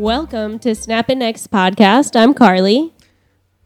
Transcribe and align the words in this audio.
Welcome 0.00 0.58
to 0.60 0.74
Snap 0.74 1.10
It 1.10 1.18
Next 1.18 1.50
podcast. 1.50 2.18
I'm 2.18 2.32
Carly. 2.32 2.94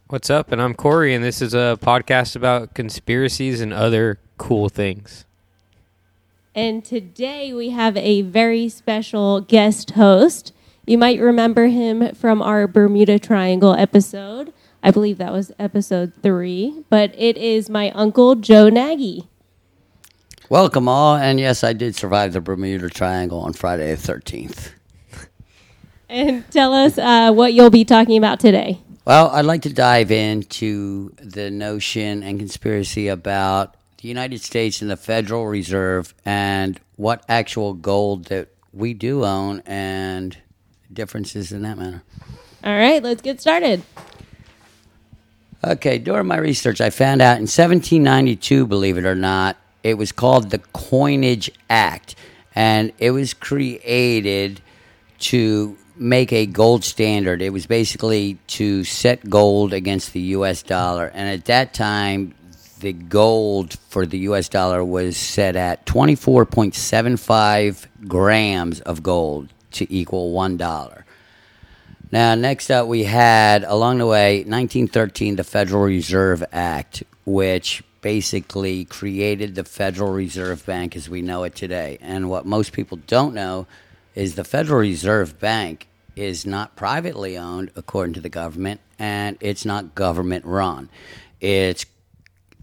What's 0.08 0.28
up? 0.30 0.50
And 0.50 0.60
I'm 0.60 0.74
Corey, 0.74 1.14
and 1.14 1.22
this 1.22 1.40
is 1.40 1.54
a 1.54 1.78
podcast 1.80 2.34
about 2.34 2.74
conspiracies 2.74 3.60
and 3.60 3.72
other 3.72 4.18
cool 4.36 4.68
things. 4.68 5.26
And 6.52 6.84
today 6.84 7.52
we 7.54 7.70
have 7.70 7.96
a 7.96 8.22
very 8.22 8.68
special 8.68 9.42
guest 9.42 9.92
host. 9.92 10.52
You 10.84 10.98
might 10.98 11.20
remember 11.20 11.68
him 11.68 12.12
from 12.16 12.42
our 12.42 12.66
Bermuda 12.66 13.20
Triangle 13.20 13.74
episode. 13.74 14.52
I 14.82 14.90
believe 14.90 15.18
that 15.18 15.32
was 15.32 15.52
episode 15.60 16.14
three, 16.20 16.82
but 16.90 17.14
it 17.16 17.36
is 17.36 17.70
my 17.70 17.92
uncle 17.92 18.34
Joe 18.34 18.68
Nagy. 18.68 19.28
Welcome 20.48 20.88
all, 20.88 21.14
and 21.14 21.38
yes, 21.38 21.62
I 21.62 21.74
did 21.74 21.94
survive 21.94 22.32
the 22.32 22.40
Bermuda 22.40 22.90
Triangle 22.90 23.38
on 23.38 23.52
Friday 23.52 23.94
the 23.94 24.02
13th. 24.02 24.73
And 26.14 26.48
tell 26.52 26.72
us 26.72 26.96
uh, 26.96 27.32
what 27.32 27.54
you'll 27.54 27.70
be 27.70 27.84
talking 27.84 28.16
about 28.16 28.38
today. 28.38 28.78
Well, 29.04 29.30
I'd 29.30 29.46
like 29.46 29.62
to 29.62 29.72
dive 29.72 30.12
into 30.12 31.12
the 31.18 31.50
notion 31.50 32.22
and 32.22 32.38
conspiracy 32.38 33.08
about 33.08 33.74
the 34.00 34.06
United 34.06 34.40
States 34.40 34.80
and 34.80 34.88
the 34.88 34.96
Federal 34.96 35.48
Reserve 35.48 36.14
and 36.24 36.78
what 36.94 37.24
actual 37.28 37.74
gold 37.74 38.26
that 38.26 38.50
we 38.72 38.94
do 38.94 39.24
own 39.24 39.60
and 39.66 40.38
differences 40.92 41.50
in 41.50 41.62
that 41.62 41.78
matter. 41.78 42.04
All 42.62 42.76
right, 42.76 43.02
let's 43.02 43.20
get 43.20 43.40
started. 43.40 43.82
Okay, 45.64 45.98
during 45.98 46.28
my 46.28 46.36
research, 46.36 46.80
I 46.80 46.90
found 46.90 47.22
out 47.22 47.38
in 47.38 47.48
1792, 47.48 48.68
believe 48.68 48.98
it 48.98 49.04
or 49.04 49.16
not, 49.16 49.56
it 49.82 49.94
was 49.94 50.12
called 50.12 50.50
the 50.50 50.60
Coinage 50.72 51.50
Act, 51.68 52.14
and 52.54 52.92
it 52.98 53.10
was 53.10 53.34
created 53.34 54.60
to 55.18 55.76
make 55.96 56.32
a 56.32 56.46
gold 56.46 56.84
standard. 56.84 57.42
It 57.42 57.50
was 57.50 57.66
basically 57.66 58.38
to 58.48 58.84
set 58.84 59.28
gold 59.28 59.72
against 59.72 60.12
the 60.12 60.20
U.S. 60.20 60.62
dollar, 60.62 61.10
and 61.14 61.28
at 61.28 61.46
that 61.46 61.74
time, 61.74 62.34
the 62.80 62.92
gold 62.92 63.78
for 63.88 64.04
the 64.04 64.18
U.S. 64.18 64.48
dollar 64.48 64.84
was 64.84 65.16
set 65.16 65.56
at 65.56 65.86
24.75 65.86 67.86
grams 68.06 68.80
of 68.80 69.02
gold 69.02 69.48
to 69.72 69.92
equal 69.92 70.32
one 70.32 70.56
dollar. 70.56 71.04
Now, 72.12 72.34
next 72.34 72.70
up, 72.70 72.86
we 72.86 73.04
had 73.04 73.64
along 73.64 73.98
the 73.98 74.06
way 74.06 74.38
1913, 74.38 75.36
the 75.36 75.44
Federal 75.44 75.82
Reserve 75.82 76.44
Act, 76.52 77.02
which 77.24 77.82
basically 78.02 78.84
created 78.84 79.54
the 79.54 79.64
Federal 79.64 80.12
Reserve 80.12 80.64
Bank 80.66 80.94
as 80.94 81.08
we 81.08 81.22
know 81.22 81.44
it 81.44 81.56
today. 81.56 81.98
And 82.00 82.28
what 82.28 82.46
most 82.46 82.72
people 82.72 82.98
don't 83.06 83.34
know 83.34 83.66
is 84.14 84.34
the 84.34 84.44
Federal 84.44 84.80
Reserve 84.80 85.38
Bank 85.38 85.88
is 86.16 86.46
not 86.46 86.76
privately 86.76 87.36
owned 87.36 87.70
according 87.74 88.14
to 88.14 88.20
the 88.20 88.28
government, 88.28 88.80
and 88.98 89.36
it's 89.40 89.64
not 89.64 89.94
government 89.94 90.44
run. 90.44 90.88
It's 91.40 91.84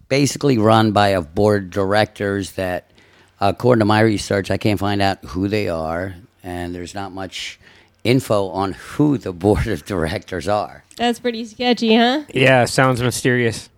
basically 0.07 0.57
run 0.57 0.91
by 0.91 1.09
a 1.09 1.21
board 1.21 1.65
of 1.65 1.69
directors 1.71 2.53
that, 2.53 2.91
according 3.39 3.79
to 3.79 3.85
my 3.85 3.99
research, 4.01 4.49
I 4.49 4.57
can't 4.57 4.79
find 4.79 5.01
out 5.01 5.23
who 5.25 5.47
they 5.47 5.67
are, 5.67 6.15
and 6.43 6.73
there's 6.73 6.95
not 6.95 7.11
much 7.11 7.59
info 8.03 8.47
on 8.49 8.73
who 8.73 9.17
the 9.17 9.33
board 9.45 9.67
of 9.67 9.85
directors 9.85 10.47
are. 10.47 10.83
That's 10.95 11.19
pretty 11.19 11.45
sketchy, 11.45 11.95
huh? 11.95 12.23
Yeah, 12.33 12.65
sounds 12.65 13.01
mysterious. 13.01 13.69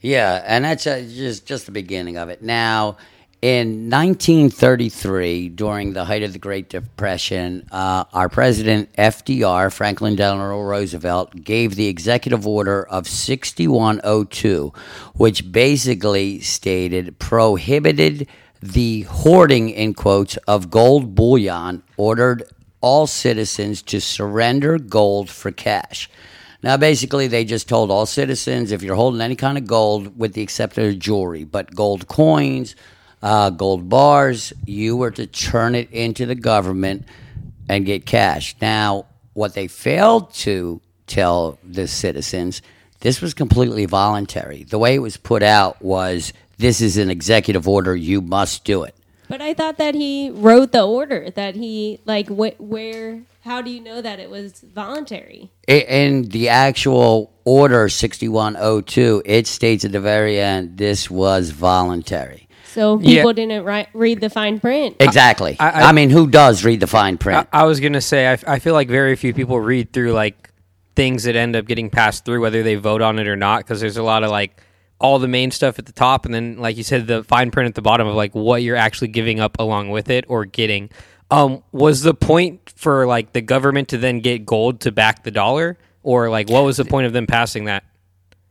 Yeah, 0.00 0.42
and 0.44 0.64
that's 0.64 0.86
uh, 0.86 1.00
just 1.08 1.46
just 1.46 1.66
the 1.66 1.72
beginning 1.72 2.16
of 2.16 2.28
it. 2.28 2.42
Now, 2.42 2.96
in 3.42 3.90
1933, 3.90 5.48
during 5.48 5.94
the 5.94 6.04
height 6.04 6.22
of 6.22 6.32
the 6.32 6.38
Great 6.38 6.68
Depression, 6.68 7.66
uh, 7.72 8.04
our 8.12 8.28
president 8.28 8.92
FDR, 8.92 9.72
Franklin 9.72 10.14
Delano 10.14 10.62
Roosevelt, 10.62 11.42
gave 11.42 11.74
the 11.74 11.88
executive 11.88 12.46
order 12.46 12.84
of 12.84 13.08
6102, 13.08 14.72
which 15.14 15.50
basically 15.50 16.38
stated 16.38 17.18
prohibited 17.18 18.28
the 18.62 19.02
hoarding 19.02 19.70
in 19.70 19.92
quotes 19.92 20.36
of 20.46 20.70
gold 20.70 21.16
bullion, 21.16 21.82
ordered 21.96 22.44
all 22.80 23.08
citizens 23.08 23.82
to 23.82 24.00
surrender 24.00 24.78
gold 24.78 25.28
for 25.28 25.50
cash. 25.50 26.08
Now, 26.62 26.76
basically, 26.76 27.26
they 27.26 27.44
just 27.44 27.68
told 27.68 27.90
all 27.90 28.06
citizens 28.06 28.70
if 28.70 28.84
you're 28.84 28.94
holding 28.94 29.20
any 29.20 29.34
kind 29.34 29.58
of 29.58 29.66
gold, 29.66 30.16
with 30.16 30.34
the 30.34 30.42
exception 30.42 30.88
of 30.88 30.96
jewelry, 31.00 31.42
but 31.42 31.74
gold 31.74 32.06
coins, 32.06 32.76
uh, 33.22 33.50
gold 33.50 33.88
bars, 33.88 34.52
you 34.66 34.96
were 34.96 35.10
to 35.12 35.26
turn 35.26 35.74
it 35.74 35.90
into 35.92 36.26
the 36.26 36.34
government 36.34 37.06
and 37.68 37.86
get 37.86 38.04
cash. 38.04 38.56
Now, 38.60 39.06
what 39.34 39.54
they 39.54 39.68
failed 39.68 40.34
to 40.34 40.80
tell 41.06 41.58
the 41.62 41.86
citizens, 41.86 42.62
this 43.00 43.20
was 43.20 43.34
completely 43.34 43.86
voluntary. 43.86 44.64
The 44.64 44.78
way 44.78 44.94
it 44.94 45.00
was 45.00 45.16
put 45.16 45.42
out 45.42 45.80
was 45.82 46.32
this 46.58 46.80
is 46.80 46.96
an 46.96 47.10
executive 47.10 47.66
order, 47.68 47.94
you 47.94 48.20
must 48.20 48.64
do 48.64 48.82
it. 48.82 48.94
But 49.28 49.40
I 49.40 49.54
thought 49.54 49.78
that 49.78 49.94
he 49.94 50.30
wrote 50.30 50.72
the 50.72 50.86
order, 50.86 51.30
that 51.30 51.54
he, 51.54 52.00
like, 52.04 52.28
wh- 52.28 52.60
where, 52.60 53.22
how 53.42 53.62
do 53.62 53.70
you 53.70 53.80
know 53.80 54.02
that 54.02 54.18
it 54.20 54.28
was 54.28 54.60
voluntary? 54.60 55.50
In 55.66 56.28
the 56.28 56.50
actual 56.50 57.32
order 57.44 57.88
6102, 57.88 59.22
it 59.24 59.46
states 59.46 59.84
at 59.86 59.92
the 59.92 60.00
very 60.00 60.38
end 60.38 60.76
this 60.76 61.10
was 61.10 61.50
voluntary. 61.50 62.41
So 62.72 62.98
Yeah. 63.00 63.16
people 63.20 63.32
didn't 63.34 63.64
ri- 63.64 63.86
read 63.94 64.20
the 64.20 64.30
fine 64.30 64.58
print. 64.60 64.96
Exactly. 65.00 65.56
I- 65.60 65.68
I, 65.70 65.80
I- 65.88 65.92
mean, 65.92 66.10
who 66.10 66.26
does 66.26 66.64
read 66.64 66.80
the 66.80 66.86
fine 66.86 67.18
print? 67.18 67.46
I 67.52 67.64
was 67.64 67.80
gonna 67.80 68.00
say, 68.00 68.36
I 68.46 68.58
feel 68.58 68.74
like 68.74 68.88
very 68.88 69.14
few 69.16 69.34
people 69.34 69.60
read 69.60 69.92
through 69.92 70.12
like 70.12 70.50
things 70.96 71.24
that 71.24 71.36
end 71.36 71.56
up 71.56 71.66
getting 71.66 71.90
passed 71.90 72.24
through, 72.24 72.40
whether 72.40 72.62
they 72.62 72.74
vote 72.74 73.02
on 73.02 73.18
it 73.18 73.26
or 73.26 73.36
not, 73.36 73.58
because 73.60 73.80
there's 73.80 73.96
a 73.96 74.02
lot 74.02 74.22
of 74.24 74.30
like 74.30 74.60
all 74.98 75.18
the 75.18 75.28
main 75.28 75.50
stuff 75.50 75.78
at 75.78 75.86
the 75.86 75.92
top, 75.92 76.24
and 76.26 76.32
then 76.34 76.56
like 76.58 76.76
you 76.76 76.82
said, 76.84 77.06
the 77.06 77.24
fine 77.24 77.50
print 77.50 77.66
at 77.68 77.74
the 77.74 77.82
bottom 77.82 78.06
of 78.06 78.14
like 78.14 78.34
what 78.34 78.62
you're 78.62 78.76
actually 78.76 79.08
giving 79.08 79.40
up 79.40 79.56
along 79.58 79.90
with 79.90 80.08
it 80.10 80.24
or 80.28 80.44
getting. 80.44 80.90
Um, 81.30 81.62
was 81.72 82.02
the 82.02 82.14
point 82.14 82.72
for 82.76 83.06
like 83.06 83.32
the 83.32 83.40
government 83.40 83.88
to 83.88 83.98
then 83.98 84.20
get 84.20 84.44
gold 84.46 84.80
to 84.82 84.92
back 84.92 85.24
the 85.24 85.30
dollar, 85.30 85.78
or 86.02 86.28
like 86.30 86.48
what 86.50 86.62
was 86.64 86.76
the 86.76 86.84
point 86.84 87.06
of 87.06 87.12
them 87.12 87.26
passing 87.26 87.64
that? 87.64 87.84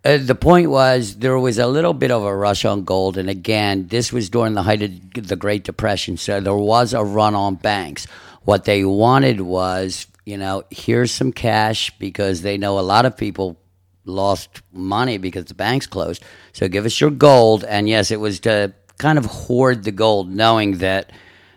Uh, 0.04 0.18
the 0.18 0.34
point 0.36 0.70
was 0.70 1.18
there 1.18 1.38
was 1.38 1.60
a 1.60 1.68
little 1.68 1.94
bit 1.94 2.10
of 2.10 2.24
a 2.24 2.36
rush 2.36 2.66
on 2.66 2.84
gold, 2.84 3.18
and 3.18 3.30
again, 3.30 3.88
this 3.88 4.12
was 4.12 4.32
during 4.32 4.56
the 4.56 4.64
height 4.64 4.82
of 4.82 5.28
the 5.28 5.36
Great 5.36 5.64
Depression, 5.64 6.18
so 6.18 6.40
there 6.40 6.56
was 6.56 6.94
a 6.94 7.04
run 7.04 7.36
on 7.36 7.56
banks. 7.56 8.08
What 8.44 8.66
they 8.66 8.84
wanted 8.84 9.42
was, 9.42 10.08
you 10.26 10.38
know, 10.38 10.64
here's 10.72 11.12
some 11.12 11.32
cash 11.32 11.92
because 12.00 12.42
they 12.42 12.58
know 12.58 12.80
a 12.80 12.82
lot 12.82 13.06
of 13.06 13.16
people 13.16 13.60
lost 14.04 14.64
money 14.74 15.20
because 15.20 15.46
the 15.46 15.54
banks 15.54 15.86
closed. 15.86 16.24
So 16.52 16.68
give 16.68 16.86
us 16.86 17.00
your 17.00 17.12
gold, 17.12 17.64
and 17.64 17.88
yes, 17.88 18.10
it 18.10 18.20
was 18.20 18.40
to 18.42 18.74
kind 18.98 19.20
of 19.20 19.26
hoard 19.26 19.84
the 19.84 19.92
gold, 19.92 20.32
knowing 20.32 20.80
that, 20.80 21.12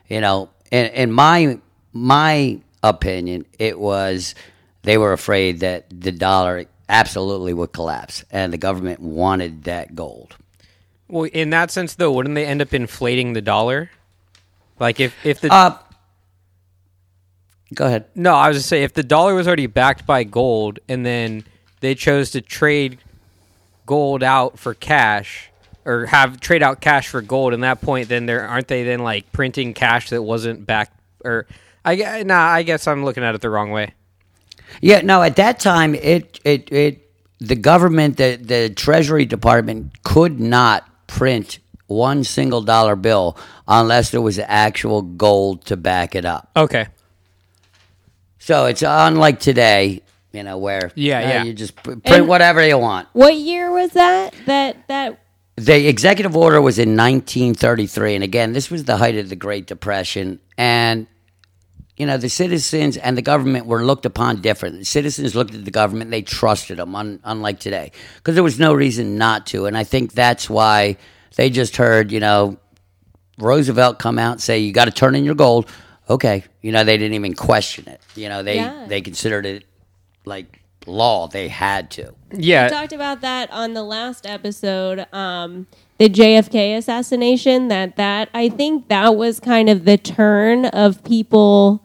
you 0.06 0.20
know, 0.20 0.50
in, 0.70 0.86
in 0.88 1.12
my 1.12 1.60
my 1.94 2.60
opinion, 2.82 3.46
it 3.58 3.78
was 3.78 4.34
they 4.82 4.98
were 4.98 5.14
afraid 5.14 5.60
that 5.60 5.86
the 5.88 6.12
dollar 6.12 6.66
absolutely 6.88 7.52
would 7.52 7.72
collapse, 7.72 8.24
and 8.30 8.52
the 8.52 8.58
government 8.58 9.00
wanted 9.00 9.64
that 9.64 9.94
gold. 9.94 10.36
Well, 11.08 11.24
in 11.24 11.50
that 11.50 11.70
sense, 11.70 11.94
though, 11.94 12.12
wouldn't 12.12 12.34
they 12.34 12.46
end 12.46 12.62
up 12.62 12.72
inflating 12.72 13.32
the 13.32 13.42
dollar? 13.42 13.90
Like 14.80 15.00
if 15.00 15.14
if 15.24 15.40
the 15.40 15.52
Uh, 15.52 15.78
go 17.74 17.86
ahead. 17.86 18.06
no, 18.14 18.34
I 18.34 18.48
was 18.48 18.58
just 18.58 18.68
say 18.68 18.82
if 18.82 18.94
the 18.94 19.02
dollar 19.02 19.34
was 19.34 19.46
already 19.46 19.66
backed 19.66 20.06
by 20.06 20.24
gold, 20.24 20.78
and 20.88 21.04
then 21.04 21.44
they 21.80 21.94
chose 21.94 22.30
to 22.32 22.40
trade 22.40 22.98
gold 23.86 24.22
out 24.22 24.58
for 24.58 24.74
cash 24.74 25.50
or 25.84 26.06
have 26.06 26.40
trade 26.40 26.62
out 26.62 26.80
cash 26.80 27.08
for 27.08 27.20
gold, 27.20 27.52
in 27.52 27.60
that 27.60 27.80
point, 27.82 28.08
then 28.08 28.26
there 28.26 28.46
aren't 28.46 28.68
they 28.68 28.82
then 28.82 29.00
like 29.00 29.30
printing 29.32 29.74
cash 29.74 30.10
that 30.10 30.22
wasn't 30.22 30.66
backed 30.66 30.98
or 31.24 31.46
I 31.84 32.22
nah, 32.22 32.40
I 32.40 32.62
guess 32.62 32.86
I'm 32.86 33.04
looking 33.04 33.22
at 33.22 33.34
it 33.34 33.40
the 33.40 33.50
wrong 33.50 33.70
way. 33.70 33.92
Yeah, 34.80 35.00
no. 35.02 35.22
At 35.22 35.36
that 35.36 35.60
time, 35.60 35.94
it 35.94 36.40
it 36.44 36.70
it 36.72 37.10
the 37.40 37.56
government, 37.56 38.16
the 38.16 38.36
the 38.36 38.70
Treasury 38.70 39.24
Department 39.26 40.02
could 40.02 40.40
not 40.40 40.88
print 41.06 41.58
one 41.86 42.24
single 42.24 42.62
dollar 42.62 42.96
bill 42.96 43.36
unless 43.68 44.10
there 44.10 44.22
was 44.22 44.38
actual 44.38 45.02
gold 45.02 45.64
to 45.66 45.76
back 45.76 46.14
it 46.14 46.24
up. 46.24 46.50
Okay, 46.56 46.86
So 48.38 48.66
it's 48.66 48.82
unlike 48.82 49.40
today, 49.40 50.02
you 50.32 50.42
know, 50.42 50.58
where 50.58 50.90
Yeah, 50.94 51.18
uh, 51.18 51.20
yeah. 51.20 51.42
you 51.44 51.52
just 51.54 51.76
print 51.76 52.02
And- 52.04 52.28
whatever 52.28 52.66
you 52.66 52.78
want. 52.78 53.08
What 53.12 53.34
year 53.36 53.70
was 53.72 53.90
that? 53.92 54.34
That 54.46 54.76
that 54.88 55.18
The 55.56 55.86
executive 55.86 56.36
order 56.36 56.60
was 56.60 56.78
in 56.78 56.96
1933, 56.96 58.16
and 58.16 58.24
again, 58.24 58.52
this 58.54 58.70
was 58.70 58.84
the 58.84 58.96
height 58.96 59.16
of 59.16 59.28
the 59.28 59.36
Great 59.36 59.66
Depression, 59.66 60.40
and 60.58 61.06
you 61.96 62.06
know 62.06 62.16
the 62.16 62.28
citizens 62.28 62.96
and 62.96 63.16
the 63.16 63.22
government 63.22 63.66
were 63.66 63.84
looked 63.84 64.06
upon 64.06 64.40
different. 64.40 64.78
The 64.78 64.84
citizens 64.84 65.34
looked 65.34 65.54
at 65.54 65.64
the 65.64 65.70
government; 65.70 66.10
they 66.10 66.22
trusted 66.22 66.78
them, 66.78 66.94
un, 66.94 67.20
unlike 67.24 67.60
today, 67.60 67.92
because 68.16 68.34
there 68.34 68.44
was 68.44 68.58
no 68.58 68.74
reason 68.74 69.16
not 69.16 69.46
to. 69.48 69.66
And 69.66 69.76
I 69.76 69.84
think 69.84 70.12
that's 70.12 70.50
why 70.50 70.96
they 71.36 71.50
just 71.50 71.76
heard, 71.76 72.10
you 72.12 72.20
know, 72.20 72.58
Roosevelt 73.38 73.98
come 73.98 74.18
out 74.18 74.32
and 74.32 74.40
say, 74.42 74.58
"You 74.58 74.72
got 74.72 74.86
to 74.86 74.90
turn 74.90 75.14
in 75.14 75.24
your 75.24 75.34
gold." 75.34 75.68
okay, 76.08 76.44
you 76.60 76.70
know, 76.70 76.84
they 76.84 76.98
didn't 76.98 77.14
even 77.14 77.34
question 77.34 77.88
it. 77.88 78.00
You 78.14 78.28
know, 78.28 78.42
they 78.42 78.56
Yeah. 78.56 78.84
they 78.88 79.00
considered 79.00 79.46
it 79.46 79.64
like 80.26 80.60
law. 80.86 81.28
They 81.28 81.48
had 81.48 81.90
to. 81.92 82.12
Yeah, 82.30 82.64
We 82.64 82.70
talked 82.70 82.92
about 82.92 83.22
that 83.22 83.50
on 83.50 83.72
the 83.74 83.82
last 83.82 84.26
episode, 84.26 85.06
um, 85.14 85.66
the 85.98 86.08
JFK 86.10 86.76
assassination. 86.76 87.68
That 87.68 87.96
that 87.96 88.28
I 88.34 88.48
think 88.48 88.88
that 88.88 89.16
was 89.16 89.40
kind 89.40 89.70
of 89.70 89.84
the 89.86 89.96
turn 89.96 90.66
of 90.66 91.02
people 91.04 91.82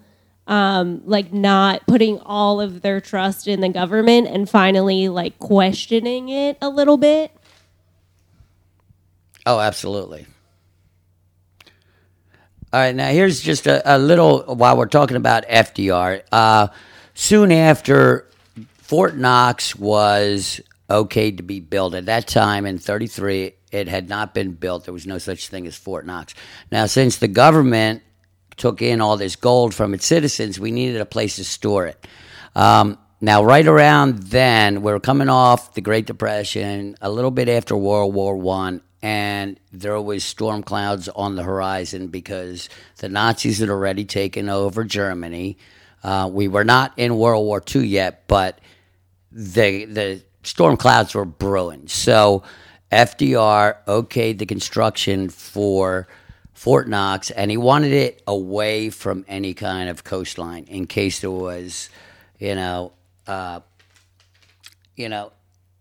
um, 0.50 1.04
like 1.06 1.31
not 1.31 1.86
putting 1.86 2.19
all 2.22 2.60
of 2.60 2.81
their 2.81 3.00
trust 3.00 3.48
in 3.48 3.62
the 3.62 3.69
government 3.69 4.28
and 4.28 4.50
finally 4.50 5.07
like 5.07 5.38
questioning 5.38 6.28
it 6.30 6.57
a 6.60 6.69
little 6.69 6.98
bit. 6.98 7.31
Oh, 9.46 9.60
absolutely. 9.60 10.25
All 12.74 12.80
right, 12.80 12.96
now 12.96 13.10
here's 13.10 13.42
just 13.42 13.68
a, 13.68 13.96
a 13.96 13.98
little 13.98 14.42
while 14.56 14.75
we're 14.75 14.88
talking 14.88 15.18
about 15.18 15.48
FDR. 15.48 16.24
Uh, 16.31 16.68
soon 17.13 17.52
after 17.52 18.28
Fort 18.80 19.16
Knox 19.16 19.75
was 19.75 20.62
okay 20.90 21.31
to 21.31 21.44
be 21.44 21.60
built, 21.60 21.94
at 21.94 22.07
that 22.07 22.28
time 22.28 22.66
in 22.66 22.80
33, 22.80 23.54
it 23.72 23.88
had 23.88 24.10
not 24.10 24.34
been 24.34 24.54
built. 24.54 24.86
There 24.86 24.94
was 24.94 25.06
no 25.06 25.19
such 25.19 25.48
thing 25.48 25.68
as 25.68 25.75
Fort 25.75 26.07
Knox. 26.07 26.34
Now, 26.72 26.88
since 26.88 27.18
the 27.18 27.28
government 27.28 28.02
took 28.60 28.82
in 28.82 29.02
all 29.02 29.18
this 29.18 29.36
gold 29.36 29.74
from 29.74 29.94
its 29.94 30.06
citizens, 30.06 30.60
we 30.60 30.72
needed 30.72 31.02
a 31.02 31.06
place 31.06 31.38
to 31.38 31.44
store 31.44 31.88
it. 31.88 32.08
Um, 32.56 32.98
now, 33.22 33.44
right 33.44 33.66
around 33.66 34.20
then, 34.24 34.82
we 34.82 34.92
are 34.92 35.00
coming 35.00 35.30
off 35.30 35.74
the 35.74 35.82
Great 35.82 36.06
Depression, 36.06 36.96
a 37.02 37.10
little 37.10 37.32
bit 37.32 37.50
after 37.50 37.76
World 37.76 38.14
War 38.14 38.38
One, 38.38 38.82
and 39.02 39.60
there 39.72 40.00
was 40.00 40.24
storm 40.24 40.64
clouds 40.64 41.10
on 41.10 41.36
the 41.36 41.44
horizon 41.44 42.08
because 42.08 42.70
the 42.98 43.10
Nazis 43.10 43.60
had 43.60 43.70
already 43.70 44.06
taken 44.06 44.50
over 44.50 44.84
Germany. 44.84 45.58
Uh, 46.04 46.30
we 46.32 46.48
were 46.48 46.64
not 46.64 46.94
in 46.98 47.18
World 47.18 47.46
War 47.46 47.62
II 47.76 47.86
yet, 47.86 48.24
but 48.28 48.60
the 49.32 49.86
the 49.86 50.24
storm 50.44 50.78
clouds 50.78 51.14
were 51.14 51.26
brewing. 51.26 51.88
So 51.88 52.44
FDR 52.92 53.78
okayed 53.86 54.40
the 54.40 54.46
construction 54.46 55.30
for 55.30 56.08
Fort 56.60 56.90
Knox, 56.90 57.32
and 57.32 57.50
he 57.50 57.56
wanted 57.56 57.94
it 57.94 58.22
away 58.28 58.90
from 58.90 59.24
any 59.30 59.54
kind 59.54 59.88
of 59.88 60.04
coastline 60.04 60.66
in 60.66 60.88
case 60.88 61.22
there 61.22 61.32
was, 61.32 61.90
you 62.38 62.54
know, 62.54 62.92
uh, 63.26 63.62
you 64.98 65.08
know, 65.08 65.32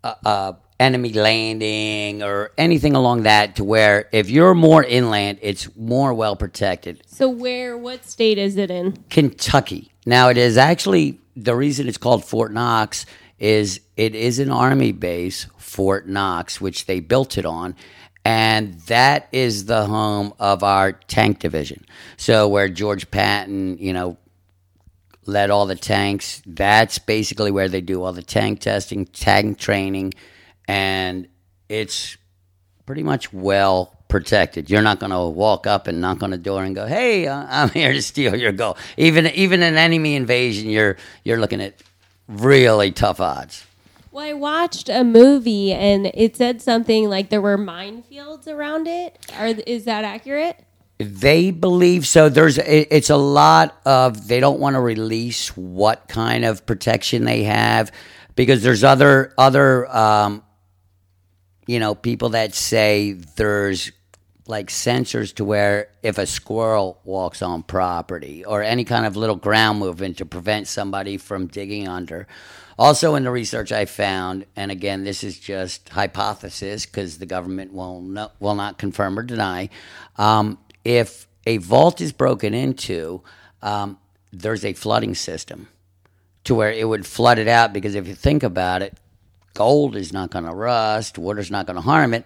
uh, 0.04 0.14
uh, 0.24 0.52
enemy 0.78 1.12
landing 1.12 2.22
or 2.22 2.52
anything 2.56 2.94
along 2.94 3.24
that. 3.24 3.56
To 3.56 3.64
where 3.64 4.08
if 4.12 4.30
you're 4.30 4.54
more 4.54 4.84
inland, 4.84 5.40
it's 5.42 5.68
more 5.74 6.14
well 6.14 6.36
protected. 6.36 7.02
So 7.08 7.28
where 7.28 7.76
what 7.76 8.04
state 8.04 8.38
is 8.38 8.56
it 8.56 8.70
in? 8.70 9.02
Kentucky. 9.10 9.90
Now 10.06 10.28
it 10.28 10.36
is 10.36 10.56
actually 10.56 11.18
the 11.34 11.56
reason 11.56 11.88
it's 11.88 11.98
called 11.98 12.24
Fort 12.24 12.52
Knox 12.52 13.04
is 13.40 13.80
it 13.96 14.14
is 14.14 14.38
an 14.38 14.52
army 14.52 14.92
base, 14.92 15.48
Fort 15.56 16.06
Knox, 16.06 16.60
which 16.60 16.86
they 16.86 17.00
built 17.00 17.36
it 17.36 17.44
on, 17.44 17.74
and 18.28 18.74
that 18.80 19.26
is 19.32 19.64
the 19.64 19.86
home 19.86 20.34
of 20.38 20.62
our 20.62 20.92
tank 20.92 21.38
division. 21.38 21.86
So 22.18 22.46
where 22.46 22.68
George 22.68 23.10
Patton, 23.10 23.78
you 23.78 23.94
know, 23.94 24.18
led 25.24 25.48
all 25.48 25.64
the 25.64 25.74
tanks, 25.74 26.42
that's 26.44 26.98
basically 26.98 27.50
where 27.50 27.70
they 27.70 27.80
do 27.80 28.02
all 28.02 28.12
the 28.12 28.22
tank 28.22 28.60
testing, 28.60 29.06
tank 29.06 29.56
training, 29.58 30.12
and 30.66 31.26
it's 31.70 32.18
pretty 32.84 33.02
much 33.02 33.32
well 33.32 33.96
protected. 34.08 34.68
You're 34.68 34.82
not 34.82 35.00
going 35.00 35.12
to 35.12 35.24
walk 35.24 35.66
up 35.66 35.86
and 35.86 35.98
knock 36.02 36.22
on 36.22 36.28
the 36.28 36.36
door 36.36 36.64
and 36.64 36.74
go, 36.74 36.84
"Hey, 36.84 37.26
uh, 37.26 37.46
I'm 37.48 37.68
here 37.80 37.94
to 37.94 38.02
steal 38.02 38.36
your 38.36 38.52
gold." 38.52 38.76
Even 38.98 39.26
even 39.28 39.62
an 39.62 39.78
enemy 39.78 40.16
invasion, 40.16 40.68
you're 40.68 40.98
you're 41.24 41.40
looking 41.40 41.62
at 41.62 41.82
really 42.28 42.92
tough 42.92 43.20
odds. 43.20 43.64
Well, 44.10 44.24
I 44.24 44.32
watched 44.32 44.88
a 44.88 45.04
movie 45.04 45.72
and 45.72 46.10
it 46.14 46.36
said 46.36 46.62
something 46.62 47.08
like 47.08 47.28
there 47.30 47.40
were 47.42 47.58
minefields 47.58 48.46
around 48.48 48.86
it. 48.86 49.18
Are 49.38 49.48
is 49.48 49.84
that 49.84 50.04
accurate? 50.04 50.64
They 50.98 51.50
believe 51.50 52.06
so. 52.06 52.28
There's 52.28 52.58
it- 52.58 52.88
it's 52.90 53.10
a 53.10 53.16
lot 53.16 53.78
of 53.84 54.26
they 54.28 54.40
don't 54.40 54.58
want 54.60 54.74
to 54.74 54.80
release 54.80 55.56
what 55.56 56.08
kind 56.08 56.44
of 56.44 56.64
protection 56.66 57.24
they 57.24 57.44
have 57.44 57.92
because 58.34 58.62
there's 58.62 58.82
other 58.82 59.32
other 59.38 59.86
um, 59.94 60.42
you 61.66 61.78
know 61.78 61.94
people 61.94 62.30
that 62.30 62.54
say 62.54 63.12
there's 63.36 63.92
like 64.46 64.68
sensors 64.70 65.34
to 65.34 65.44
where 65.44 65.88
if 66.02 66.16
a 66.16 66.24
squirrel 66.24 66.98
walks 67.04 67.42
on 67.42 67.62
property 67.62 68.44
or 68.44 68.62
any 68.62 68.82
kind 68.84 69.04
of 69.04 69.14
little 69.14 69.36
ground 69.36 69.78
movement 69.78 70.16
to 70.16 70.24
prevent 70.24 70.66
somebody 70.66 71.18
from 71.18 71.46
digging 71.46 71.86
under. 71.86 72.26
Also, 72.78 73.16
in 73.16 73.24
the 73.24 73.30
research 73.30 73.72
I 73.72 73.86
found, 73.86 74.46
and 74.54 74.70
again, 74.70 75.02
this 75.02 75.24
is 75.24 75.38
just 75.38 75.88
hypothesis 75.88 76.86
because 76.86 77.18
the 77.18 77.26
government 77.26 77.72
will 77.72 78.00
no, 78.00 78.30
will 78.38 78.54
not 78.54 78.78
confirm 78.78 79.18
or 79.18 79.24
deny. 79.24 79.68
Um, 80.16 80.58
if 80.84 81.26
a 81.44 81.56
vault 81.56 82.00
is 82.00 82.12
broken 82.12 82.54
into, 82.54 83.22
um, 83.62 83.98
there's 84.32 84.64
a 84.64 84.74
flooding 84.74 85.16
system 85.16 85.68
to 86.44 86.54
where 86.54 86.70
it 86.70 86.86
would 86.86 87.04
flood 87.04 87.38
it 87.38 87.48
out 87.48 87.72
because 87.72 87.96
if 87.96 88.06
you 88.06 88.14
think 88.14 88.44
about 88.44 88.82
it, 88.82 88.96
gold 89.54 89.96
is 89.96 90.12
not 90.12 90.30
going 90.30 90.44
to 90.44 90.54
rust, 90.54 91.18
water's 91.18 91.50
not 91.50 91.66
going 91.66 91.76
to 91.76 91.82
harm 91.82 92.14
it. 92.14 92.24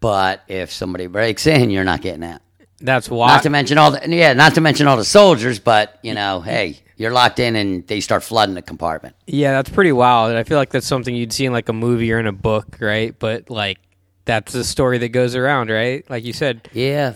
But 0.00 0.42
if 0.46 0.70
somebody 0.70 1.06
breaks 1.06 1.46
in, 1.46 1.70
you're 1.70 1.84
not 1.84 2.02
getting 2.02 2.22
out. 2.22 2.42
That's 2.80 3.10
why. 3.10 3.28
Not 3.28 3.42
to 3.44 3.50
mention 3.50 3.78
all 3.78 3.92
the 3.92 4.08
yeah, 4.08 4.32
not 4.32 4.54
to 4.54 4.60
mention 4.60 4.86
all 4.86 4.96
the 4.96 5.04
soldiers. 5.04 5.58
But 5.58 5.98
you 6.02 6.14
know, 6.14 6.40
hey, 6.40 6.78
you're 6.96 7.12
locked 7.12 7.38
in, 7.38 7.56
and 7.56 7.86
they 7.86 8.00
start 8.00 8.22
flooding 8.22 8.54
the 8.54 8.62
compartment. 8.62 9.16
Yeah, 9.26 9.52
that's 9.52 9.70
pretty 9.70 9.92
wild. 9.92 10.34
I 10.34 10.44
feel 10.44 10.58
like 10.58 10.70
that's 10.70 10.86
something 10.86 11.14
you'd 11.14 11.32
see 11.32 11.46
in 11.46 11.52
like 11.52 11.68
a 11.68 11.72
movie 11.72 12.12
or 12.12 12.18
in 12.18 12.26
a 12.26 12.32
book, 12.32 12.78
right? 12.80 13.18
But 13.18 13.50
like 13.50 13.78
that's 14.24 14.52
the 14.52 14.62
story 14.62 14.98
that 14.98 15.08
goes 15.08 15.34
around, 15.34 15.70
right? 15.70 16.08
Like 16.10 16.24
you 16.24 16.32
said. 16.32 16.68
Yeah. 16.72 17.14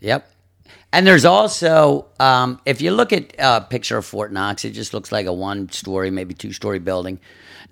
Yep. 0.00 0.30
And 0.94 1.06
there's 1.06 1.24
also, 1.24 2.06
um, 2.20 2.60
if 2.64 2.80
you 2.80 2.92
look 2.92 3.12
at 3.12 3.34
a 3.38 3.60
picture 3.60 3.98
of 3.98 4.06
Fort 4.06 4.32
Knox, 4.32 4.64
it 4.64 4.70
just 4.70 4.94
looks 4.94 5.10
like 5.10 5.26
a 5.26 5.32
one 5.32 5.68
story, 5.70 6.10
maybe 6.10 6.34
two 6.34 6.52
story 6.52 6.78
building. 6.78 7.18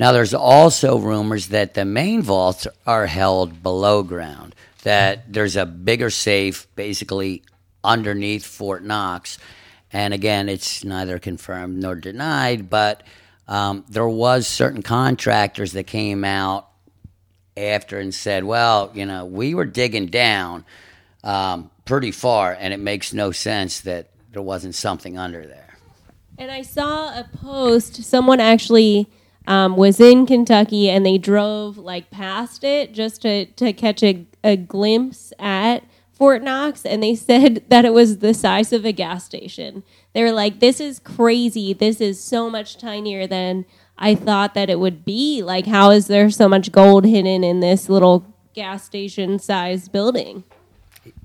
Now, 0.01 0.11
there's 0.11 0.35
also 0.35 0.99
rumors 0.99 1.49
that 1.49 1.75
the 1.75 1.85
main 1.85 2.21
vaults 2.21 2.67
are 2.85 3.07
held 3.07 3.63
below 3.63 4.03
ground, 4.03 4.57
that 4.83 5.33
there's 5.33 5.57
a 5.57 5.67
bigger 5.67 6.11
safe 6.11 6.67
basically 6.75 7.43
underneath 7.85 8.45
Fort 8.45 8.85
Knox. 8.85 9.39
And 9.93 10.15
again, 10.15 10.49
it's 10.49 10.85
neither 10.85 11.19
confirmed 11.19 11.81
nor 11.81 11.95
denied, 11.95 12.71
but 12.71 13.03
um, 13.49 13.85
there 13.89 14.09
was 14.09 14.47
certain 14.47 14.83
contractors 14.83 15.73
that 15.73 15.87
came 15.87 16.25
out 16.25 16.69
after 17.57 17.99
and 17.99 18.15
said, 18.15 18.45
"Well, 18.45 18.91
you 18.95 19.05
know, 19.05 19.27
we 19.27 19.55
were 19.55 19.67
digging 19.67 20.07
down 20.07 20.65
um, 21.23 21.71
pretty 21.85 22.12
far, 22.12 22.57
and 22.59 22.73
it 22.73 22.81
makes 22.81 23.12
no 23.12 23.33
sense 23.33 23.81
that 23.81 24.09
there 24.31 24.41
wasn't 24.41 24.75
something 24.75 25.19
under 25.19 25.45
there." 25.45 25.77
And 26.39 26.51
I 26.51 26.62
saw 26.62 27.09
a 27.09 27.29
post. 27.37 28.03
Someone 28.05 28.41
actually 28.41 29.11
um, 29.47 29.77
was 29.77 30.01
in 30.01 30.27
Kentucky 30.27 30.89
and 30.89 31.05
they 31.05 31.19
drove 31.19 31.79
like 31.79 32.11
past 32.11 32.65
it 32.65 32.93
just 32.93 33.23
to, 33.23 33.47
to 33.47 33.73
catch 33.73 34.03
a, 34.03 34.27
a 34.45 34.57
glimpse 34.57 35.33
at 35.39 35.85
Fort 36.13 36.43
Knox. 36.43 36.85
And 36.85 37.03
they 37.03 37.15
said 37.15 37.65
that 37.69 37.85
it 37.85 37.93
was 37.93 38.19
the 38.19 38.35
size 38.35 38.73
of 38.73 38.85
a 38.85 38.93
gas 38.93 39.25
station. 39.25 39.83
They 40.13 40.23
were 40.23 40.33
like, 40.33 40.61
this 40.61 40.81
is 40.81 40.99
crazy. 40.99 41.73
This 41.73 42.01
is 42.01 42.23
so 42.23 42.51
much 42.51 42.79
tinier 42.79 43.27
than 43.27 43.65
I 43.99 44.15
thought 44.15 44.55
that 44.55 44.71
it 44.71 44.81
would 44.81 45.05
be. 45.05 45.43
Like, 45.43 45.67
how 45.67 45.91
is 45.91 46.07
there 46.07 46.31
so 46.31 46.49
much 46.49 46.73
gold 46.73 47.05
hidden 47.05 47.45
in 47.45 47.61
this 47.61 47.89
little 47.89 48.27
gas 48.55 48.85
station 48.85 49.39
sized 49.39 49.93
building? 49.93 50.45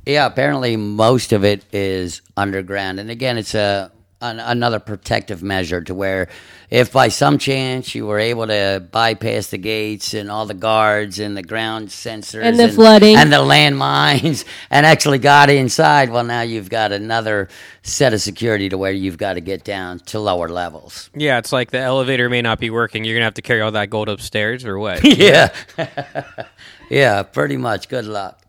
Yeah, 0.06 0.26
apparently 0.26 0.78
most 0.78 1.34
of 1.34 1.44
it 1.44 1.66
is 1.74 2.22
underground, 2.38 3.00
and 3.00 3.12
again, 3.12 3.38
it's 3.38 3.54
a 3.54 3.92
an, 4.22 4.40
another 4.40 4.80
protective 4.80 5.44
measure 5.44 5.82
to 5.82 5.94
where 5.94 6.30
if 6.70 6.92
by 6.92 7.08
some 7.08 7.38
chance 7.38 7.96
you 7.96 8.06
were 8.06 8.20
able 8.20 8.46
to 8.48 8.86
bypass 8.92 9.48
the 9.48 9.58
gates 9.58 10.14
and 10.14 10.30
all 10.30 10.46
the 10.46 10.54
guards 10.54 11.18
and 11.18 11.38
the 11.38 11.42
ground 11.42 11.88
sensors 11.88 12.44
And 12.44 12.60
the 12.60 12.68
flooding. 12.70 13.16
and 13.16 13.32
the 13.32 13.38
landmines 13.38 14.44
and 14.70 14.86
actually 14.86 15.20
got 15.20 15.50
inside, 15.50 16.10
well, 16.10 16.26
now 16.26 16.42
you've 16.42 16.70
got 16.70 16.92
another 16.92 17.48
set 17.84 18.14
of 18.14 18.20
security 18.22 18.68
to 18.68 18.78
where 18.78 18.92
you've 18.92 19.18
got 19.18 19.34
to 19.34 19.42
get 19.42 19.64
down 19.64 20.00
to 20.00 20.20
lower 20.20 20.50
levels. 20.50 21.10
Yeah, 21.16 21.38
it's 21.38 21.54
like 21.54 21.72
the 21.72 21.80
elevator 21.80 22.30
may 22.30 22.42
not 22.42 22.60
be 22.60 22.70
working. 22.70 23.06
You're 23.06 23.16
gonna 23.16 23.24
have 23.26 23.36
to 23.36 23.42
carry 23.42 23.62
all 23.62 23.72
that 23.72 23.90
gold 23.90 24.10
upstairs, 24.10 24.66
or 24.66 24.78
what? 24.78 25.04
yeah. 25.18 25.54
yeah, 26.90 27.24
pretty 27.24 27.58
much. 27.58 27.88
Good 27.88 28.06
luck. 28.06 28.42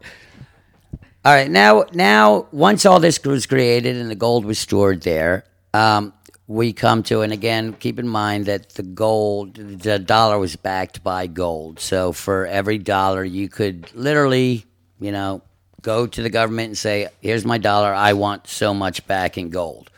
All 1.25 1.35
right, 1.35 1.51
now 1.51 1.85
now 1.93 2.47
once 2.53 2.85
all 2.87 3.01
this 3.01 3.23
was 3.23 3.47
created 3.47 3.97
and 3.97 4.11
the 4.11 4.15
gold 4.15 4.45
was 4.45 4.59
stored 4.59 5.03
there, 5.03 5.45
um, 5.75 6.13
we 6.49 6.73
come 6.73 7.03
to 7.05 7.21
and 7.21 7.33
again 7.33 7.75
keep 7.75 7.99
in 7.99 8.09
mind 8.09 8.47
that 8.47 8.71
the 8.71 8.83
gold 8.83 9.55
the 9.55 9.99
dollar 9.99 10.39
was 10.39 10.57
backed 10.57 11.05
by 11.05 11.27
gold. 11.27 11.79
So 11.79 12.13
for 12.13 12.47
every 12.47 12.79
dollar 12.79 13.23
you 13.23 13.49
could 13.49 13.95
literally, 13.95 14.65
you 14.99 15.13
know, 15.13 15.43
go 15.83 16.07
to 16.07 16.23
the 16.23 16.31
government 16.31 16.69
and 16.69 16.79
say, 16.79 17.09
"Here's 17.21 17.45
my 17.45 17.59
dollar. 17.59 17.93
I 17.93 18.15
want 18.15 18.49
so 18.49 18.73
much 18.73 19.07
back 19.07 19.37
in 19.37 19.51
gold." 19.51 19.91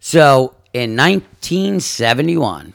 So 0.00 0.54
in 0.72 0.96
1971, 0.96 2.72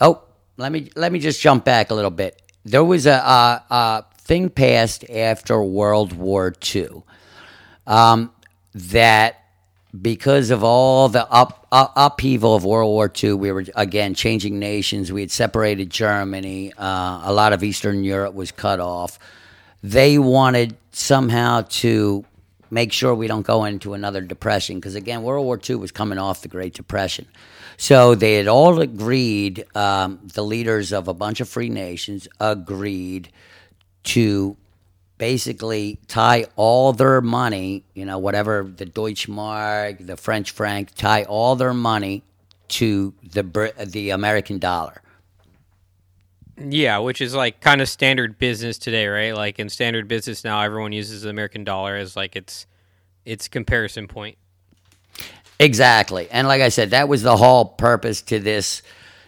oh, 0.00 0.22
let 0.56 0.70
me 0.70 0.90
let 0.94 1.10
me 1.10 1.18
just 1.18 1.40
jump 1.40 1.64
back 1.64 1.90
a 1.90 1.94
little 1.94 2.10
bit. 2.12 2.40
There 2.64 2.84
was 2.84 3.06
a, 3.06 3.14
a, 3.14 3.64
a 3.68 4.04
thing 4.18 4.48
passed 4.48 5.08
after 5.10 5.60
World 5.60 6.12
War 6.12 6.54
II 6.74 7.02
um, 7.86 8.32
that 8.74 9.45
because 10.02 10.50
of 10.50 10.64
all 10.64 11.08
the 11.08 11.30
up, 11.30 11.66
up, 11.72 11.92
upheaval 11.96 12.54
of 12.54 12.64
World 12.64 12.90
War 12.90 13.12
II, 13.22 13.34
we 13.34 13.52
were 13.52 13.64
again 13.74 14.14
changing 14.14 14.58
nations. 14.58 15.12
We 15.12 15.20
had 15.20 15.30
separated 15.30 15.90
Germany. 15.90 16.72
Uh, 16.76 17.22
a 17.24 17.32
lot 17.32 17.52
of 17.52 17.62
Eastern 17.62 18.04
Europe 18.04 18.34
was 18.34 18.52
cut 18.52 18.80
off. 18.80 19.18
They 19.82 20.18
wanted 20.18 20.76
somehow 20.92 21.62
to 21.68 22.24
make 22.70 22.92
sure 22.92 23.14
we 23.14 23.26
don't 23.26 23.46
go 23.46 23.64
into 23.64 23.94
another 23.94 24.20
depression 24.20 24.76
because 24.76 24.94
again, 24.94 25.22
World 25.22 25.44
War 25.44 25.60
II 25.68 25.76
was 25.76 25.92
coming 25.92 26.18
off 26.18 26.42
the 26.42 26.48
Great 26.48 26.74
Depression. 26.74 27.26
So 27.76 28.14
they 28.14 28.34
had 28.34 28.48
all 28.48 28.80
agreed. 28.80 29.64
Um, 29.76 30.20
the 30.34 30.42
leaders 30.42 30.92
of 30.92 31.08
a 31.08 31.14
bunch 31.14 31.40
of 31.40 31.48
free 31.48 31.68
nations 31.68 32.26
agreed 32.40 33.30
to 34.04 34.56
basically 35.18 35.98
tie 36.08 36.46
all 36.56 36.92
their 36.92 37.20
money, 37.20 37.84
you 37.94 38.04
know, 38.04 38.18
whatever 38.18 38.62
the 38.64 38.86
Deutschmark, 38.86 40.06
the 40.06 40.16
French 40.16 40.50
franc, 40.50 40.94
tie 40.94 41.24
all 41.24 41.56
their 41.56 41.74
money 41.74 42.22
to 42.68 43.14
the 43.22 43.72
the 43.86 44.10
American 44.10 44.58
dollar. 44.58 45.02
Yeah, 46.58 46.98
which 46.98 47.20
is 47.20 47.34
like 47.34 47.60
kind 47.60 47.80
of 47.80 47.88
standard 47.88 48.38
business 48.38 48.78
today, 48.78 49.06
right? 49.06 49.34
Like 49.34 49.58
in 49.58 49.68
standard 49.68 50.08
business 50.08 50.42
now, 50.42 50.60
everyone 50.62 50.92
uses 50.92 51.22
the 51.22 51.28
American 51.30 51.64
dollar 51.64 51.96
as 51.96 52.16
like 52.16 52.34
its 52.34 52.66
its 53.24 53.48
comparison 53.48 54.08
point. 54.08 54.38
Exactly. 55.58 56.28
And 56.30 56.48
like 56.48 56.62
I 56.62 56.68
said, 56.68 56.90
that 56.90 57.08
was 57.08 57.22
the 57.22 57.36
whole 57.36 57.64
purpose 57.64 58.22
to 58.22 58.38
this, 58.38 58.82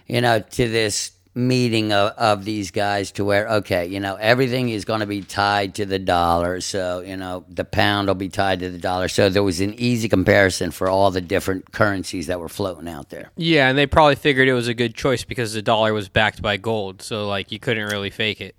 you 0.07 0.21
know, 0.21 0.41
to 0.41 0.69
this 0.69 1.13
meeting 1.35 1.93
of, 1.93 2.13
of 2.17 2.45
these 2.45 2.71
guys 2.71 3.13
to 3.13 3.25
where 3.25 3.49
okay 3.49 3.87
you 3.87 4.01
know 4.01 4.17
everything 4.17 4.71
is 4.71 4.85
going 4.85 5.01
to 5.01 5.07
be 5.07 5.23
tied 5.23 5.75
to 5.75 5.87
the 5.87 5.99
dollar 5.99 6.61
so 6.61 7.01
you 7.01 7.17
know 7.17 7.45
the 7.49 7.65
pound 7.65 8.09
will 8.09 8.15
be 8.15 8.29
tied 8.29 8.61
to 8.61 8.71
the 8.71 8.79
dollar. 8.79 9.09
So 9.09 9.29
there 9.29 9.43
was 9.43 9.61
an 9.61 9.75
easy 9.75 10.09
comparison 10.09 10.71
for 10.71 10.89
all 10.89 11.11
the 11.11 11.21
different 11.21 11.73
currencies 11.73 12.27
that 12.27 12.41
were 12.41 12.49
floating 12.49 12.89
out 12.89 13.11
there. 13.11 13.31
Yeah, 13.37 13.69
and 13.69 13.77
they 13.79 13.87
probably 13.87 14.17
figured 14.17 14.49
it 14.49 14.53
was 14.55 14.69
a 14.69 14.75
good 14.75 14.95
choice 14.95 15.25
because 15.25 15.53
the 15.53 15.63
dollar 15.63 15.93
was 15.93 16.09
backed 16.09 16.43
by 16.43 16.57
gold, 16.57 17.03
so 17.03 17.27
like 17.29 17.53
you 17.53 17.59
couldn't 17.59 17.89
really 17.89 18.11
fake 18.11 18.41
it. 18.41 18.55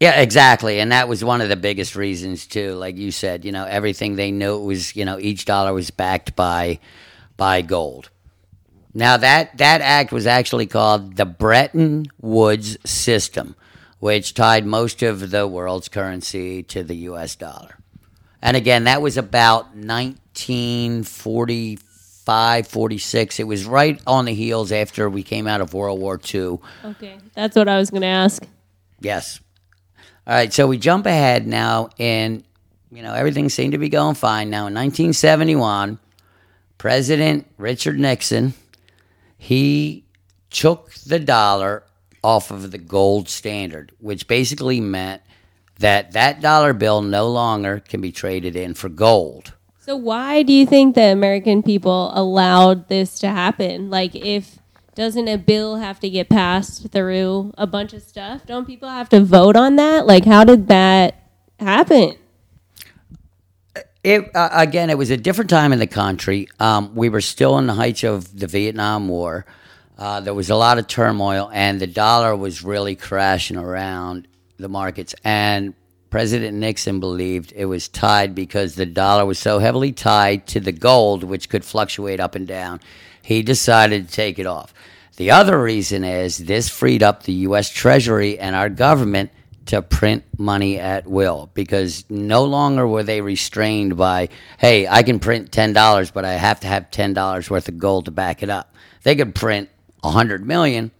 yeah 0.00 0.20
exactly 0.20 0.80
and 0.80 0.90
that 0.92 1.08
was 1.08 1.22
one 1.24 1.40
of 1.40 1.48
the 1.48 1.56
biggest 1.56 1.96
reasons 1.96 2.46
too. 2.46 2.74
Like 2.74 2.96
you 2.96 3.10
said 3.10 3.44
you 3.44 3.52
know 3.52 3.64
everything 3.64 4.16
they 4.16 4.30
knew 4.30 4.58
was 4.58 4.94
you 4.96 5.04
know 5.04 5.18
each 5.18 5.44
dollar 5.44 5.72
was 5.72 5.90
backed 5.90 6.34
by 6.36 6.78
by 7.36 7.62
gold 7.62 8.10
now 8.94 9.16
that 9.16 9.58
that 9.58 9.80
act 9.80 10.12
was 10.12 10.24
actually 10.26 10.66
called 10.66 11.16
the 11.16 11.24
Bretton 11.24 12.06
Woods 12.20 12.76
system, 12.88 13.56
which 13.98 14.34
tied 14.34 14.64
most 14.64 15.02
of 15.02 15.30
the 15.30 15.48
world's 15.48 15.88
currency 15.88 16.62
to 16.64 16.82
the 16.84 16.96
US 17.08 17.36
dollar. 17.36 17.78
And 18.40 18.56
again, 18.56 18.84
that 18.84 19.02
was 19.02 19.16
about 19.16 19.74
1945, 19.74 22.68
46. 22.68 23.40
It 23.40 23.44
was 23.44 23.64
right 23.64 24.00
on 24.06 24.26
the 24.26 24.34
heels 24.34 24.70
after 24.70 25.10
we 25.10 25.22
came 25.22 25.46
out 25.46 25.60
of 25.60 25.74
World 25.74 26.00
War 26.00 26.18
II. 26.32 26.58
Okay, 26.84 27.18
that's 27.34 27.56
what 27.56 27.68
I 27.68 27.78
was 27.78 27.90
going 27.90 28.02
to 28.02 28.08
ask. 28.08 28.42
Yes. 29.00 29.40
All 30.26 30.34
right, 30.34 30.52
so 30.52 30.66
we 30.66 30.78
jump 30.78 31.06
ahead 31.06 31.46
now 31.46 31.90
and 31.98 32.44
you 32.94 33.02
know, 33.02 33.12
everything 33.12 33.48
seemed 33.48 33.72
to 33.72 33.78
be 33.78 33.88
going 33.88 34.14
fine. 34.14 34.50
Now 34.50 34.68
in 34.68 34.74
1971, 34.74 35.98
President 36.78 37.46
Richard 37.58 37.98
Nixon 37.98 38.54
he 39.44 40.06
took 40.48 40.90
the 41.06 41.18
dollar 41.18 41.84
off 42.22 42.50
of 42.50 42.70
the 42.70 42.78
gold 42.78 43.28
standard, 43.28 43.92
which 43.98 44.26
basically 44.26 44.80
meant 44.80 45.20
that 45.80 46.12
that 46.12 46.40
dollar 46.40 46.72
bill 46.72 47.02
no 47.02 47.28
longer 47.28 47.78
can 47.80 48.00
be 48.00 48.10
traded 48.10 48.56
in 48.56 48.72
for 48.72 48.88
gold. 48.88 49.52
So 49.80 49.96
why 49.96 50.44
do 50.44 50.52
you 50.54 50.64
think 50.64 50.94
the 50.94 51.12
American 51.12 51.62
people 51.62 52.10
allowed 52.14 52.88
this 52.88 53.18
to 53.18 53.28
happen? 53.28 53.90
Like 53.90 54.14
if 54.14 54.58
doesn't 54.94 55.28
a 55.28 55.36
bill 55.36 55.76
have 55.76 56.00
to 56.00 56.08
get 56.08 56.30
passed 56.30 56.90
through 56.90 57.52
a 57.58 57.66
bunch 57.66 57.92
of 57.92 58.00
stuff? 58.00 58.46
Don't 58.46 58.66
people 58.66 58.88
have 58.88 59.10
to 59.10 59.20
vote 59.20 59.56
on 59.56 59.76
that? 59.76 60.06
Like 60.06 60.24
how 60.24 60.44
did 60.44 60.68
that 60.68 61.22
happen? 61.60 62.16
It 64.04 64.36
uh, 64.36 64.50
again, 64.52 64.90
it 64.90 64.98
was 64.98 65.10
a 65.10 65.16
different 65.16 65.48
time 65.48 65.72
in 65.72 65.78
the 65.78 65.86
country. 65.86 66.46
Um, 66.60 66.94
we 66.94 67.08
were 67.08 67.22
still 67.22 67.56
in 67.56 67.66
the 67.66 67.72
heights 67.72 68.04
of 68.04 68.38
the 68.38 68.46
Vietnam 68.46 69.08
War. 69.08 69.46
Uh, 69.96 70.20
there 70.20 70.34
was 70.34 70.50
a 70.50 70.56
lot 70.56 70.78
of 70.78 70.86
turmoil, 70.86 71.50
and 71.52 71.80
the 71.80 71.86
dollar 71.86 72.36
was 72.36 72.62
really 72.62 72.96
crashing 72.96 73.56
around 73.56 74.28
the 74.58 74.68
markets. 74.68 75.14
And 75.24 75.72
President 76.10 76.56
Nixon 76.58 77.00
believed 77.00 77.54
it 77.56 77.64
was 77.64 77.88
tied 77.88 78.34
because 78.34 78.74
the 78.74 78.84
dollar 78.84 79.24
was 79.24 79.38
so 79.38 79.58
heavily 79.58 79.92
tied 79.92 80.46
to 80.48 80.60
the 80.60 80.72
gold, 80.72 81.24
which 81.24 81.48
could 81.48 81.64
fluctuate 81.64 82.20
up 82.20 82.34
and 82.34 82.46
down. 82.46 82.80
He 83.22 83.42
decided 83.42 84.06
to 84.06 84.14
take 84.14 84.38
it 84.38 84.46
off. 84.46 84.74
The 85.16 85.30
other 85.30 85.60
reason 85.60 86.04
is 86.04 86.36
this 86.38 86.68
freed 86.68 87.02
up 87.02 87.22
the 87.22 87.32
U.S. 87.32 87.70
Treasury 87.70 88.38
and 88.38 88.54
our 88.54 88.68
government 88.68 89.30
to 89.66 89.82
print 89.82 90.24
money 90.38 90.78
at 90.78 91.06
will 91.06 91.50
because 91.54 92.04
no 92.10 92.44
longer 92.44 92.86
were 92.86 93.02
they 93.02 93.20
restrained 93.20 93.96
by, 93.96 94.28
hey, 94.58 94.86
I 94.86 95.02
can 95.02 95.18
print 95.18 95.50
$10, 95.50 96.12
but 96.12 96.24
I 96.24 96.34
have 96.34 96.60
to 96.60 96.66
have 96.66 96.90
$10 96.90 97.50
worth 97.50 97.68
of 97.68 97.78
gold 97.78 98.06
to 98.06 98.10
back 98.10 98.42
it 98.42 98.50
up. 98.50 98.74
They 99.02 99.16
could 99.16 99.34
print 99.34 99.68
100 100.00 100.46
million 100.46 100.90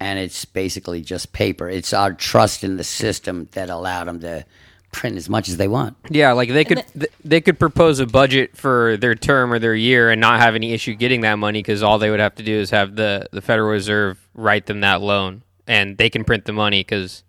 and 0.00 0.18
it's 0.18 0.44
basically 0.44 1.00
just 1.00 1.32
paper. 1.32 1.68
It's 1.68 1.92
our 1.92 2.12
trust 2.12 2.64
in 2.64 2.76
the 2.76 2.84
system 2.84 3.48
that 3.52 3.70
allowed 3.70 4.04
them 4.04 4.20
to 4.20 4.44
print 4.90 5.16
as 5.16 5.28
much 5.28 5.48
as 5.48 5.56
they 5.56 5.68
want. 5.68 5.96
Yeah, 6.10 6.32
like 6.32 6.50
they 6.50 6.64
could 6.64 6.84
th- 6.92 7.12
they 7.24 7.40
could 7.40 7.58
propose 7.58 7.98
a 8.00 8.06
budget 8.06 8.56
for 8.56 8.96
their 8.98 9.14
term 9.14 9.52
or 9.52 9.58
their 9.58 9.74
year 9.74 10.10
and 10.10 10.20
not 10.20 10.40
have 10.40 10.54
any 10.54 10.72
issue 10.72 10.94
getting 10.94 11.22
that 11.22 11.36
money 11.36 11.60
because 11.60 11.82
all 11.82 11.98
they 11.98 12.10
would 12.10 12.20
have 12.20 12.34
to 12.36 12.42
do 12.42 12.52
is 12.52 12.70
have 12.70 12.96
the 12.96 13.28
the 13.32 13.40
Federal 13.40 13.70
Reserve 13.70 14.18
write 14.34 14.66
them 14.66 14.80
that 14.80 15.00
loan, 15.00 15.42
and 15.66 15.96
they 15.98 16.10
can 16.10 16.24
print 16.24 16.44
the 16.44 16.52
money 16.52 16.80
because 16.80 17.22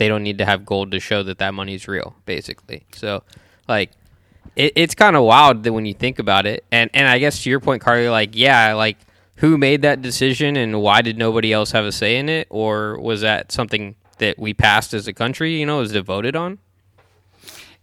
they 0.00 0.08
don't 0.08 0.22
need 0.22 0.38
to 0.38 0.46
have 0.46 0.64
gold 0.64 0.90
to 0.92 0.98
show 0.98 1.22
that 1.22 1.36
that 1.38 1.52
money 1.52 1.74
is 1.74 1.86
real, 1.86 2.16
basically. 2.24 2.86
So, 2.94 3.22
like, 3.68 3.90
it, 4.56 4.72
it's 4.74 4.94
kind 4.94 5.14
of 5.14 5.24
wild 5.24 5.62
that 5.62 5.74
when 5.74 5.84
you 5.84 5.92
think 5.92 6.18
about 6.18 6.46
it, 6.46 6.64
and 6.72 6.88
and 6.94 7.06
I 7.06 7.18
guess 7.18 7.42
to 7.42 7.50
your 7.50 7.60
point, 7.60 7.82
Carly, 7.82 8.08
like, 8.08 8.30
yeah, 8.32 8.72
like 8.72 8.96
who 9.36 9.58
made 9.58 9.82
that 9.82 10.00
decision 10.00 10.56
and 10.56 10.80
why 10.80 11.02
did 11.02 11.18
nobody 11.18 11.52
else 11.52 11.72
have 11.72 11.84
a 11.84 11.92
say 11.92 12.16
in 12.16 12.30
it, 12.30 12.46
or 12.48 12.98
was 12.98 13.20
that 13.20 13.52
something 13.52 13.94
that 14.18 14.38
we 14.38 14.54
passed 14.54 14.94
as 14.94 15.06
a 15.06 15.12
country? 15.12 15.60
You 15.60 15.66
know, 15.66 15.78
was 15.78 15.94
it 15.94 16.02
voted 16.02 16.34
on? 16.34 16.58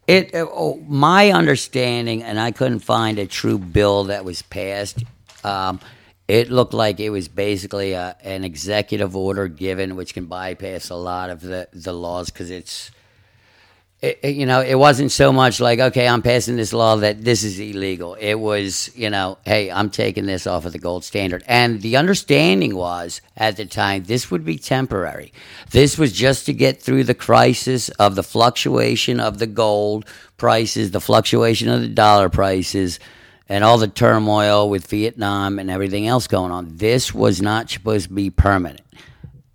It, 0.08 0.34
uh, 0.34 0.48
oh, 0.50 0.84
my 0.88 1.32
understanding, 1.32 2.24
and 2.24 2.40
I 2.40 2.52
couldn't 2.52 2.80
find 2.80 3.20
a 3.20 3.28
true 3.28 3.60
bill 3.60 4.06
that 4.06 4.26
was 4.26 4.42
passed. 4.42 5.04
Um, 5.44 5.80
it 6.28 6.50
looked 6.52 6.74
like 6.74 7.00
it 7.00 7.10
was 7.10 7.28
basically 7.28 7.94
a, 7.94 8.16
an 8.22 8.44
executive 8.44 9.16
order 9.16 9.48
given, 9.48 9.96
which 9.96 10.14
can 10.14 10.26
bypass 10.26 10.90
a 10.90 10.96
lot 10.96 11.30
of 11.30 11.42
the, 11.42 11.70
the 11.72 11.94
laws 11.94 12.30
because 12.30 12.52
it's, 12.52 12.92
it, 14.02 14.36
you 14.36 14.46
know, 14.46 14.62
it 14.62 14.76
wasn't 14.76 15.12
so 15.12 15.32
much 15.32 15.60
like, 15.60 15.80
okay, 15.80 16.08
I'm 16.08 16.22
passing 16.22 16.58
this 16.58 16.74
law 16.74 16.98
that 16.98 17.24
this 17.24 17.44
is 17.44 17.60
illegal. 17.60 18.14
It 18.16 18.36
was, 18.36 18.96
you 18.96 19.10
know, 19.10 19.38
hey, 19.46 19.72
I'm 19.72 19.90
taking 19.90 20.26
this 20.26 20.46
off 20.46 20.66
of 20.66 20.74
the 20.74 20.80
gold 20.80 21.06
standard. 21.06 21.44
And 21.48 21.82
the 21.82 21.96
understanding 21.96 22.76
was 22.76 23.22
at 23.36 23.56
the 23.56 23.66
time 23.66 24.04
this 24.04 24.30
would 24.30 24.44
be 24.44 24.58
temporary. 24.58 25.34
This 25.72 25.98
was 25.98 26.12
just 26.12 26.46
to 26.46 26.54
get 26.54 26.82
through 26.82 27.06
the 27.06 27.16
crisis 27.16 27.90
of 27.90 28.16
the 28.16 28.24
fluctuation 28.24 29.20
of 29.20 29.40
the 29.40 29.48
gold 29.48 30.06
prices, 30.36 30.92
the 30.92 31.02
fluctuation 31.02 31.70
of 31.70 31.82
the 31.82 31.88
dollar 31.88 32.30
prices 32.30 33.00
and 33.50 33.64
all 33.64 33.78
the 33.78 33.88
turmoil 33.88 34.70
with 34.70 34.88
Vietnam 34.88 35.60
and 35.60 35.70
everything 35.70 36.08
else 36.08 36.28
going 36.28 36.52
on. 36.52 36.78
This 36.78 37.14
was 37.14 37.42
not 37.42 37.70
supposed 37.70 38.08
to 38.10 38.14
be 38.14 38.30
permanent. 38.30 38.82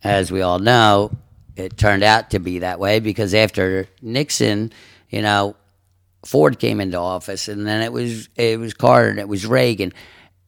As 0.03 0.33
we 0.33 0.43
all 0.43 0.59
know, 0.59 1.13
it 1.57 1.77
turned 1.77 2.03
out 2.03 2.31
to 2.31 2.39
be 2.39 2.61
that 2.61 2.81
way 2.81 3.01
because 3.01 3.35
after 3.35 3.87
Nixon, 4.01 4.73
you 5.11 5.23
know, 5.23 5.57
Ford 6.25 6.59
came 6.59 6.81
into 6.81 6.99
office 6.99 7.49
and 7.49 7.67
then 7.67 7.83
it 7.83 7.93
was 7.93 8.29
it 8.37 8.59
was 8.59 8.75
Carter 8.75 9.11
and 9.11 9.19
it 9.19 9.29
was 9.29 9.47
Reagan 9.47 9.93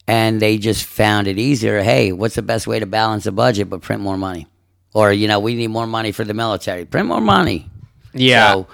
and 0.07 0.41
they 0.41 0.57
just 0.57 0.83
found 0.83 1.27
it 1.27 1.37
easier, 1.37 1.81
hey, 1.81 2.11
what's 2.11 2.35
the 2.35 2.41
best 2.41 2.67
way 2.67 2.79
to 2.79 2.85
balance 2.85 3.25
a 3.25 3.31
budget 3.31 3.69
but 3.69 3.81
print 3.81 4.01
more 4.01 4.17
money? 4.17 4.47
Or, 4.93 5.11
you 5.11 5.27
know, 5.27 5.39
we 5.39 5.55
need 5.55 5.67
more 5.67 5.87
money 5.87 6.11
for 6.11 6.23
the 6.23 6.33
military. 6.33 6.85
Print 6.85 7.07
more 7.07 7.21
money. 7.21 7.69
Yeah, 8.13 8.53
So 8.53 8.67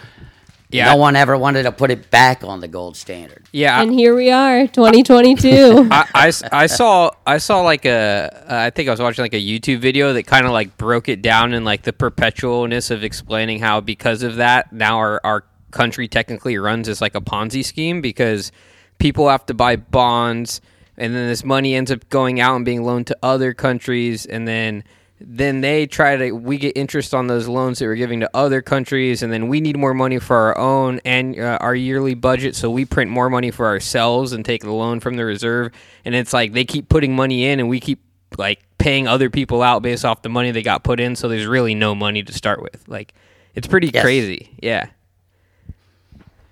yeah, 0.71 0.85
no 0.85 0.95
one 0.95 1.15
ever 1.15 1.37
wanted 1.37 1.63
to 1.63 1.71
put 1.71 1.91
it 1.91 2.09
back 2.09 2.43
on 2.43 2.59
the 2.59 2.67
gold 2.67 2.95
standard. 2.97 3.45
yeah. 3.51 3.81
And 3.81 3.93
here 3.93 4.15
we 4.15 4.31
are, 4.31 4.67
2022. 4.67 5.87
I 5.91 6.31
I 6.51 6.67
saw 6.67 7.11
I 7.25 7.37
saw 7.37 7.61
like 7.61 7.85
a 7.85 8.45
uh, 8.47 8.65
I 8.67 8.69
think 8.69 8.87
I 8.87 8.91
was 8.91 8.99
watching 8.99 9.23
like 9.23 9.33
a 9.33 9.41
YouTube 9.41 9.79
video 9.79 10.13
that 10.13 10.23
kind 10.23 10.45
of 10.45 10.51
like 10.51 10.77
broke 10.77 11.09
it 11.09 11.21
down 11.21 11.53
in 11.53 11.63
like 11.63 11.83
the 11.83 11.93
perpetualness 11.93 12.91
of 12.91 13.03
explaining 13.03 13.59
how 13.59 13.81
because 13.81 14.23
of 14.23 14.37
that 14.37 14.71
now 14.71 14.97
our 14.97 15.21
our 15.23 15.45
country 15.71 16.07
technically 16.07 16.57
runs 16.57 16.87
as 16.89 17.01
like 17.01 17.15
a 17.15 17.21
Ponzi 17.21 17.63
scheme 17.63 18.01
because 18.01 18.51
people 18.97 19.29
have 19.29 19.45
to 19.47 19.53
buy 19.53 19.75
bonds 19.75 20.61
and 20.97 21.15
then 21.15 21.27
this 21.27 21.43
money 21.43 21.73
ends 21.75 21.91
up 21.91 22.07
going 22.09 22.39
out 22.39 22.55
and 22.55 22.65
being 22.65 22.83
loaned 22.83 23.07
to 23.07 23.17
other 23.23 23.53
countries 23.53 24.25
and 24.25 24.47
then 24.47 24.83
then 25.23 25.61
they 25.61 25.85
try 25.87 26.15
to 26.17 26.31
we 26.31 26.57
get 26.57 26.75
interest 26.75 27.13
on 27.13 27.27
those 27.27 27.47
loans 27.47 27.79
that 27.79 27.85
we're 27.85 27.95
giving 27.95 28.19
to 28.21 28.29
other 28.33 28.61
countries 28.61 29.21
and 29.23 29.31
then 29.31 29.47
we 29.47 29.61
need 29.61 29.77
more 29.77 29.93
money 29.93 30.17
for 30.19 30.35
our 30.35 30.57
own 30.57 30.99
and 31.05 31.39
uh, 31.39 31.57
our 31.61 31.75
yearly 31.75 32.13
budget 32.13 32.55
so 32.55 32.69
we 32.69 32.85
print 32.85 33.11
more 33.11 33.29
money 33.29 33.51
for 33.51 33.65
ourselves 33.67 34.33
and 34.33 34.43
take 34.43 34.61
the 34.63 34.71
loan 34.71 34.99
from 34.99 35.15
the 35.15 35.23
reserve. 35.25 35.71
And 36.05 36.15
it's 36.15 36.33
like 36.33 36.53
they 36.53 36.65
keep 36.65 36.89
putting 36.89 37.15
money 37.15 37.45
in 37.45 37.59
and 37.59 37.69
we 37.69 37.79
keep 37.79 37.99
like 38.37 38.61
paying 38.77 39.07
other 39.07 39.29
people 39.29 39.61
out 39.61 39.81
based 39.81 40.05
off 40.05 40.21
the 40.21 40.29
money 40.29 40.51
they 40.51 40.63
got 40.63 40.83
put 40.83 40.99
in 40.99 41.15
so 41.15 41.27
there's 41.27 41.45
really 41.45 41.75
no 41.75 41.93
money 41.93 42.23
to 42.23 42.33
start 42.33 42.61
with. 42.61 42.83
Like 42.87 43.13
it's 43.53 43.67
pretty 43.67 43.91
Yes. 43.93 44.03
crazy. 44.03 44.49
Yeah. 44.61 44.87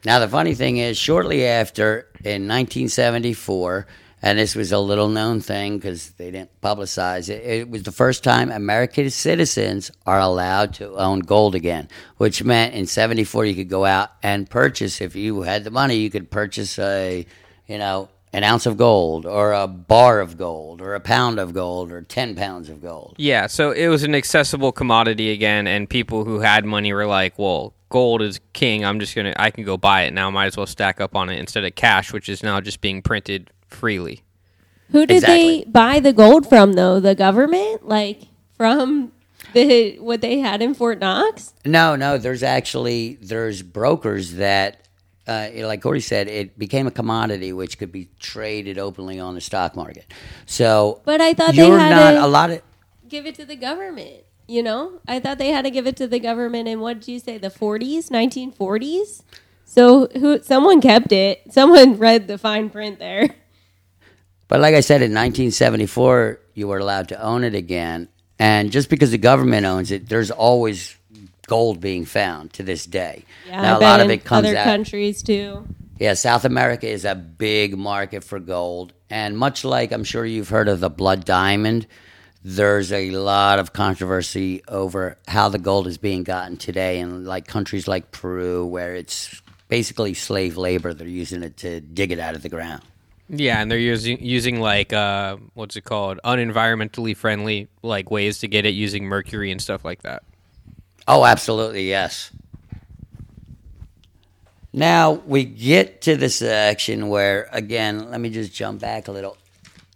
Now, 0.05 0.19
the 0.19 0.29
funny 0.29 0.53
thing 0.55 0.77
is, 0.77 0.97
shortly 0.97 1.45
after 1.45 2.07
in 2.23 2.47
1974, 2.47 3.85
and 4.21 4.37
this 4.37 4.55
was 4.55 4.71
a 4.71 4.79
little 4.79 5.07
known 5.07 5.39
thing 5.41 5.77
because 5.77 6.11
they 6.11 6.31
didn't 6.31 6.61
publicize 6.61 7.29
it, 7.29 7.43
it 7.43 7.69
was 7.69 7.83
the 7.83 7.91
first 7.91 8.23
time 8.23 8.51
American 8.51 9.09
citizens 9.09 9.91
are 10.05 10.19
allowed 10.19 10.73
to 10.75 10.95
own 10.95 11.19
gold 11.19 11.55
again, 11.55 11.87
which 12.17 12.43
meant 12.43 12.73
in 12.73 12.85
74 12.85 13.45
you 13.45 13.55
could 13.55 13.69
go 13.69 13.85
out 13.85 14.11
and 14.23 14.49
purchase, 14.49 15.01
if 15.01 15.15
you 15.15 15.41
had 15.43 15.63
the 15.63 15.71
money, 15.71 15.95
you 15.95 16.09
could 16.09 16.29
purchase 16.29 16.77
a, 16.79 17.25
you 17.67 17.77
know, 17.77 18.09
an 18.31 18.43
ounce 18.43 18.65
of 18.65 18.77
gold 18.77 19.25
or 19.25 19.53
a 19.53 19.67
bar 19.67 20.19
of 20.19 20.37
gold 20.37 20.81
or 20.81 20.93
a 20.93 20.99
pound 20.99 21.39
of 21.39 21.53
gold 21.53 21.91
or 21.91 22.01
10 22.01 22.35
pounds 22.35 22.69
of 22.69 22.81
gold. 22.81 23.15
Yeah, 23.17 23.47
so 23.47 23.71
it 23.71 23.87
was 23.87 24.03
an 24.03 24.13
accessible 24.13 24.71
commodity 24.71 25.31
again, 25.31 25.65
and 25.65 25.89
people 25.89 26.25
who 26.25 26.39
had 26.39 26.63
money 26.63 26.93
were 26.93 27.07
like, 27.07 27.39
"Well, 27.39 27.73
gold 27.89 28.21
is 28.21 28.39
king. 28.53 28.85
I'm 28.85 28.99
just 28.99 29.15
gonna, 29.15 29.33
I 29.37 29.49
can 29.51 29.63
go 29.63 29.77
buy 29.77 30.03
it 30.03 30.13
now. 30.13 30.29
Might 30.29 30.47
as 30.47 30.57
well 30.57 30.67
stack 30.67 31.01
up 31.01 31.15
on 31.15 31.29
it 31.29 31.39
instead 31.39 31.63
of 31.65 31.75
cash, 31.75 32.13
which 32.13 32.29
is 32.29 32.43
now 32.43 32.61
just 32.61 32.81
being 32.81 33.01
printed 33.01 33.49
freely." 33.69 34.23
Who 34.91 35.05
did 35.05 35.17
Exactly. 35.17 35.59
they 35.59 35.65
buy 35.65 35.99
the 35.99 36.13
gold 36.13 36.47
from 36.49 36.73
though? 36.73 36.99
The 36.99 37.13
government? 37.15 37.87
Like 37.87 38.23
from 38.57 39.11
the 39.53 39.97
what 39.99 40.21
they 40.21 40.39
had 40.39 40.61
in 40.61 40.73
Fort 40.73 40.99
Knox? 40.99 41.53
No, 41.65 41.95
no. 41.95 42.17
There's 42.17 42.41
actually 42.43 43.17
there's 43.21 43.61
brokers 43.61 44.33
that, 44.33 44.87
uh, 45.27 45.49
like 45.57 45.81
Corey 45.83 46.01
said, 46.01 46.27
it 46.27 46.57
became 46.57 46.87
a 46.87 46.91
commodity 46.91 47.53
which 47.53 47.77
could 47.77 47.91
be 47.91 48.09
traded 48.19 48.79
openly 48.79 49.19
on 49.19 49.35
the 49.35 49.41
stock 49.41 49.75
market. 49.75 50.11
So, 50.47 51.01
But 51.05 51.21
I 51.21 51.33
thought 51.35 51.53
they 51.55 51.67
you're 51.67 51.77
had 51.77 51.91
not 51.91 52.23
a 52.23 52.27
lot 52.27 52.49
of. 52.49 52.61
give 53.07 53.25
it 53.27 53.35
to 53.35 53.45
the 53.45 53.55
government. 53.55 54.23
You 54.47 54.63
know? 54.63 54.99
I 55.07 55.19
thought 55.19 55.37
they 55.37 55.49
had 55.49 55.65
to 55.65 55.69
give 55.71 55.85
it 55.85 55.95
to 55.97 56.07
the 56.07 56.19
government 56.19 56.67
in 56.67 56.79
what 56.79 57.01
did 57.01 57.07
you 57.07 57.19
say, 57.19 57.37
the 57.37 57.51
forties, 57.51 58.09
nineteen 58.09 58.51
forties? 58.51 59.21
So 59.65 60.07
who 60.07 60.41
someone 60.41 60.81
kept 60.81 61.11
it. 61.11 61.43
Someone 61.51 61.99
read 61.99 62.27
the 62.27 62.39
fine 62.39 62.71
print 62.71 62.97
there. 62.97 63.29
But 64.49 64.59
like 64.59 64.75
I 64.75 64.81
said, 64.81 65.01
in 65.01 65.11
1974, 65.11 66.39
you 66.55 66.67
were 66.67 66.79
allowed 66.79 67.07
to 67.09 67.21
own 67.21 67.45
it 67.45 67.55
again, 67.55 68.09
and 68.37 68.71
just 68.71 68.89
because 68.89 69.11
the 69.11 69.17
government 69.17 69.65
owns 69.65 69.91
it, 69.91 70.09
there's 70.09 70.31
always 70.31 70.97
gold 71.47 71.79
being 71.79 72.05
found 72.05 72.53
to 72.53 72.63
this 72.63 72.85
day. 72.85 73.25
Yeah, 73.47 73.61
now 73.61 73.75
I 73.75 73.77
a 73.77 73.79
lot 73.79 73.99
of 74.01 74.09
it 74.09 74.23
comes 74.23 74.47
other 74.47 74.57
out. 74.57 74.65
countries 74.65 75.23
too. 75.23 75.65
Yeah, 75.99 76.13
South 76.13 76.45
America 76.45 76.87
is 76.87 77.03
a 77.03 77.15
big 77.15 77.77
market 77.77 78.23
for 78.23 78.39
gold. 78.39 78.93
And 79.09 79.37
much 79.37 79.65
like 79.65 79.91
I'm 79.91 80.05
sure 80.05 80.25
you've 80.25 80.49
heard 80.49 80.69
of 80.69 80.79
the 80.79 80.89
blood 80.89 81.25
diamond, 81.25 81.87
there's 82.43 82.93
a 82.93 83.11
lot 83.11 83.59
of 83.59 83.73
controversy 83.73 84.63
over 84.67 85.17
how 85.27 85.49
the 85.49 85.59
gold 85.59 85.87
is 85.87 85.97
being 85.97 86.23
gotten 86.23 86.55
today 86.55 86.99
in 86.99 87.25
like 87.25 87.47
countries 87.47 87.87
like 87.87 88.11
Peru 88.11 88.65
where 88.65 88.95
it's 88.95 89.41
basically 89.67 90.13
slave 90.13 90.55
labor. 90.55 90.93
They're 90.93 91.07
using 91.07 91.43
it 91.43 91.57
to 91.57 91.81
dig 91.81 92.13
it 92.13 92.19
out 92.19 92.35
of 92.35 92.43
the 92.43 92.49
ground. 92.49 92.83
Yeah, 93.29 93.61
and 93.61 93.69
they're 93.69 93.77
using 93.77 94.23
using 94.23 94.59
like 94.59 94.91
uh, 94.91 95.37
what's 95.53 95.75
it 95.75 95.83
called, 95.83 96.19
unenvironmentally 96.25 97.15
friendly 97.15 97.67
like 97.83 98.09
ways 98.09 98.39
to 98.39 98.47
get 98.47 98.65
it 98.65 98.71
using 98.71 99.05
mercury 99.05 99.51
and 99.51 99.61
stuff 99.61 99.85
like 99.85 100.01
that. 100.01 100.23
Oh, 101.07 101.23
absolutely, 101.25 101.87
yes. 101.87 102.31
Now 104.73 105.13
we 105.13 105.45
get 105.45 106.01
to 106.01 106.15
the 106.15 106.29
section 106.29 107.09
where, 107.09 107.49
again, 107.51 108.11
let 108.11 108.21
me 108.21 108.29
just 108.29 108.53
jump 108.53 108.81
back 108.81 109.07
a 109.07 109.11
little. 109.11 109.37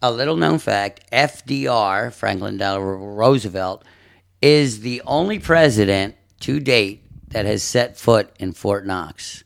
A 0.01 0.11
little 0.11 0.35
known 0.35 0.59
fact 0.59 1.09
FDR, 1.11 2.11
Franklin 2.11 2.57
Delano 2.57 2.81
Roosevelt, 2.81 3.85
is 4.41 4.81
the 4.81 5.01
only 5.05 5.39
president 5.39 6.15
to 6.41 6.59
date 6.59 7.05
that 7.29 7.45
has 7.45 7.63
set 7.63 7.95
foot 7.95 8.29
in 8.37 8.51
Fort 8.51 8.85
Knox. 8.85 9.45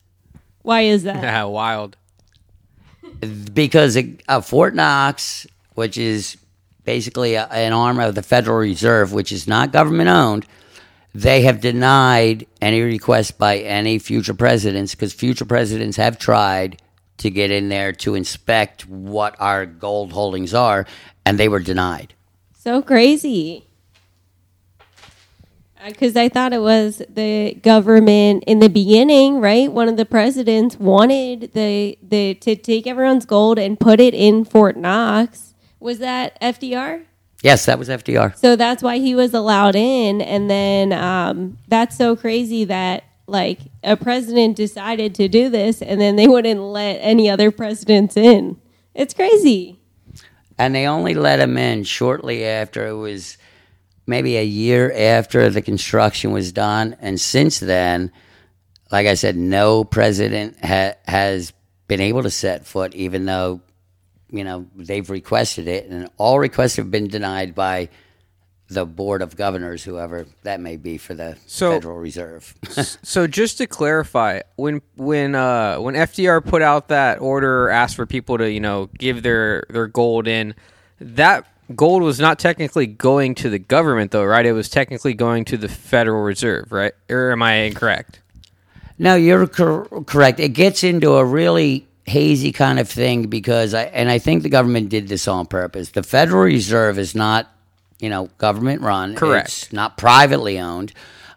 Why 0.63 0.81
is 0.81 1.03
that? 1.03 1.21
Yeah, 1.21 1.43
wild. 1.45 1.95
Because 3.53 3.97
uh, 4.27 4.41
Fort 4.41 4.75
Knox, 4.75 5.47
which 5.73 5.97
is 5.97 6.37
basically 6.83 7.35
an 7.35 7.73
arm 7.73 7.99
of 7.99 8.15
the 8.15 8.23
Federal 8.23 8.57
Reserve, 8.57 9.11
which 9.11 9.31
is 9.31 9.47
not 9.47 9.71
government 9.71 10.09
owned, 10.09 10.45
they 11.13 11.41
have 11.41 11.59
denied 11.59 12.47
any 12.61 12.81
request 12.81 13.37
by 13.37 13.57
any 13.57 13.99
future 13.99 14.33
presidents 14.33 14.93
because 14.93 15.13
future 15.13 15.45
presidents 15.45 15.97
have 15.97 16.17
tried 16.17 16.81
to 17.17 17.29
get 17.29 17.51
in 17.51 17.69
there 17.69 17.91
to 17.91 18.15
inspect 18.15 18.87
what 18.87 19.35
our 19.39 19.65
gold 19.65 20.13
holdings 20.13 20.53
are, 20.53 20.85
and 21.25 21.37
they 21.37 21.49
were 21.49 21.59
denied. 21.59 22.13
So 22.53 22.81
crazy. 22.81 23.66
Because 25.87 26.15
I 26.15 26.29
thought 26.29 26.53
it 26.53 26.61
was 26.61 27.01
the 27.09 27.57
government 27.61 28.43
in 28.47 28.59
the 28.59 28.69
beginning, 28.69 29.39
right? 29.39 29.71
One 29.71 29.89
of 29.89 29.97
the 29.97 30.05
presidents 30.05 30.77
wanted 30.77 31.53
the 31.53 31.97
the 32.01 32.35
to 32.35 32.55
take 32.55 32.87
everyone's 32.87 33.25
gold 33.25 33.59
and 33.59 33.79
put 33.79 33.99
it 33.99 34.13
in 34.13 34.45
Fort 34.45 34.77
Knox. 34.77 35.53
Was 35.79 35.99
that 35.99 36.39
FDR? 36.41 37.05
Yes, 37.43 37.65
that 37.65 37.77
was 37.77 37.87
FDR. 37.87 38.35
So 38.35 38.55
that's 38.55 38.81
why 38.81 38.97
he 38.97 39.13
was 39.13 39.33
allowed 39.33 39.75
in, 39.75 40.21
and 40.21 40.49
then 40.49 40.91
um, 40.91 41.57
that's 41.67 41.95
so 41.95 42.15
crazy 42.15 42.65
that 42.65 43.03
like 43.27 43.59
a 43.83 43.95
president 43.95 44.55
decided 44.55 45.13
to 45.15 45.27
do 45.27 45.49
this, 45.49 45.81
and 45.81 46.01
then 46.01 46.15
they 46.15 46.27
wouldn't 46.27 46.61
let 46.61 46.95
any 46.95 47.29
other 47.29 47.51
presidents 47.51 48.17
in. 48.17 48.59
It's 48.95 49.13
crazy. 49.13 49.79
And 50.57 50.73
they 50.73 50.87
only 50.87 51.13
let 51.13 51.39
him 51.39 51.55
in 51.57 51.83
shortly 51.83 52.43
after 52.43 52.87
it 52.87 52.95
was 52.95 53.37
maybe 54.07 54.37
a 54.37 54.43
year 54.43 54.91
after 54.95 55.49
the 55.49 55.61
construction 55.61 56.31
was 56.31 56.51
done. 56.51 56.95
And 56.99 57.19
since 57.21 57.59
then, 57.59 58.11
like 58.91 59.05
I 59.05 59.13
said, 59.15 59.35
no 59.35 59.83
president 59.83 60.57
ha- 60.63 60.95
has 61.05 61.53
been 61.87 62.01
able 62.01 62.23
to 62.23 62.31
set 62.31 62.65
foot, 62.65 62.95
even 62.95 63.25
though, 63.25 63.61
you 64.31 64.43
know, 64.43 64.65
they've 64.75 65.09
requested 65.09 65.67
it. 65.67 65.87
And 65.89 66.09
all 66.17 66.39
requests 66.39 66.77
have 66.77 66.89
been 66.89 67.07
denied 67.07 67.53
by 67.53 67.89
the 68.69 68.85
Board 68.85 69.21
of 69.21 69.37
Governors, 69.37 69.83
whoever 69.85 70.25
that 70.43 70.59
may 70.59 70.75
be 70.75 70.97
for 70.97 71.13
the 71.13 71.37
So- 71.45 71.71
Federal 71.73 71.97
Reserve. 71.97 72.53
So 73.01 73.25
just 73.27 73.57
to 73.59 73.67
clarify, 73.67 74.41
when 74.57 74.81
when 74.97 75.33
uh, 75.35 75.77
when 75.77 75.95
FDR 75.95 76.43
put 76.43 76.61
out 76.61 76.89
that 76.89 77.19
order, 77.21 77.69
asked 77.69 77.95
for 77.95 78.05
people 78.05 78.37
to 78.37 78.51
you 78.51 78.59
know 78.59 78.89
give 78.97 79.23
their 79.23 79.63
their 79.69 79.87
gold 79.87 80.27
in, 80.27 80.53
that 80.99 81.45
gold 81.75 82.03
was 82.03 82.19
not 82.19 82.39
technically 82.39 82.85
going 82.87 83.35
to 83.35 83.49
the 83.49 83.59
government 83.59 84.11
though, 84.11 84.23
right? 84.25 84.45
It 84.45 84.53
was 84.53 84.69
technically 84.69 85.13
going 85.13 85.45
to 85.45 85.57
the 85.57 85.67
Federal 85.69 86.21
Reserve, 86.23 86.71
right? 86.71 86.93
Or 87.09 87.31
am 87.31 87.41
I 87.43 87.53
incorrect? 87.53 88.21
No, 88.99 89.15
you're 89.15 89.45
cor- 89.47 89.87
correct. 90.05 90.39
It 90.39 90.49
gets 90.49 90.83
into 90.83 91.13
a 91.15 91.25
really 91.25 91.85
hazy 92.05 92.51
kind 92.51 92.79
of 92.79 92.89
thing 92.89 93.27
because 93.27 93.73
I 93.73 93.83
and 93.83 94.09
I 94.09 94.17
think 94.19 94.43
the 94.43 94.49
government 94.49 94.89
did 94.89 95.07
this 95.07 95.27
on 95.27 95.45
purpose. 95.45 95.89
The 95.89 96.03
Federal 96.03 96.43
Reserve 96.43 96.97
is 96.97 97.13
not, 97.13 97.47
you 97.99 98.09
know, 98.09 98.29
government 98.37 98.81
run. 98.81 99.15
Correct. 99.15 99.47
It's 99.49 99.73
not 99.73 99.97
privately 99.97 100.59
owned. 100.59 100.93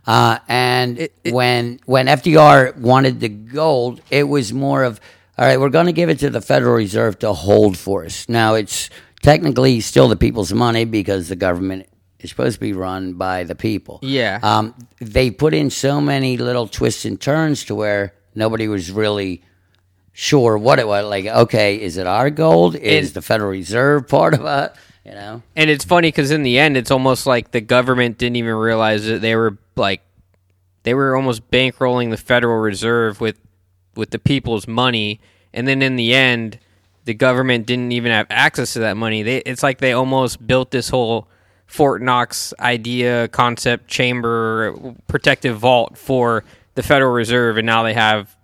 Uh, 0.06 0.38
and 0.48 0.98
It- 0.98 1.12
it- 1.24 1.34
when 1.34 1.80
when 1.86 2.06
FDR 2.08 2.72
wanted 2.78 3.20
the 3.20 3.28
gold, 3.28 4.00
it 4.10 4.24
was 4.28 4.52
more 4.52 4.84
of 4.84 5.00
all 5.36 5.46
right. 5.46 5.58
We're 5.60 5.70
going 5.70 5.86
to 5.86 5.92
give 5.92 6.08
it 6.10 6.18
to 6.20 6.30
the 6.30 6.40
Federal 6.40 6.74
Reserve 6.74 7.18
to 7.20 7.32
hold 7.32 7.76
for 7.76 8.04
us. 8.04 8.26
Now 8.28 8.54
it's 8.54 8.88
technically 9.22 9.80
still 9.80 10.08
the 10.08 10.16
people's 10.16 10.52
money 10.52 10.84
because 10.84 11.28
the 11.28 11.36
government 11.36 11.86
is 12.18 12.30
supposed 12.30 12.54
to 12.54 12.60
be 12.60 12.72
run 12.72 13.14
by 13.14 13.44
the 13.44 13.54
people. 13.54 13.98
Yeah. 14.02 14.38
Um, 14.42 14.74
they 15.00 15.30
put 15.30 15.54
in 15.54 15.70
so 15.70 16.00
many 16.00 16.36
little 16.36 16.66
twists 16.66 17.04
and 17.04 17.20
turns 17.20 17.64
to 17.64 17.74
where 17.74 18.14
nobody 18.34 18.68
was 18.68 18.90
really 18.90 19.42
sure 20.12 20.58
what 20.58 20.78
it 20.78 20.86
was. 20.86 21.06
Like, 21.06 21.26
okay, 21.26 21.80
is 21.80 21.96
it 21.96 22.06
our 22.06 22.30
gold? 22.30 22.76
Is 22.76 23.08
And- 23.08 23.14
the 23.14 23.22
Federal 23.22 23.50
Reserve 23.50 24.08
part 24.08 24.34
of 24.34 24.44
it? 24.44 24.72
You 25.04 25.12
know? 25.12 25.42
And 25.56 25.70
it's 25.70 25.84
funny 25.84 26.08
because 26.08 26.30
in 26.30 26.42
the 26.42 26.58
end, 26.58 26.76
it's 26.76 26.90
almost 26.90 27.26
like 27.26 27.52
the 27.52 27.62
government 27.62 28.18
didn't 28.18 28.36
even 28.36 28.54
realize 28.54 29.06
that 29.06 29.22
they 29.22 29.34
were 29.34 29.56
like 29.76 30.02
they 30.82 30.92
were 30.94 31.16
almost 31.16 31.50
bankrolling 31.50 32.10
the 32.10 32.16
Federal 32.18 32.58
Reserve 32.58 33.18
with 33.20 33.38
with 33.96 34.10
the 34.10 34.18
people's 34.18 34.68
money, 34.68 35.20
and 35.54 35.66
then 35.66 35.80
in 35.80 35.96
the 35.96 36.14
end, 36.14 36.58
the 37.04 37.14
government 37.14 37.66
didn't 37.66 37.92
even 37.92 38.12
have 38.12 38.26
access 38.30 38.74
to 38.74 38.80
that 38.80 38.96
money. 38.96 39.22
They, 39.22 39.38
it's 39.38 39.62
like 39.62 39.78
they 39.78 39.92
almost 39.92 40.46
built 40.46 40.70
this 40.70 40.88
whole 40.88 41.28
Fort 41.66 42.02
Knox 42.02 42.52
idea, 42.58 43.28
concept, 43.28 43.88
chamber, 43.88 44.74
protective 45.06 45.58
vault 45.58 45.96
for 45.96 46.44
the 46.74 46.82
Federal 46.82 47.12
Reserve, 47.12 47.58
and 47.58 47.66
now 47.66 47.82
they 47.82 47.94
have 47.94 48.36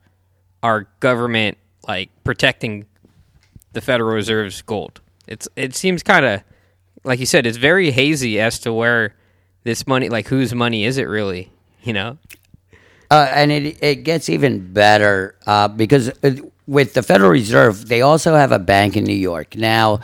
our 0.62 0.88
government 1.00 1.58
like 1.86 2.10
protecting 2.24 2.86
the 3.72 3.80
Federal 3.80 4.14
Reserve's 4.14 4.62
gold. 4.62 5.00
It's 5.26 5.48
it 5.56 5.74
seems 5.74 6.02
kind 6.02 6.24
of 6.24 6.42
like 7.04 7.20
you 7.20 7.26
said, 7.26 7.46
it's 7.46 7.56
very 7.56 7.90
hazy 7.90 8.40
as 8.40 8.58
to 8.60 8.72
where 8.72 9.14
this 9.62 9.86
money, 9.86 10.08
like 10.08 10.28
whose 10.28 10.54
money 10.54 10.84
is 10.84 10.98
it 10.98 11.04
really? 11.04 11.50
You 11.82 11.92
know? 11.92 12.18
Uh, 13.10 13.28
and 13.32 13.52
it 13.52 13.78
it 13.82 13.96
gets 14.02 14.28
even 14.28 14.72
better 14.72 15.36
uh, 15.46 15.68
because 15.68 16.10
with 16.66 16.94
the 16.94 17.02
Federal 17.02 17.30
Reserve, 17.30 17.86
they 17.86 18.02
also 18.02 18.34
have 18.34 18.52
a 18.52 18.58
bank 18.58 18.96
in 18.96 19.04
New 19.04 19.14
York. 19.14 19.56
Now, 19.56 20.00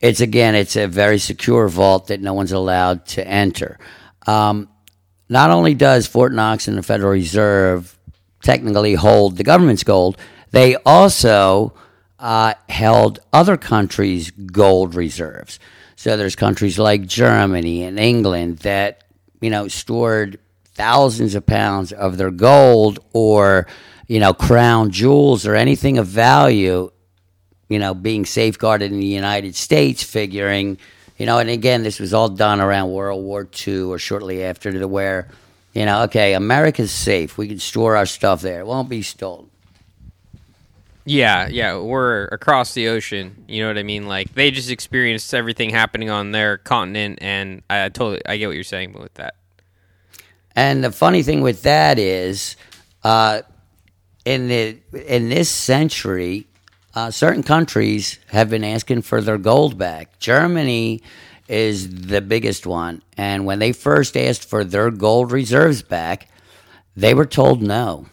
it's 0.00 0.20
again, 0.20 0.54
it's 0.54 0.76
a 0.76 0.86
very 0.86 1.18
secure 1.18 1.68
vault 1.68 2.08
that 2.08 2.20
no 2.20 2.34
one's 2.34 2.52
allowed 2.52 3.06
to 3.06 3.26
enter. 3.26 3.78
Um, 4.26 4.68
not 5.28 5.50
only 5.50 5.74
does 5.74 6.06
Fort 6.06 6.32
Knox 6.32 6.68
and 6.68 6.76
the 6.76 6.82
Federal 6.82 7.12
Reserve 7.12 7.96
technically 8.42 8.94
hold 8.94 9.36
the 9.36 9.44
government's 9.44 9.84
gold, 9.84 10.18
they 10.50 10.76
also 10.84 11.74
uh, 12.18 12.54
held 12.68 13.20
other 13.32 13.56
countries' 13.56 14.30
gold 14.30 14.94
reserves. 14.94 15.58
So 15.96 16.16
there's 16.16 16.36
countries 16.36 16.78
like 16.78 17.06
Germany 17.06 17.84
and 17.84 17.98
England 17.98 18.58
that 18.58 19.04
you 19.40 19.50
know 19.50 19.68
stored 19.68 20.38
thousands 20.74 21.34
of 21.34 21.46
pounds 21.46 21.92
of 21.92 22.16
their 22.16 22.30
gold 22.30 22.98
or 23.12 23.66
you 24.08 24.20
know 24.20 24.32
crown 24.34 24.90
jewels 24.90 25.46
or 25.46 25.54
anything 25.54 25.98
of 25.98 26.06
value 26.06 26.90
you 27.68 27.78
know 27.78 27.94
being 27.94 28.26
safeguarded 28.26 28.92
in 28.92 29.00
the 29.00 29.06
United 29.06 29.54
States 29.54 30.02
figuring 30.02 30.78
you 31.18 31.26
know 31.26 31.38
and 31.38 31.50
again 31.50 31.82
this 31.82 32.00
was 32.00 32.12
all 32.14 32.28
done 32.28 32.60
around 32.60 32.90
World 32.90 33.22
War 33.22 33.48
II 33.66 33.82
or 33.82 33.98
shortly 33.98 34.44
after 34.44 34.72
to 34.72 34.88
where 34.88 35.28
you 35.74 35.86
know 35.86 36.02
okay 36.02 36.34
America's 36.34 36.90
safe 36.92 37.38
we 37.38 37.48
can 37.48 37.58
store 37.58 37.96
our 37.96 38.06
stuff 38.06 38.40
there 38.42 38.60
it 38.60 38.66
won't 38.66 38.88
be 38.88 39.02
stolen 39.02 39.48
Yeah, 41.04 41.48
yeah, 41.48 41.78
we're 41.78 42.26
across 42.26 42.74
the 42.74 42.88
ocean. 42.88 43.44
You 43.48 43.62
know 43.62 43.68
what 43.68 43.78
I 43.78 43.82
mean? 43.82 44.06
Like 44.06 44.34
they 44.34 44.50
just 44.52 44.70
experienced 44.70 45.34
everything 45.34 45.70
happening 45.70 46.10
on 46.10 46.30
their 46.30 46.58
continent, 46.58 47.18
and 47.20 47.62
I, 47.68 47.86
I 47.86 47.88
totally 47.88 48.22
I 48.24 48.36
get 48.36 48.46
what 48.46 48.54
you're 48.54 48.62
saying 48.64 48.92
with 48.92 49.14
that. 49.14 49.34
And 50.54 50.84
the 50.84 50.92
funny 50.92 51.22
thing 51.24 51.40
with 51.40 51.62
that 51.62 51.98
is, 51.98 52.56
uh, 53.02 53.42
in 54.24 54.48
the 54.48 54.78
in 55.06 55.28
this 55.28 55.50
century, 55.50 56.46
uh, 56.94 57.10
certain 57.10 57.42
countries 57.42 58.18
have 58.28 58.50
been 58.50 58.64
asking 58.64 59.02
for 59.02 59.20
their 59.20 59.38
gold 59.38 59.78
back. 59.78 60.18
Germany 60.18 61.02
is 61.48 62.06
the 62.06 62.20
biggest 62.20 62.66
one, 62.66 63.02
and 63.16 63.44
when 63.44 63.58
they 63.58 63.72
first 63.72 64.16
asked 64.16 64.48
for 64.48 64.64
their 64.64 64.90
gold 64.90 65.32
reserves 65.32 65.82
back, 65.82 66.28
they 66.96 67.14
were 67.14 67.26
told 67.26 67.62
no. 67.62 68.06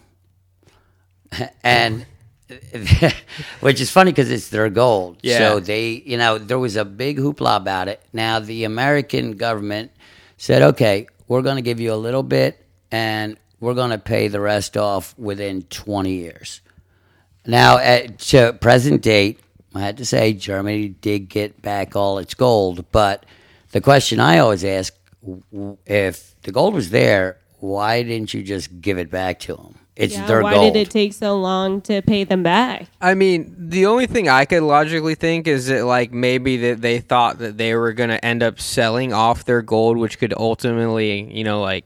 and 1.64 2.06
which 3.60 3.80
is 3.80 3.92
funny 3.92 4.12
because 4.12 4.32
it's 4.32 4.50
their 4.50 4.70
gold. 4.70 5.18
Yeah. 5.22 5.38
So 5.38 5.60
they, 5.60 6.04
you 6.06 6.18
know, 6.18 6.38
there 6.38 6.58
was 6.58 6.76
a 6.76 6.86
big 6.86 7.18
hoopla 7.18 7.58
about 7.58 7.88
it. 7.88 8.02
Now 8.12 8.40
the 8.40 8.64
American 8.64 9.38
government 9.38 9.92
said, 10.38 10.62
okay, 10.64 11.08
we're 11.28 11.44
going 11.44 11.58
to 11.58 11.62
give 11.62 11.80
you 11.80 11.94
a 11.94 11.96
little 11.96 12.24
bit 12.24 12.66
and 12.92 13.38
we're 13.60 13.74
going 13.74 13.92
to 13.92 13.98
pay 13.98 14.28
the 14.28 14.40
rest 14.40 14.78
off 14.78 15.18
within 15.18 15.64
20 15.64 16.12
years. 16.12 16.62
Now, 17.46 17.78
at 17.78 18.20
to 18.20 18.54
present 18.54 19.02
date, 19.02 19.40
I 19.74 19.82
had 19.82 19.98
to 19.98 20.06
say 20.06 20.34
Germany 20.34 20.90
did 20.90 21.30
get 21.30 21.62
back 21.62 21.96
all 21.96 22.18
its 22.20 22.34
gold, 22.34 22.86
but 22.92 23.26
the 23.72 23.82
question 23.82 24.20
I 24.20 24.40
always 24.40 24.64
ask 24.64 24.94
if 25.86 26.36
the 26.42 26.52
gold 26.52 26.74
was 26.74 26.90
there, 26.90 27.38
why 27.60 28.04
didn't 28.04 28.34
you 28.34 28.44
just 28.44 28.82
give 28.82 28.98
it 28.98 29.10
back 29.12 29.40
to 29.42 29.56
them? 29.56 29.76
It's 29.96 30.14
Yeah, 30.16 30.28
their 30.28 30.42
why 30.42 30.54
gold. 30.54 30.74
did 30.74 30.80
it 30.88 30.90
take 30.90 31.12
so 31.12 31.38
long 31.38 31.82
to 31.82 32.02
pay 32.02 32.24
them 32.24 32.42
back? 32.42 32.88
I 33.02 33.16
mean, 33.16 33.54
the 33.58 33.86
only 33.86 34.08
thing 34.08 34.30
I 34.30 34.46
could 34.46 34.64
logically 34.64 35.16
think 35.16 35.46
is 35.46 35.68
that 35.68 35.84
like 35.86 36.14
maybe 36.14 36.56
that 36.58 36.82
they 36.82 37.00
thought 37.00 37.40
that 37.40 37.58
they 37.58 37.76
were 37.76 37.92
going 37.92 38.10
to 38.10 38.24
end 38.24 38.42
up 38.42 38.62
selling 38.62 39.12
off 39.12 39.44
their 39.44 39.62
gold, 39.62 39.98
which 39.98 40.18
could 40.18 40.34
ultimately, 40.38 41.30
you 41.36 41.44
know, 41.44 41.62
like 41.62 41.84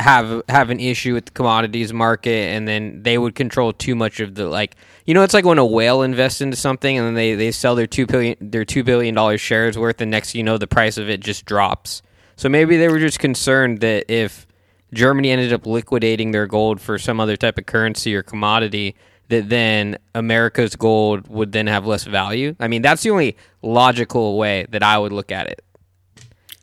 have 0.00 0.42
have 0.48 0.70
an 0.70 0.80
issue 0.80 1.14
with 1.14 1.26
the 1.26 1.30
commodities 1.30 1.92
market, 1.92 2.48
and 2.54 2.66
then 2.66 3.02
they 3.02 3.18
would 3.18 3.34
control 3.34 3.72
too 3.72 3.94
much 3.94 4.20
of 4.20 4.34
the 4.34 4.48
like. 4.48 4.76
You 5.06 5.14
know, 5.14 5.22
it's 5.22 5.34
like 5.34 5.44
when 5.44 5.58
a 5.58 5.66
whale 5.66 6.02
invests 6.02 6.40
into 6.40 6.56
something 6.56 6.96
and 6.96 7.06
then 7.06 7.14
they, 7.14 7.34
they 7.34 7.50
sell 7.50 7.74
their 7.74 7.86
two 7.86 8.06
billion 8.06 8.36
their 8.40 8.64
two 8.64 8.84
billion 8.84 9.14
dollar 9.14 9.38
shares 9.38 9.78
worth, 9.78 10.00
and 10.00 10.10
next 10.10 10.34
you 10.34 10.42
know, 10.42 10.58
the 10.58 10.66
price 10.66 10.98
of 10.98 11.08
it 11.08 11.20
just 11.20 11.44
drops. 11.44 12.02
So 12.36 12.48
maybe 12.48 12.76
they 12.76 12.88
were 12.88 12.98
just 12.98 13.18
concerned 13.18 13.80
that 13.80 14.10
if 14.10 14.46
Germany 14.92 15.30
ended 15.30 15.52
up 15.52 15.66
liquidating 15.66 16.30
their 16.30 16.46
gold 16.46 16.80
for 16.80 16.98
some 16.98 17.20
other 17.20 17.36
type 17.36 17.58
of 17.58 17.66
currency 17.66 18.14
or 18.14 18.22
commodity, 18.22 18.96
that 19.28 19.48
then 19.48 19.98
America's 20.14 20.74
gold 20.74 21.28
would 21.28 21.52
then 21.52 21.66
have 21.66 21.86
less 21.86 22.04
value. 22.04 22.56
I 22.58 22.68
mean, 22.68 22.82
that's 22.82 23.02
the 23.02 23.10
only 23.10 23.36
logical 23.62 24.36
way 24.36 24.66
that 24.70 24.82
I 24.82 24.98
would 24.98 25.12
look 25.12 25.30
at 25.30 25.46
it. 25.46 25.62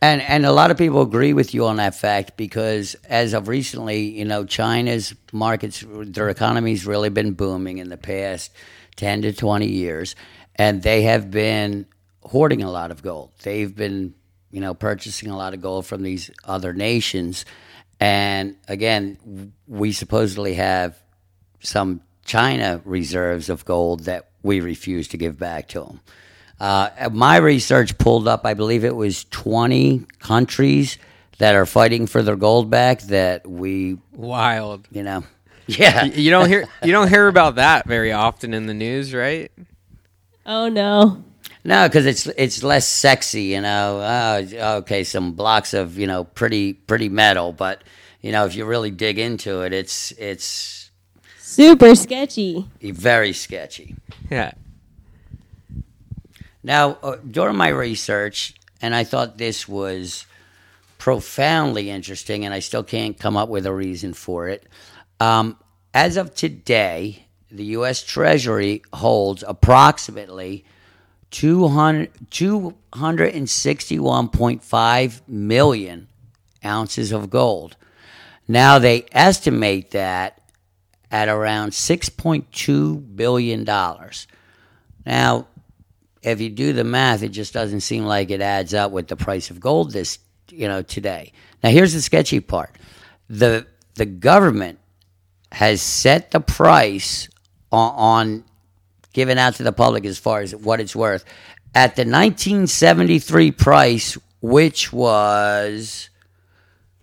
And 0.02 0.22
and 0.22 0.46
a 0.46 0.52
lot 0.52 0.70
of 0.70 0.78
people 0.78 1.02
agree 1.02 1.34
with 1.34 1.54
you 1.54 1.66
on 1.66 1.78
that 1.78 1.96
fact 1.96 2.38
because 2.38 2.96
as 3.10 3.34
of 3.34 3.48
recently, 3.48 4.02
you 4.02 4.26
know, 4.26 4.46
China's 4.46 5.16
markets, 5.32 5.84
their 5.88 6.30
economy's 6.30 6.86
really 6.86 7.10
been 7.10 7.34
booming 7.34 7.80
in 7.80 7.90
the 7.90 7.98
past 7.98 8.52
ten 8.96 9.24
to 9.24 9.34
twenty 9.34 9.68
years, 9.68 10.16
and 10.56 10.84
they 10.84 11.04
have 11.04 11.32
been 11.32 11.88
hoarding 12.22 12.62
a 12.62 12.70
lot 12.70 12.92
of 12.92 13.02
gold. 13.02 13.32
They've 13.42 13.76
been, 13.76 14.14
you 14.52 14.62
know, 14.62 14.76
purchasing 14.76 15.32
a 15.32 15.38
lot 15.38 15.56
of 15.56 15.62
gold 15.62 15.88
from 15.88 16.04
these 16.04 16.30
other 16.44 16.74
nations, 16.74 17.46
and 18.00 18.56
again, 18.68 19.52
we 19.68 19.94
supposedly 19.94 20.54
have 20.56 20.96
some 21.60 22.02
China 22.24 22.82
reserves 22.86 23.50
of 23.50 23.66
gold 23.66 24.04
that 24.04 24.30
we 24.44 24.60
refuse 24.60 25.08
to 25.08 25.18
give 25.18 25.40
back 25.40 25.70
to 25.70 25.80
them. 25.80 26.02
Uh, 26.60 27.10
my 27.12 27.38
research 27.38 27.98
pulled 27.98 28.28
up, 28.28 28.46
I 28.46 28.54
believe 28.54 28.84
it 28.84 28.96
was 28.96 29.26
20 29.26 30.06
countries 30.20 30.98
that 31.38 31.54
are 31.56 31.66
fighting 31.68 32.08
for 32.08 32.24
their 32.24 32.36
gold 32.36 32.70
back 32.70 33.02
that 33.04 33.48
we, 33.48 33.98
Wild. 34.14 34.88
you 34.92 35.04
know, 35.04 35.24
yeah. 35.68 36.06
You 36.06 36.32
don't 36.32 36.48
hear 36.50 36.68
you 36.84 36.92
don't 36.92 37.10
hear 37.10 37.28
about 37.28 37.56
that 37.56 37.86
very 37.88 38.12
often 38.12 38.54
in 38.56 38.66
the 38.66 38.74
news, 38.74 39.14
right? 39.14 39.52
Oh 40.46 40.68
no. 40.70 41.24
No, 41.64 41.88
because 41.88 42.06
it's 42.06 42.26
it's 42.26 42.64
less 42.64 42.88
sexy, 42.88 43.44
you 43.44 43.62
know. 43.62 44.00
Oh, 44.02 44.78
okay, 44.78 45.04
some 45.04 45.34
blocks 45.34 45.74
of 45.74 45.98
you 46.00 46.08
know 46.08 46.24
pretty 46.24 46.74
pretty 46.74 47.10
metal, 47.10 47.52
but 47.52 47.84
you 48.22 48.32
know 48.32 48.46
if 48.46 48.56
you 48.56 48.66
really 48.66 48.90
dig 48.90 49.20
into 49.20 49.62
it, 49.62 49.74
it's 49.74 50.12
it's 50.14 50.90
Super 51.40 51.94
sketchy. 51.96 52.66
very 52.82 53.34
sketchy. 53.34 53.96
Yeah. 54.32 54.54
Now, 56.68 56.98
uh, 57.02 57.16
during 57.16 57.56
my 57.56 57.70
research, 57.70 58.54
and 58.82 58.94
I 58.94 59.06
thought 59.06 59.38
this 59.38 59.70
was 59.70 60.26
profoundly 60.98 61.90
interesting, 61.90 62.44
and 62.44 62.54
I 62.54 62.60
still 62.60 62.84
can't 62.84 63.18
come 63.18 63.38
up 63.38 63.48
with 63.48 63.66
a 63.66 63.74
reason 63.74 64.14
for 64.14 64.50
it. 64.50 64.68
Um, 65.22 65.58
as 65.94 66.18
of 66.18 66.36
today, 66.36 67.28
the 67.50 67.64
U.S. 67.78 68.04
Treasury 68.04 68.82
holds 68.92 69.46
approximately 69.48 70.66
200, 71.32 72.12
261.5 72.32 75.22
million 75.26 76.08
ounces 76.66 77.14
of 77.14 77.30
gold. 77.30 77.78
Now, 78.46 78.78
they 78.78 79.06
estimate 79.14 79.92
that 79.92 80.42
at 81.10 81.30
around 81.30 81.72
$6.2 81.72 83.16
billion. 83.16 83.64
Now, 85.06 85.48
if 86.28 86.42
you 86.42 86.50
do 86.50 86.74
the 86.74 86.84
math, 86.84 87.24
it 87.24 87.30
just 87.30 87.54
doesn't 87.54 87.82
seem 87.82 88.06
like 88.06 88.30
it 88.32 88.42
adds 88.42 88.74
up 88.74 88.92
with 88.92 89.08
the 89.08 89.16
price 89.16 89.50
of 89.50 89.60
gold 89.60 89.92
this 89.92 90.20
you 90.50 90.68
know 90.68 90.82
today. 90.82 91.32
Now 91.64 91.70
here's 91.70 91.94
the 91.94 92.02
sketchy 92.02 92.40
part. 92.40 92.76
The 93.30 93.66
the 93.96 94.06
government 94.06 94.80
has 95.52 95.82
set 95.82 96.32
the 96.32 96.40
price 96.40 97.30
on, 97.72 97.94
on 97.96 98.44
given 99.14 99.38
out 99.38 99.56
to 99.56 99.64
the 99.64 99.72
public 99.72 100.06
as 100.06 100.18
far 100.18 100.42
as 100.42 100.56
what 100.56 100.80
it's 100.80 100.96
worth 100.96 101.24
at 101.74 101.96
the 101.96 102.02
1973 102.02 103.52
price, 103.52 104.18
which 104.42 104.92
was 104.92 106.10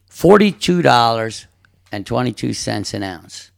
forty-two 0.08 0.82
dollars 0.82 1.46
and 1.90 2.06
twenty-two 2.06 2.52
cents 2.52 2.94
an 2.94 3.02
ounce. 3.02 3.50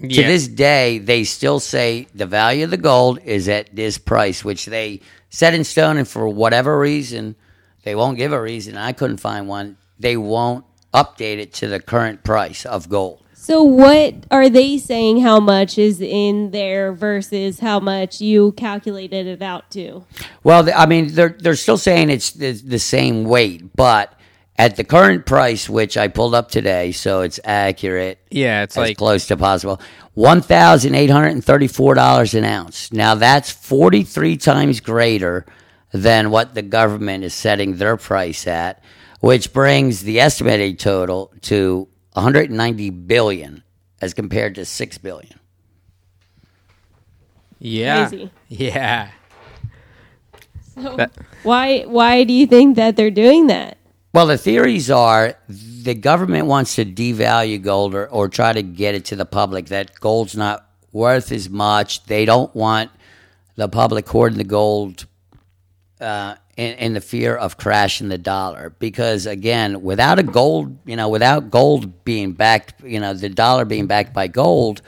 To 0.00 0.06
this 0.08 0.46
day, 0.46 0.98
they 0.98 1.24
still 1.24 1.58
say 1.58 2.06
the 2.14 2.26
value 2.26 2.64
of 2.64 2.70
the 2.70 2.76
gold 2.76 3.18
is 3.24 3.48
at 3.48 3.74
this 3.74 3.98
price, 3.98 4.44
which 4.44 4.66
they 4.66 5.00
set 5.28 5.54
in 5.54 5.64
stone, 5.64 5.96
and 5.96 6.06
for 6.06 6.28
whatever 6.28 6.78
reason, 6.78 7.34
they 7.82 7.96
won't 7.96 8.16
give 8.16 8.32
a 8.32 8.40
reason. 8.40 8.76
I 8.76 8.92
couldn't 8.92 9.16
find 9.18 9.48
one. 9.48 9.76
They 9.98 10.16
won't 10.16 10.64
update 10.94 11.38
it 11.38 11.52
to 11.54 11.66
the 11.66 11.80
current 11.80 12.22
price 12.22 12.64
of 12.64 12.88
gold. 12.88 13.22
So 13.34 13.62
what 13.62 14.14
are 14.30 14.50
they 14.50 14.76
saying 14.78 15.20
how 15.20 15.40
much 15.40 15.78
is 15.78 16.00
in 16.00 16.50
there 16.50 16.92
versus 16.92 17.60
how 17.60 17.80
much 17.80 18.20
you 18.20 18.52
calculated 18.52 19.26
it 19.26 19.40
out 19.40 19.70
to? 19.70 20.04
Well, 20.44 20.68
I 20.76 20.86
mean, 20.86 21.14
they're 21.14 21.34
they're 21.38 21.56
still 21.56 21.78
saying 21.78 22.10
it's 22.10 22.32
the, 22.32 22.52
the 22.52 22.78
same 22.78 23.24
weight, 23.24 23.74
but 23.74 24.12
at 24.58 24.74
the 24.76 24.82
current 24.84 25.24
price, 25.24 25.68
which 25.68 25.96
I 25.96 26.08
pulled 26.08 26.34
up 26.34 26.50
today, 26.50 26.90
so 26.92 27.20
it's 27.22 27.38
accurate 27.44 28.18
Yeah, 28.30 28.64
it's 28.64 28.76
as 28.76 28.88
like 28.88 28.96
close 28.98 29.26
to 29.28 29.36
possible. 29.36 29.80
One 30.14 30.40
thousand 30.42 30.94
eight 30.96 31.10
hundred 31.10 31.28
and 31.32 31.44
thirty-four 31.44 31.94
dollars 31.94 32.34
an 32.34 32.44
ounce. 32.44 32.92
Now 32.92 33.14
that's 33.14 33.50
forty-three 33.50 34.36
times 34.36 34.80
greater 34.80 35.46
than 35.92 36.30
what 36.30 36.54
the 36.54 36.62
government 36.62 37.24
is 37.24 37.32
setting 37.34 37.76
their 37.76 37.96
price 37.96 38.46
at, 38.46 38.82
which 39.20 39.52
brings 39.52 40.02
the 40.02 40.20
estimated 40.20 40.78
total 40.78 41.32
to 41.42 41.88
one 42.12 42.22
hundred 42.24 42.48
and 42.50 42.58
ninety 42.58 42.90
billion, 42.90 43.62
as 44.02 44.12
compared 44.12 44.56
to 44.56 44.64
six 44.64 44.98
billion. 44.98 45.38
yeah, 47.60 48.08
Crazy. 48.08 48.30
yeah. 48.48 49.10
So 50.74 50.96
That- 50.96 51.12
why 51.44 51.82
why 51.82 52.24
do 52.24 52.32
you 52.32 52.46
think 52.46 52.76
that 52.76 52.96
they're 52.96 53.10
doing 53.10 53.46
that? 53.48 53.77
Well, 54.12 54.26
the 54.26 54.38
theories 54.38 54.90
are 54.90 55.34
the 55.48 55.94
government 55.94 56.46
wants 56.46 56.76
to 56.76 56.84
devalue 56.84 57.62
gold 57.62 57.94
or, 57.94 58.06
or 58.08 58.28
try 58.28 58.52
to 58.52 58.62
get 58.62 58.94
it 58.94 59.04
to 59.06 59.16
the 59.16 59.26
public 59.26 59.66
that 59.66 60.00
gold's 60.00 60.34
not 60.34 60.66
worth 60.92 61.30
as 61.30 61.50
much. 61.50 62.04
They 62.04 62.24
don't 62.24 62.54
want 62.54 62.90
the 63.56 63.68
public 63.68 64.08
hoarding 64.08 64.38
the 64.38 64.44
gold 64.44 65.04
uh, 66.00 66.36
in, 66.56 66.74
in 66.76 66.94
the 66.94 67.02
fear 67.02 67.36
of 67.36 67.58
crashing 67.58 68.08
the 68.08 68.16
dollar. 68.16 68.74
Because 68.78 69.26
again, 69.26 69.82
without 69.82 70.18
a 70.18 70.22
gold, 70.22 70.78
you 70.86 70.96
know, 70.96 71.10
without 71.10 71.50
gold 71.50 72.04
being 72.04 72.32
backed, 72.32 72.82
you 72.82 73.00
know, 73.00 73.12
the 73.12 73.28
dollar 73.28 73.66
being 73.66 73.86
backed 73.86 74.14
by 74.14 74.26
gold, 74.26 74.80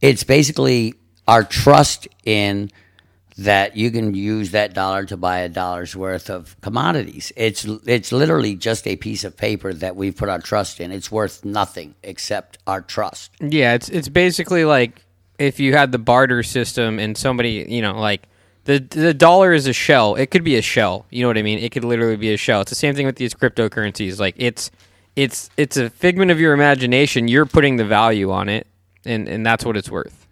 it's 0.00 0.24
basically 0.24 0.94
our 1.28 1.44
trust 1.44 2.08
in 2.24 2.70
that 3.38 3.76
you 3.76 3.90
can 3.90 4.14
use 4.14 4.52
that 4.52 4.72
dollar 4.72 5.04
to 5.04 5.16
buy 5.16 5.40
a 5.40 5.48
dollar's 5.48 5.94
worth 5.94 6.30
of 6.30 6.58
commodities. 6.62 7.32
It's 7.36 7.64
it's 7.86 8.12
literally 8.12 8.54
just 8.54 8.86
a 8.86 8.96
piece 8.96 9.24
of 9.24 9.36
paper 9.36 9.74
that 9.74 9.94
we've 9.94 10.16
put 10.16 10.28
our 10.28 10.38
trust 10.38 10.80
in. 10.80 10.90
It's 10.90 11.12
worth 11.12 11.44
nothing 11.44 11.94
except 12.02 12.58
our 12.66 12.80
trust. 12.80 13.32
Yeah, 13.40 13.74
it's 13.74 13.88
it's 13.90 14.08
basically 14.08 14.64
like 14.64 15.02
if 15.38 15.60
you 15.60 15.74
had 15.74 15.92
the 15.92 15.98
barter 15.98 16.42
system 16.42 16.98
and 16.98 17.16
somebody, 17.16 17.66
you 17.68 17.82
know, 17.82 17.98
like 17.98 18.22
the 18.64 18.78
the 18.78 19.12
dollar 19.12 19.52
is 19.52 19.66
a 19.66 19.72
shell. 19.74 20.14
It 20.14 20.30
could 20.30 20.44
be 20.44 20.56
a 20.56 20.62
shell. 20.62 21.04
You 21.10 21.22
know 21.22 21.28
what 21.28 21.38
I 21.38 21.42
mean? 21.42 21.58
It 21.58 21.72
could 21.72 21.84
literally 21.84 22.16
be 22.16 22.32
a 22.32 22.38
shell. 22.38 22.62
It's 22.62 22.70
the 22.70 22.76
same 22.76 22.94
thing 22.94 23.06
with 23.06 23.16
these 23.16 23.34
cryptocurrencies. 23.34 24.18
Like 24.18 24.34
it's 24.38 24.70
it's 25.14 25.50
it's 25.58 25.76
a 25.76 25.90
figment 25.90 26.30
of 26.30 26.40
your 26.40 26.54
imagination. 26.54 27.28
You're 27.28 27.46
putting 27.46 27.76
the 27.76 27.84
value 27.84 28.30
on 28.30 28.48
it, 28.48 28.66
and 29.04 29.28
and 29.28 29.44
that's 29.44 29.64
what 29.64 29.76
it's 29.76 29.90
worth. 29.90 30.25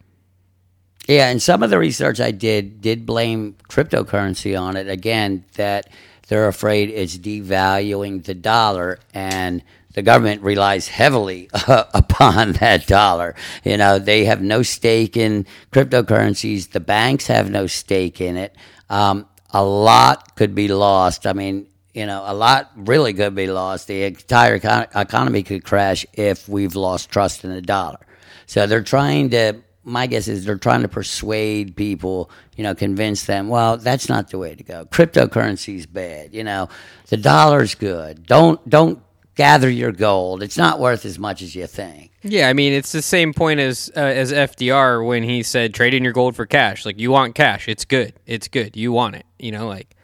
Yeah, 1.07 1.29
and 1.29 1.43
some 1.43 1.63
of 1.63 1.71
the 1.71 1.79
research 1.79 2.21
I 2.21 2.31
did 2.31 2.81
did 2.81 3.05
blame 3.05 3.57
cryptocurrency 3.69 4.59
on 4.59 4.77
it. 4.77 4.89
Again, 4.89 5.45
that 5.57 5.91
they're 6.29 6.49
afraid 6.49 6.91
it's 6.91 7.19
devaluing 7.19 8.25
the 8.25 8.35
dollar, 8.35 8.99
and 9.13 9.63
the 9.93 10.03
government 10.03 10.43
relies 10.43 10.89
heavily 10.89 11.51
upon 11.69 12.53
that 12.53 12.87
dollar. 12.87 13.35
You 13.65 13.77
know, 13.77 13.99
they 13.99 14.25
have 14.25 14.41
no 14.41 14.63
stake 14.63 15.17
in 15.17 15.47
cryptocurrencies. 15.73 16.71
The 16.71 16.81
banks 16.81 17.27
have 17.27 17.51
no 17.51 17.67
stake 17.67 18.21
in 18.21 18.37
it. 18.39 18.57
Um, 18.89 19.27
a 19.51 19.63
lot 19.63 20.37
could 20.37 20.55
be 20.55 20.69
lost. 20.69 21.27
I 21.27 21.35
mean, 21.35 21.67
you 21.93 22.07
know, 22.07 22.25
a 22.27 22.35
lot 22.35 22.73
really 22.77 23.13
could 23.13 23.35
be 23.35 23.47
lost. 23.47 23.87
The 23.89 24.05
entire 24.05 24.59
econ- 24.59 24.89
economy 24.97 25.43
could 25.43 25.65
crash 25.65 26.07
if 26.15 26.49
we've 26.49 26.75
lost 26.75 27.11
trust 27.11 27.45
in 27.45 27.51
the 27.51 27.63
dollar. 27.63 27.99
So 28.47 28.67
they're 28.67 28.83
trying 28.83 29.31
to. 29.31 29.64
My 29.85 30.07
guess 30.07 30.29
is 30.29 30.45
they're 30.45 30.57
trying 30.57 30.83
to 30.83 30.89
persuade 30.89 31.77
people, 31.77 32.31
you 32.57 32.65
know, 32.65 32.75
convince 32.75 33.25
them. 33.25 33.49
Well, 33.49 33.77
that's 33.77 34.09
not 34.09 34.31
the 34.31 34.39
way 34.39 34.55
to 34.55 34.65
go. 34.65 34.87
Cryptocurrency's 34.87 35.87
bad. 35.87 36.35
You 36.35 36.45
know, 36.45 36.69
the 37.09 37.17
dollar's 37.17 37.75
good. 37.75 38.27
Don't 38.27 38.67
don't 38.69 39.01
gather 39.35 39.69
your 39.69 39.93
gold. 39.93 40.43
It's 40.43 40.57
not 40.57 40.81
worth 40.81 41.05
as 41.05 41.19
much 41.19 41.43
as 41.43 41.55
you 41.55 41.67
think. 41.67 42.13
Yeah, 42.23 42.49
I 42.49 42.55
mean 42.55 42.73
it's 42.73 42.93
the 42.93 43.03
same 43.03 43.35
point 43.35 43.61
as 43.61 43.91
uh, 43.97 44.01
as 44.01 44.33
FDR 44.33 45.07
when 45.07 45.23
he 45.23 45.43
said 45.43 45.75
trade 45.75 45.93
in 45.93 46.03
your 46.03 46.15
gold 46.15 46.35
for 46.37 46.47
cash. 46.47 46.87
Like 46.87 46.99
you 46.99 47.11
want 47.11 47.35
cash, 47.35 47.69
it's 47.69 47.85
good, 47.85 48.15
it's 48.27 48.49
good. 48.49 48.77
You 48.77 48.93
want 48.93 49.17
it, 49.17 49.27
you 49.39 49.53
know, 49.53 49.69
like 49.69 49.95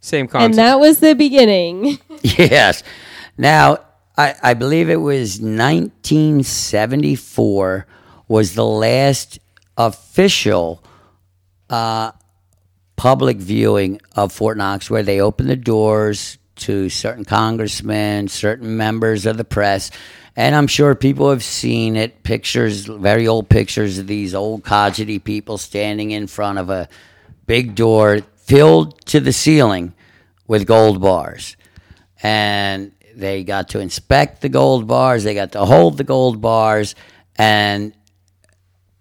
same 0.00 0.28
concept. 0.28 0.50
And 0.50 0.58
that 0.58 0.78
was 0.78 0.98
the 1.00 1.14
beginning. 1.14 1.98
Yes. 2.22 2.82
Now, 3.38 3.78
I, 4.16 4.34
I 4.42 4.54
believe 4.54 4.88
it 4.88 4.96
was 4.96 5.38
1974 5.40 7.86
was 8.28 8.54
the 8.54 8.64
last 8.64 9.38
official 9.76 10.82
uh, 11.70 12.12
public 12.96 13.36
viewing 13.36 14.00
of 14.14 14.32
Fort 14.32 14.56
Knox 14.56 14.90
where 14.90 15.02
they 15.02 15.20
opened 15.20 15.50
the 15.50 15.56
doors 15.56 16.38
to 16.56 16.88
certain 16.88 17.24
congressmen, 17.24 18.28
certain 18.28 18.76
members 18.76 19.26
of 19.26 19.36
the 19.36 19.44
press. 19.44 19.90
And 20.34 20.54
I'm 20.54 20.66
sure 20.66 20.94
people 20.94 21.30
have 21.30 21.44
seen 21.44 21.96
it 21.96 22.22
pictures, 22.22 22.86
very 22.86 23.28
old 23.28 23.48
pictures 23.48 23.98
of 23.98 24.06
these 24.06 24.34
old 24.34 24.62
codgety 24.62 25.22
people 25.22 25.58
standing 25.58 26.10
in 26.10 26.26
front 26.26 26.58
of 26.58 26.70
a 26.70 26.88
big 27.46 27.74
door 27.74 28.20
filled 28.36 29.04
to 29.06 29.20
the 29.20 29.32
ceiling 29.32 29.94
with 30.46 30.66
gold 30.66 31.00
bars. 31.00 31.56
And 32.22 32.92
they 33.14 33.44
got 33.44 33.70
to 33.70 33.80
inspect 33.80 34.42
the 34.42 34.48
gold 34.48 34.86
bars, 34.86 35.24
they 35.24 35.34
got 35.34 35.52
to 35.52 35.64
hold 35.64 35.96
the 35.96 36.04
gold 36.04 36.40
bars, 36.40 36.94
and 37.36 37.94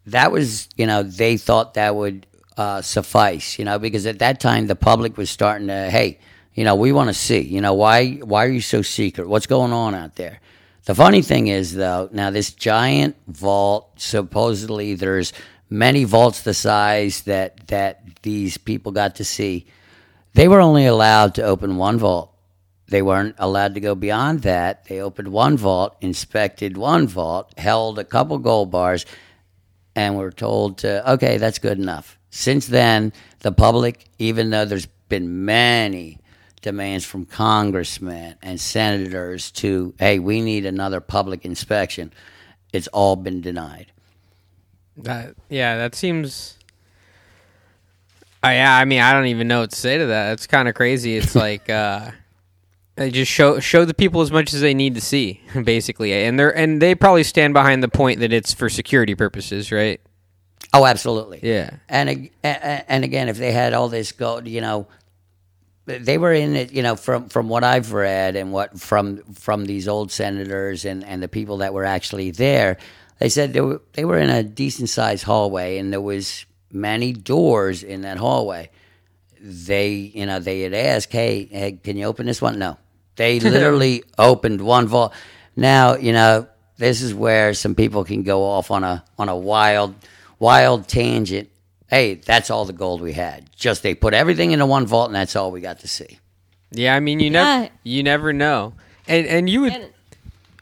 that 0.08 0.32
was, 0.32 0.70
you 0.76 0.86
know, 0.86 1.04
they 1.04 1.38
thought 1.38 1.74
that 1.76 1.96
would 1.96 2.28
uh, 2.58 2.82
suffice, 2.82 3.60
you 3.60 3.65
know, 3.65 3.80
because 3.80 4.06
at 4.06 4.20
that 4.20 4.39
time 4.39 4.68
the 4.68 4.76
public 4.76 5.18
was 5.18 5.30
starting 5.30 5.68
to, 5.68 5.89
hey, 5.89 6.20
you 6.54 6.63
know, 6.63 6.76
we 6.76 6.91
want 6.91 7.10
to 7.10 7.13
see, 7.13 7.41
you 7.41 7.62
know, 7.62 7.74
why 7.74 8.12
why 8.15 8.46
are 8.46 8.50
you 8.50 8.62
so 8.62 8.82
secret? 8.82 9.28
What's 9.28 9.48
going 9.48 9.74
on 9.74 9.94
out 9.94 10.15
there? 10.15 10.39
The 10.86 10.96
funny 10.96 11.22
thing 11.22 11.48
is, 11.48 11.74
though, 11.74 12.10
now 12.12 12.30
this 12.30 12.54
giant 12.54 13.15
vault, 13.28 14.00
supposedly 14.00 14.94
there's 14.94 15.34
many 15.70 16.04
vaults 16.04 16.44
the 16.44 16.54
size 16.54 17.24
that 17.24 17.68
that 17.68 18.22
these 18.22 18.58
people 18.58 18.91
got 18.91 19.15
to 19.15 19.26
see. 19.26 19.65
They 20.34 20.48
were 20.48 20.62
only 20.62 20.86
allowed 20.86 21.36
to 21.36 21.44
open 21.44 21.78
one 21.78 21.98
vault. 21.98 22.32
They 22.88 23.02
weren't 23.02 23.36
allowed 23.39 23.74
to 23.74 23.80
go 23.80 23.96
beyond 23.96 24.41
that. 24.41 24.86
They 24.86 25.02
opened 25.02 25.30
one 25.30 25.58
vault, 25.58 25.96
inspected 26.02 26.78
one 26.78 27.08
vault, 27.08 27.54
held 27.58 27.98
a 27.98 28.04
couple 28.04 28.38
gold 28.38 28.70
bars, 28.70 29.06
and 29.95 30.17
we're 30.17 30.31
told 30.31 30.79
to, 30.79 31.12
okay, 31.13 31.38
that's 31.38 31.60
good 31.60 31.79
enough. 31.79 32.17
Since 32.29 32.67
then, 32.67 33.13
the 33.39 33.51
public, 33.51 34.05
even 34.19 34.49
though 34.49 34.65
there's 34.65 34.88
been 35.08 35.45
many 35.45 36.19
demands 36.62 37.05
from 37.05 37.25
congressmen 37.25 38.36
and 38.41 38.60
senators 38.60 39.51
to, 39.51 39.93
hey, 39.99 40.19
we 40.19 40.41
need 40.41 40.65
another 40.65 40.99
public 40.99 41.45
inspection, 41.45 42.12
it's 42.73 42.88
all 42.88 43.15
been 43.15 43.39
denied. 43.41 43.91
That 44.97 45.36
yeah, 45.49 45.77
that 45.77 45.95
seems. 45.95 46.58
Uh, 48.43 48.49
yeah, 48.49 48.77
I 48.77 48.86
mean, 48.86 49.01
I 49.01 49.12
don't 49.13 49.27
even 49.27 49.47
know 49.47 49.62
what 49.62 49.71
to 49.71 49.75
say 49.75 49.97
to 49.97 50.05
that. 50.08 50.34
It's 50.34 50.47
kind 50.47 50.67
of 50.67 50.75
crazy. 50.75 51.17
It's 51.17 51.36
like 51.47 51.69
uh, 51.69 52.12
they 52.95 53.12
just 53.12 53.31
show 53.31 53.60
show 53.60 53.86
the 53.86 53.93
people 53.93 54.21
as 54.21 54.31
much 54.31 54.53
as 54.53 54.62
they 54.62 54.73
need 54.73 54.95
to 54.95 55.01
see, 55.01 55.41
basically, 55.63 56.13
and 56.13 56.39
they're 56.39 56.55
and 56.55 56.81
they 56.81 56.95
probably 56.95 57.23
stand 57.23 57.53
behind 57.53 57.84
the 57.84 57.89
point 57.89 58.19
that 58.21 58.31
it's 58.34 58.53
for 58.53 58.69
security 58.69 59.15
purposes, 59.15 59.71
right? 59.71 59.99
Oh, 60.73 60.86
absolutely. 60.86 61.39
Yeah. 61.41 61.69
And 61.88 62.10
ag- 62.10 62.31
a- 62.43 62.47
a- 62.47 62.91
and 62.91 63.03
again, 63.03 63.29
if 63.29 63.38
they 63.38 63.51
had 63.51 63.73
all 63.73 63.88
this 63.88 64.12
gold, 64.12 64.47
you 64.47 64.60
know, 64.62 64.88
they 65.86 66.17
were 66.17 66.34
in 66.34 66.55
it. 66.55 66.71
You 66.73 66.84
know, 66.84 66.95
from 66.95 67.29
from 67.29 67.49
what 67.49 67.63
I've 67.63 67.93
read 67.93 68.36
and 68.36 68.51
what 68.51 68.79
from 68.79 69.17
from 69.34 69.65
these 69.65 69.88
old 69.88 70.12
senators 70.12 70.86
and 70.86 71.03
and 71.03 71.21
the 71.21 71.27
people 71.27 71.58
that 71.58 71.73
were 71.73 71.86
actually 71.86 72.31
there, 72.31 72.77
they 73.19 73.29
said 73.29 73.53
they 73.53 73.62
were 73.62 73.81
they 73.93 74.05
were 74.05 74.17
in 74.17 74.29
a 74.29 74.43
decent 74.43 74.89
sized 74.89 75.23
hallway, 75.23 75.77
and 75.77 75.91
there 75.93 76.01
was 76.01 76.45
many 76.71 77.13
doors 77.13 77.84
in 77.84 78.01
that 78.01 78.17
hallway. 78.17 78.69
They, 79.39 79.91
you 79.93 80.25
know, 80.25 80.39
they 80.39 80.62
had 80.62 80.73
asked, 80.73 81.12
"Hey, 81.12 81.45
hey 81.45 81.73
can 81.84 81.97
you 81.97 82.05
open 82.05 82.25
this 82.25 82.41
one?" 82.41 82.58
No, 82.58 82.77
they 83.15 83.39
literally 83.41 84.04
opened 84.17 84.62
one 84.62 84.88
vault. 84.88 85.13
Now, 85.56 85.95
you 85.95 86.13
know, 86.13 86.47
this 86.78 87.01
is 87.01 87.13
where 87.13 87.54
some 87.54 87.75
people 87.75 88.04
can 88.04 88.23
go 88.23 88.43
off 88.43 88.71
on 88.71 88.84
a 88.84 89.04
on 89.17 89.30
a 89.30 89.36
wild 89.36 89.95
wild 90.39 90.88
tangent. 90.88 91.49
Hey, 91.88 92.15
that's 92.15 92.49
all 92.49 92.65
the 92.65 92.73
gold 92.73 93.01
we 93.01 93.13
had. 93.13 93.49
Just 93.56 93.84
they 93.84 93.93
put 93.95 94.13
everything 94.13 94.51
into 94.51 94.65
one 94.65 94.86
vault, 94.86 95.08
and 95.08 95.15
that's 95.15 95.36
all 95.36 95.51
we 95.51 95.62
got 95.62 95.80
to 95.80 95.88
see. 95.88 96.19
Yeah, 96.71 96.95
I 96.95 96.99
mean, 96.99 97.19
you 97.19 97.30
never 97.30 97.69
you 97.84 98.04
never 98.04 98.34
know, 98.34 98.73
and 99.08 99.25
and 99.28 99.49
you 99.49 99.62
would. 99.62 99.73
And- 99.73 99.89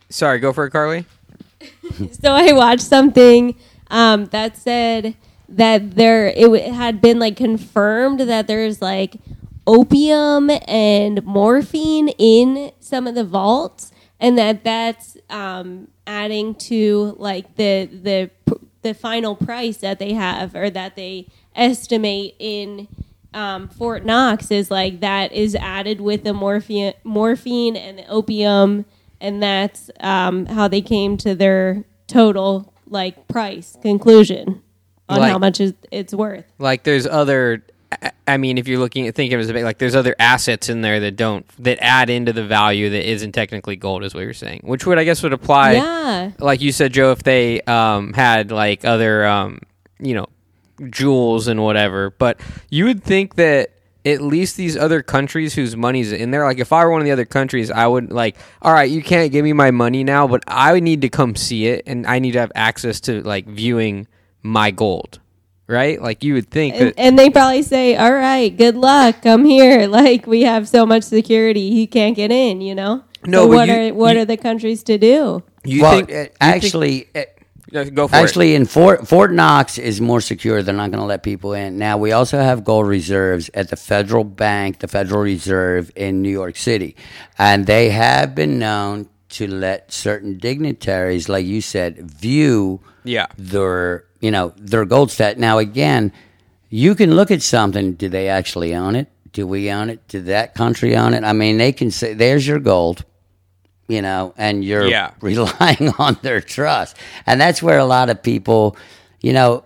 sorry, 0.10 0.40
go 0.40 0.54
for 0.54 0.66
it, 0.66 0.72
Carly. 0.72 1.06
so 2.22 2.32
I 2.34 2.52
watched 2.52 2.82
something 2.82 3.56
um, 3.90 4.26
that 4.28 4.58
said 4.58 5.16
that 5.50 5.96
there 5.96 6.28
it 6.28 6.42
w- 6.44 6.72
had 6.72 7.02
been 7.02 7.20
like 7.20 7.38
confirmed 7.38 8.20
that 8.20 8.48
there's 8.48 8.82
like 8.82 9.16
opium 9.66 10.50
and 10.68 11.24
morphine 11.26 12.10
in 12.10 12.72
some 12.80 13.08
of 13.08 13.16
the 13.16 13.24
vaults, 13.24 13.92
and 14.20 14.38
that 14.38 14.64
that's 14.64 15.18
um, 15.30 15.88
adding 16.06 16.56
to 16.56 17.16
like 17.18 17.56
the 17.56 17.86
the 17.86 18.30
the 18.82 18.94
final 18.94 19.36
price 19.36 19.78
that 19.78 20.00
they 20.00 20.14
have 20.14 20.56
or 20.56 20.70
that 20.70 20.96
they 20.96 21.28
estimate 21.56 22.36
in 22.40 22.88
um, 23.34 23.68
Fort 23.70 24.06
Knox 24.06 24.52
is 24.52 24.70
like 24.70 25.00
that 25.00 25.32
is 25.32 25.56
added 25.56 26.02
with 26.02 26.24
the 26.24 26.34
morphine, 26.34 26.94
morphine 27.04 27.76
and 27.76 28.00
the 28.00 28.08
opium, 28.08 28.86
and 29.20 29.42
that's 29.42 29.90
um, 30.00 30.46
how 30.48 30.68
they 30.68 30.82
came 30.82 31.18
to 31.18 31.34
their 31.34 31.84
total 32.08 32.74
like 32.88 33.28
price 33.28 33.78
conclusion 33.82 34.62
on 35.10 35.20
Like- 35.20 35.32
how 35.32 35.40
much 35.40 35.60
it's 35.92 36.14
worth. 36.14 36.46
Like 36.60 36.84
there's 36.84 37.08
other. 37.08 37.64
I- 38.28 38.38
mean, 38.38 38.58
if 38.58 38.68
you're 38.68 38.80
looking 38.80 39.08
at 39.08 39.16
thinking 39.16 39.36
of 39.36 39.40
it 39.40 39.44
as 39.44 39.50
a 39.50 39.54
bit 39.54 39.64
like 39.64 39.78
there's 39.78 39.96
other 39.96 40.16
assets 40.20 40.70
in 40.70 40.82
there 40.82 41.00
that 41.02 41.16
don't 41.16 41.46
that 41.64 41.78
add 41.82 42.10
into 42.10 42.34
the 42.34 42.44
value 42.46 42.90
that 42.90 43.10
isn't 43.10 43.32
technically 43.34 43.76
gold, 43.76 44.04
is 44.04 44.14
what 44.14 44.22
you're 44.22 44.34
saying. 44.34 44.62
Which 44.64 44.86
would 44.86 44.98
I 44.98 45.04
guess 45.04 45.22
would 45.24 45.34
apply. 45.34 45.74
yeah, 45.74 46.32
like 46.40 46.62
you 46.62 46.72
said, 46.72 46.94
Joe, 46.94 47.12
if 47.12 47.24
they 47.24 47.62
um, 47.62 48.14
had 48.14 48.52
like 48.52 48.86
other, 48.86 49.26
um, 49.26 49.60
you 50.00 50.14
know, 50.14 50.28
jewels 50.90 51.48
and 51.48 51.62
whatever. 51.64 52.12
But 52.12 52.40
you 52.70 52.86
would 52.86 53.04
think 53.04 53.36
that 53.36 53.72
at 54.06 54.22
least 54.22 54.58
these 54.58 54.76
other 54.76 55.02
countries 55.02 55.54
whose 55.54 55.78
money's 55.78 56.12
in 56.12 56.32
there, 56.32 56.44
like 56.44 56.60
if 56.60 56.74
I 56.74 56.84
were 56.84 56.92
one 56.92 57.02
of 57.02 57.06
the 57.06 57.12
other 57.12 57.26
countries, 57.26 57.72
I 57.72 57.88
would 57.88 58.12
like, 58.12 58.36
all 58.62 58.74
right, 58.74 58.90
you 58.90 59.02
can't 59.02 59.32
give 59.32 59.44
me 59.44 59.54
my 59.54 59.72
money 59.72 60.04
now, 60.04 60.28
but 60.28 60.44
I 60.48 60.74
would 60.74 60.84
need 60.84 61.02
to 61.02 61.10
come 61.10 61.36
see 61.36 61.68
it, 61.68 61.84
and 61.88 62.06
I 62.06 62.20
need 62.20 62.34
to 62.34 62.40
have 62.40 62.52
access 62.56 63.00
to 63.02 63.22
like 63.22 63.46
viewing 63.48 64.08
my 64.42 64.72
gold, 64.72 65.20
right? 65.74 66.02
Like 66.02 66.24
you 66.24 66.36
would 66.36 66.50
think 66.50 66.76
and, 66.76 66.88
that. 66.90 66.94
and 67.00 67.20
they 67.20 67.30
probably 67.30 67.64
say, 67.64 67.96
"All 67.98 68.14
right, 68.14 68.56
good 68.56 68.76
luck, 68.78 69.22
come 69.24 69.44
here." 69.46 69.88
Like 70.04 70.26
we 70.28 70.42
have 70.44 70.68
so 70.70 70.86
much 70.86 71.04
security, 71.04 71.72
he 71.72 71.88
can't 71.88 72.16
get 72.16 72.32
in. 72.32 72.62
You 72.62 72.76
know. 72.76 73.04
No, 73.26 73.44
So 73.44 73.48
what 73.48 73.68
you- 73.68 73.74
are 73.74 73.94
what 73.94 74.16
you- 74.16 74.22
are 74.22 74.26
the 74.26 74.38
countries 74.38 74.84
to 74.84 74.98
do? 74.98 75.44
You 75.66 75.82
well, 75.82 75.96
think 75.96 76.10
uh, 76.10 76.14
you 76.14 76.24
think- 76.26 76.36
actually, 76.42 77.08
uh, 77.16 77.22
go 77.94 78.08
for 78.08 78.16
it. 78.16 78.20
Actually, 78.20 78.56
in 78.56 78.66
Fort 78.66 79.08
Fort 79.08 79.32
Knox 79.32 79.78
is 79.78 80.00
more 80.02 80.22
secure. 80.22 80.62
They're 80.62 80.76
not 80.76 80.92
going 80.92 81.00
to 81.02 81.06
let 81.08 81.24
people 81.24 81.54
in. 81.54 81.78
Now 81.78 81.98
we 81.98 82.12
also 82.12 82.38
have 82.38 82.64
gold 82.64 82.88
reserves 82.88 83.50
at 83.54 83.70
the 83.70 83.76
Federal 83.78 84.24
Bank, 84.26 84.80
the 84.80 84.88
Federal 84.88 85.22
Reserve 85.22 85.90
in 85.96 86.22
New 86.22 86.30
York 86.32 86.56
City, 86.58 86.96
and 87.38 87.66
they 87.66 87.90
have 87.92 88.36
been 88.36 88.60
known 88.60 89.08
to 89.30 89.48
let 89.48 89.92
certain 89.92 90.38
dignitaries, 90.38 91.28
like 91.30 91.46
you 91.46 91.62
said, 91.62 91.98
view 92.12 92.82
Yeah. 93.04 93.28
their 93.38 94.06
you 94.22 94.32
know 94.32 94.54
their 94.58 94.86
gold 94.86 95.12
stat. 95.12 95.38
Now 95.38 95.58
again, 95.60 96.12
you 96.70 96.96
can 96.96 97.16
look 97.16 97.32
at 97.32 97.42
something. 97.42 97.94
Do 97.94 98.10
they 98.10 98.30
actually 98.30 98.74
own 98.76 98.96
it? 98.96 99.08
Do 99.32 99.46
we 99.48 99.72
own 99.72 99.90
it? 99.90 100.08
Did 100.08 100.26
that 100.28 100.54
country 100.56 100.96
own 100.96 101.14
it? 101.14 101.24
I 101.24 101.34
mean, 101.34 101.58
they 101.58 101.72
can 101.72 101.92
say, 101.92 102.14
"There's 102.14 102.48
your 102.48 102.60
gold." 102.60 103.04
you 103.90 104.02
know, 104.02 104.34
and 104.38 104.64
you're 104.64 104.88
Yeah. 104.88 105.12
relying 105.22 105.92
on 106.00 106.18
their 106.22 106.40
trust. 106.40 106.96
And 107.26 107.40
that's 107.40 107.62
where 107.62 107.78
a 107.80 107.86
lot 107.86 108.10
of 108.10 108.24
people, 108.24 108.78
you 109.22 109.34
know, 109.34 109.66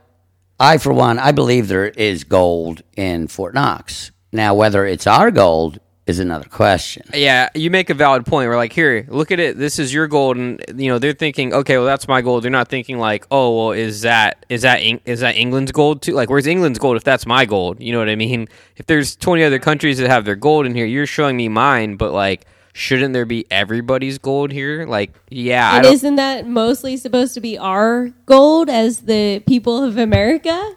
I, 0.60 0.80
for 0.80 0.92
one, 0.92 1.20
I 1.20 1.32
believe 1.32 1.68
there 1.68 1.86
is 1.88 2.24
gold 2.24 2.82
in 2.96 3.28
Fort 3.28 3.54
Knox. 3.54 4.10
Now, 4.34 4.56
whether 4.56 4.88
it's 4.88 5.06
our 5.06 5.30
gold 5.30 5.80
is 6.08 6.20
another 6.20 6.48
question. 6.50 7.04
Yeah, 7.14 7.50
you 7.54 7.70
make 7.70 7.90
a 7.90 7.94
valid 7.94 8.26
point. 8.26 8.48
We're 8.50 8.56
like, 8.56 8.74
here, 8.74 9.06
look 9.10 9.32
at 9.32 9.40
it. 9.40 9.58
This 9.58 9.78
is 9.78 9.94
your 9.94 10.08
gold, 10.08 10.38
and 10.38 10.64
you 10.76 10.90
know 10.90 11.00
they're 11.00 11.14
thinking, 11.14 11.54
okay, 11.54 11.78
well 11.78 11.86
that's 11.86 12.08
my 12.08 12.22
gold. 12.22 12.44
They're 12.44 12.52
not 12.52 12.70
thinking 12.70 12.98
like, 12.98 13.28
oh, 13.30 13.58
well, 13.58 13.72
is 13.74 14.02
that 14.02 14.46
is 14.50 14.62
that 14.62 14.78
Eng- 14.78 15.02
is 15.06 15.20
that 15.20 15.36
England's 15.36 15.72
gold 15.72 16.02
too? 16.02 16.14
Like, 16.14 16.30
where's 16.30 16.48
England's 16.48 16.80
gold 16.80 16.96
if 16.98 17.04
that's 17.04 17.26
my 17.26 17.46
gold? 17.46 17.82
You 17.82 17.92
know 17.92 18.00
what 18.00 18.10
I 18.10 18.16
mean? 18.16 18.48
If 18.78 18.86
there's 18.88 19.16
20 19.18 19.44
other 19.44 19.60
countries 19.60 19.98
that 19.98 20.10
have 20.10 20.26
their 20.26 20.36
gold 20.36 20.66
in 20.66 20.74
here, 20.76 20.86
you're 20.86 21.06
showing 21.06 21.36
me 21.36 21.50
mine, 21.50 21.98
but 21.98 22.14
like, 22.14 22.46
shouldn't 22.74 23.14
there 23.14 23.26
be 23.26 23.46
everybody's 23.52 24.18
gold 24.18 24.52
here? 24.52 24.86
Like, 24.86 25.12
yeah, 25.30 25.78
And 25.78 25.86
isn't 25.88 26.16
that 26.16 26.48
mostly 26.48 26.96
supposed 26.96 27.34
to 27.34 27.42
be 27.42 27.58
our 27.58 28.10
gold 28.26 28.70
as 28.70 29.02
the 29.02 29.42
people 29.46 29.84
of 29.84 29.98
America? 29.98 30.74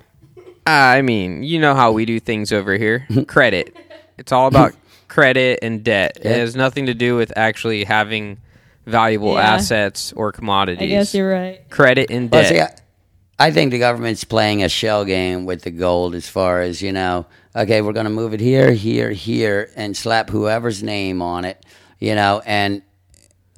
Uh, 0.66 0.70
I 0.70 1.02
mean, 1.02 1.42
you 1.42 1.58
know 1.60 1.74
how 1.74 1.92
we 1.92 2.04
do 2.04 2.18
things 2.20 2.52
over 2.52 2.76
here. 2.76 3.06
credit. 3.26 3.76
It's 4.18 4.32
all 4.32 4.46
about 4.46 4.74
credit 5.10 5.58
and 5.60 5.82
debt. 5.84 6.18
It 6.22 6.38
has 6.38 6.54
nothing 6.56 6.86
to 6.86 6.94
do 6.94 7.16
with 7.16 7.32
actually 7.36 7.84
having 7.84 8.38
valuable 8.86 9.34
Yeah. 9.34 9.54
assets 9.54 10.12
or 10.14 10.32
commodities. 10.32 10.82
I 10.82 10.86
guess 10.86 11.14
you're 11.14 11.28
right. 11.30 11.68
credit 11.68 12.10
and 12.10 12.30
Well, 12.30 12.42
debt. 12.42 12.48
see, 12.48 12.60
I, 12.60 13.48
I 13.48 13.50
think 13.50 13.72
the 13.72 13.78
government's 13.78 14.22
playing 14.24 14.62
a 14.62 14.68
shell 14.68 15.04
game 15.04 15.46
with 15.46 15.62
the 15.62 15.70
gold 15.72 16.14
as 16.14 16.28
far 16.28 16.60
as, 16.62 16.80
you 16.80 16.92
know, 16.92 17.26
okay, 17.56 17.82
we're 17.82 17.92
going 17.92 18.04
to 18.04 18.10
move 18.10 18.32
it 18.34 18.40
here, 18.40 18.72
here, 18.72 19.10
here, 19.10 19.70
and 19.76 19.96
slap 19.96 20.30
whoever's 20.30 20.82
name 20.82 21.20
on 21.22 21.44
it, 21.44 21.64
you 21.98 22.14
know, 22.14 22.40
and 22.46 22.82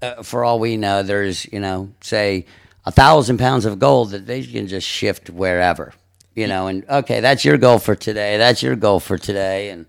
uh, 0.00 0.22
for 0.22 0.44
all 0.44 0.58
we 0.58 0.76
know, 0.78 1.02
there's, 1.02 1.44
you 1.52 1.60
know, 1.60 1.90
say 2.00 2.46
a 2.86 2.90
thousand 2.90 3.36
pounds 3.38 3.64
of 3.66 3.78
gold 3.78 4.10
that 4.10 4.26
they 4.26 4.42
can 4.42 4.66
just 4.66 4.86
shift 4.86 5.28
wherever, 5.30 5.92
you 6.34 6.46
know, 6.46 6.66
and 6.66 6.84
okay, 6.88 7.20
that's 7.20 7.44
your 7.44 7.58
goal 7.58 7.78
for 7.78 7.94
today. 7.94 8.38
That's 8.38 8.62
your 8.62 8.74
goal 8.74 8.98
for 9.00 9.18
today. 9.18 9.68
And 9.70 9.86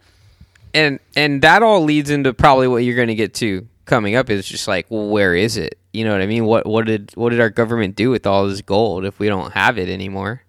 and 0.73 0.99
and 1.15 1.41
that 1.41 1.63
all 1.63 1.83
leads 1.83 2.09
into 2.09 2.33
probably 2.33 2.67
what 2.67 2.83
you're 2.83 2.95
going 2.95 3.07
to 3.09 3.15
get 3.15 3.33
to 3.35 3.67
coming 3.85 4.15
up 4.15 4.29
is 4.29 4.45
just 4.47 4.67
like, 4.67 4.85
well, 4.89 5.07
where 5.09 5.35
is 5.35 5.57
it? 5.57 5.77
You 5.91 6.05
know 6.05 6.11
what 6.11 6.21
I 6.21 6.25
mean? 6.25 6.45
What 6.45 6.65
what 6.65 6.85
did 6.85 7.11
what 7.15 7.29
did 7.29 7.39
our 7.39 7.49
government 7.49 7.95
do 7.95 8.09
with 8.09 8.25
all 8.25 8.47
this 8.47 8.61
gold 8.61 9.05
if 9.05 9.19
we 9.19 9.27
don't 9.27 9.53
have 9.53 9.77
it 9.77 9.89
anymore? 9.89 10.41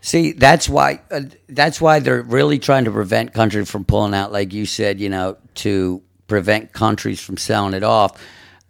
See, 0.00 0.32
that's 0.32 0.68
why 0.68 1.00
uh, 1.10 1.22
that's 1.48 1.80
why 1.80 2.00
they're 2.00 2.22
really 2.22 2.58
trying 2.58 2.84
to 2.84 2.90
prevent 2.90 3.32
countries 3.32 3.70
from 3.70 3.84
pulling 3.84 4.14
out, 4.14 4.32
like 4.32 4.52
you 4.52 4.66
said, 4.66 5.00
you 5.00 5.08
know, 5.08 5.36
to 5.56 6.02
prevent 6.26 6.72
countries 6.72 7.20
from 7.20 7.36
selling 7.36 7.74
it 7.74 7.84
off. 7.84 8.20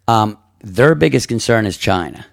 Um, 0.07 0.39
their 0.61 0.95
biggest 0.95 1.29
concern 1.29 1.65
is 1.65 1.77
China, 1.77 2.27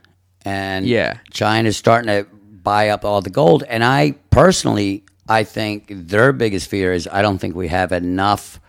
and 0.43 0.85
Yeah. 0.85 1.17
China's 1.31 1.77
starting 1.77 2.07
to 2.07 2.27
buy 2.33 2.89
up 2.89 3.05
all 3.05 3.21
the 3.21 3.29
gold. 3.29 3.63
And 3.67 3.83
I 3.83 4.15
personally, 4.31 5.03
I 5.29 5.43
think 5.43 5.85
their 5.89 6.33
biggest 6.33 6.69
fear 6.69 6.91
is 6.91 7.07
I 7.09 7.21
don't 7.21 7.37
think 7.37 7.55
we 7.55 7.67
have 7.67 7.91
enough 7.91 8.59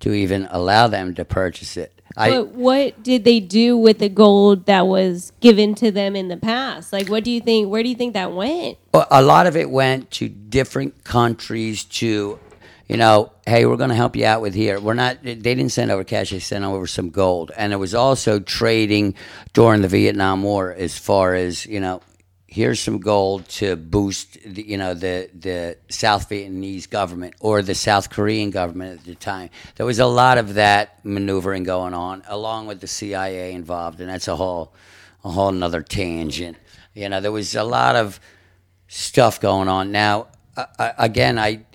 to 0.00 0.12
even 0.12 0.48
allow 0.50 0.88
them 0.88 1.14
to 1.16 1.24
purchase 1.24 1.76
it. 1.76 1.92
I, 2.16 2.30
But 2.30 2.48
what 2.48 3.02
did 3.02 3.24
they 3.24 3.38
do 3.38 3.76
with 3.76 3.98
the 3.98 4.08
gold 4.08 4.66
that 4.66 4.86
was 4.86 5.32
given 5.40 5.74
to 5.76 5.90
them 5.90 6.16
in 6.16 6.28
the 6.28 6.36
past? 6.36 6.92
Like, 6.92 7.08
what 7.08 7.22
do 7.24 7.30
you 7.30 7.40
think? 7.40 7.68
Where 7.70 7.82
do 7.82 7.88
you 7.88 7.94
think 7.94 8.14
that 8.14 8.32
went? 8.32 8.78
Well, 8.92 9.06
a 9.10 9.22
lot 9.22 9.46
of 9.46 9.56
it 9.56 9.70
went 9.70 10.10
to 10.12 10.28
different 10.28 11.04
countries 11.04 11.84
to, 11.84 12.38
you 12.88 12.96
know, 12.96 13.32
hey, 13.46 13.66
we're 13.66 13.76
going 13.76 13.90
to 13.90 13.94
help 13.94 14.16
you 14.16 14.24
out 14.24 14.40
with 14.40 14.54
here. 14.54 14.80
We're 14.80 14.94
not. 14.94 15.22
They 15.22 15.34
didn't 15.34 15.68
send 15.68 15.90
over 15.90 16.02
cash; 16.02 16.30
they 16.30 16.38
sent 16.38 16.64
over 16.64 16.86
some 16.86 17.10
gold, 17.10 17.52
and 17.56 17.72
it 17.72 17.76
was 17.76 17.94
also 17.94 18.40
trading 18.40 19.14
during 19.52 19.82
the 19.82 19.88
Vietnam 19.88 20.42
War. 20.42 20.72
As 20.72 20.96
far 20.98 21.34
as 21.34 21.66
you 21.66 21.78
know, 21.78 22.00
here's 22.48 22.80
some 22.80 22.98
gold 22.98 23.46
to 23.46 23.76
boost, 23.76 24.38
the, 24.44 24.66
you 24.66 24.78
know, 24.78 24.94
the 24.94 25.30
the 25.38 25.76
South 25.90 26.28
Vietnamese 26.28 26.88
government 26.88 27.34
or 27.40 27.62
the 27.62 27.74
South 27.74 28.10
Korean 28.10 28.50
government 28.50 29.00
at 29.00 29.06
the 29.06 29.14
time. 29.14 29.50
There 29.76 29.86
was 29.86 29.98
a 29.98 30.06
lot 30.06 30.38
of 30.38 30.54
that 30.54 31.04
maneuvering 31.04 31.62
going 31.62 31.94
on, 31.94 32.24
along 32.26 32.66
with 32.66 32.80
the 32.80 32.86
CIA 32.86 33.52
involved, 33.52 34.00
and 34.00 34.08
that's 34.08 34.26
a 34.26 34.34
whole 34.34 34.72
a 35.22 35.30
whole 35.30 35.50
another 35.50 35.82
tangent. 35.82 36.56
You 36.94 37.08
know, 37.10 37.20
there 37.20 37.30
was 37.30 37.54
a 37.54 37.62
lot 37.62 37.94
of 37.94 38.18
stuff 38.88 39.40
going 39.40 39.68
on. 39.68 39.92
Now, 39.92 40.28
again, 40.78 41.38
I 41.38 41.66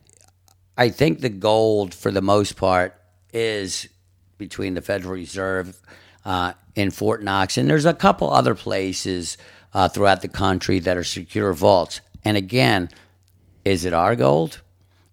I 0.75 0.89
think 0.89 1.21
the 1.21 1.29
gold 1.29 1.93
for 1.93 2.11
the 2.11 2.21
most 2.21 2.57
part 2.57 2.99
is 3.31 3.87
between 4.39 4.73
the 4.73 4.81
Federal 4.81 5.13
Reserve 5.13 5.79
uh, 6.25 6.53
in 6.75 6.89
Fort 6.89 7.21
Knox, 7.23 7.57
and 7.57 7.69
there's 7.69 7.85
a 7.85 7.93
couple 7.93 8.31
other 8.31 8.55
places 8.55 9.37
uh, 9.73 9.87
throughout 9.87 10.21
the 10.21 10.27
country 10.27 10.79
that 10.79 10.97
are 10.97 11.03
secure 11.03 11.53
vaults. 11.53 12.01
And 12.23 12.37
again, 12.37 12.89
is 13.65 13.85
it 13.85 13.93
our 13.93 14.15
gold? 14.15 14.61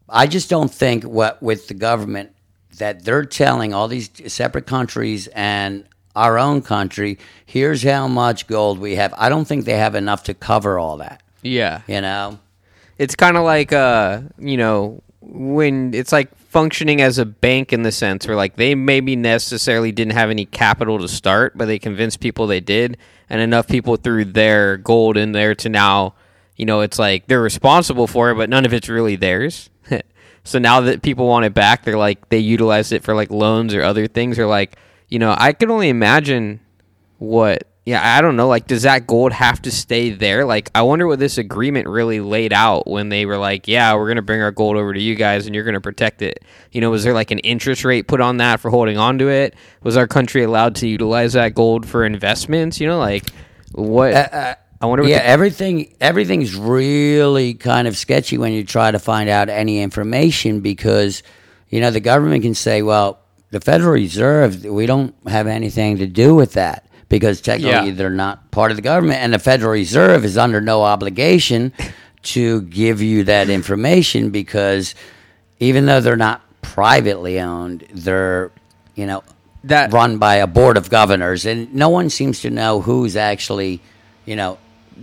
I 0.08 0.26
just 0.26 0.50
don't 0.50 0.70
think 0.70 1.04
what 1.04 1.42
with 1.42 1.68
the 1.68 1.74
government 1.74 2.32
that 2.78 3.04
they're 3.04 3.24
telling 3.24 3.74
all 3.74 3.88
these 3.88 4.10
separate 4.32 4.66
countries 4.66 5.28
and 5.28 5.84
our 6.16 6.38
own 6.38 6.62
country, 6.62 7.18
here's 7.46 7.82
how 7.82 8.08
much 8.08 8.46
gold 8.46 8.78
we 8.78 8.96
have. 8.96 9.14
I 9.16 9.28
don't 9.28 9.44
think 9.44 9.64
they 9.64 9.76
have 9.76 9.94
enough 9.94 10.24
to 10.24 10.34
cover 10.34 10.78
all 10.78 10.96
that. 10.98 11.22
Yeah. 11.42 11.82
You 11.86 12.00
know, 12.00 12.38
It's 12.98 13.14
kind 13.14 13.36
of 13.36 13.44
like 13.44 13.72
uh, 13.72 14.22
you 14.38 14.56
know, 14.56 15.02
when 15.20 15.94
it's 15.94 16.12
like 16.12 16.30
functioning 16.50 17.00
as 17.00 17.16
a 17.16 17.24
bank 17.24 17.72
in 17.72 17.84
the 17.84 17.92
sense 17.92 18.26
where 18.26 18.36
like 18.36 18.56
they 18.56 18.74
maybe 18.74 19.14
necessarily 19.14 19.92
didn't 19.92 20.14
have 20.14 20.30
any 20.30 20.44
capital 20.44 20.98
to 20.98 21.06
start, 21.06 21.56
but 21.56 21.66
they 21.66 21.78
convinced 21.78 22.18
people 22.18 22.48
they 22.48 22.60
did, 22.60 22.98
and 23.28 23.40
enough 23.40 23.68
people 23.68 23.94
threw 23.94 24.24
their 24.24 24.76
gold 24.76 25.16
in 25.16 25.30
there 25.30 25.54
to 25.54 25.68
now, 25.68 26.14
you 26.56 26.66
know, 26.66 26.80
it's 26.80 26.98
like 26.98 27.28
they're 27.28 27.40
responsible 27.40 28.08
for 28.08 28.32
it, 28.32 28.34
but 28.34 28.50
none 28.50 28.66
of 28.66 28.74
it's 28.74 28.88
really 28.88 29.14
theirs. 29.14 29.70
so 30.44 30.58
now 30.58 30.80
that 30.80 31.02
people 31.02 31.28
want 31.28 31.44
it 31.44 31.54
back, 31.54 31.84
they're 31.84 31.96
like 31.96 32.28
they 32.30 32.38
utilize 32.38 32.90
it 32.90 33.04
for 33.04 33.14
like 33.14 33.30
loans 33.30 33.72
or 33.72 33.82
other 33.82 34.08
things, 34.08 34.36
or 34.36 34.46
like 34.46 34.76
you 35.08 35.20
know, 35.20 35.34
I 35.38 35.52
can 35.52 35.70
only 35.70 35.88
imagine 35.88 36.58
what 37.18 37.69
yeah 37.84 38.16
i 38.16 38.20
don't 38.20 38.36
know 38.36 38.46
like 38.46 38.66
does 38.66 38.82
that 38.82 39.06
gold 39.06 39.32
have 39.32 39.60
to 39.62 39.70
stay 39.70 40.10
there? 40.10 40.44
Like 40.44 40.70
i 40.74 40.82
wonder 40.82 41.06
what 41.06 41.18
this 41.18 41.38
agreement 41.38 41.88
really 41.88 42.20
laid 42.20 42.52
out 42.52 42.86
when 42.86 43.08
they 43.08 43.26
were 43.26 43.38
like 43.38 43.66
yeah 43.68 43.94
we're 43.94 44.06
going 44.06 44.16
to 44.16 44.22
bring 44.22 44.42
our 44.42 44.50
gold 44.50 44.76
over 44.76 44.92
to 44.92 45.00
you 45.00 45.14
guys 45.14 45.46
and 45.46 45.54
you're 45.54 45.64
going 45.64 45.74
to 45.74 45.80
protect 45.80 46.22
it. 46.22 46.44
You 46.72 46.80
know 46.80 46.90
was 46.90 47.04
there 47.04 47.14
like 47.14 47.30
an 47.30 47.38
interest 47.40 47.84
rate 47.84 48.06
put 48.06 48.20
on 48.20 48.36
that 48.38 48.60
for 48.60 48.70
holding 48.70 48.98
on 48.98 49.18
to 49.18 49.28
it? 49.28 49.54
Was 49.82 49.96
our 49.96 50.06
country 50.06 50.42
allowed 50.42 50.76
to 50.76 50.88
utilize 50.88 51.32
that 51.32 51.54
gold 51.54 51.86
for 51.86 52.04
investments? 52.04 52.80
You 52.80 52.88
know 52.88 52.98
like 52.98 53.30
what 53.72 54.14
uh, 54.14 54.54
I 54.80 54.86
wonder. 54.86 55.02
What 55.02 55.10
yeah, 55.10 55.18
the- 55.18 55.26
everything 55.26 55.94
everything's 56.00 56.54
really 56.54 57.54
kind 57.54 57.86
of 57.86 57.96
sketchy 57.96 58.38
when 58.38 58.52
you 58.52 58.64
try 58.64 58.90
to 58.90 58.98
find 58.98 59.28
out 59.28 59.48
any 59.48 59.80
information 59.80 60.60
because 60.60 61.22
you 61.68 61.80
know 61.80 61.90
the 61.90 62.00
government 62.00 62.42
can 62.42 62.54
say, 62.54 62.82
well, 62.82 63.20
the 63.50 63.60
Federal 63.60 63.92
Reserve, 63.92 64.64
we 64.64 64.86
don't 64.86 65.14
have 65.28 65.46
anything 65.46 65.98
to 65.98 66.06
do 66.06 66.34
with 66.34 66.54
that 66.54 66.86
because 67.10 67.42
technically 67.42 67.88
Yeah. 67.90 67.94
they're 67.94 68.08
not 68.08 68.50
part 68.50 68.70
of 68.70 68.78
the 68.78 68.82
government, 68.82 69.20
and 69.20 69.34
the 69.34 69.38
Federal 69.38 69.72
Reserve 69.72 70.24
is 70.24 70.38
under 70.38 70.62
no 70.62 70.82
obligation 70.82 71.74
to 72.22 72.62
give 72.62 73.02
you 73.02 73.24
that 73.24 73.50
information 73.50 74.30
because 74.30 74.94
even 75.58 75.84
though 75.84 76.00
they're 76.00 76.16
not 76.16 76.40
privately 76.62 77.38
owned, 77.38 77.84
they're 77.92 78.50
you 78.94 79.04
know 79.06 79.22
That- 79.64 79.92
run 79.92 80.16
by 80.16 80.36
a 80.36 80.46
board 80.46 80.76
of 80.78 80.88
governors, 80.88 81.44
and 81.44 81.74
no 81.74 81.90
one 81.90 82.08
seems 82.08 82.40
to 82.40 82.48
know 82.50 82.80
who's 82.80 83.14
actually 83.16 83.80
you 84.24 84.36
know 84.36 84.56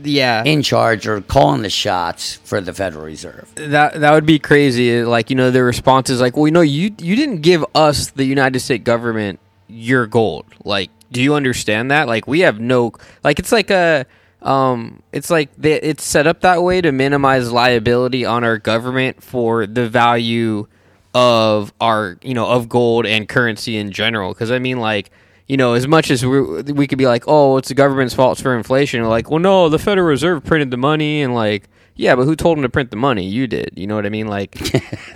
yeah, 0.04 0.44
in 0.46 0.62
charge 0.62 1.08
or 1.08 1.22
calling 1.22 1.64
the 1.64 1.72
shots 1.72 2.36
for 2.44 2.62
the 2.62 2.72
Federal 2.72 3.04
Reserve. 3.04 3.50
that 3.56 4.00
that 4.00 4.12
would 4.14 4.28
be 4.28 4.38
crazy. 4.40 5.04
Like 5.04 5.30
you 5.32 5.36
know, 5.36 5.50
the 5.52 5.64
response 5.64 6.10
is 6.12 6.22
like, 6.22 6.38
well, 6.38 6.46
you 6.48 6.52
know, 6.54 6.62
you 6.62 6.94
you 7.00 7.16
didn't 7.16 7.42
give 7.42 7.66
us 7.74 8.12
the 8.12 8.24
United 8.24 8.60
States 8.60 8.84
government 8.84 9.40
your 9.68 10.06
gold. 10.06 10.46
Like, 10.64 10.92
do 11.12 11.22
you 11.22 11.36
understand 11.36 11.92
that? 11.92 12.08
Like, 12.08 12.28
we 12.28 12.42
have 12.42 12.60
no 12.60 12.94
like. 13.24 13.40
It's 13.40 13.52
like 13.52 13.70
a 13.70 14.06
um, 14.42 15.02
it's 15.12 15.30
like 15.30 15.50
they, 15.58 15.74
it's 15.82 16.04
set 16.04 16.28
up 16.28 16.42
that 16.42 16.64
way 16.64 16.82
to 16.82 16.92
minimize 16.92 17.52
liability 17.52 18.26
on 18.26 18.44
our 18.44 18.58
government 18.58 19.24
for 19.24 19.66
the 19.66 19.90
value 19.90 20.68
of 21.14 21.74
our 21.82 22.18
you 22.22 22.34
know 22.34 22.48
of 22.48 22.70
gold 22.70 23.06
and 23.06 23.28
currency 23.28 23.78
in 23.78 23.92
general. 23.92 24.34
Because 24.34 24.52
I 24.52 24.60
mean, 24.60 24.80
like 24.80 25.12
you 25.48 25.58
know, 25.58 25.74
as 25.74 25.88
much 25.88 26.12
as 26.12 26.26
we 26.26 26.42
we 26.42 26.88
could 26.88 26.98
be 26.98 27.08
like, 27.08 27.24
oh, 27.28 27.58
it's 27.58 27.70
the 27.70 27.74
government's 27.74 28.14
fault 28.14 28.38
for 28.40 28.56
inflation. 28.56 29.02
We're 29.02 29.08
like, 29.08 29.32
well, 29.32 29.40
no, 29.40 29.70
the 29.70 29.80
Federal 29.80 30.08
Reserve 30.08 30.44
printed 30.44 30.72
the 30.72 30.78
money, 30.78 31.22
and 31.22 31.34
like, 31.34 31.68
yeah, 31.96 32.16
but 32.16 32.26
who 32.26 32.36
told 32.36 32.58
them 32.58 32.64
to 32.64 32.70
print 32.70 32.92
the 32.92 32.98
money? 32.98 33.26
You 33.26 33.48
did. 33.48 33.72
You 33.76 33.88
know 33.88 33.96
what 33.96 34.06
I 34.06 34.10
mean? 34.10 34.28
Like, 34.28 34.56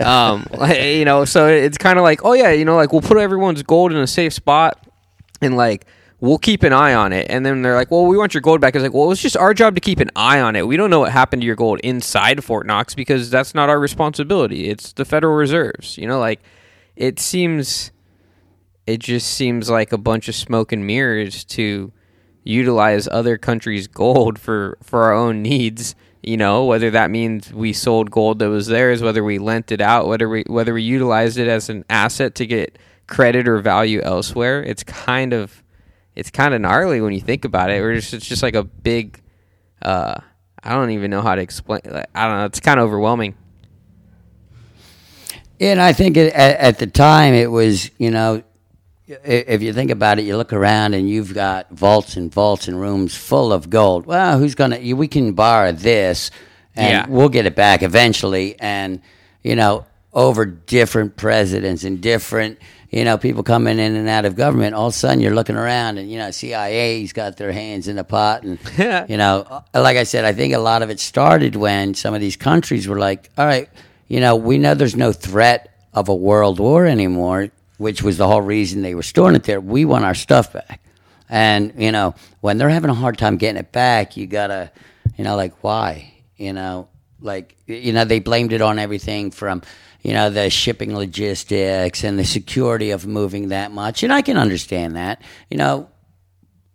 um, 0.00 0.46
you 0.70 1.04
know, 1.04 1.24
so 1.24 1.46
it's 1.46 1.78
kind 1.78 1.98
of 1.98 2.02
like, 2.02 2.24
oh 2.24 2.32
yeah, 2.32 2.50
you 2.50 2.64
know, 2.64 2.76
like 2.76 2.92
we'll 2.92 3.02
put 3.02 3.18
everyone's 3.18 3.62
gold 3.62 3.92
in 3.92 3.98
a 3.98 4.06
safe 4.06 4.32
spot, 4.32 4.84
and 5.42 5.56
like 5.56 5.86
we'll 6.22 6.38
keep 6.38 6.62
an 6.62 6.72
eye 6.72 6.94
on 6.94 7.12
it. 7.12 7.26
And 7.28 7.44
then 7.44 7.62
they're 7.62 7.74
like, 7.74 7.90
well, 7.90 8.06
we 8.06 8.16
want 8.16 8.32
your 8.32 8.40
gold 8.40 8.60
back. 8.60 8.76
It's 8.76 8.82
like, 8.82 8.94
well, 8.94 9.10
it's 9.10 9.20
just 9.20 9.36
our 9.36 9.52
job 9.52 9.74
to 9.74 9.80
keep 9.80 9.98
an 9.98 10.10
eye 10.14 10.40
on 10.40 10.54
it. 10.54 10.66
We 10.68 10.76
don't 10.76 10.88
know 10.88 11.00
what 11.00 11.10
happened 11.10 11.42
to 11.42 11.46
your 11.46 11.56
gold 11.56 11.80
inside 11.80 12.42
Fort 12.44 12.64
Knox 12.64 12.94
because 12.94 13.28
that's 13.28 13.56
not 13.56 13.68
our 13.68 13.80
responsibility. 13.80 14.70
It's 14.70 14.92
the 14.92 15.04
Federal 15.04 15.34
Reserve's. 15.34 15.98
You 15.98 16.06
know, 16.06 16.20
like 16.20 16.40
it 16.94 17.18
seems 17.18 17.90
it 18.86 19.00
just 19.00 19.34
seems 19.34 19.68
like 19.68 19.92
a 19.92 19.98
bunch 19.98 20.28
of 20.28 20.36
smoke 20.36 20.72
and 20.72 20.86
mirrors 20.86 21.44
to 21.44 21.92
utilize 22.44 23.08
other 23.08 23.36
countries' 23.36 23.88
gold 23.88 24.38
for 24.38 24.78
for 24.80 25.02
our 25.02 25.12
own 25.12 25.42
needs. 25.42 25.96
You 26.22 26.36
know, 26.36 26.64
whether 26.64 26.88
that 26.92 27.10
means 27.10 27.52
we 27.52 27.72
sold 27.72 28.12
gold 28.12 28.38
that 28.38 28.48
was 28.48 28.68
theirs, 28.68 29.02
whether 29.02 29.24
we 29.24 29.40
lent 29.40 29.72
it 29.72 29.80
out, 29.80 30.06
whether 30.06 30.28
we 30.28 30.44
whether 30.46 30.72
we 30.72 30.84
utilized 30.84 31.36
it 31.36 31.48
as 31.48 31.68
an 31.68 31.84
asset 31.90 32.36
to 32.36 32.46
get 32.46 32.78
credit 33.12 33.46
or 33.46 33.58
value 33.58 34.00
elsewhere. 34.02 34.62
It's 34.62 34.82
kind 34.82 35.34
of 35.34 35.62
it's 36.16 36.30
kind 36.30 36.54
of 36.54 36.60
gnarly 36.62 37.00
when 37.02 37.12
you 37.12 37.20
think 37.20 37.44
about 37.44 37.70
it. 37.70 37.78
Or 37.80 37.92
it's, 37.92 38.12
it's 38.14 38.26
just 38.26 38.42
like 38.42 38.54
a 38.54 38.64
big. 38.64 39.20
Uh, 39.82 40.14
I 40.62 40.70
don't 40.74 40.90
even 40.90 41.10
know 41.10 41.20
how 41.20 41.34
to 41.34 41.42
explain. 41.42 41.80
Like, 41.84 42.06
I 42.14 42.26
don't 42.26 42.38
know. 42.38 42.44
It's 42.46 42.60
kind 42.60 42.80
of 42.80 42.86
overwhelming. 42.86 43.34
And 45.60 45.80
I 45.80 45.92
think 45.92 46.16
it, 46.16 46.32
at, 46.32 46.56
at 46.58 46.78
the 46.78 46.86
time 46.86 47.34
it 47.34 47.50
was, 47.50 47.90
you 47.98 48.10
know, 48.10 48.42
if 49.06 49.62
you 49.62 49.72
think 49.72 49.90
about 49.90 50.18
it, 50.18 50.24
you 50.24 50.36
look 50.36 50.52
around 50.52 50.94
and 50.94 51.08
you've 51.08 51.34
got 51.34 51.70
vaults 51.70 52.16
and 52.16 52.32
vaults 52.32 52.66
and 52.68 52.80
rooms 52.80 53.14
full 53.14 53.52
of 53.52 53.68
gold. 53.68 54.06
Well, 54.06 54.38
who's 54.38 54.54
gonna? 54.54 54.78
We 54.94 55.06
can 55.08 55.34
borrow 55.34 55.72
this, 55.72 56.30
and 56.74 56.90
Yeah. 56.90 57.06
we'll 57.08 57.28
get 57.28 57.44
it 57.44 57.54
back 57.54 57.82
eventually. 57.82 58.56
And 58.58 59.02
you 59.42 59.54
know, 59.56 59.84
over 60.12 60.46
different 60.46 61.16
presidents 61.16 61.84
and 61.84 62.00
different, 62.00 62.58
you 62.92 63.04
know, 63.04 63.18
people 63.18 63.42
coming 63.42 63.80
in 63.80 63.96
and 63.96 64.08
out 64.08 64.24
of 64.24 64.36
government, 64.36 64.76
all 64.76 64.86
of 64.86 64.94
a 64.94 64.96
sudden 64.96 65.20
you're 65.20 65.34
looking 65.34 65.56
around 65.56 65.98
and 65.98 66.08
you 66.08 66.18
know, 66.18 66.30
CIA's 66.30 67.12
got 67.12 67.36
their 67.36 67.50
hands 67.50 67.88
in 67.88 67.96
the 67.96 68.04
pot, 68.04 68.44
and 68.44 68.58
you 69.10 69.16
know, 69.16 69.44
uh, 69.48 69.82
like 69.82 69.96
I 69.96 70.04
said, 70.04 70.24
I 70.24 70.32
think 70.32 70.54
a 70.54 70.58
lot 70.58 70.82
of 70.82 70.90
it 70.90 71.00
started 71.00 71.56
when 71.56 71.94
some 71.94 72.14
of 72.14 72.20
these 72.20 72.36
countries 72.36 72.86
were 72.86 72.98
like, 72.98 73.30
all 73.36 73.46
right 73.46 73.68
you 74.12 74.20
know, 74.20 74.36
we 74.36 74.58
know 74.58 74.74
there's 74.74 74.94
no 74.94 75.10
threat 75.10 75.74
of 75.94 76.10
a 76.10 76.14
world 76.14 76.60
war 76.60 76.84
anymore, 76.84 77.48
which 77.78 78.02
was 78.02 78.18
the 78.18 78.26
whole 78.26 78.42
reason 78.42 78.82
they 78.82 78.94
were 78.94 79.02
storing 79.02 79.34
it 79.34 79.44
there. 79.44 79.58
We 79.58 79.86
want 79.86 80.04
our 80.04 80.14
stuff 80.14 80.52
back. 80.52 80.82
And, 81.30 81.72
you 81.78 81.92
know, 81.92 82.14
when 82.42 82.58
they're 82.58 82.68
having 82.68 82.90
a 82.90 82.94
hard 82.94 83.16
time 83.16 83.38
getting 83.38 83.58
it 83.58 83.72
back, 83.72 84.18
you 84.18 84.26
gotta, 84.26 84.70
you 85.16 85.24
know, 85.24 85.34
like, 85.34 85.64
why? 85.64 86.12
You 86.36 86.52
know, 86.52 86.88
like, 87.22 87.56
you 87.66 87.94
know, 87.94 88.04
they 88.04 88.20
blamed 88.20 88.52
it 88.52 88.60
on 88.60 88.78
everything 88.78 89.30
from, 89.30 89.62
you 90.02 90.12
know, 90.12 90.30
the 90.30 90.50
shipping 90.50 90.94
logistics 90.94 92.04
and 92.04 92.18
the 92.18 92.24
security 92.24 92.90
of 92.90 93.06
moving 93.06 93.48
that 93.48 93.70
much. 93.70 94.02
And 94.02 94.12
I 94.12 94.20
can 94.22 94.36
understand 94.36 94.96
that, 94.96 95.22
you 95.48 95.56
know, 95.56 95.88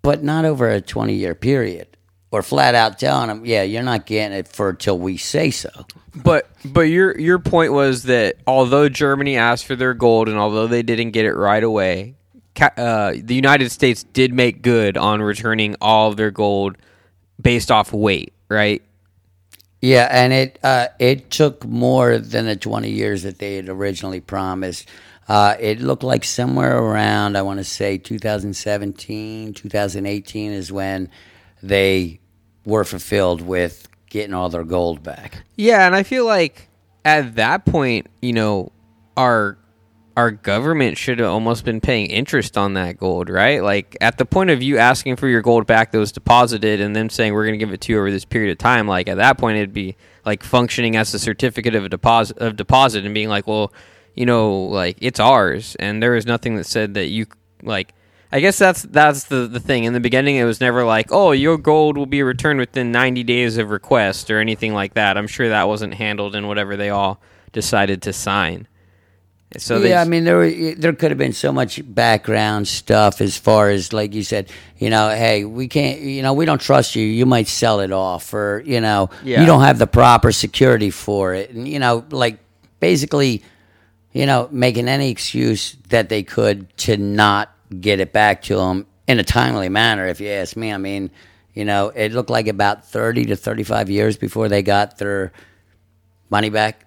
but 0.02 0.24
not 0.24 0.46
over 0.46 0.70
a 0.70 0.82
20 0.82 1.14
year 1.14 1.36
period. 1.36 1.88
Or 2.30 2.42
flat 2.42 2.76
out 2.76 3.00
telling 3.00 3.30
them, 3.30 3.46
yeah, 3.46 3.64
you're 3.64 3.84
not 3.84 4.06
getting 4.06 4.38
it 4.38 4.50
for 4.50 4.74
till 4.74 5.00
we 5.00 5.16
say 5.16 5.50
so. 5.50 5.70
But 6.14 6.50
but 6.66 6.82
your 6.82 7.18
your 7.18 7.40
point 7.40 7.72
was 7.72 8.04
that 8.04 8.36
although 8.46 8.90
Germany 8.90 9.38
asked 9.38 9.66
for 9.66 9.78
their 9.78 9.94
gold 9.94 10.28
and 10.28 10.38
although 10.38 10.68
they 10.68 10.84
didn't 10.84 11.12
get 11.12 11.26
it 11.26 11.34
right 11.34 11.64
away, 11.64 12.16
uh, 12.60 13.14
the 13.22 13.36
United 13.36 13.72
States 13.72 14.04
did 14.04 14.34
make 14.34 14.62
good 14.62 14.98
on 14.98 15.22
returning 15.22 15.78
all 15.80 16.10
of 16.10 16.18
their 16.18 16.32
gold 16.32 16.78
based 17.42 17.72
off 17.72 17.94
weight, 17.94 18.34
right? 18.50 18.82
Yeah, 19.82 20.08
and 20.10 20.34
it 20.34 20.60
uh, 20.64 20.88
it 21.00 21.30
took 21.30 21.66
more 21.66 22.18
than 22.18 22.46
the 22.46 22.56
twenty 22.56 22.90
years 22.90 23.24
that 23.24 23.40
they 23.40 23.56
had 23.56 23.70
originally 23.70 24.22
promised. 24.22 24.88
Uh, 25.28 25.56
it 25.60 25.80
looked 25.82 26.04
like 26.04 26.24
somewhere 26.24 26.78
around 26.78 27.38
I 27.38 27.42
want 27.42 27.60
to 27.60 27.66
say 27.66 27.98
2017, 27.98 29.54
2018 29.54 30.52
is 30.54 30.72
when 30.72 31.10
they 31.62 32.22
were 32.64 32.86
fulfilled 32.86 33.42
with 33.42 33.90
getting 34.10 34.34
all 34.34 34.48
their 34.48 34.64
gold 34.64 35.04
back. 35.04 35.44
Yeah, 35.56 35.86
and 35.86 35.94
I 35.94 36.04
feel 36.04 36.26
like 36.26 36.70
at 37.04 37.36
that 37.36 37.66
point, 37.66 38.08
you 38.22 38.32
know, 38.32 38.72
our 39.18 39.58
our 40.18 40.32
government 40.32 40.98
should 40.98 41.20
have 41.20 41.30
almost 41.30 41.64
been 41.64 41.80
paying 41.80 42.08
interest 42.08 42.58
on 42.58 42.74
that 42.74 42.98
gold, 42.98 43.30
right? 43.30 43.62
Like 43.62 43.96
at 44.02 44.18
the 44.18 44.26
point 44.26 44.50
of 44.50 44.64
you 44.64 44.80
asking 44.80 45.16
for 45.18 45.28
your 45.28 45.44
gold 45.44 45.68
back 45.68 45.92
that 45.92 46.00
was 46.00 46.12
deposited 46.12 46.82
and 46.82 46.96
them 46.96 47.12
saying 47.12 47.36
we're 47.36 47.46
going 47.46 47.58
to 47.58 47.64
give 47.64 47.72
it 47.72 47.82
to 47.82 47.94
you 47.94 48.00
over 48.00 48.10
this 48.10 48.26
period 48.26 48.52
of 48.52 48.58
time, 48.58 48.88
like 48.88 49.08
at 49.08 49.18
that 49.18 49.38
point 49.38 49.58
it'd 49.58 49.74
be 49.74 49.96
like 50.26 50.42
functioning 50.42 50.96
as 50.96 51.14
a 51.14 51.20
certificate 51.20 51.76
of 51.76 51.86
a 51.86 51.90
deposit 51.90 52.40
of 52.40 52.56
deposit 52.56 53.06
and 53.06 53.14
being 53.14 53.30
like, 53.30 53.46
well, 53.46 53.72
you 54.16 54.26
know, 54.26 54.64
like 54.64 54.98
it's 55.02 55.20
ours 55.20 55.76
and 55.76 56.02
there 56.02 56.14
was 56.14 56.26
nothing 56.26 56.56
that 56.56 56.66
said 56.66 56.96
that 56.96 57.10
you 57.10 57.28
like 57.62 57.94
I 58.32 58.40
guess 58.40 58.58
that's 58.58 58.82
that's 58.82 59.26
the 59.26 59.48
the 59.48 59.60
thing. 59.60 59.84
In 59.84 59.94
the 59.94 60.00
beginning, 60.00 60.36
it 60.36 60.44
was 60.46 60.60
never 60.60 60.84
like, 60.84 61.12
"Oh, 61.12 61.32
your 61.32 61.58
gold 61.58 61.96
will 61.96 62.08
be 62.08 62.24
returned 62.24 62.60
within 62.60 62.92
90 62.92 63.24
days 63.24 63.58
of 63.58 63.70
request" 63.70 64.30
or 64.30 64.42
anything 64.42 64.74
like 64.74 64.96
that. 64.96 65.18
I'm 65.18 65.28
sure 65.28 65.48
that 65.48 65.68
wasn't 65.68 65.94
handled 65.94 66.36
in 66.36 66.48
whatever 66.48 66.76
they 66.76 66.90
all 66.90 67.22
decided 67.54 68.02
to 68.02 68.12
sign. 68.12 68.68
So 69.56 69.78
yeah, 69.80 70.02
I 70.02 70.06
mean 70.06 70.26
there 70.26 70.36
were, 70.36 70.50
there 70.50 70.92
could 70.92 71.10
have 71.12 71.18
been 71.18 71.32
so 71.32 71.54
much 71.54 71.80
background 71.86 72.68
stuff 72.68 73.22
as 73.22 73.38
far 73.38 73.70
as 73.70 73.94
like 73.94 74.14
you 74.14 74.22
said, 74.22 74.52
you 74.78 74.90
know, 74.90 75.10
hey, 75.10 75.46
we 75.46 75.70
can't, 75.70 76.02
you 76.02 76.22
know, 76.22 76.34
we 76.34 76.44
don't 76.46 76.60
trust 76.60 76.96
you. 76.98 77.06
You 77.06 77.26
might 77.26 77.48
sell 77.48 77.80
it 77.80 77.94
off, 77.94 78.34
or 78.34 78.62
you 78.66 78.82
know, 78.82 79.10
Yeah. 79.24 79.40
you 79.40 79.46
don't 79.46 79.62
have 79.62 79.80
the 79.80 79.88
proper 79.88 80.34
security 80.34 80.90
for 80.90 81.34
it, 81.34 81.52
and 81.52 81.66
you 81.66 81.80
know, 81.80 82.04
like 82.10 82.40
basically, 82.82 83.42
you 84.12 84.26
know, 84.26 84.50
making 84.52 84.90
any 84.90 85.10
excuse 85.10 85.78
that 85.90 86.10
they 86.10 86.24
could 86.24 86.76
to 86.80 86.98
not 86.98 87.50
get 87.80 88.02
it 88.02 88.12
back 88.12 88.42
to 88.44 88.58
them 88.58 88.86
in 89.08 89.18
a 89.18 89.24
timely 89.24 89.70
manner. 89.70 90.08
If 90.08 90.20
you 90.20 90.28
ask 90.28 90.58
me, 90.58 90.74
I 90.74 90.78
mean, 90.78 91.10
you 91.54 91.64
know, 91.64 91.88
it 91.96 92.12
looked 92.12 92.30
like 92.30 92.48
about 92.48 92.86
thirty 92.86 93.26
to 93.28 93.38
thirty-five 93.38 93.90
years 93.90 94.18
before 94.18 94.50
they 94.50 94.62
got 94.62 94.98
their 94.98 95.32
money 96.30 96.50
back. 96.50 96.84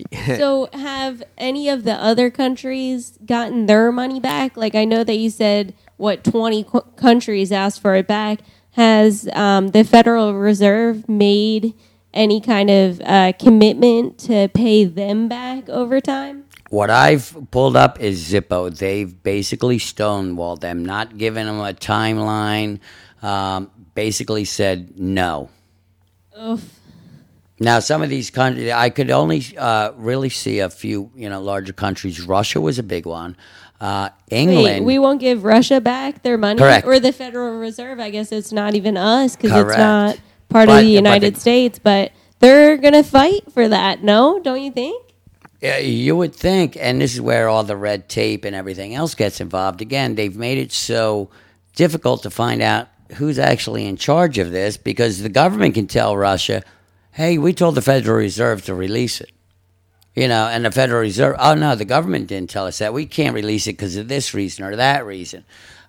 so 0.26 0.68
have 0.72 1.22
any 1.36 1.68
of 1.68 1.84
the 1.84 1.94
other 1.94 2.30
countries 2.30 3.18
gotten 3.24 3.66
their 3.66 3.92
money 3.92 4.20
back? 4.20 4.56
Like 4.56 4.74
I 4.74 4.84
know 4.84 5.04
that 5.04 5.16
you 5.16 5.30
said 5.30 5.74
what 5.96 6.24
20 6.24 6.64
qu- 6.64 6.80
countries 6.96 7.52
asked 7.52 7.80
for 7.80 7.94
it 7.94 8.06
back. 8.06 8.40
Has 8.72 9.28
um, 9.34 9.68
the 9.68 9.84
Federal 9.84 10.34
Reserve 10.34 11.08
made 11.08 11.74
any 12.14 12.40
kind 12.40 12.70
of 12.70 13.00
uh, 13.02 13.32
commitment 13.38 14.18
to 14.20 14.48
pay 14.48 14.84
them 14.84 15.28
back 15.28 15.68
over 15.68 16.00
time? 16.00 16.44
What 16.70 16.88
I've 16.88 17.36
pulled 17.50 17.76
up 17.76 18.00
is 18.00 18.32
Zippo. 18.32 18.74
They've 18.74 19.22
basically 19.22 19.78
stonewalled 19.78 20.60
them, 20.60 20.86
not 20.86 21.18
giving 21.18 21.44
them 21.44 21.60
a 21.60 21.74
timeline. 21.74 22.80
Um, 23.20 23.70
basically 23.94 24.46
said 24.46 24.98
no, 24.98 25.50
Oof. 26.40 26.80
Now, 27.62 27.78
some 27.78 28.02
of 28.02 28.08
these 28.10 28.30
countries, 28.30 28.70
I 28.70 28.90
could 28.90 29.10
only 29.10 29.42
uh, 29.56 29.92
really 29.96 30.28
see 30.28 30.58
a 30.58 30.68
few, 30.68 31.10
you 31.14 31.28
know, 31.28 31.40
larger 31.40 31.72
countries. 31.72 32.20
Russia 32.20 32.60
was 32.60 32.78
a 32.78 32.82
big 32.82 33.06
one. 33.06 33.36
Uh, 33.80 34.10
England. 34.30 34.64
Wait, 34.64 34.80
we 34.84 34.98
won't 34.98 35.20
give 35.20 35.44
Russia 35.44 35.80
back 35.80 36.22
their 36.22 36.38
money, 36.38 36.58
Correct. 36.58 36.86
or 36.86 37.00
the 37.00 37.12
Federal 37.12 37.58
Reserve. 37.58 37.98
I 38.00 38.10
guess 38.10 38.30
it's 38.32 38.52
not 38.52 38.74
even 38.74 38.96
us 38.96 39.34
because 39.36 39.66
it's 39.66 39.76
not 39.78 40.18
part 40.48 40.68
But- 40.68 40.78
of 40.80 40.84
the 40.84 40.92
but 40.94 40.98
United 40.98 41.34
the- 41.34 41.40
States. 41.40 41.78
But 41.78 42.12
they're 42.40 42.76
gonna 42.76 43.02
fight 43.02 43.52
for 43.52 43.68
that. 43.68 44.02
No, 44.04 44.38
don't 44.42 44.62
you 44.62 44.70
think? 44.70 45.02
Yeah, 45.60 45.78
you 45.78 46.16
would 46.16 46.34
think, 46.34 46.76
and 46.80 47.00
this 47.00 47.14
is 47.14 47.20
where 47.20 47.48
all 47.48 47.62
the 47.62 47.76
red 47.76 48.08
tape 48.08 48.44
and 48.44 48.54
everything 48.54 48.94
else 48.96 49.14
gets 49.14 49.40
involved. 49.40 49.80
Again, 49.80 50.16
they've 50.16 50.36
made 50.36 50.58
it 50.58 50.72
so 50.72 51.30
difficult 51.76 52.22
to 52.24 52.30
find 52.30 52.60
out 52.62 52.88
who's 53.14 53.38
actually 53.38 53.86
in 53.86 53.96
charge 53.96 54.38
of 54.38 54.50
this 54.50 54.76
because 54.76 55.22
the 55.22 55.28
government 55.28 55.74
can 55.74 55.86
tell 55.86 56.16
Russia, 56.16 56.62
hey, 57.12 57.38
we 57.38 57.52
told 57.52 57.74
the 57.76 57.82
Federal 57.82 58.16
Reserve 58.18 58.64
to 58.66 58.74
release 58.74 59.20
it. 59.20 59.30
You 60.14 60.28
know, 60.28 60.46
and 60.46 60.64
the 60.64 60.70
Federal 60.70 61.00
Reserve, 61.00 61.36
oh 61.38 61.54
no, 61.54 61.74
the 61.74 61.86
government 61.86 62.26
didn't 62.26 62.50
tell 62.50 62.66
us 62.66 62.78
that. 62.78 62.92
We 62.92 63.06
can't 63.06 63.34
release 63.34 63.66
it 63.66 63.74
because 63.74 63.96
of 63.96 64.08
this 64.08 64.34
reason 64.34 64.64
or 64.64 64.76
that 64.76 65.06
reason. 65.06 65.44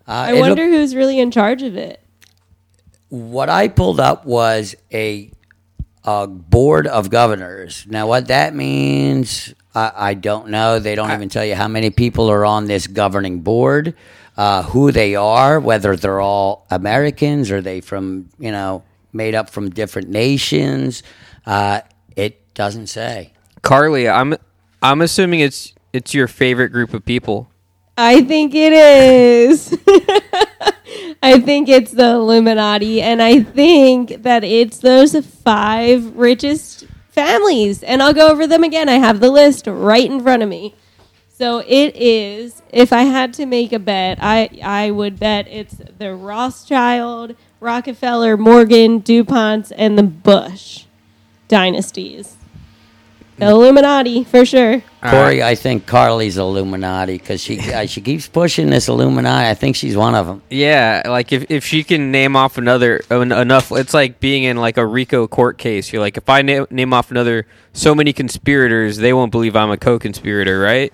Uh, 0.07 0.11
I 0.11 0.39
wonder 0.39 0.65
who's 0.65 0.95
really 0.95 1.19
in 1.19 1.32
charge 1.32 1.61
of 1.61 1.76
it. 1.76 2.01
what 3.09 3.49
I 3.49 3.67
pulled 3.67 3.99
up 3.99 4.26
was 4.26 4.76
a, 4.91 5.32
a 6.03 6.28
board 6.28 6.88
of 6.88 7.09
governors. 7.09 7.86
Now, 7.88 8.07
what 8.07 8.28
that 8.28 8.55
means, 8.55 9.53
I, 9.76 9.91
I 9.95 10.13
don't 10.15 10.49
know. 10.49 10.80
They 10.80 10.95
don't 10.95 11.11
even 11.11 11.30
tell 11.30 11.45
you 11.45 11.55
how 11.55 11.67
many 11.67 11.89
people 11.89 12.30
are 12.32 12.45
on 12.45 12.65
this 12.65 12.88
governing 12.88 13.41
board, 13.41 13.93
uh, 14.38 14.63
who 14.63 14.91
they 14.91 15.15
are, 15.15 15.59
whether 15.59 15.95
they're 15.95 16.21
all 16.21 16.65
Americans 16.71 17.51
or 17.51 17.61
they 17.61 17.82
from 17.82 18.30
you 18.39 18.51
know 18.51 18.84
made 19.14 19.36
up 19.36 19.49
from 19.49 19.70
different 19.70 20.09
nations. 20.09 21.03
Uh, 21.45 21.82
it 22.16 22.53
doesn't 22.53 22.88
say. 22.88 23.34
Carly, 23.61 24.09
I'm 24.09 24.36
I'm 24.82 25.01
assuming 25.01 25.39
it's 25.39 25.74
it's 25.93 26.14
your 26.14 26.28
favorite 26.28 26.70
group 26.70 26.93
of 26.93 27.05
people. 27.05 27.49
I 27.97 28.24
think 28.24 28.55
it 28.55 28.74
is. 28.74 29.78
I 31.24 31.39
think 31.39 31.70
it's 31.70 31.91
the 31.91 32.16
Illuminati, 32.16 33.01
and 33.01 33.22
I 33.22 33.43
think 33.43 34.24
that 34.24 34.43
it's 34.43 34.80
those 34.80 35.16
five 35.26 36.16
richest 36.18 36.86
families. 37.09 37.84
And 37.84 38.01
I'll 38.01 38.14
go 38.14 38.30
over 38.30 38.47
them 38.47 38.64
again. 38.64 38.89
I 38.89 38.95
have 38.97 39.20
the 39.20 39.30
list 39.30 39.68
right 39.68 40.09
in 40.09 40.22
front 40.22 40.43
of 40.43 40.49
me. 40.49 40.76
So 41.30 41.59
it 41.59 41.95
is. 41.95 42.61
If 42.72 42.91
I 42.91 43.03
had 43.03 43.34
to 43.36 43.45
make 43.45 43.72
a 43.72 43.80
bet, 43.80 44.18
I 44.22 44.49
I 44.64 44.91
would 44.91 45.20
bet 45.20 45.47
it's 45.47 45.76
the 45.97 46.16
Rothschild, 46.16 47.36
Rockefeller, 47.64 48.36
Morgan, 48.36 49.01
Duponts, 49.01 49.72
and 49.78 49.97
the 49.97 50.03
Bush 50.03 50.84
dynasties. 51.47 52.36
The 53.38 53.47
Illuminati 53.49 54.26
for 54.26 54.45
sure. 54.45 54.84
Corey, 55.01 55.41
I 55.41 55.55
think 55.55 55.88
Carly's 55.88 56.38
Illuminati 56.38 57.18
because 57.18 57.41
she 57.41 57.59
uh, 57.74 57.86
she 57.88 58.01
keeps 58.01 58.28
pushing 58.28 58.70
this 58.70 58.89
Illuminati. 58.89 59.49
I 59.49 59.53
think 59.53 59.76
she's 59.76 59.95
one 59.95 60.14
of 60.14 60.28
them. 60.28 60.41
Yeah, 60.49 61.03
like 61.05 61.32
if, 61.32 61.49
if 61.49 61.66
she 61.66 61.84
can 61.84 62.11
name 62.11 62.36
off 62.36 62.57
another 62.57 63.01
en- 63.09 63.32
enough, 63.32 63.72
it's 63.72 63.93
like 63.93 64.20
being 64.20 64.43
in 64.43 64.57
like 64.57 64.78
a 64.78 64.86
RICO 64.86 65.28
court 65.28 65.57
case. 65.57 65.91
You're 65.91 66.01
like, 66.01 66.18
if 66.18 66.30
I 66.30 66.41
na- 66.41 66.68
name 66.70 66.93
off 66.93 67.11
another 67.11 67.47
so 67.72 67.95
many 67.95 68.14
conspirators, 68.14 68.97
they 68.97 69.14
won't 69.14 69.32
believe 69.32 69.55
I'm 69.55 69.72
a 69.72 69.78
co-conspirator, 69.78 70.59
right? 70.59 70.93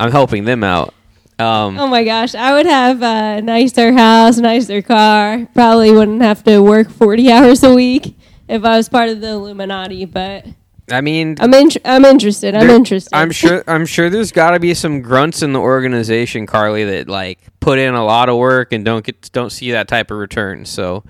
I'm 0.00 0.10
helping 0.10 0.44
them 0.44 0.64
out. 0.64 0.94
Um, 1.38 1.78
Oh 1.78 1.86
my 1.86 2.02
gosh, 2.04 2.34
I 2.34 2.52
would 2.52 2.66
have 2.66 3.02
a 3.02 3.40
nicer 3.40 3.92
house, 3.92 4.38
nicer 4.38 4.82
car. 4.82 5.46
Probably 5.54 5.92
wouldn't 5.92 6.22
have 6.22 6.42
to 6.44 6.60
work 6.60 6.90
40 6.90 7.30
hours 7.30 7.62
a 7.62 7.72
week 7.74 8.16
if 8.48 8.64
I 8.64 8.76
was 8.76 8.88
part 8.88 9.08
of 9.08 9.20
the 9.20 9.28
Illuminati, 9.28 10.04
but 10.04 10.46
I 10.90 11.00
mean, 11.00 11.36
I'm 11.38 11.52
in, 11.52 11.70
I'm 11.84 12.04
interested. 12.04 12.54
I'm 12.54 12.70
interested. 12.70 13.14
I'm 13.14 13.30
sure. 13.30 13.62
I'm 13.68 13.84
sure 13.86 14.08
there's 14.10 14.32
got 14.32 14.52
to 14.52 14.60
be 14.60 14.72
some 14.74 15.02
grunts 15.02 15.42
in 15.42 15.52
the 15.52 15.60
organization, 15.60 16.46
Carly, 16.46 16.84
that 16.84 17.08
like 17.08 17.38
put 17.60 17.78
in 17.78 17.94
a 17.94 18.04
lot 18.04 18.28
of 18.28 18.36
work 18.38 18.72
and 18.72 18.84
don't 18.84 19.04
get 19.04 19.30
don't 19.32 19.50
see 19.50 19.72
that 19.72 19.86
type 19.86 20.10
of 20.10 20.16
return. 20.16 20.64
So, 20.64 21.04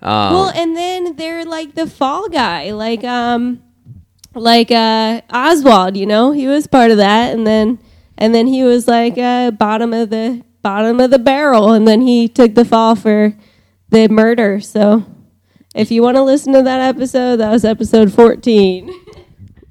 um, 0.00 0.32
well, 0.32 0.50
and 0.50 0.76
then 0.76 1.16
they're 1.16 1.44
like 1.44 1.74
the 1.74 1.88
fall 1.88 2.28
guy, 2.28 2.70
like 2.70 3.02
um 3.04 3.62
like 4.34 4.70
uh 4.70 5.22
Oswald, 5.30 5.96
you 5.96 6.06
know? 6.06 6.30
He 6.30 6.46
was 6.46 6.66
part 6.66 6.90
of 6.92 6.98
that 6.98 7.34
and 7.34 7.46
then 7.46 7.78
and 8.18 8.34
then 8.34 8.46
he 8.46 8.62
was 8.62 8.88
like 8.88 9.18
uh 9.18 9.50
bottom 9.50 9.92
of 9.92 10.10
the 10.10 10.42
bottom 10.62 11.00
of 11.00 11.10
the 11.10 11.18
barrel 11.18 11.72
and 11.72 11.86
then 11.86 12.00
he 12.00 12.28
took 12.28 12.54
the 12.54 12.64
fall 12.64 12.96
for 12.96 13.34
the 13.90 14.08
murder. 14.08 14.60
So 14.60 15.04
if 15.74 15.90
you 15.90 16.02
want 16.02 16.16
to 16.16 16.22
listen 16.22 16.52
to 16.54 16.62
that 16.62 16.80
episode, 16.80 17.36
that 17.36 17.50
was 17.50 17.64
episode 17.64 18.12
14. 18.12 18.92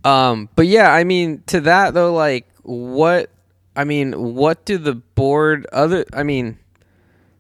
Um, 0.05 0.49
but 0.55 0.67
yeah, 0.67 0.93
I 0.93 1.03
mean, 1.03 1.41
to 1.47 1.61
that 1.61 1.95
though, 1.95 2.13
like, 2.13 2.45
what? 2.61 3.31
I 3.75 3.85
mean, 3.85 4.35
what 4.35 4.63
do 4.63 4.77
the 4.77 4.93
board 4.93 5.65
other? 5.73 6.05
I 6.13 6.21
mean, 6.21 6.59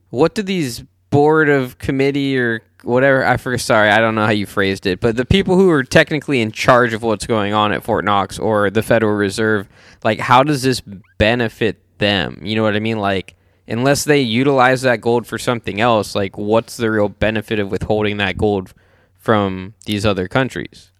what 0.09 0.33
do 0.33 0.41
these 0.41 0.83
board 1.11 1.47
of 1.47 1.77
committee 1.77 2.37
or 2.39 2.61
whatever? 2.85 3.25
I 3.25 3.37
forget. 3.37 3.61
Sorry, 3.61 3.89
I 3.89 3.99
don't 3.99 4.15
know 4.15 4.25
how 4.25 4.31
you 4.31 4.45
phrased 4.45 4.85
it, 4.85 4.99
but 4.99 5.15
the 5.15 5.25
people 5.25 5.57
who 5.57 5.69
are 5.69 5.83
technically 5.83 6.41
in 6.41 6.51
charge 6.51 6.93
of 6.93 7.03
what's 7.03 7.27
going 7.27 7.53
on 7.53 7.73
at 7.73 7.83
Fort 7.83 8.05
Knox 8.05 8.39
or 8.39 8.69
the 8.69 8.83
Federal 8.83 9.13
Reserve, 9.13 9.67
like, 10.03 10.19
how 10.19 10.43
does 10.43 10.61
this 10.61 10.81
benefit 11.17 11.81
them? 11.97 12.39
You 12.43 12.55
know 12.55 12.63
what 12.63 12.75
I 12.75 12.79
mean? 12.79 12.99
Like, 12.99 13.35
unless 13.67 14.03
they 14.03 14.21
utilize 14.21 14.83
that 14.83 15.01
gold 15.01 15.27
for 15.27 15.37
something 15.37 15.81
else, 15.81 16.15
like, 16.15 16.37
what's 16.37 16.77
the 16.77 16.91
real 16.91 17.09
benefit 17.09 17.59
of 17.59 17.71
withholding 17.71 18.17
that 18.17 18.37
gold 18.37 18.73
from 19.17 19.73
these 19.85 20.05
other 20.05 20.27
countries? 20.27 20.91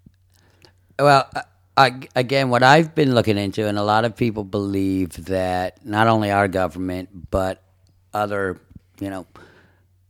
Well, 0.98 1.28
uh, 1.36 1.42
I, 1.78 1.88
I, 1.88 2.08
again, 2.16 2.50
what 2.50 2.64
I've 2.64 2.96
been 2.96 3.14
looking 3.14 3.38
into, 3.38 3.68
and 3.68 3.78
a 3.78 3.84
lot 3.84 4.06
of 4.06 4.16
people 4.16 4.44
believe 4.44 5.26
that 5.26 5.86
not 5.86 6.08
only 6.08 6.32
our 6.32 6.48
government, 6.48 7.30
but 7.30 7.62
other, 8.14 8.60
you 9.00 9.10
know, 9.10 9.28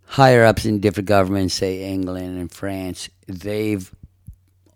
higher 0.05 0.43
ups 0.43 0.65
in 0.65 0.79
different 0.79 1.07
governments, 1.07 1.55
say 1.55 1.83
England 1.83 2.39
and 2.39 2.51
France, 2.51 3.09
they've 3.27 3.93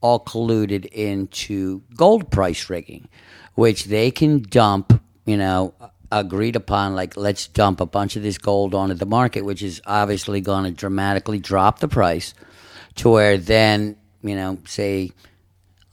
all 0.02 0.24
colluded 0.24 0.86
into 0.86 1.82
gold 1.96 2.32
price 2.32 2.70
rigging, 2.70 3.08
which 3.56 3.86
they 3.86 4.12
can 4.12 4.42
dump, 4.42 5.02
you 5.26 5.38
know, 5.38 5.74
agreed 6.12 6.56
upon, 6.56 6.96
like, 6.96 7.16
let's 7.16 7.48
dump 7.48 7.82
a 7.82 7.86
bunch 7.86 8.16
of 8.16 8.24
this 8.24 8.38
gold 8.38 8.74
onto 8.74 8.96
the 8.96 9.06
market, 9.06 9.44
which 9.44 9.62
is 9.62 9.82
obviously 9.86 10.42
going 10.42 10.64
to 10.64 10.72
dramatically 10.72 11.40
drop 11.40 11.80
the 11.80 11.88
price 11.88 12.34
to 12.96 13.10
where 13.10 13.38
then, 13.38 13.96
you 14.22 14.36
know, 14.36 14.58
say, 14.66 15.12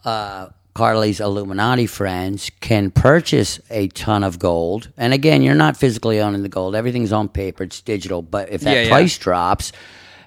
uh, 0.04 0.48
Carly's 0.76 1.20
Illuminati 1.20 1.86
friends 1.86 2.50
can 2.60 2.90
purchase 2.90 3.58
a 3.70 3.88
ton 3.88 4.22
of 4.22 4.38
gold. 4.38 4.92
And 4.98 5.14
again, 5.14 5.40
you're 5.40 5.54
not 5.54 5.74
physically 5.74 6.20
owning 6.20 6.42
the 6.42 6.50
gold. 6.50 6.74
Everything's 6.74 7.12
on 7.12 7.30
paper, 7.30 7.62
it's 7.64 7.80
digital. 7.80 8.20
But 8.20 8.50
if 8.50 8.60
that 8.60 8.74
Yeah, 8.74 8.82
yeah. 8.82 8.88
price 8.90 9.16
drops, 9.16 9.72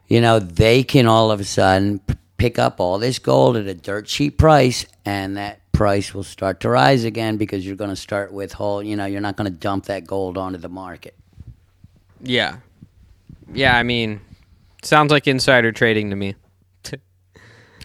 you 0.08 0.20
know, 0.22 0.40
they 0.40 0.82
can 0.84 1.06
all 1.06 1.30
of 1.30 1.40
a 1.40 1.44
sudden 1.44 2.00
p- 2.00 2.16
pick 2.38 2.58
up 2.58 2.80
all 2.80 2.98
this 2.98 3.20
gold 3.20 3.58
at 3.58 3.68
a 3.68 3.76
dirt 3.76 4.08
cheap 4.08 4.40
price 4.40 4.88
and 5.06 5.38
that 5.38 5.60
price 5.72 6.16
will 6.16 6.24
start 6.24 6.62
to 6.62 6.70
rise 6.70 7.04
again 7.04 7.38
because 7.38 7.64
you're 7.64 7.76
going 7.76 7.92
to 7.92 7.96
start 7.96 8.34
with 8.34 8.54
whole, 8.54 8.82
you 8.82 8.96
know, 8.96 9.06
you're 9.06 9.22
not 9.22 9.38
going 9.38 9.52
to 9.52 9.56
dump 9.56 9.86
that 9.86 10.08
gold 10.08 10.36
onto 10.36 10.58
the 10.58 10.68
market. 10.68 11.14
Yeah. 12.24 12.58
Yeah, 13.54 13.78
I 13.78 13.84
mean, 13.84 14.20
sounds 14.82 15.12
like 15.12 15.28
insider 15.28 15.72
trading 15.72 16.10
to 16.10 16.16
me. 16.16 16.34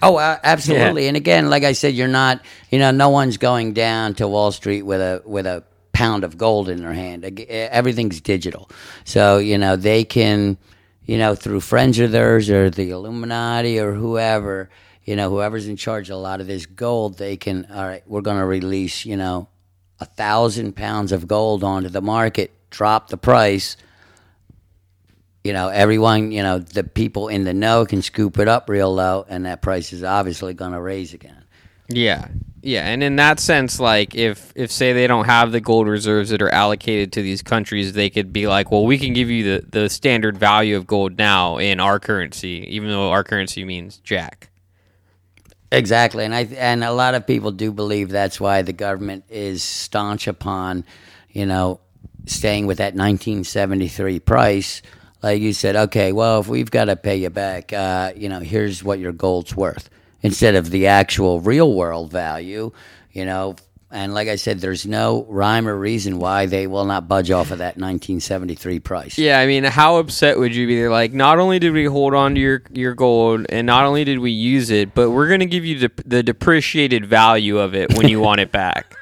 Oh, 0.02 0.16
uh, 0.16 0.38
absolutely. 0.42 1.08
And 1.08 1.16
again, 1.16 1.50
like 1.50 1.64
I 1.64 1.72
said, 1.72 1.94
you're 1.94 2.08
not, 2.08 2.44
you 2.70 2.78
know, 2.78 2.90
no 2.90 3.08
one's 3.08 3.36
going 3.36 3.72
down 3.72 4.14
to 4.14 4.28
Wall 4.28 4.52
Street 4.52 4.82
with 4.82 5.00
a 5.00 5.22
with 5.24 5.46
a 5.46 5.64
pound 5.92 6.24
of 6.24 6.36
gold 6.36 6.68
in 6.68 6.80
their 6.80 6.92
hand. 6.92 7.24
Everything's 7.48 8.20
digital, 8.20 8.70
so 9.04 9.38
you 9.38 9.58
know 9.58 9.76
they 9.76 10.04
can, 10.04 10.58
you 11.06 11.18
know, 11.18 11.34
through 11.34 11.60
friends 11.60 11.98
of 11.98 12.12
theirs 12.12 12.50
or 12.50 12.70
the 12.70 12.90
Illuminati 12.90 13.78
or 13.78 13.94
whoever, 13.94 14.70
you 15.04 15.16
know, 15.16 15.30
whoever's 15.30 15.68
in 15.68 15.76
charge 15.76 16.10
of 16.10 16.16
a 16.16 16.20
lot 16.20 16.40
of 16.40 16.46
this 16.46 16.66
gold, 16.66 17.18
they 17.18 17.36
can. 17.36 17.66
All 17.70 17.84
right, 17.84 18.02
we're 18.06 18.22
going 18.22 18.38
to 18.38 18.44
release, 18.44 19.04
you 19.06 19.16
know, 19.16 19.48
a 20.00 20.04
thousand 20.04 20.74
pounds 20.76 21.12
of 21.12 21.28
gold 21.28 21.64
onto 21.64 21.88
the 21.88 22.02
market, 22.02 22.50
drop 22.70 23.08
the 23.08 23.16
price 23.16 23.76
you 25.44 25.52
know, 25.52 25.68
everyone, 25.68 26.32
you 26.32 26.42
know, 26.42 26.58
the 26.58 26.82
people 26.82 27.28
in 27.28 27.44
the 27.44 27.54
know 27.54 27.84
can 27.84 28.02
scoop 28.02 28.38
it 28.38 28.48
up 28.48 28.68
real 28.68 28.92
low, 28.92 29.24
and 29.28 29.44
that 29.44 29.62
price 29.62 29.92
is 29.92 30.02
obviously 30.02 30.54
going 30.54 30.72
to 30.72 30.80
raise 30.80 31.12
again. 31.12 31.44
Yeah. 31.88 32.28
Yeah, 32.62 32.86
and 32.86 33.02
in 33.02 33.16
that 33.16 33.40
sense 33.40 33.78
like 33.78 34.14
if 34.14 34.50
if 34.54 34.72
say 34.72 34.94
they 34.94 35.06
don't 35.06 35.26
have 35.26 35.52
the 35.52 35.60
gold 35.60 35.86
reserves 35.86 36.30
that 36.30 36.40
are 36.40 36.48
allocated 36.48 37.12
to 37.12 37.20
these 37.20 37.42
countries, 37.42 37.92
they 37.92 38.08
could 38.08 38.32
be 38.32 38.46
like, 38.46 38.70
"Well, 38.70 38.86
we 38.86 38.96
can 38.96 39.12
give 39.12 39.28
you 39.28 39.44
the 39.44 39.66
the 39.68 39.90
standard 39.90 40.38
value 40.38 40.74
of 40.78 40.86
gold 40.86 41.18
now 41.18 41.58
in 41.58 41.78
our 41.78 42.00
currency, 42.00 42.66
even 42.70 42.88
though 42.88 43.10
our 43.10 43.22
currency 43.22 43.66
means 43.66 43.98
jack." 43.98 44.48
Exactly, 45.70 46.24
and 46.24 46.34
I 46.34 46.44
and 46.56 46.82
a 46.82 46.92
lot 46.92 47.14
of 47.14 47.26
people 47.26 47.50
do 47.50 47.70
believe 47.70 48.08
that's 48.08 48.40
why 48.40 48.62
the 48.62 48.72
government 48.72 49.24
is 49.28 49.62
staunch 49.62 50.26
upon, 50.26 50.86
you 51.28 51.44
know, 51.44 51.80
staying 52.24 52.66
with 52.66 52.78
that 52.78 52.94
1973 52.94 54.20
price. 54.20 54.80
Like 55.24 55.40
you 55.40 55.54
said, 55.54 55.74
okay, 55.74 56.12
well, 56.12 56.40
if 56.40 56.48
we've 56.48 56.70
got 56.70 56.84
to 56.84 56.96
pay 56.96 57.16
you 57.16 57.30
back, 57.30 57.72
uh, 57.72 58.12
you 58.14 58.28
know, 58.28 58.40
here's 58.40 58.84
what 58.84 58.98
your 58.98 59.12
gold's 59.12 59.56
worth. 59.56 59.88
instead 60.20 60.54
of 60.54 60.68
the 60.68 60.86
actual 60.88 61.40
real 61.40 61.72
world 61.72 62.10
value, 62.10 62.72
you 63.10 63.24
know. 63.24 63.56
And 63.90 64.12
like 64.12 64.28
I 64.28 64.36
said, 64.36 64.58
there's 64.58 64.84
no 64.84 65.24
rhyme 65.30 65.66
or 65.66 65.76
reason 65.78 66.18
why 66.18 66.44
they 66.44 66.66
will 66.66 66.84
not 66.84 67.08
budge 67.08 67.30
off 67.30 67.52
of 67.52 67.58
that 67.58 67.78
1973 67.78 68.80
price. 68.80 69.16
Yeah, 69.16 69.38
I 69.38 69.46
mean, 69.46 69.64
how 69.64 69.96
upset 69.96 70.38
would 70.38 70.54
you 70.54 70.66
be? 70.66 70.88
Like, 70.88 71.14
not 71.14 71.38
only 71.38 71.58
did 71.58 71.72
we 71.72 71.86
hold 71.86 72.12
on 72.12 72.34
to 72.34 72.40
your 72.40 72.62
your 72.70 72.94
gold, 72.94 73.46
and 73.48 73.66
not 73.66 73.86
only 73.86 74.04
did 74.04 74.18
we 74.18 74.30
use 74.30 74.68
it, 74.68 74.94
but 74.94 75.10
we're 75.10 75.28
gonna 75.28 75.46
give 75.46 75.64
you 75.64 75.78
the, 75.78 75.92
the 76.04 76.22
depreciated 76.22 77.06
value 77.06 77.56
of 77.58 77.74
it 77.74 77.96
when 77.96 78.08
you 78.08 78.20
want 78.20 78.40
it 78.40 78.52
back. 78.52 78.94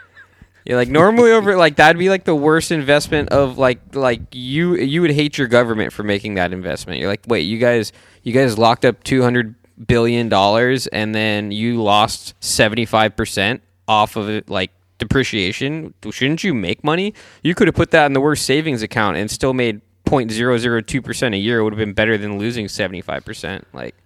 You're 0.65 0.77
like 0.77 0.89
normally 0.89 1.33
over 1.33 1.57
like 1.67 1.77
that'd 1.77 1.99
be 1.99 2.09
like 2.09 2.25
the 2.25 2.35
worst 2.35 2.71
investment 2.71 3.31
of 3.31 3.59
like 3.59 3.95
like 3.95 4.21
you 4.33 4.77
you 4.77 5.01
would 5.03 5.11
hate 5.11 5.39
your 5.39 5.49
government 5.49 5.93
for 5.93 6.03
making 6.03 6.35
that 6.35 6.53
investment. 6.53 7.01
You're 7.01 7.09
like, 7.09 7.23
wait, 7.27 7.41
you 7.43 7.59
guys 7.59 7.93
you 8.23 8.33
guys 8.33 8.59
locked 8.59 8.85
up 8.85 9.03
two 9.05 9.23
hundred 9.23 9.55
billion 9.87 10.29
dollars 10.29 10.87
and 10.89 11.15
then 11.15 11.51
you 11.51 11.83
lost 11.83 12.35
seventy 12.41 12.85
five 12.85 13.17
percent 13.17 13.63
off 13.89 14.17
of 14.17 14.29
it 14.29 14.49
like 14.49 14.71
depreciation. 14.99 15.95
Shouldn't 16.11 16.45
you 16.45 16.55
make 16.55 16.85
money? 16.85 17.15
You 17.43 17.55
could 17.55 17.67
have 17.67 17.75
put 17.75 17.91
that 17.91 18.07
in 18.07 18.13
the 18.13 18.21
worst 18.21 18.47
savings 18.47 18.83
account 18.83 19.17
and 19.17 19.29
still 19.29 19.53
made 19.55 19.81
0.002 20.07 21.03
percent 21.03 21.35
a 21.35 21.39
year. 21.39 21.59
It 21.59 21.65
would 21.65 21.73
have 21.73 21.79
been 21.79 21.93
better 21.95 22.17
than 22.17 22.39
losing 22.39 22.69
seventy 22.69 23.01
five 23.01 23.25
percent. 23.25 23.67
Like 23.73 23.97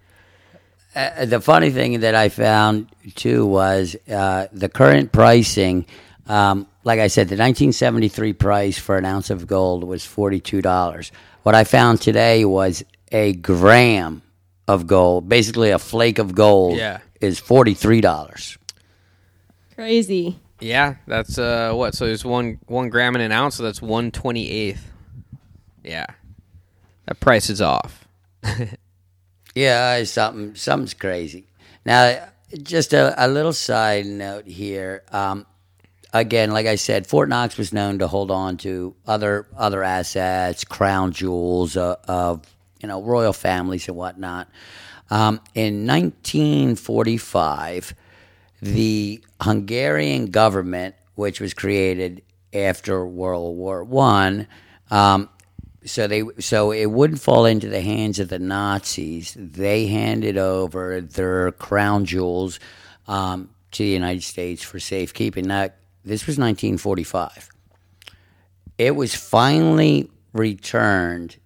Uh, 0.95 1.25
the 1.25 1.39
funny 1.39 1.69
thing 1.69 1.99
that 1.99 2.15
I 2.15 2.29
found 2.29 2.87
too 3.15 3.45
was 3.45 3.95
uh, 4.09 4.47
the 4.51 4.69
current 4.69 5.11
pricing. 5.11 5.85
Um, 6.27 6.67
like 6.83 6.99
I 6.99 7.07
said, 7.07 7.27
the 7.27 7.33
1973 7.35 8.33
price 8.33 8.77
for 8.77 8.97
an 8.97 9.05
ounce 9.05 9.29
of 9.29 9.47
gold 9.47 9.83
was 9.83 10.03
$42. 10.03 11.11
What 11.43 11.55
I 11.55 11.63
found 11.63 12.01
today 12.01 12.43
was 12.45 12.83
a 13.11 13.33
gram 13.33 14.21
of 14.67 14.87
gold, 14.87 15.29
basically 15.29 15.69
a 15.71 15.79
flake 15.79 16.19
of 16.19 16.35
gold, 16.35 16.77
Yeah. 16.77 16.99
is 17.21 17.39
$43. 17.39 18.57
Crazy. 19.75 20.39
Yeah, 20.59 20.95
that's 21.05 21.37
uh 21.37 21.71
what? 21.73 21.93
So 21.93 22.07
there's 22.07 22.25
one 22.25 22.57
one 22.65 22.89
gram 22.89 23.13
in 23.15 23.21
an 23.21 23.31
ounce, 23.31 23.55
so 23.57 23.63
that's 23.63 23.79
one 23.79 24.09
twenty 24.09 24.49
eighth. 24.49 24.91
Yeah, 25.83 26.07
that 27.05 27.19
price 27.19 27.49
is 27.51 27.61
off. 27.61 28.07
Yeah, 29.55 29.95
it's 29.95 30.11
something 30.11 30.53
something's 30.55 30.93
crazy. 30.93 31.47
Now, 31.85 32.27
just 32.61 32.93
a, 32.93 33.13
a 33.23 33.27
little 33.27 33.53
side 33.53 34.05
note 34.05 34.45
here. 34.45 35.03
Um, 35.11 35.47
again, 36.13 36.51
like 36.51 36.65
I 36.65 36.75
said, 36.75 37.07
Fort 37.07 37.29
Knox 37.29 37.57
was 37.57 37.73
known 37.73 37.99
to 37.99 38.07
hold 38.07 38.31
on 38.31 38.57
to 38.57 38.95
other 39.05 39.47
other 39.55 39.83
assets, 39.83 40.63
crown 40.63 41.11
jewels 41.11 41.77
uh, 41.77 41.95
of 42.07 42.43
you 42.81 42.87
know 42.87 43.01
royal 43.01 43.33
families 43.33 43.87
and 43.87 43.97
whatnot. 43.97 44.49
Um, 45.09 45.39
in 45.55 45.87
1945, 45.87 47.95
the 48.61 49.23
Hungarian 49.41 50.31
government, 50.31 50.95
which 51.15 51.39
was 51.39 51.53
created 51.53 52.23
after 52.53 53.05
World 53.05 53.55
War 53.55 53.83
One, 53.83 54.47
um, 54.91 55.29
so 55.85 56.07
they 56.07 56.23
so 56.39 56.71
it 56.71 56.87
wouldn't 56.87 57.21
fall 57.21 57.45
into 57.45 57.69
the 57.69 57.81
hands 57.81 58.19
of 58.19 58.29
the 58.29 58.39
Nazis. 58.39 59.35
They 59.39 59.87
handed 59.87 60.37
over 60.37 61.01
their 61.01 61.51
crown 61.53 62.05
jewels 62.05 62.59
um, 63.07 63.49
to 63.71 63.83
the 63.83 63.89
United 63.89 64.23
States 64.23 64.63
for 64.63 64.79
safekeeping. 64.79 65.47
Now, 65.47 65.69
this 66.07 66.25
was 66.25 66.37
1945. 66.37 67.49
It 68.77 68.95
was 68.95 69.15
finally 69.15 70.09
returned 70.33 71.37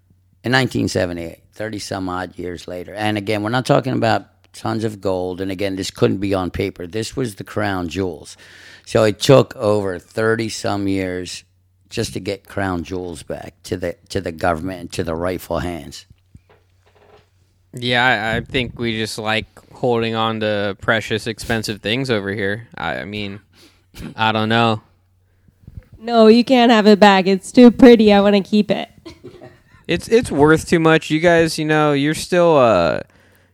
in 0.43 0.51
1978, 0.51 1.43
30 1.53 1.79
some 1.79 2.09
odd 2.09 2.37
years 2.37 2.67
later. 2.67 2.93
And 2.93 3.17
again, 3.17 3.43
we're 3.43 3.49
not 3.49 3.65
talking 3.65 3.93
about 3.93 4.27
tons 4.53 4.83
of 4.83 5.01
gold. 5.01 5.39
And 5.41 5.51
again, 5.51 5.75
this 5.75 5.91
couldn't 5.91 6.17
be 6.17 6.33
on 6.33 6.51
paper. 6.51 6.87
This 6.87 7.15
was 7.15 7.35
the 7.35 7.43
crown 7.43 7.89
jewels. 7.89 8.37
So 8.85 9.03
it 9.03 9.19
took 9.19 9.55
over 9.55 9.99
30 9.99 10.49
some 10.49 10.87
years 10.87 11.43
just 11.89 12.13
to 12.13 12.19
get 12.19 12.47
crown 12.47 12.83
jewels 12.83 13.21
back 13.23 13.53
to 13.63 13.77
the 13.77 13.97
to 14.09 14.21
the 14.21 14.31
government 14.31 14.79
and 14.79 14.91
to 14.93 15.03
the 15.03 15.13
rightful 15.13 15.59
hands. 15.59 16.05
Yeah, 17.73 18.05
I, 18.05 18.37
I 18.37 18.41
think 18.41 18.79
we 18.79 18.97
just 18.97 19.17
like 19.17 19.45
holding 19.73 20.15
on 20.15 20.41
to 20.41 20.75
precious, 20.81 21.27
expensive 21.27 21.81
things 21.81 22.09
over 22.09 22.33
here. 22.33 22.67
I, 22.75 22.99
I 22.99 23.05
mean, 23.05 23.39
I 24.15 24.31
don't 24.31 24.49
know. 24.49 24.81
No, 25.99 26.27
you 26.27 26.43
can't 26.43 26.71
have 26.71 26.87
it 26.87 26.99
back. 26.99 27.27
It's 27.27 27.51
too 27.51 27.71
pretty. 27.71 28.11
I 28.11 28.21
want 28.21 28.35
to 28.35 28.41
keep 28.41 28.71
it. 28.71 28.89
It's 29.87 30.07
it's 30.07 30.31
worth 30.31 30.67
too 30.67 30.79
much. 30.79 31.09
You 31.09 31.19
guys, 31.19 31.59
you 31.59 31.65
know, 31.65 31.93
you're 31.93 32.15
still 32.15 32.57
uh 32.57 33.01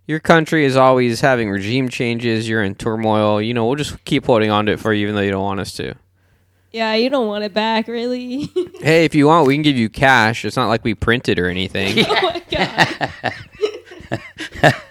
your 0.05 0.19
country 0.19 0.65
is 0.65 0.77
always 0.77 1.19
having 1.19 1.49
regime 1.49 1.89
changes. 1.89 2.47
You're 2.47 2.63
in 2.63 2.75
turmoil. 2.75 3.41
You 3.41 3.53
know, 3.53 3.65
we'll 3.65 3.75
just 3.75 4.03
keep 4.05 4.25
holding 4.25 4.49
on 4.49 4.67
to 4.67 4.73
it 4.73 4.79
for 4.79 4.93
you, 4.93 5.03
even 5.03 5.15
though 5.15 5.21
you 5.21 5.31
don't 5.31 5.43
want 5.43 5.59
us 5.59 5.73
to. 5.73 5.95
Yeah, 6.71 6.93
you 6.93 7.09
don't 7.09 7.27
want 7.27 7.43
it 7.43 7.53
back, 7.53 7.87
really. 7.87 8.51
Hey, 8.79 9.05
if 9.05 9.15
you 9.15 9.25
want, 9.25 9.47
we 9.47 9.55
can 9.55 9.63
give 9.63 9.75
you 9.75 9.89
cash. 9.89 10.45
It's 10.45 10.55
not 10.55 10.67
like 10.67 10.83
we 10.83 10.93
printed 10.93 11.39
or 11.39 11.49
anything. 11.49 11.97
oh 12.07 12.21
my 12.21 12.43
god. 12.51 13.11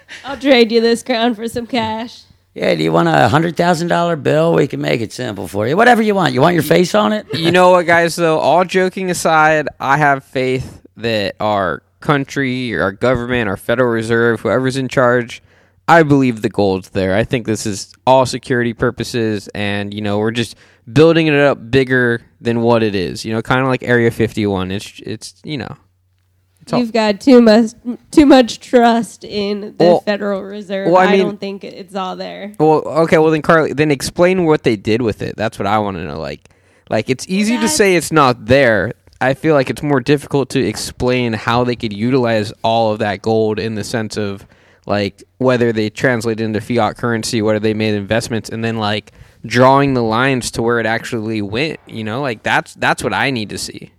I'll 0.25 0.37
trade 0.37 0.73
you 0.73 0.81
this 0.81 1.03
crown 1.03 1.33
for 1.33 1.47
some 1.47 1.65
cash. 1.65 2.23
Yeah, 2.57 2.73
do 2.73 2.83
you 2.83 2.91
want 2.91 3.07
a 3.07 3.27
hundred 3.27 3.55
thousand 3.55 3.89
dollar 3.89 4.15
bill? 4.15 4.55
We 4.55 4.65
can 4.67 4.81
make 4.81 4.99
it 4.99 5.13
simple 5.13 5.47
for 5.47 5.67
you. 5.67 5.77
Whatever 5.77 6.01
you 6.01 6.15
want. 6.15 6.33
You 6.33 6.41
want 6.41 6.55
your 6.55 6.63
face 6.63 6.95
on 6.95 7.13
it? 7.13 7.27
you 7.35 7.51
know 7.51 7.69
what, 7.69 7.85
guys? 7.85 8.15
Though, 8.15 8.39
all 8.39 8.65
joking 8.65 9.11
aside, 9.11 9.67
I 9.79 9.97
have 9.97 10.23
faith 10.23 10.81
that 10.95 11.35
our 11.39 11.83
country, 11.99 12.75
our 12.75 12.91
government, 12.91 13.47
our 13.47 13.57
Federal 13.57 13.91
Reserve, 13.91 14.39
whoever's 14.39 14.75
in 14.75 14.87
charge, 14.87 15.43
I 15.87 16.01
believe 16.01 16.41
the 16.41 16.49
gold's 16.49 16.89
there. 16.89 17.15
I 17.15 17.25
think 17.25 17.45
this 17.45 17.67
is 17.67 17.93
all 18.07 18.25
security 18.25 18.73
purposes, 18.73 19.47
and 19.53 19.93
you 19.93 20.01
know, 20.01 20.17
we're 20.17 20.31
just 20.31 20.55
building 20.91 21.27
it 21.27 21.35
up 21.35 21.69
bigger 21.69 22.23
than 22.41 22.61
what 22.61 22.81
it 22.81 22.95
is. 22.95 23.23
You 23.23 23.33
know, 23.33 23.43
kind 23.43 23.61
of 23.61 23.67
like 23.67 23.83
Area 23.83 24.09
51. 24.09 24.71
It's 24.71 24.99
it's 25.05 25.35
you 25.43 25.59
know, 25.59 25.77
it's 26.73 26.79
You've 26.79 26.93
got 26.93 27.21
too 27.21 27.41
much 27.41 27.71
too 28.11 28.25
much 28.25 28.59
trust 28.59 29.23
in 29.23 29.75
the 29.77 29.83
Well- 29.85 29.99
Federal 30.01 30.43
Reserve. 30.43 30.89
well, 30.91 30.97
I 30.97 31.13
I, 31.13 31.17
don't 31.17 31.39
think 31.39 31.63
it's 31.63 31.95
all 31.95 32.15
there. 32.15 32.53
Well, 32.59 32.81
okay, 33.03 33.17
well 33.17 33.31
then, 33.31 33.41
Carly, 33.41 33.73
then 33.73 33.91
explain 33.91 34.45
what 34.45 34.63
they 34.63 34.75
did 34.75 35.01
with 35.01 35.21
it. 35.21 35.35
That's 35.35 35.57
what 35.57 35.65
I 35.67 35.79
want 35.79 35.97
to 35.97 36.03
know. 36.03 36.19
Like, 36.19 36.49
like 36.89 37.09
it's 37.09 37.25
easy 37.27 37.57
to 37.57 37.67
say 37.67 37.95
it's 37.95 38.11
not 38.11 38.45
there. 38.45 38.93
I 39.19 39.33
feel 39.33 39.55
like 39.55 39.69
it's 39.69 39.81
more 39.81 39.99
difficult 39.99 40.49
to 40.51 40.59
explain 40.59 41.33
how 41.33 41.63
they 41.63 41.75
could 41.75 41.93
utilize 41.93 42.53
all 42.63 42.91
of 42.91 42.99
that 42.99 43.21
gold 43.21 43.57
in 43.59 43.75
the 43.75 43.83
sense 43.83 44.15
of 44.15 44.45
like 44.85 45.23
whether 45.37 45.71
they 45.73 45.89
translate 45.89 46.39
it 46.39 46.43
into 46.43 46.61
fiat 46.61 46.97
currency, 46.97 47.41
whether 47.41 47.59
they 47.59 47.73
made 47.73 47.95
investments, 47.95 48.49
and 48.49 48.63
then 48.63 48.77
like 48.77 49.11
drawing 49.45 49.93
the 49.93 50.03
lines 50.03 50.51
to 50.51 50.61
where 50.61 50.79
it 50.79 50.85
actually 50.85 51.41
went. 51.41 51.79
You 51.87 52.03
know, 52.03 52.21
like 52.21 52.43
that's 52.43 52.73
that's 52.75 53.03
what 53.03 53.13
I 53.13 53.31
need 53.31 53.49
to 53.49 53.57
see. 53.57 53.91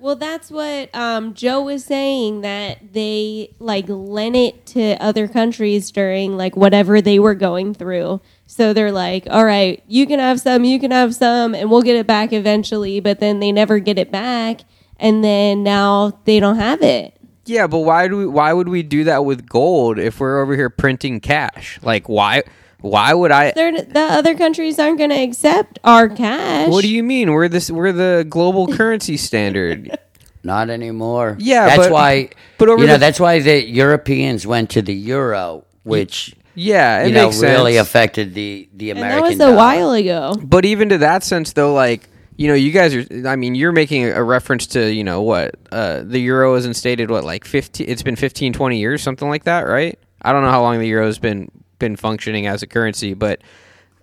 Well, 0.00 0.16
that's 0.16 0.50
what 0.50 0.94
um, 0.94 1.34
Joe 1.34 1.60
was 1.60 1.84
saying 1.84 2.40
that 2.40 2.94
they 2.94 3.54
like 3.58 3.84
lent 3.86 4.34
it 4.34 4.64
to 4.68 4.94
other 4.94 5.28
countries 5.28 5.90
during 5.90 6.38
like 6.38 6.56
whatever 6.56 7.02
they 7.02 7.18
were 7.18 7.34
going 7.34 7.74
through. 7.74 8.22
So 8.46 8.72
they're 8.72 8.92
like, 8.92 9.26
"All 9.28 9.44
right, 9.44 9.82
you 9.86 10.06
can 10.06 10.18
have 10.18 10.40
some, 10.40 10.64
you 10.64 10.80
can 10.80 10.90
have 10.90 11.14
some, 11.14 11.54
and 11.54 11.70
we'll 11.70 11.82
get 11.82 11.96
it 11.96 12.06
back 12.06 12.32
eventually." 12.32 13.00
But 13.00 13.20
then 13.20 13.40
they 13.40 13.52
never 13.52 13.78
get 13.78 13.98
it 13.98 14.10
back, 14.10 14.62
and 14.98 15.22
then 15.22 15.62
now 15.62 16.18
they 16.24 16.40
don't 16.40 16.56
have 16.56 16.80
it. 16.80 17.14
Yeah, 17.44 17.66
but 17.66 17.80
why 17.80 18.08
do 18.08 18.16
we, 18.16 18.26
why 18.26 18.54
would 18.54 18.68
we 18.68 18.82
do 18.82 19.04
that 19.04 19.26
with 19.26 19.48
gold 19.48 19.98
if 19.98 20.18
we're 20.18 20.40
over 20.40 20.56
here 20.56 20.70
printing 20.70 21.20
cash? 21.20 21.78
Like 21.82 22.08
why 22.08 22.44
why 22.80 23.12
would 23.14 23.30
I 23.30 23.52
They're, 23.52 23.72
the 23.82 24.00
other 24.00 24.34
countries 24.34 24.78
aren't 24.78 24.98
going 24.98 25.10
to 25.10 25.16
accept 25.22 25.78
our 25.84 26.08
cash. 26.08 26.68
What 26.68 26.82
do 26.82 26.88
you 26.88 27.02
mean? 27.02 27.32
We're 27.32 27.48
this 27.48 27.70
we're 27.70 27.92
the 27.92 28.26
global 28.28 28.66
currency 28.76 29.16
standard. 29.16 29.96
Not 30.42 30.70
anymore. 30.70 31.36
Yeah, 31.38 31.66
that's 31.66 31.78
but- 31.88 31.92
why. 31.92 32.30
but 32.58 32.68
over 32.68 32.80
you 32.80 32.86
know, 32.86 32.94
the- 32.94 32.98
that's 32.98 33.20
why 33.20 33.40
the 33.40 33.62
Europeans 33.66 34.46
went 34.46 34.70
to 34.70 34.82
the 34.82 34.94
euro, 34.94 35.64
which 35.82 36.34
Yeah, 36.54 37.02
it 37.02 37.08
you 37.08 37.14
know 37.14 37.26
makes 37.26 37.40
really 37.42 37.74
sense. 37.74 37.86
affected 37.88 38.34
the 38.34 38.68
the 38.74 38.90
And 38.90 38.98
American. 39.00 39.38
that 39.38 39.46
was 39.46 39.54
a 39.54 39.56
while 39.56 39.92
ago. 39.92 40.34
but 40.42 40.64
even 40.64 40.88
to 40.90 40.98
that 40.98 41.22
sense 41.24 41.52
though, 41.52 41.74
like 41.74 42.08
you 42.36 42.48
know, 42.48 42.54
you 42.54 42.70
guys 42.72 42.94
are. 42.94 43.04
I 43.28 43.36
mean, 43.36 43.54
you're 43.54 43.70
making 43.72 44.04
a, 44.04 44.12
a 44.12 44.22
reference 44.22 44.66
to 44.68 44.90
you 44.90 45.04
know 45.04 45.20
what 45.20 45.56
uh, 45.70 46.00
the 46.02 46.18
euro 46.20 46.54
is 46.54 46.64
instated. 46.64 47.10
What 47.10 47.22
like 47.22 47.44
fifteen? 47.44 47.86
It's 47.90 48.02
been 48.02 48.16
15, 48.16 48.54
20 48.54 48.78
years, 48.78 49.02
something 49.02 49.28
like 49.28 49.44
that, 49.44 49.62
right? 49.66 49.98
I 50.22 50.32
don't 50.32 50.42
know 50.42 50.50
how 50.50 50.62
long 50.62 50.78
the 50.78 50.86
euro's 50.88 51.18
been 51.18 51.50
been 51.80 51.96
functioning 51.96 52.46
as 52.46 52.62
a 52.62 52.68
currency, 52.68 53.14
but 53.14 53.40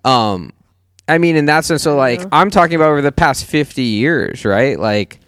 um, 0.04 0.52
I 1.08 1.18
mean, 1.18 1.38
in 1.38 1.46
that 1.46 1.64
sense, 1.64 1.84
so 1.84 1.96
like 1.96 2.22
I'm 2.34 2.52
talking 2.52 2.76
about 2.76 2.90
over 2.90 3.02
the 3.02 3.14
past 3.14 3.46
fifty 3.46 3.84
years, 3.84 4.44
right? 4.44 4.78
Like. 4.78 5.22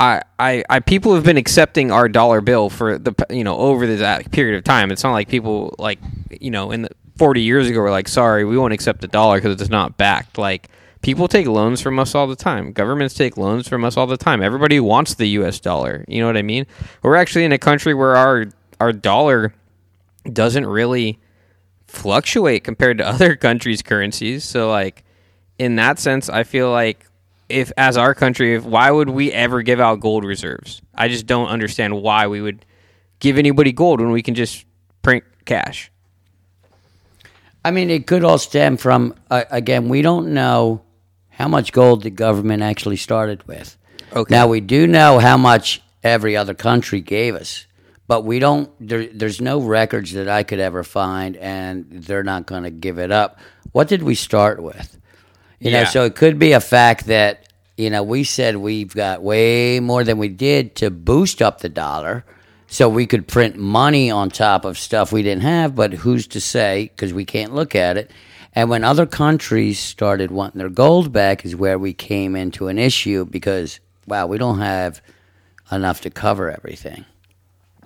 I, 0.00 0.22
I, 0.38 0.62
I, 0.70 0.78
people 0.78 1.16
have 1.16 1.24
been 1.24 1.36
accepting 1.36 1.90
our 1.90 2.08
dollar 2.08 2.40
bill 2.40 2.70
for 2.70 2.98
the, 2.98 3.12
you 3.30 3.42
know, 3.42 3.56
over 3.56 3.84
that 3.96 4.30
period 4.30 4.56
of 4.56 4.62
time. 4.62 4.92
It's 4.92 5.02
not 5.02 5.10
like 5.10 5.26
people 5.26 5.74
like, 5.76 5.98
you 6.40 6.52
know, 6.52 6.70
in 6.70 6.82
the 6.82 6.90
40 7.16 7.42
years 7.42 7.68
ago 7.68 7.80
were 7.80 7.90
like, 7.90 8.06
sorry, 8.06 8.44
we 8.44 8.56
won't 8.56 8.72
accept 8.72 9.00
the 9.00 9.08
dollar 9.08 9.38
because 9.38 9.60
it's 9.60 9.70
not 9.70 9.96
backed. 9.96 10.38
Like, 10.38 10.68
people 11.02 11.28
take 11.28 11.46
loans 11.46 11.80
from 11.80 11.98
us 11.98 12.14
all 12.14 12.26
the 12.26 12.36
time. 12.36 12.72
Governments 12.72 13.14
take 13.14 13.36
loans 13.36 13.68
from 13.68 13.84
us 13.84 13.96
all 13.96 14.06
the 14.06 14.16
time. 14.16 14.42
Everybody 14.42 14.80
wants 14.80 15.14
the 15.14 15.26
U.S. 15.30 15.58
dollar. 15.60 16.04
You 16.08 16.20
know 16.20 16.26
what 16.26 16.36
I 16.36 16.42
mean? 16.42 16.66
We're 17.02 17.16
actually 17.16 17.44
in 17.44 17.52
a 17.52 17.58
country 17.58 17.94
where 17.94 18.16
our, 18.16 18.46
our 18.80 18.92
dollar 18.92 19.52
doesn't 20.32 20.66
really 20.66 21.18
fluctuate 21.88 22.62
compared 22.62 22.98
to 22.98 23.08
other 23.08 23.34
countries' 23.36 23.82
currencies. 23.82 24.44
So 24.44 24.70
like 24.70 25.04
in 25.58 25.76
that 25.76 25.98
sense, 25.98 26.28
I 26.28 26.44
feel 26.44 26.70
like 26.70 27.04
if 27.48 27.72
as 27.76 27.96
our 27.96 28.14
country, 28.14 28.54
if, 28.54 28.64
why 28.64 28.90
would 28.90 29.10
we 29.10 29.32
ever 29.32 29.62
give 29.62 29.80
out 29.80 30.00
gold 30.00 30.24
reserves? 30.24 30.82
I 30.94 31.08
just 31.08 31.26
don't 31.26 31.48
understand 31.48 32.02
why 32.02 32.26
we 32.26 32.40
would 32.40 32.64
give 33.20 33.38
anybody 33.38 33.72
gold 33.72 34.00
when 34.00 34.10
we 34.10 34.22
can 34.22 34.34
just 34.34 34.64
print 35.02 35.24
cash. 35.44 35.90
I 37.64 37.70
mean, 37.70 37.90
it 37.90 38.06
could 38.06 38.24
all 38.24 38.38
stem 38.38 38.76
from 38.76 39.14
uh, 39.30 39.44
again. 39.50 39.88
We 39.88 40.02
don't 40.02 40.32
know 40.32 40.82
how 41.28 41.48
much 41.48 41.72
gold 41.72 42.02
the 42.02 42.10
government 42.10 42.62
actually 42.62 42.96
started 42.96 43.46
with. 43.46 43.76
Okay. 44.14 44.34
Now 44.34 44.46
we 44.46 44.60
do 44.60 44.86
know 44.86 45.18
how 45.18 45.36
much 45.36 45.82
every 46.02 46.36
other 46.36 46.54
country 46.54 47.00
gave 47.00 47.34
us, 47.34 47.66
but 48.08 48.24
we 48.24 48.38
don't. 48.40 48.70
There, 48.80 49.06
there's 49.06 49.40
no 49.40 49.60
records 49.60 50.12
that 50.14 50.28
I 50.28 50.42
could 50.42 50.58
ever 50.58 50.82
find, 50.82 51.36
and 51.36 51.86
they're 51.90 52.24
not 52.24 52.46
going 52.46 52.64
to 52.64 52.70
give 52.70 52.98
it 52.98 53.12
up. 53.12 53.38
What 53.72 53.86
did 53.86 54.02
we 54.02 54.14
start 54.16 54.60
with? 54.60 54.98
You 55.60 55.70
know, 55.70 55.84
so 55.84 56.04
it 56.04 56.16
could 56.16 56.38
be 56.38 56.52
a 56.52 56.60
fact 56.60 57.06
that 57.06 57.52
you 57.76 57.90
know 57.90 58.02
we 58.02 58.24
said 58.24 58.56
we've 58.56 58.94
got 58.94 59.22
way 59.22 59.78
more 59.78 60.04
than 60.04 60.16
we 60.18 60.28
did 60.28 60.74
to 60.76 60.90
boost 60.90 61.42
up 61.42 61.60
the 61.60 61.68
dollar, 61.68 62.24
so 62.66 62.88
we 62.88 63.06
could 63.06 63.28
print 63.28 63.56
money 63.56 64.10
on 64.10 64.30
top 64.30 64.64
of 64.64 64.78
stuff 64.78 65.12
we 65.12 65.22
didn't 65.22 65.42
have. 65.42 65.74
But 65.74 65.92
who's 65.92 66.26
to 66.28 66.40
say? 66.40 66.90
Because 66.94 67.12
we 67.12 67.26
can't 67.26 67.54
look 67.54 67.74
at 67.74 67.98
it. 67.98 68.10
And 68.54 68.70
when 68.70 68.84
other 68.84 69.04
countries 69.04 69.78
started 69.78 70.30
wanting 70.30 70.58
their 70.60 70.70
gold 70.70 71.12
back, 71.12 71.44
is 71.44 71.54
where 71.54 71.78
we 71.78 71.92
came 71.92 72.34
into 72.34 72.68
an 72.68 72.78
issue 72.78 73.26
because 73.26 73.80
wow, 74.06 74.26
we 74.26 74.38
don't 74.38 74.60
have 74.60 75.02
enough 75.70 76.00
to 76.00 76.10
cover 76.10 76.50
everything. 76.50 77.04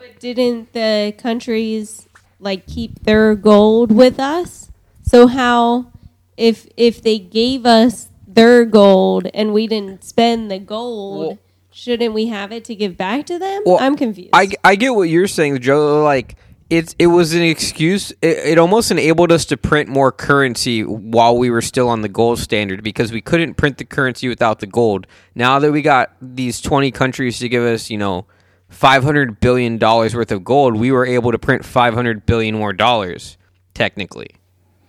But 0.03 0.18
didn't 0.18 0.72
the 0.72 1.14
countries 1.16 2.09
like 2.40 2.66
keep 2.66 3.05
their 3.05 3.36
gold 3.36 3.92
with 3.92 4.18
us? 4.18 4.72
So 5.03 5.28
how 5.28 5.92
if 6.36 6.66
if 6.76 7.00
they 7.00 7.20
gave 7.20 7.64
us 7.64 8.09
their 8.26 8.64
gold 8.64 9.28
and 9.32 9.53
we 9.53 9.68
didn't 9.68 10.03
spend 10.03 10.50
the 10.50 10.59
gold, 10.59 11.26
Well- 11.26 11.38
shouldn't 11.70 12.14
we 12.14 12.26
have 12.26 12.50
it 12.50 12.64
to 12.64 12.74
give 12.74 12.96
back 12.96 13.26
to 13.26 13.38
them? 13.38 13.62
Well, 13.64 13.78
I'm 13.80 13.96
confused. 13.96 14.30
I, 14.32 14.50
I 14.64 14.74
get 14.74 14.92
what 14.92 15.09
you're 15.09 15.28
saying, 15.28 15.61
Joe. 15.61 16.03
Like 16.03 16.34
it's 16.68 16.96
it 16.98 17.07
was 17.07 17.32
an 17.32 17.42
excuse. 17.42 18.11
It, 18.22 18.38
it 18.38 18.59
almost 18.59 18.90
enabled 18.90 19.30
us 19.30 19.44
to 19.46 19.57
print 19.57 19.88
more 19.88 20.11
currency 20.11 20.82
while 20.82 21.38
we 21.38 21.48
were 21.48 21.62
still 21.62 21.88
on 21.88 22.00
the 22.00 22.09
gold 22.09 22.40
standard 22.40 22.82
because 22.82 23.12
we 23.12 23.20
couldn't 23.20 23.55
print 23.55 23.78
the 23.78 23.84
currency 23.84 24.28
without 24.28 24.59
the 24.59 24.66
gold. 24.66 25.07
Now 25.36 25.61
that 25.61 25.70
we 25.70 25.80
got 25.80 26.11
these 26.20 26.61
20 26.61 26.90
countries 26.90 27.38
to 27.38 27.48
give 27.48 27.62
us, 27.62 27.88
you 27.88 27.98
know, 27.98 28.26
500 28.73 29.41
billion 29.41 29.79
dollars 29.79 30.14
worth 30.14 30.33
of 30.33 30.45
gold, 30.45 30.77
we 30.77 30.91
were 30.93 31.07
able 31.07 31.33
to 31.33 31.39
print 31.39 31.64
500 31.64 32.27
billion 32.27 32.57
more 32.57 32.73
dollars 32.73 33.37
technically 33.75 34.31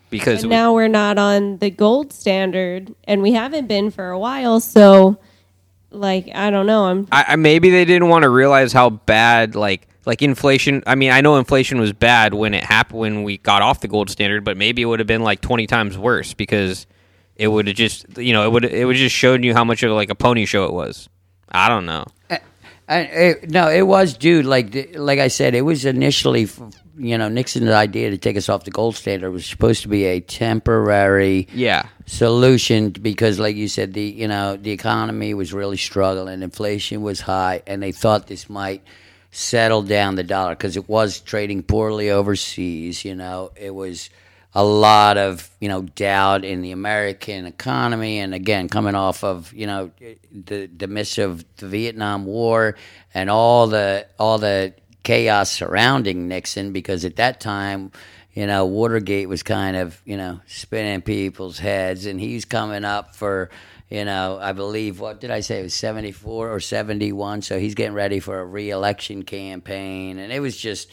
because 0.10 0.42
But 0.42 0.50
we- 0.50 0.56
now 0.56 0.74
we're 0.74 0.88
not 0.88 1.18
on 1.18 1.58
the 1.58 1.70
gold 1.70 2.14
standard, 2.14 2.94
and 3.06 3.22
we 3.22 3.34
haven't 3.34 3.68
been 3.68 3.90
for 3.92 4.10
a 4.10 4.20
while. 4.20 4.60
So, 4.60 5.18
like, 5.92 6.30
I 6.34 6.50
don't 6.52 6.66
know. 6.68 6.86
I'm 6.86 7.08
I, 7.12 7.26
I 7.30 7.36
maybe 7.36 7.70
they 7.70 7.86
didn't 7.86 8.10
want 8.10 8.24
to 8.24 8.30
realize 8.30 8.74
how 8.74 8.90
bad 8.90 9.56
like 9.56 9.88
like 10.06 10.22
inflation. 10.22 10.84
I 10.86 10.96
mean, 10.96 11.12
I 11.12 11.22
know 11.22 11.38
inflation 11.38 11.80
was 11.80 11.94
bad 11.94 12.34
when 12.34 12.54
it 12.54 12.64
happened 12.64 13.00
when 13.00 13.24
we 13.24 13.38
got 13.38 13.62
off 13.62 13.80
the 13.82 13.88
gold 13.88 14.10
standard, 14.10 14.44
but 14.44 14.56
maybe 14.58 14.82
it 14.82 14.86
would 14.86 15.00
have 15.00 15.08
been 15.08 15.24
like 15.24 15.42
twenty 15.42 15.66
times 15.68 15.98
worse 15.98 16.34
because 16.34 16.86
it 17.36 17.48
would 17.48 17.68
have 17.68 17.76
just 17.76 18.18
you 18.18 18.34
know 18.34 18.46
it 18.46 18.52
would 18.52 18.66
it 18.66 18.86
would 18.86 18.96
just 18.96 19.16
showed 19.16 19.44
you 19.44 19.54
how 19.54 19.64
much 19.64 19.82
of 19.84 19.92
like 19.92 20.10
a 20.10 20.16
pony 20.16 20.46
show 20.46 20.66
it 20.66 20.74
was. 20.74 21.10
I 21.52 21.70
don't 21.70 21.86
know. 21.86 22.06
And 22.88 23.10
it, 23.10 23.50
no, 23.50 23.70
it 23.70 23.84
was, 23.84 24.18
dude. 24.18 24.46
Like, 24.46 24.90
like 24.96 25.20
I 25.20 25.30
said, 25.30 25.56
it 25.56 25.62
was 25.62 25.86
initially, 25.86 26.48
you 26.98 27.18
know, 27.18 27.30
Nixon's 27.30 27.70
idea 27.70 28.10
to 28.10 28.18
take 28.18 28.36
us 28.38 28.50
off 28.50 28.66
the 28.66 28.72
gold 28.72 28.96
standard 28.96 29.32
was 29.32 29.46
supposed 29.46 29.84
to 29.84 29.88
be 29.88 30.04
a 30.06 30.20
temporary 30.20 31.48
Yeah, 31.54 31.88
solution 32.06 32.90
because, 32.90 33.40
like 33.40 33.56
you 33.56 33.68
said, 33.68 33.94
the 33.94 34.04
you 34.04 34.28
know 34.28 34.58
the 34.58 34.72
economy 34.72 35.34
was 35.34 35.54
really 35.54 35.78
struggling, 35.78 36.42
inflation 36.42 37.02
was 37.02 37.22
high, 37.22 37.62
and 37.68 37.82
they 37.82 37.92
thought 37.92 38.28
this 38.28 38.50
might 38.50 38.84
settle 39.32 39.82
down 39.82 40.16
the 40.16 40.24
dollar 40.24 40.52
because 40.56 40.78
it 40.78 40.88
was 40.90 41.20
trading 41.22 41.64
poorly 41.64 42.12
overseas. 42.12 43.06
You 43.06 43.16
know, 43.16 43.52
it 43.56 43.74
was 43.74 44.10
a 44.56 44.64
lot 44.64 45.18
of 45.18 45.50
you 45.60 45.70
know 45.70 45.82
doubt 45.82 46.46
in 46.46 46.62
the 46.62 46.72
American 46.72 47.46
economy, 47.46 48.20
and 48.20 48.34
again 48.34 48.70
coming 48.70 48.96
off 48.96 49.24
of 49.24 49.52
you 49.54 49.68
know 49.68 49.92
the 50.32 50.68
the 50.68 50.88
midst 50.88 51.18
of 51.18 51.44
the 51.58 51.68
Vietnam 51.68 52.26
War 52.26 52.76
and 53.14 53.30
all 53.30 53.68
the 53.68 54.08
all 54.20 54.38
the 54.38 54.74
chaos 55.04 55.52
surrounding 55.52 56.28
Nixon 56.28 56.72
because 56.72 57.04
at 57.04 57.18
that 57.18 57.42
time 57.42 57.92
you 58.34 58.48
know, 58.48 58.66
Watergate 58.66 59.30
was 59.30 59.44
kind 59.44 59.78
of, 59.78 60.02
you 60.06 60.18
know, 60.18 60.42
spinning 60.48 61.02
people's 61.02 61.60
heads, 61.60 62.08
and 62.08 62.20
he's 62.20 62.46
coming 62.46 62.84
up 62.84 63.16
for, 63.16 63.52
you 63.90 64.06
know, 64.06 64.40
I 64.42 64.54
believe, 64.54 65.00
what 65.00 65.22
did 65.22 65.30
I 65.30 65.42
say? 65.42 65.60
It 65.60 65.64
was 65.64 65.76
74 65.76 66.52
or 66.52 66.60
71. 66.60 67.44
So 67.44 67.60
he's 67.60 67.76
getting 67.76 67.94
ready 67.94 68.20
for 68.20 68.40
a 68.40 68.46
reelection 68.46 69.22
campaign. 69.22 70.18
And 70.18 70.34
it 70.34 70.40
was 70.40 70.58
just, 70.58 70.90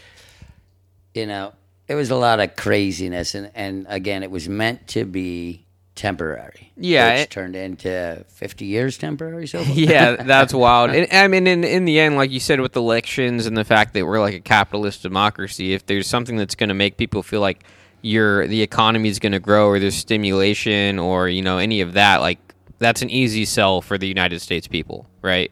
you 1.14 1.24
know, 1.24 1.54
it 1.90 1.96
was 1.96 2.08
a 2.12 2.16
lot 2.16 2.38
of 2.38 2.54
craziness. 2.54 3.34
And, 3.34 3.50
and 3.52 3.84
again, 3.88 4.22
it 4.22 4.30
was 4.30 4.48
meant 4.48 4.86
to 4.88 5.04
be 5.04 5.66
temporary. 5.96 6.70
Yeah, 6.76 7.14
Which 7.14 7.22
it- 7.22 7.30
turned 7.30 7.56
into 7.56 8.24
50 8.28 8.64
years 8.64 8.96
temporary 8.96 9.48
so 9.48 9.60
yeah, 9.72 10.14
that's 10.22 10.54
wild. 10.64 10.90
And, 10.90 11.08
I 11.12 11.26
mean, 11.26 11.48
in 11.48 11.64
in 11.64 11.86
the 11.86 11.98
end, 11.98 12.14
like 12.14 12.30
you 12.30 12.38
said, 12.38 12.60
with 12.60 12.76
elections 12.76 13.44
and 13.44 13.56
the 13.56 13.64
fact 13.64 13.92
that 13.94 14.06
we're 14.06 14.20
like 14.20 14.34
a 14.34 14.40
capitalist 14.40 15.02
democracy, 15.02 15.74
if 15.74 15.84
there's 15.86 16.06
something 16.06 16.36
that's 16.36 16.54
going 16.54 16.68
to 16.68 16.74
make 16.74 16.96
people 16.96 17.24
feel 17.24 17.40
like 17.40 17.64
your 18.02 18.46
the 18.46 18.62
economy 18.62 19.08
is 19.08 19.18
going 19.18 19.32
to 19.32 19.40
grow, 19.40 19.66
or 19.66 19.80
there's 19.80 19.96
stimulation, 19.96 21.00
or 21.00 21.28
you 21.28 21.42
know 21.42 21.58
any 21.58 21.80
of 21.80 21.94
that, 21.94 22.20
like 22.20 22.38
that's 22.78 23.02
an 23.02 23.10
easy 23.10 23.44
sell 23.44 23.82
for 23.82 23.98
the 23.98 24.06
United 24.06 24.38
States 24.40 24.68
people, 24.68 25.06
right? 25.22 25.50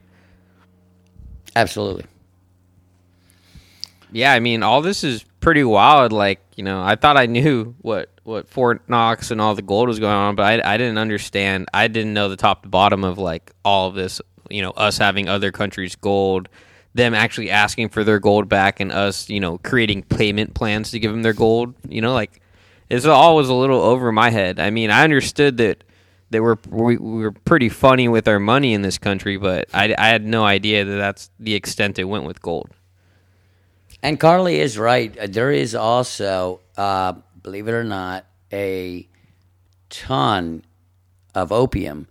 Absolutely. 1.56 2.04
Yeah, 4.12 4.32
I 4.32 4.40
mean, 4.40 4.62
all 4.62 4.80
this 4.80 5.04
is 5.04 5.24
pretty 5.40 5.64
wild. 5.64 6.12
Like, 6.12 6.40
you 6.56 6.64
know, 6.64 6.82
I 6.82 6.96
thought 6.96 7.16
I 7.16 7.26
knew 7.26 7.74
what 7.80 8.10
what 8.24 8.48
Fort 8.48 8.88
Knox 8.88 9.30
and 9.30 9.40
all 9.40 9.54
the 9.54 9.62
gold 9.62 9.88
was 9.88 9.98
going 9.98 10.12
on, 10.12 10.34
but 10.34 10.44
I, 10.44 10.74
I 10.74 10.76
didn't 10.76 10.98
understand. 10.98 11.68
I 11.72 11.88
didn't 11.88 12.14
know 12.14 12.28
the 12.28 12.36
top 12.36 12.62
to 12.62 12.68
bottom 12.68 13.04
of 13.04 13.18
like 13.18 13.52
all 13.64 13.88
of 13.88 13.94
this. 13.94 14.20
You 14.50 14.62
know, 14.62 14.70
us 14.70 14.98
having 14.98 15.28
other 15.28 15.52
countries' 15.52 15.94
gold, 15.94 16.48
them 16.94 17.14
actually 17.14 17.50
asking 17.50 17.90
for 17.90 18.02
their 18.02 18.18
gold 18.18 18.48
back, 18.48 18.80
and 18.80 18.90
us, 18.90 19.28
you 19.28 19.40
know, 19.40 19.58
creating 19.58 20.02
payment 20.04 20.54
plans 20.54 20.90
to 20.92 20.98
give 20.98 21.10
them 21.12 21.22
their 21.22 21.34
gold. 21.34 21.74
You 21.88 22.00
know, 22.00 22.14
like 22.14 22.40
it's 22.88 23.04
all 23.06 23.36
was 23.36 23.48
a 23.48 23.54
little 23.54 23.80
over 23.80 24.10
my 24.12 24.30
head. 24.30 24.58
I 24.58 24.70
mean, 24.70 24.90
I 24.90 25.04
understood 25.04 25.58
that 25.58 25.84
that 26.30 26.42
we're 26.42 26.56
we, 26.68 26.96
we 26.96 27.22
were 27.22 27.32
pretty 27.32 27.68
funny 27.68 28.08
with 28.08 28.28
our 28.28 28.40
money 28.40 28.74
in 28.74 28.82
this 28.82 28.98
country, 28.98 29.36
but 29.36 29.68
I, 29.72 29.94
I 29.96 30.08
had 30.08 30.24
no 30.24 30.44
idea 30.44 30.84
that 30.84 30.96
that's 30.96 31.30
the 31.38 31.54
extent 31.54 31.98
it 31.98 32.04
went 32.04 32.24
with 32.24 32.42
gold. 32.42 32.70
And 34.02 34.18
Carly 34.20 34.60
is 34.60 34.78
right. 34.78 35.16
Uh, 35.18 35.26
There 35.28 35.50
is 35.50 35.74
also, 35.74 36.60
uh, 36.76 37.14
believe 37.42 37.68
it 37.68 37.72
or 37.72 37.84
not, 37.84 38.26
a 38.52 39.08
ton 39.90 40.64
of 41.34 41.52
opium 41.52 42.06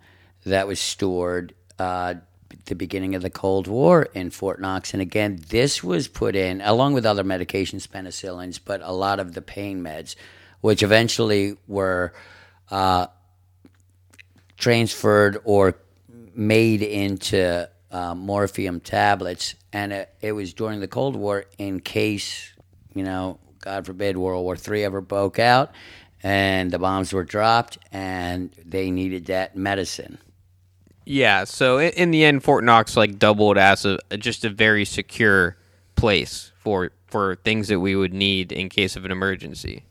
that 0.45 0.67
was 0.67 0.79
stored 0.79 1.53
uh, 1.79 2.15
at 2.51 2.65
the 2.65 2.75
beginning 2.75 3.15
of 3.15 3.21
the 3.21 3.29
Cold 3.29 3.67
War 3.67 4.07
in 4.13 4.29
Fort 4.29 4.59
Knox. 4.59 4.93
And 4.93 5.01
again, 5.01 5.39
this 5.49 5.83
was 5.83 6.07
put 6.07 6.35
in 6.35 6.61
along 6.61 6.93
with 6.93 7.05
other 7.05 7.23
medications, 7.23 7.87
penicillins, 7.87 8.59
but 8.63 8.81
a 8.81 8.91
lot 8.91 9.19
of 9.19 9.33
the 9.33 9.41
pain 9.41 9.81
meds, 9.81 10.15
which 10.61 10.83
eventually 10.83 11.57
were 11.67 12.13
uh, 12.69 13.07
transferred 14.57 15.39
or 15.43 15.75
made 16.35 16.81
into 16.81 17.69
uh, 17.91 18.13
morphium 18.13 18.81
tablets, 18.83 19.55
and 19.71 19.93
it, 19.93 20.13
it 20.21 20.31
was 20.33 20.53
during 20.53 20.79
the 20.79 20.87
Cold 20.87 21.15
War 21.15 21.45
in 21.57 21.79
case, 21.79 22.53
you 22.93 23.03
know, 23.03 23.39
God 23.59 23.85
forbid, 23.85 24.17
World 24.17 24.43
War 24.43 24.55
III 24.55 24.85
ever 24.85 25.01
broke 25.01 25.39
out, 25.39 25.71
and 26.23 26.71
the 26.71 26.79
bombs 26.79 27.13
were 27.13 27.23
dropped, 27.23 27.77
and 27.91 28.51
they 28.65 28.91
needed 28.91 29.25
that 29.27 29.55
medicine. 29.55 30.17
Yeah, 31.05 31.45
so 31.45 31.77
in, 31.77 31.91
in 31.91 32.11
the 32.11 32.25
end, 32.25 32.43
Fort 32.43 32.63
Knox 32.63 32.97
like 32.97 33.17
doubled 33.17 33.57
as 33.57 33.85
a 33.85 33.97
just 34.17 34.43
a 34.43 34.49
very 34.49 34.83
secure 34.83 35.57
place 35.95 36.51
for 36.57 36.91
for 37.07 37.35
things 37.35 37.69
that 37.69 37.79
we 37.79 37.95
would 37.95 38.13
need 38.13 38.51
in 38.51 38.67
case 38.67 38.97
of 38.97 39.05
an 39.05 39.11
emergency. 39.11 39.85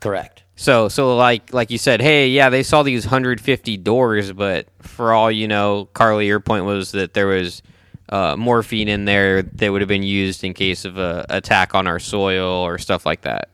Correct. 0.00 0.42
So 0.58 0.88
so 0.88 1.16
like 1.16 1.52
like 1.52 1.70
you 1.70 1.78
said, 1.78 2.02
hey, 2.02 2.28
yeah, 2.28 2.50
they 2.50 2.64
saw 2.64 2.82
these 2.82 3.06
150 3.06 3.76
doors, 3.76 4.32
but 4.32 4.66
for 4.82 5.12
all 5.12 5.30
you 5.30 5.46
know, 5.46 5.88
Carly, 5.94 6.26
your 6.26 6.40
point 6.40 6.64
was 6.64 6.90
that 6.92 7.14
there 7.14 7.28
was 7.28 7.62
uh, 8.08 8.34
morphine 8.36 8.88
in 8.88 9.04
there 9.04 9.42
that 9.42 9.70
would 9.70 9.80
have 9.80 9.88
been 9.88 10.02
used 10.02 10.42
in 10.42 10.54
case 10.54 10.84
of 10.84 10.98
a 10.98 11.24
attack 11.28 11.76
on 11.76 11.86
our 11.86 12.00
soil 12.00 12.48
or 12.48 12.76
stuff 12.76 13.06
like 13.06 13.20
that. 13.20 13.50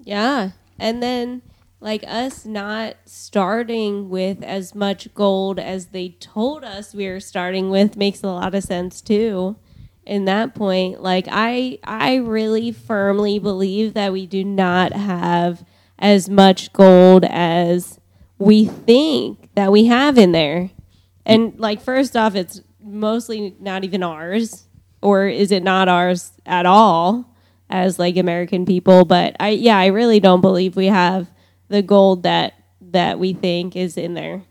Yeah. 0.00 0.52
And 0.78 1.02
then 1.02 1.42
like 1.80 2.02
us 2.06 2.46
not 2.46 2.96
starting 3.04 4.08
with 4.08 4.42
as 4.42 4.74
much 4.74 5.12
gold 5.12 5.58
as 5.58 5.88
they 5.88 6.10
told 6.18 6.64
us 6.64 6.94
we 6.94 7.06
were 7.08 7.20
starting 7.20 7.68
with 7.68 7.94
makes 7.94 8.22
a 8.22 8.28
lot 8.28 8.54
of 8.54 8.64
sense 8.64 9.02
too. 9.02 9.56
In 10.04 10.24
that 10.26 10.54
point. 10.54 11.02
Like 11.02 11.26
I 11.30 11.78
I 11.84 12.16
really 12.16 12.72
firmly 12.72 13.38
believe 13.38 13.94
that 13.94 14.12
we 14.12 14.26
do 14.26 14.44
not 14.44 14.92
have 14.92 15.64
as 15.98 16.28
much 16.28 16.72
gold 16.72 17.24
as 17.24 18.00
we 18.38 18.64
think 18.64 19.48
that 19.54 19.70
we 19.70 19.86
have 19.86 20.18
in 20.18 20.32
there. 20.32 20.70
And 21.24 21.58
like 21.58 21.80
first 21.80 22.16
off 22.16 22.34
it's 22.34 22.60
mostly 22.80 23.54
not 23.60 23.84
even 23.84 24.02
ours 24.02 24.66
or 25.00 25.26
is 25.26 25.52
it 25.52 25.62
not 25.62 25.88
ours 25.88 26.32
at 26.44 26.66
all 26.66 27.32
as 27.70 27.98
like 27.98 28.16
American 28.16 28.66
people, 28.66 29.04
but 29.04 29.36
I 29.40 29.50
yeah, 29.50 29.78
I 29.78 29.86
really 29.86 30.20
don't 30.20 30.40
believe 30.40 30.76
we 30.76 30.86
have 30.86 31.30
the 31.68 31.82
gold 31.82 32.24
that 32.24 32.54
that 32.80 33.18
we 33.18 33.32
think 33.32 33.76
is 33.76 33.96
in 33.96 34.14
there. 34.14 34.42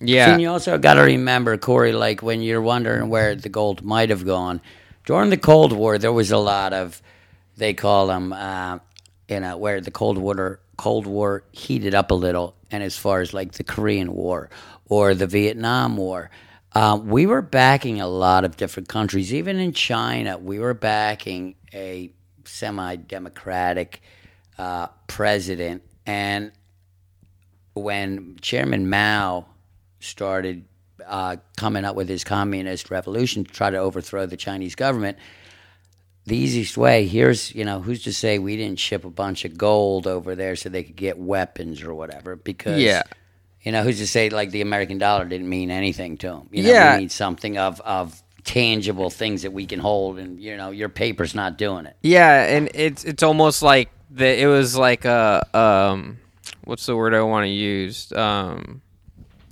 Yeah. 0.00 0.32
And 0.32 0.42
you 0.42 0.50
also 0.50 0.78
got 0.78 0.94
to 0.94 1.02
remember, 1.02 1.56
Corey, 1.56 1.92
like 1.92 2.22
when 2.22 2.42
you're 2.42 2.62
wondering 2.62 3.08
where 3.08 3.34
the 3.34 3.48
gold 3.48 3.84
might 3.84 4.10
have 4.10 4.26
gone, 4.26 4.60
during 5.04 5.30
the 5.30 5.36
Cold 5.36 5.72
War, 5.72 5.98
there 5.98 6.12
was 6.12 6.30
a 6.30 6.38
lot 6.38 6.72
of, 6.72 7.02
they 7.56 7.74
call 7.74 8.06
them, 8.06 8.32
uh, 8.32 8.78
you 9.28 9.40
know, 9.40 9.56
where 9.56 9.80
the 9.80 9.90
Cold 9.90 10.18
War, 10.18 10.60
Cold 10.76 11.06
War 11.06 11.44
heated 11.52 11.94
up 11.94 12.10
a 12.10 12.14
little. 12.14 12.56
And 12.70 12.82
as 12.82 12.96
far 12.96 13.20
as 13.20 13.34
like 13.34 13.52
the 13.52 13.64
Korean 13.64 14.12
War 14.12 14.50
or 14.86 15.14
the 15.14 15.26
Vietnam 15.26 15.96
War, 15.96 16.30
um, 16.74 17.08
we 17.08 17.26
were 17.26 17.42
backing 17.42 18.00
a 18.00 18.08
lot 18.08 18.44
of 18.44 18.56
different 18.56 18.88
countries. 18.88 19.34
Even 19.34 19.58
in 19.58 19.72
China, 19.72 20.38
we 20.38 20.58
were 20.58 20.74
backing 20.74 21.56
a 21.74 22.12
semi 22.44 22.96
democratic 22.96 24.02
uh, 24.58 24.86
president. 25.06 25.82
And 26.06 26.52
when 27.74 28.36
Chairman 28.40 28.88
Mao 28.88 29.46
started 30.00 30.64
uh, 31.06 31.36
coming 31.56 31.84
up 31.84 31.96
with 31.96 32.08
his 32.08 32.24
communist 32.24 32.90
revolution 32.90 33.44
to 33.44 33.50
try 33.52 33.70
to 33.70 33.78
overthrow 33.78 34.26
the 34.26 34.36
Chinese 34.36 34.74
government, 34.74 35.18
the 36.24 36.36
easiest 36.36 36.76
way 36.76 37.06
here's 37.06 37.52
you 37.54 37.64
know 37.64 37.80
who's 37.80 38.04
to 38.04 38.12
say 38.12 38.38
we 38.38 38.56
didn't 38.56 38.78
ship 38.78 39.04
a 39.04 39.10
bunch 39.10 39.44
of 39.44 39.58
gold 39.58 40.06
over 40.06 40.36
there 40.36 40.54
so 40.54 40.68
they 40.68 40.84
could 40.84 40.94
get 40.96 41.18
weapons 41.18 41.82
or 41.82 41.92
whatever 41.94 42.36
because 42.36 42.80
Yeah. 42.80 43.02
you 43.62 43.72
know 43.72 43.82
who's 43.82 43.98
to 43.98 44.06
say 44.06 44.30
like 44.30 44.52
the 44.52 44.60
American 44.60 44.98
dollar 44.98 45.24
didn't 45.24 45.48
mean 45.48 45.72
anything 45.72 46.16
to 46.18 46.28
them 46.28 46.48
you 46.52 46.62
know 46.62 46.70
Yeah. 46.70 46.94
we 46.94 47.00
need 47.02 47.10
something 47.10 47.58
of 47.58 47.80
of 47.80 48.22
tangible 48.44 49.10
things 49.10 49.42
that 49.42 49.52
we 49.52 49.66
can 49.66 49.80
hold 49.80 50.18
and 50.20 50.40
you 50.40 50.56
know 50.56 50.70
your 50.70 50.88
paper's 50.88 51.34
not 51.34 51.58
doing 51.58 51.86
it 51.86 51.96
Yeah, 52.02 52.44
and 52.56 52.70
it's 52.72 53.02
it's 53.02 53.24
almost 53.24 53.60
like 53.62 53.90
the 54.08 54.42
it 54.42 54.46
was 54.46 54.76
like 54.76 55.04
a 55.04 55.44
um 55.58 56.18
what's 56.62 56.86
the 56.86 56.94
word 56.94 57.14
I 57.14 57.22
want 57.22 57.46
to 57.46 57.50
use? 57.50 58.12
Um 58.12 58.80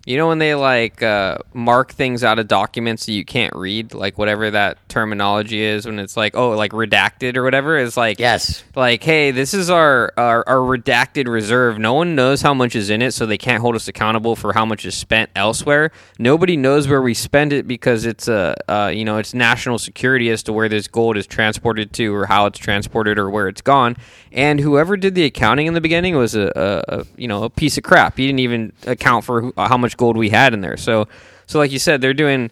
you 0.07 0.17
know 0.17 0.29
when 0.29 0.39
they 0.39 0.55
like 0.55 1.03
uh, 1.03 1.39
mark 1.53 1.93
things 1.93 2.25
out 2.25 2.39
of 2.39 2.49
documents 2.49 3.07
that 3.07 3.13
you 3.13 3.25
can't 3.25 3.55
read, 3.55 3.93
like 3.93 4.17
whatever 4.17 4.51
that 4.51 4.89
terminology 4.89 5.61
is, 5.61 5.87
when 5.87 5.99
it's 5.99 6.17
like 6.17 6.37
oh 6.37 6.51
like 6.51 6.73
redacted 6.73 7.37
or 7.37 7.43
whatever, 7.43 7.77
is 7.77 7.97
like 7.97 8.19
yes. 8.19 8.65
like 8.75 9.03
hey 9.03 9.31
this 9.31 9.53
is 9.53 9.69
our, 9.69 10.13
our 10.17 10.49
our 10.49 10.57
redacted 10.57 11.29
reserve. 11.29 11.79
No 11.79 11.95
one 11.95 12.15
knows 12.15 12.43
how 12.43 12.55
much 12.55 12.75
is 12.75 12.89
in 12.89 13.03
it 13.03 13.13
so 13.13 13.27
they 13.27 13.39
can't 13.39 13.61
hold 13.61 13.77
us 13.77 13.89
accountable 13.89 14.37
for 14.37 14.53
how 14.55 14.65
much 14.65 14.87
is 14.87 14.95
spent 14.95 15.31
elsewhere. 15.37 15.93
Nobody 16.19 16.57
knows 16.57 16.89
where 16.89 17.03
we 17.03 17.15
spend 17.15 17.53
it 17.53 17.69
because 17.69 18.07
it's 18.07 18.27
a 18.27 18.57
uh, 18.71 18.89
you 18.89 19.05
know 19.05 19.19
it's 19.19 19.35
national 19.35 19.79
security 19.79 20.31
as 20.31 20.43
to 20.45 20.53
where 20.53 20.69
this 20.69 20.89
gold 20.89 21.17
is 21.17 21.27
transported 21.27 21.93
to 21.95 22.15
or 22.15 22.27
how 22.27 22.47
it's 22.47 22.59
transported 22.59 23.19
or 23.19 23.29
where 23.29 23.49
it's 23.49 23.61
gone 23.61 23.97
and 24.33 24.61
whoever 24.61 24.97
did 24.97 25.15
the 25.15 25.25
accounting 25.25 25.67
in 25.67 25.75
the 25.75 25.81
beginning 25.81 26.17
was 26.17 26.35
a, 26.35 26.53
a, 26.55 27.01
a 27.01 27.07
you 27.17 27.29
know 27.29 27.45
a 27.45 27.51
piece 27.51 27.77
of 27.77 27.85
crap. 27.85 28.17
He 28.17 28.27
didn't 28.27 28.41
even 28.41 28.73
account 28.87 29.25
for 29.25 29.41
who, 29.43 29.53
how 29.57 29.77
much 29.77 29.97
gold 29.97 30.17
we 30.17 30.31
had 30.31 30.55
in 30.55 30.61
there. 30.61 30.77
So 30.77 31.09
so 31.47 31.59
like 31.59 31.73
you 31.73 31.79
said 31.79 32.01
they're 32.01 32.15
doing 32.15 32.51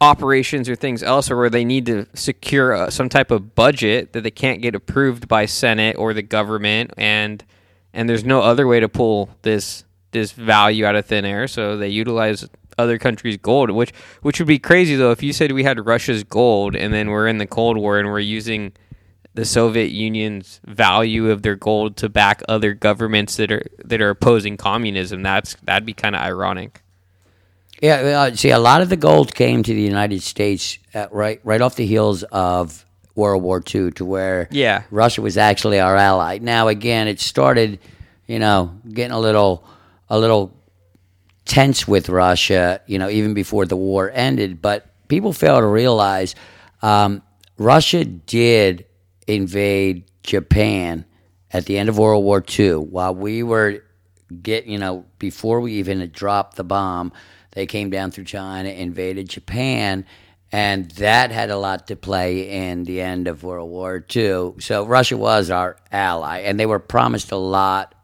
operations 0.00 0.68
or 0.68 0.76
things 0.76 1.02
elsewhere 1.02 1.38
where 1.38 1.50
they 1.50 1.64
need 1.64 1.86
to 1.86 2.06
secure 2.14 2.74
uh, 2.74 2.90
some 2.90 3.08
type 3.08 3.30
of 3.30 3.54
budget 3.54 4.12
that 4.12 4.22
they 4.22 4.30
can't 4.30 4.60
get 4.60 4.74
approved 4.74 5.26
by 5.26 5.46
Senate 5.46 5.96
or 5.96 6.12
the 6.12 6.22
government, 6.22 6.92
and 6.96 7.44
and 7.94 8.08
there's 8.08 8.24
no 8.24 8.42
other 8.42 8.66
way 8.66 8.80
to 8.80 8.88
pull 8.88 9.30
this 9.42 9.84
this 10.12 10.32
value 10.32 10.84
out 10.84 10.96
of 10.96 11.06
thin 11.06 11.24
air. 11.24 11.48
So 11.48 11.76
they 11.76 11.88
utilize 11.88 12.46
other 12.78 12.98
countries' 12.98 13.38
gold, 13.38 13.70
which 13.70 13.92
which 14.22 14.38
would 14.38 14.48
be 14.48 14.58
crazy 14.58 14.96
though 14.96 15.12
if 15.12 15.22
you 15.22 15.32
said 15.32 15.52
we 15.52 15.64
had 15.64 15.84
Russia's 15.86 16.24
gold 16.24 16.76
and 16.76 16.92
then 16.92 17.10
we're 17.10 17.26
in 17.26 17.38
the 17.38 17.46
Cold 17.46 17.76
War 17.78 17.98
and 17.98 18.08
we're 18.08 18.20
using 18.20 18.72
the 19.36 19.44
Soviet 19.44 19.90
Union's 19.92 20.60
value 20.64 21.30
of 21.30 21.42
their 21.42 21.56
gold 21.56 21.96
to 21.98 22.08
back 22.08 22.42
other 22.48 22.72
governments 22.74 23.36
that 23.36 23.52
are 23.52 23.62
that 23.84 24.00
are 24.00 24.10
opposing 24.10 24.56
communism. 24.56 25.22
That's 25.22 25.54
that'd 25.62 25.86
be 25.86 25.92
kind 25.94 26.16
of 26.16 26.22
ironic. 26.22 26.82
Yeah, 27.82 28.34
see, 28.34 28.50
a 28.50 28.58
lot 28.58 28.80
of 28.80 28.88
the 28.88 28.96
gold 28.96 29.34
came 29.34 29.62
to 29.62 29.74
the 29.74 29.82
United 29.82 30.22
States 30.22 30.78
uh, 30.94 31.06
right 31.12 31.40
right 31.44 31.60
off 31.60 31.76
the 31.76 31.84
heels 31.86 32.22
of 32.24 32.84
World 33.14 33.42
War 33.42 33.62
II, 33.62 33.90
to 33.92 34.04
where 34.04 34.48
Yeah. 34.50 34.82
Russia 34.90 35.20
was 35.22 35.36
actually 35.36 35.78
our 35.80 35.96
ally. 35.96 36.38
Now, 36.40 36.68
again, 36.68 37.06
it 37.08 37.20
started, 37.20 37.78
you 38.26 38.38
know, 38.38 38.72
getting 38.90 39.12
a 39.12 39.20
little 39.20 39.64
a 40.08 40.18
little 40.18 40.54
tense 41.44 41.86
with 41.86 42.08
Russia, 42.08 42.80
you 42.86 42.98
know, 42.98 43.10
even 43.10 43.34
before 43.34 43.66
the 43.66 43.76
war 43.76 44.10
ended. 44.14 44.62
But 44.62 44.86
people 45.08 45.32
fail 45.34 45.60
to 45.60 45.66
realize 45.66 46.34
um, 46.82 47.22
Russia 47.58 48.04
did 48.04 48.86
invade 49.26 50.04
Japan 50.22 51.04
at 51.52 51.66
the 51.66 51.78
end 51.78 51.88
of 51.88 51.98
World 51.98 52.24
War 52.24 52.44
II 52.58 52.76
while 52.76 53.14
we 53.14 53.42
were 53.42 53.82
get 54.42 54.66
you 54.66 54.78
know 54.78 55.04
before 55.18 55.60
we 55.60 55.74
even 55.74 56.10
dropped 56.10 56.56
the 56.56 56.64
bomb 56.64 57.12
they 57.52 57.64
came 57.64 57.90
down 57.90 58.10
through 58.10 58.24
china 58.24 58.68
invaded 58.68 59.28
japan 59.28 60.04
and 60.50 60.90
that 60.92 61.30
had 61.30 61.48
a 61.48 61.56
lot 61.56 61.86
to 61.86 61.94
play 61.94 62.68
in 62.68 62.82
the 62.82 63.00
end 63.00 63.28
of 63.28 63.44
world 63.44 63.70
war 63.70 64.04
ii 64.16 64.50
so 64.58 64.84
russia 64.84 65.16
was 65.16 65.48
our 65.48 65.76
ally 65.92 66.40
and 66.40 66.58
they 66.58 66.66
were 66.66 66.80
promised 66.80 67.30
a 67.30 67.36
lot 67.36 67.94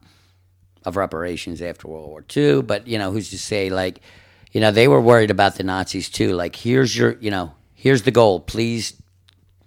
of 0.84 0.96
reparations 0.96 1.60
after 1.60 1.88
world 1.88 2.08
war 2.08 2.24
ii 2.36 2.62
but 2.62 2.86
you 2.86 2.98
know 2.98 3.10
who's 3.10 3.30
to 3.30 3.38
say 3.38 3.68
like 3.68 4.00
you 4.52 4.60
know 4.60 4.70
they 4.70 4.86
were 4.86 5.00
worried 5.00 5.30
about 5.30 5.56
the 5.56 5.62
nazis 5.64 6.08
too. 6.08 6.32
Like 6.32 6.54
here's 6.54 6.96
your 6.96 7.16
you 7.20 7.30
know 7.30 7.54
here's 7.74 8.02
the 8.02 8.10
goal. 8.10 8.38
please 8.40 9.01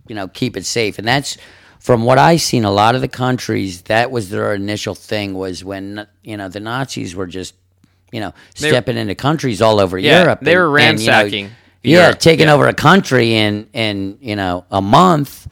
you 0.08 0.16
know 0.16 0.28
keep 0.28 0.56
it 0.58 0.66
safe. 0.66 0.98
And 1.00 1.08
that's 1.08 1.38
from 1.80 2.04
what 2.04 2.18
I've 2.18 2.42
seen 2.42 2.64
a 2.66 2.72
lot 2.72 2.96
of 2.96 3.02
the 3.02 3.08
countries 3.08 3.84
that 3.84 4.10
was 4.12 4.30
their 4.30 4.54
initial 4.54 4.96
thing 4.96 5.34
was 5.34 5.64
when 5.64 6.08
you 6.24 6.38
know 6.38 6.50
the 6.50 6.60
nazis 6.60 7.16
were 7.16 7.28
just 7.28 7.54
you 8.12 8.20
know 8.20 8.34
They- 8.60 8.70
stepping 8.70 8.98
into 8.98 9.16
countries 9.16 9.62
all 9.62 9.80
over 9.80 9.98
Yeah, 9.98 10.22
europe 10.22 10.40
they 10.42 10.56
were 10.58 10.78
and, 10.80 11.00
you 11.00 11.08
know, 11.08 11.14
ransacking 11.14 11.52
yeah 11.84 12.12
taking 12.12 12.48
yeah. 12.48 12.54
over 12.54 12.68
a 12.68 12.74
country 12.74 13.34
in 13.36 13.68
in 13.74 14.18
you 14.22 14.36
know 14.36 14.66
a 14.72 14.82
month 14.82 15.48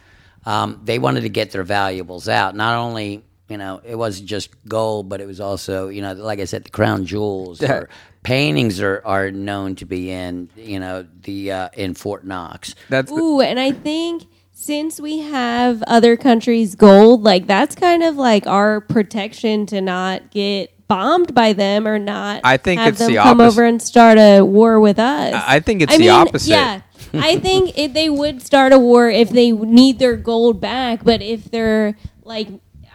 um, 0.45 0.81
they 0.83 0.99
wanted 0.99 1.21
to 1.21 1.29
get 1.29 1.51
their 1.51 1.63
valuables 1.63 2.27
out. 2.27 2.53
Not 2.55 2.75
only 2.77 3.23
you 3.49 3.57
know 3.57 3.79
it 3.85 3.95
wasn't 3.95 4.27
just 4.27 4.49
gold 4.67 5.09
but 5.09 5.21
it 5.21 5.27
was 5.27 5.39
also 5.39 5.89
you 5.89 6.01
know 6.01 6.13
like 6.13 6.39
i 6.39 6.45
said 6.45 6.63
the 6.63 6.69
crown 6.69 7.05
jewels 7.05 7.61
or 7.61 7.89
paintings 8.23 8.79
are, 8.81 9.01
are 9.05 9.29
known 9.31 9.75
to 9.75 9.85
be 9.85 10.09
in 10.09 10.49
you 10.55 10.79
know 10.79 11.05
the 11.23 11.51
uh, 11.51 11.69
in 11.73 11.93
fort 11.93 12.25
knox. 12.25 12.73
That's 12.89 13.11
the- 13.11 13.17
Ooh, 13.17 13.41
and 13.41 13.59
I 13.59 13.71
think 13.71 14.23
since 14.63 14.99
we 14.99 15.19
have 15.19 15.83
other 15.87 16.15
countries' 16.15 16.75
gold, 16.75 17.23
like 17.23 17.47
that's 17.47 17.75
kind 17.75 18.01
of 18.03 18.15
like 18.15 18.47
our 18.47 18.81
protection 18.81 19.65
to 19.67 19.81
not 19.81 20.31
get 20.31 20.69
bombed 20.87 21.33
by 21.33 21.53
them 21.53 21.87
or 21.87 21.99
not. 21.99 22.41
I 22.43 22.57
think 22.57 22.79
have 22.79 22.89
it's 22.89 22.99
them 22.99 23.11
the 23.11 23.17
come 23.17 23.41
opposite. 23.41 23.47
over 23.59 23.63
and 23.65 23.81
start 23.81 24.17
a 24.17 24.41
war 24.41 24.79
with 24.79 24.99
us. 24.99 25.33
I- 25.33 25.55
I 25.55 25.59
think 25.59 25.81
it's 25.81 25.97
the 25.97 26.09
opposite. 26.09 26.49
Yeah, 26.49 26.81
I 27.13 27.37
think 27.39 27.77
if 27.77 27.93
they 27.93 28.09
would 28.09 28.41
start 28.41 28.71
a 28.73 28.79
war 28.79 29.09
if 29.09 29.29
they 29.29 29.51
need 29.51 29.99
their 29.99 30.15
gold 30.15 30.61
back, 30.61 31.03
but 31.03 31.21
if 31.21 31.51
they're 31.51 31.97
like, 32.23 32.47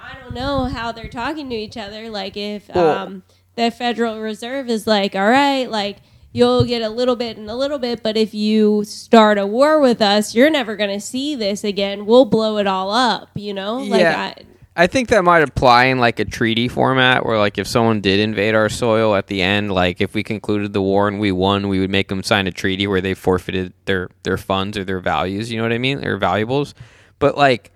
I 0.03 0.19
don't 0.23 0.35
know 0.35 0.65
how 0.65 0.93
they're 0.93 1.09
talking 1.09 1.51
to 1.51 1.57
each 1.57 1.77
other. 1.77 2.09
Like 2.09 2.37
if 2.37 2.75
um, 2.77 3.23
the 3.57 3.71
Federal 3.71 4.21
Reserve 4.21 4.69
is 4.71 4.87
like, 4.87 5.15
all 5.15 5.29
right, 5.29 5.71
like 5.71 5.99
you'll 6.33 6.65
get 6.65 6.83
a 6.83 6.89
little 6.89 7.17
bit 7.17 7.37
and 7.37 7.49
a 7.51 7.57
little 7.57 7.79
bit, 7.79 8.03
but 8.03 8.17
if 8.17 8.35
you 8.35 8.85
start 8.85 9.39
a 9.39 9.47
war 9.47 9.81
with 9.81 10.01
us, 10.03 10.35
you're 10.35 10.51
never 10.51 10.77
going 10.77 10.91
to 10.91 11.01
see 11.01 11.35
this 11.35 11.65
again. 11.65 12.07
We'll 12.07 12.27
blow 12.27 12.59
it 12.59 12.67
all 12.67 12.91
up. 12.91 13.31
You 13.35 13.55
know, 13.55 13.79
like 13.79 14.01
Yeah. 14.01 14.35
I, 14.37 14.45
I 14.77 14.87
think 14.87 15.09
that 15.09 15.25
might 15.25 15.43
apply 15.43 15.87
in 15.87 15.99
like 15.99 16.21
a 16.21 16.25
treaty 16.25 16.69
format 16.69 17.27
where 17.27 17.37
like 17.37 17.59
if 17.59 17.67
someone 17.67 18.01
did 18.01 18.21
invade 18.21 18.55
our 18.55 18.69
soil 18.69 19.17
at 19.17 19.27
the 19.27 19.43
end, 19.43 19.73
like 19.73 20.01
if 20.01 20.15
we 20.15 20.23
concluded 20.23 20.73
the 20.73 20.81
war 20.81 21.09
and 21.09 21.19
we 21.19 21.33
won, 21.33 21.67
we 21.67 21.81
would 21.81 21.91
make 21.91 22.07
them 22.07 22.23
sign 22.23 22.47
a 22.47 22.53
treaty 22.53 22.87
where 22.87 23.01
they 23.01 23.15
forfeited 23.15 23.73
their 23.87 24.09
their 24.23 24.37
funds 24.37 24.79
or 24.79 24.85
their 24.85 25.01
values, 25.01 25.51
you 25.51 25.57
know 25.57 25.65
what 25.65 25.73
I 25.73 25.79
mean? 25.79 26.01
Their 26.01 26.17
valuables. 26.17 26.75
But 27.19 27.37
like 27.37 27.73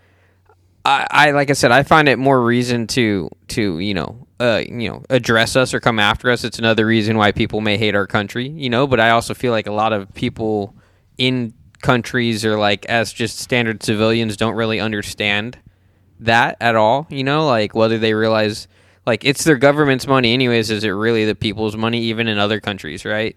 I, 0.85 1.07
I 1.11 1.31
like 1.33 1.51
I 1.51 1.55
said, 1.55 1.73
I 1.73 1.83
find 1.83 2.09
it 2.09 2.21
more 2.21 2.41
reason 2.41 2.87
to 2.89 3.31
to, 3.49 3.81
you 3.81 3.95
know, 3.95 4.29
uh, 4.43 4.65
you 4.67 4.89
know, 4.91 5.05
address 5.09 5.55
us 5.55 5.73
or 5.73 5.81
come 5.81 6.01
after 6.01 6.31
us. 6.31 6.43
It's 6.45 6.59
another 6.59 6.85
reason 6.85 7.17
why 7.17 7.31
people 7.33 7.61
may 7.61 7.79
hate 7.79 7.95
our 7.95 8.09
country, 8.09 8.49
you 8.49 8.69
know, 8.69 8.89
but 8.89 8.99
I 8.99 9.11
also 9.11 9.35
feel 9.35 9.53
like 9.53 9.69
a 9.69 9.73
lot 9.73 9.93
of 9.93 10.13
people 10.15 10.75
in 11.17 11.55
countries 11.81 12.45
or 12.45 12.59
like 12.59 12.85
as 12.87 13.13
just 13.13 13.39
standard 13.39 13.83
civilians 13.83 14.37
don't 14.37 14.55
really 14.55 14.81
understand 14.81 15.59
that 16.21 16.57
at 16.61 16.75
all, 16.75 17.07
you 17.09 17.23
know, 17.25 17.47
like 17.47 17.75
whether 17.75 17.99
they 17.99 18.15
realize 18.15 18.67
like 19.07 19.25
it's 19.25 19.45
their 19.45 19.57
government's 19.57 20.07
money 20.09 20.33
anyways, 20.35 20.71
is 20.71 20.85
it 20.85 20.91
really 20.91 21.25
the 21.25 21.35
people's 21.37 21.77
money 21.77 22.01
even 22.03 22.29
in 22.29 22.39
other 22.39 22.61
countries, 22.61 23.05
right? 23.05 23.37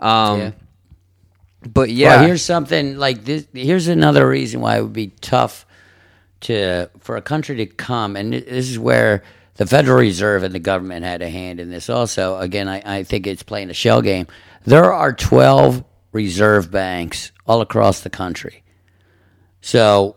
Um 0.00 0.38
Yeah. 0.40 0.50
But 1.66 1.90
yeah, 1.90 2.16
Well, 2.16 2.26
here's 2.26 2.42
something 2.42 2.96
like 2.98 3.24
this. 3.24 3.46
Here's 3.54 3.88
another 3.88 4.28
reason 4.28 4.60
why 4.60 4.78
it 4.78 4.82
would 4.82 4.92
be 4.92 5.08
tough 5.20 5.64
to 6.40 6.90
for 6.98 7.16
a 7.16 7.22
country 7.22 7.56
to 7.56 7.66
come, 7.66 8.16
and 8.16 8.32
this 8.32 8.68
is 8.68 8.78
where 8.78 9.22
the 9.62 9.68
Federal 9.68 9.98
Reserve 9.98 10.42
and 10.42 10.52
the 10.52 10.58
government 10.58 11.04
had 11.04 11.22
a 11.22 11.30
hand 11.30 11.60
in 11.60 11.70
this. 11.70 11.88
Also, 11.88 12.36
again, 12.38 12.68
I, 12.68 12.82
I 12.98 13.02
think 13.04 13.28
it's 13.28 13.44
playing 13.44 13.70
a 13.70 13.74
shell 13.74 14.02
game. 14.02 14.26
There 14.64 14.92
are 14.92 15.12
12 15.12 15.84
reserve 16.10 16.72
banks 16.72 17.30
all 17.46 17.60
across 17.60 18.00
the 18.00 18.10
country. 18.10 18.64
So, 19.60 20.16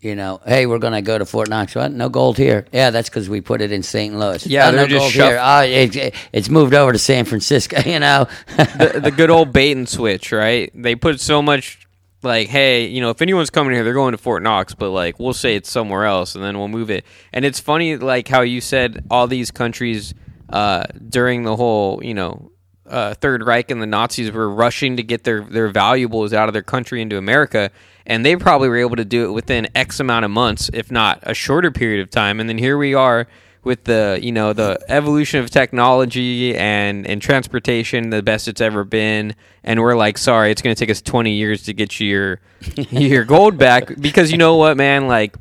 you 0.00 0.14
know, 0.14 0.40
hey, 0.46 0.66
we're 0.66 0.78
going 0.78 0.92
to 0.92 1.02
go 1.02 1.18
to 1.18 1.26
Fort 1.26 1.48
Knox. 1.48 1.74
What? 1.74 1.90
No 1.90 2.08
gold 2.08 2.38
here. 2.38 2.64
Yeah, 2.72 2.90
that's 2.90 3.08
because 3.08 3.28
we 3.28 3.40
put 3.40 3.60
it 3.60 3.72
in 3.72 3.82
St. 3.82 4.16
Louis. 4.16 4.46
Yeah, 4.46 4.68
oh, 4.68 4.70
no 4.70 4.86
just 4.86 5.00
gold 5.00 5.12
shuff- 5.12 5.30
here. 5.30 5.38
Ah, 5.40 5.58
oh, 5.58 5.64
it, 5.64 6.14
it's 6.32 6.48
moved 6.48 6.72
over 6.72 6.92
to 6.92 6.98
San 6.98 7.24
Francisco. 7.24 7.76
You 7.84 7.98
know. 7.98 8.28
the, 8.56 9.00
the 9.02 9.10
good 9.10 9.30
old 9.30 9.52
bait 9.52 9.76
and 9.76 9.88
switch, 9.88 10.30
right? 10.30 10.70
They 10.76 10.94
put 10.94 11.18
so 11.18 11.42
much 11.42 11.79
like, 12.22 12.48
hey, 12.48 12.86
you 12.86 13.00
know, 13.00 13.10
if 13.10 13.22
anyone's 13.22 13.50
coming 13.50 13.72
here, 13.74 13.84
they're 13.84 13.94
going 13.94 14.12
to 14.12 14.18
Fort 14.18 14.42
Knox, 14.42 14.74
but 14.74 14.90
like 14.90 15.18
we'll 15.18 15.32
say 15.32 15.56
it's 15.56 15.70
somewhere 15.70 16.04
else, 16.04 16.34
and 16.34 16.44
then 16.44 16.58
we'll 16.58 16.68
move 16.68 16.90
it. 16.90 17.04
And 17.32 17.44
it's 17.44 17.60
funny, 17.60 17.96
like 17.96 18.28
how 18.28 18.42
you 18.42 18.60
said 18.60 19.04
all 19.10 19.26
these 19.26 19.50
countries 19.50 20.14
uh, 20.50 20.84
during 21.08 21.44
the 21.44 21.56
whole, 21.56 22.04
you 22.04 22.14
know, 22.14 22.52
uh, 22.86 23.14
Third 23.14 23.44
Reich 23.44 23.70
and 23.70 23.80
the 23.80 23.86
Nazis 23.86 24.32
were 24.32 24.50
rushing 24.50 24.96
to 24.96 25.02
get 25.02 25.24
their 25.24 25.42
their 25.42 25.68
valuables 25.68 26.32
out 26.32 26.48
of 26.48 26.52
their 26.52 26.62
country 26.62 27.00
into 27.00 27.16
America, 27.16 27.70
and 28.04 28.26
they 28.26 28.36
probably 28.36 28.68
were 28.68 28.78
able 28.78 28.96
to 28.96 29.04
do 29.04 29.24
it 29.24 29.32
within 29.32 29.68
X 29.74 30.00
amount 30.00 30.24
of 30.24 30.30
months, 30.30 30.70
if 30.74 30.90
not 30.90 31.20
a 31.22 31.34
shorter 31.34 31.70
period 31.70 32.00
of 32.02 32.10
time. 32.10 32.40
And 32.40 32.48
then 32.48 32.58
here 32.58 32.76
we 32.76 32.94
are 32.94 33.28
with 33.62 33.84
the 33.84 34.18
you 34.22 34.32
know 34.32 34.52
the 34.52 34.78
evolution 34.88 35.40
of 35.40 35.50
technology 35.50 36.56
and 36.56 37.06
and 37.06 37.20
transportation, 37.20 38.10
the 38.10 38.22
best 38.22 38.48
it's 38.48 38.60
ever 38.60 38.84
been, 38.84 39.34
and 39.64 39.80
we're 39.80 39.96
like, 39.96 40.18
sorry, 40.18 40.50
it's 40.50 40.62
going 40.62 40.74
to 40.74 40.78
take 40.78 40.90
us 40.90 41.02
twenty 41.02 41.34
years 41.34 41.64
to 41.64 41.72
get 41.72 42.00
your 42.00 42.40
your 42.90 43.24
gold 43.24 43.58
back 43.58 44.00
because 44.00 44.30
you 44.32 44.38
know 44.38 44.56
what, 44.56 44.76
man, 44.76 45.08
like 45.08 45.36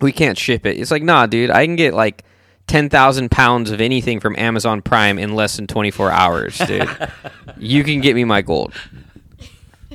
we 0.00 0.12
can't 0.12 0.38
ship 0.38 0.66
it. 0.66 0.78
It's 0.78 0.90
like, 0.90 1.02
nah, 1.02 1.26
dude, 1.26 1.50
I 1.50 1.64
can 1.64 1.76
get 1.76 1.94
like 1.94 2.24
ten 2.66 2.88
thousand 2.88 3.30
pounds 3.30 3.70
of 3.70 3.80
anything 3.80 4.20
from 4.20 4.36
Amazon 4.36 4.82
Prime 4.82 5.18
in 5.18 5.34
less 5.34 5.56
than 5.56 5.66
twenty 5.66 5.90
four 5.90 6.10
hours, 6.10 6.58
dude. 6.58 6.88
you 7.58 7.84
can 7.84 8.00
get 8.00 8.14
me 8.14 8.24
my 8.24 8.42
gold. 8.42 8.72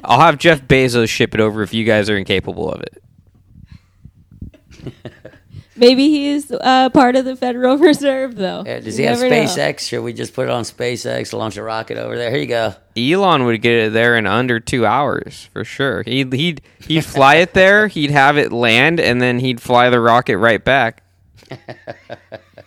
I'll 0.03 0.21
have 0.21 0.37
Jeff 0.37 0.61
Bezos 0.61 1.09
ship 1.09 1.33
it 1.33 1.41
over 1.41 1.61
if 1.61 1.73
you 1.73 1.83
guys 1.83 2.09
are 2.09 2.17
incapable 2.17 2.71
of 2.71 2.81
it. 2.81 3.03
Maybe 5.79 6.09
he's 6.09 6.51
uh, 6.51 6.89
part 6.89 7.15
of 7.15 7.25
the 7.25 7.35
Federal 7.35 7.77
Reserve, 7.89 8.35
though. 8.35 8.63
Yeah, 8.65 8.79
does 8.79 8.97
You 8.99 9.05
he 9.05 9.09
have 9.09 9.19
never 9.19 9.29
know. 9.33 9.43
SpaceX? 9.43 9.79
Should 9.87 10.01
we 10.03 10.13
just 10.13 10.33
put 10.33 10.43
it 10.47 10.51
on 10.51 10.63
SpaceX, 10.63 11.31
launch 11.33 11.57
a 11.57 11.63
rocket 11.63 11.97
over 11.97 12.17
there? 12.17 12.29
Here 12.31 12.39
you 12.39 12.47
go. 12.47 12.75
Elon 12.97 13.45
would 13.45 13.61
get 13.61 13.73
it 13.87 13.93
there 13.93 14.15
in 14.17 14.25
under 14.27 14.59
two 14.59 14.85
hours 14.85 15.49
for 15.53 15.63
sure. 15.63 16.03
He'd 16.03 16.33
he'd 16.33 16.61
he'd 16.85 17.05
fly 17.05 17.35
it 17.35 17.53
there, 17.53 17.87
he'd 17.95 18.11
have 18.11 18.37
it 18.37 18.51
land, 18.51 18.99
and 18.99 19.21
then 19.21 19.39
he'd 19.39 19.61
fly 19.61 19.89
the 19.89 19.99
rocket 19.99 20.37
right 20.37 20.63
back. 20.63 21.03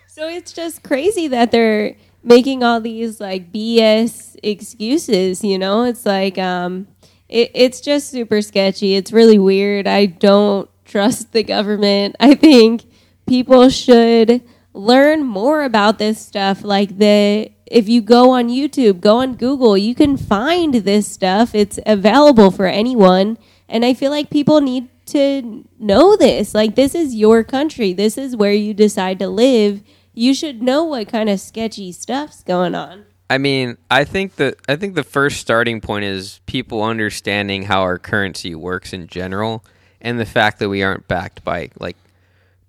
So 0.06 0.28
it's 0.28 0.52
just 0.52 0.82
crazy 0.82 1.26
that 1.28 1.50
they're 1.50 1.96
making 2.22 2.62
all 2.62 2.80
these 2.80 3.18
like 3.18 3.50
BS 3.50 4.36
excuses, 4.42 5.42
you 5.42 5.58
know? 5.58 5.84
It's 5.84 6.04
like 6.04 6.36
um 6.38 6.86
it, 7.28 7.50
it's 7.54 7.80
just 7.80 8.10
super 8.10 8.42
sketchy. 8.42 8.94
It's 8.94 9.10
really 9.10 9.38
weird. 9.38 9.86
I 9.86 10.06
don't 10.06 10.68
trust 10.84 11.32
the 11.32 11.42
government. 11.42 12.16
I 12.20 12.34
think 12.34 12.84
people 13.32 13.70
should 13.70 14.42
learn 14.74 15.24
more 15.24 15.62
about 15.62 15.98
this 15.98 16.20
stuff 16.20 16.62
like 16.62 16.98
the 16.98 17.50
if 17.64 17.88
you 17.88 18.02
go 18.02 18.32
on 18.32 18.50
YouTube, 18.50 19.00
go 19.00 19.20
on 19.20 19.36
Google, 19.36 19.78
you 19.78 19.94
can 19.94 20.18
find 20.18 20.74
this 20.74 21.10
stuff. 21.10 21.54
It's 21.54 21.78
available 21.86 22.50
for 22.50 22.66
anyone. 22.66 23.38
And 23.70 23.86
I 23.86 23.94
feel 23.94 24.10
like 24.10 24.28
people 24.28 24.60
need 24.60 24.90
to 25.06 25.66
know 25.78 26.14
this. 26.14 26.54
Like, 26.54 26.74
this 26.74 26.94
is 26.94 27.14
your 27.14 27.42
country. 27.42 27.94
This 27.94 28.18
is 28.18 28.36
where 28.36 28.52
you 28.52 28.74
decide 28.74 29.18
to 29.20 29.28
live. 29.28 29.82
You 30.12 30.34
should 30.34 30.60
know 30.60 30.84
what 30.84 31.08
kind 31.08 31.30
of 31.30 31.40
sketchy 31.40 31.90
stuff's 31.90 32.42
going 32.42 32.74
on. 32.74 33.06
I 33.30 33.38
mean, 33.38 33.78
I 33.90 34.04
think 34.04 34.36
that 34.36 34.56
I 34.68 34.76
think 34.76 34.94
the 34.94 35.04
first 35.04 35.40
starting 35.40 35.80
point 35.80 36.04
is 36.04 36.42
people 36.44 36.82
understanding 36.82 37.62
how 37.62 37.80
our 37.80 37.98
currency 37.98 38.54
works 38.54 38.92
in 38.92 39.06
general, 39.06 39.64
and 40.02 40.20
the 40.20 40.26
fact 40.26 40.58
that 40.58 40.68
we 40.68 40.82
aren't 40.82 41.08
backed 41.08 41.42
by 41.42 41.70
like 41.80 41.96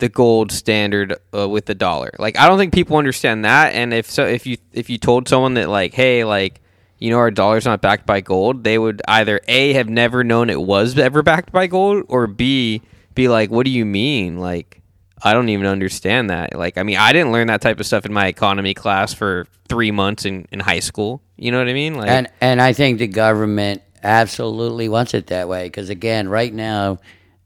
the 0.03 0.09
gold 0.09 0.51
standard 0.51 1.15
uh, 1.33 1.47
with 1.47 1.65
the 1.65 1.73
dollar. 1.73 2.11
Like, 2.19 2.37
I 2.37 2.49
don't 2.49 2.57
think 2.57 2.73
people 2.73 2.97
understand 2.97 3.45
that. 3.45 3.73
And 3.73 3.93
if 3.93 4.11
so, 4.11 4.25
if 4.25 4.45
you 4.45 4.57
if 4.73 4.89
you 4.89 4.97
told 4.97 5.29
someone 5.29 5.53
that 5.53 5.69
like, 5.69 5.93
hey, 5.93 6.25
like 6.25 6.59
you 6.99 7.09
know, 7.09 7.19
our 7.19 7.31
dollar's 7.31 7.63
not 7.63 7.79
backed 7.79 8.05
by 8.05 8.19
gold, 8.19 8.65
they 8.65 8.77
would 8.77 9.01
either 9.07 9.39
a 9.47 9.71
have 9.71 9.87
never 9.87 10.21
known 10.25 10.49
it 10.49 10.61
was 10.61 10.99
ever 10.99 11.23
backed 11.23 11.53
by 11.53 11.67
gold, 11.67 12.03
or 12.09 12.27
b 12.27 12.81
be 13.15 13.29
like, 13.29 13.49
what 13.49 13.63
do 13.63 13.71
you 13.71 13.85
mean, 13.85 14.39
like. 14.39 14.81
I 15.25 15.31
don't 15.31 15.47
even 15.47 15.67
understand 15.67 16.31
that. 16.31 16.53
Like, 16.53 16.77
I 16.77 16.83
mean, 16.83 16.97
I 16.97 17.13
didn't 17.13 17.31
learn 17.31 17.47
that 17.47 17.61
type 17.61 17.79
of 17.79 17.85
stuff 17.85 18.05
in 18.05 18.11
my 18.11 18.27
economy 18.27 18.73
class 18.73 19.13
for 19.13 19.47
three 19.69 19.89
months 19.89 20.25
in, 20.25 20.45
in 20.51 20.59
high 20.59 20.81
school. 20.81 21.21
You 21.37 21.49
know 21.53 21.59
what 21.59 21.69
I 21.69 21.73
mean? 21.73 21.95
Like, 21.95 22.09
And 22.09 22.27
and 22.41 22.61
I 22.61 22.73
think 22.73 22.99
the 22.99 23.07
government 23.07 23.83
absolutely 24.03 24.89
wants 24.89 25.13
it 25.13 25.27
that 25.27 25.47
way 25.47 25.63
because 25.67 25.89
again, 25.89 26.27
right 26.27 26.53
now, 26.53 26.99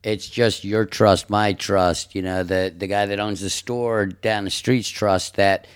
it's 0.04 0.30
just 0.30 0.64
your 0.64 0.86
trust, 0.86 1.30
my 1.30 1.54
trust. 1.54 2.16
You 2.16 2.22
know, 2.22 2.43
the 2.43 2.74
the 2.76 2.88
guy 2.88 3.06
that 3.08 3.20
owns 3.20 3.41
the 3.41 3.50
store 3.50 4.06
down 4.06 4.43
the 4.45 4.50
street's 4.52 4.89
trust 4.89 5.36
that 5.36 5.68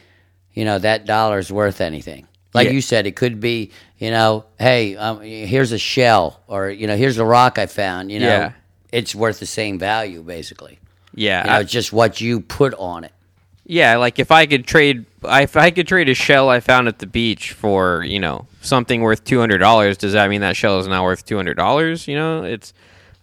you 0.53 0.65
know 0.65 0.79
that 0.79 1.05
dollar's 1.05 1.51
worth 1.51 1.81
anything. 1.81 2.27
Like 2.53 2.67
Yeah. 2.67 2.73
you 2.73 2.81
said, 2.81 3.07
it 3.07 3.15
could 3.15 3.39
be 3.39 3.71
you 3.97 4.09
know, 4.11 4.45
hey, 4.59 4.95
um, 4.95 5.21
here's 5.21 5.71
a 5.71 5.77
shell, 5.77 6.41
or 6.47 6.69
you 6.69 6.87
know, 6.87 6.97
here's 6.97 7.17
a 7.17 7.25
rock 7.25 7.57
I 7.59 7.65
found. 7.67 8.11
You 8.11 8.19
know, 8.19 8.27
Yeah. 8.27 8.51
it's 8.91 9.13
worth 9.15 9.39
the 9.39 9.45
same 9.45 9.77
value 9.79 10.21
basically. 10.23 10.79
yeah, 11.13 11.43
You 11.43 11.49
know, 11.49 11.55
I- 11.57 11.59
it's 11.61 11.71
just 11.71 11.91
what 11.93 12.19
you 12.21 12.39
put 12.41 12.73
on 12.75 13.03
it. 13.03 13.11
yeah. 13.65 13.97
Like 13.97 14.17
if 14.19 14.31
I 14.31 14.45
could 14.47 14.65
trade, 14.65 15.05
if 15.23 15.55
I 15.57 15.69
could 15.71 15.87
trade 15.87 16.09
a 16.09 16.13
shell 16.13 16.49
I 16.49 16.59
found 16.61 16.87
at 16.87 16.99
the 16.99 17.05
beach 17.05 17.51
for 17.51 18.03
you 18.03 18.19
know 18.19 18.47
something 18.61 19.01
worth 19.01 19.23
two 19.23 19.39
hundred 19.39 19.59
dollars, 19.59 19.97
does 19.97 20.13
that 20.13 20.29
mean 20.29 20.41
that 20.41 20.55
shell 20.55 20.79
is 20.79 20.87
now 20.87 21.03
worth 21.03 21.25
two 21.25 21.35
hundred 21.37 21.55
dollars? 21.57 22.07
You 22.07 22.15
know, 22.15 22.43
it's, 22.43 22.73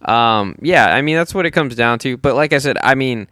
um, 0.02 0.56
yeah. 0.62 0.94
I 0.94 1.02
mean, 1.02 1.16
that's 1.16 1.34
what 1.34 1.46
it 1.46 1.50
comes 1.50 1.74
down 1.74 1.98
to. 2.00 2.16
But 2.16 2.34
like 2.34 2.52
I 2.52 2.58
said, 2.58 2.78
I 2.82 2.94
mean, 2.94 3.28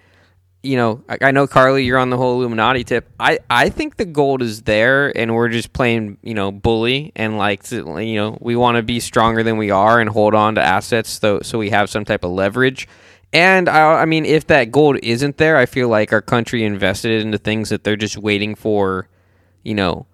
you 0.62 0.76
know, 0.76 1.04
I, 1.08 1.18
I 1.22 1.30
know 1.30 1.46
Carly, 1.46 1.84
you're 1.84 1.98
on 1.98 2.10
the 2.10 2.16
whole 2.16 2.38
Illuminati 2.40 2.84
tip. 2.84 3.08
I, 3.20 3.38
I 3.48 3.68
think 3.68 3.96
the 3.96 4.04
gold 4.04 4.42
is 4.42 4.62
there, 4.62 5.16
and 5.16 5.34
we're 5.34 5.48
just 5.48 5.72
playing, 5.72 6.18
you 6.22 6.34
know, 6.34 6.50
bully, 6.50 7.12
and 7.14 7.38
like, 7.38 7.62
to- 7.64 8.00
you 8.00 8.16
know, 8.16 8.36
we 8.40 8.56
want 8.56 8.76
to 8.76 8.82
be 8.82 9.00
stronger 9.00 9.42
than 9.42 9.56
we 9.56 9.70
are 9.70 10.00
and 10.00 10.10
hold 10.10 10.34
on 10.34 10.56
to 10.56 10.62
assets 10.62 11.10
so 11.10 11.40
so 11.42 11.58
we 11.58 11.70
have 11.70 11.88
some 11.88 12.04
type 12.04 12.24
of 12.24 12.32
leverage. 12.32 12.88
And 13.32 13.68
I, 13.68 14.02
I 14.02 14.04
mean, 14.06 14.24
if 14.24 14.46
that 14.48 14.72
gold 14.72 14.98
isn't 15.02 15.36
there, 15.36 15.56
I 15.56 15.66
feel 15.66 15.88
like 15.88 16.12
our 16.12 16.22
country 16.22 16.64
invested 16.64 17.22
into 17.24 17.38
things 17.38 17.68
that 17.68 17.84
they're 17.84 17.96
just 17.96 18.16
waiting 18.18 18.54
for, 18.54 19.08
you 19.62 19.74
know. 19.74 20.06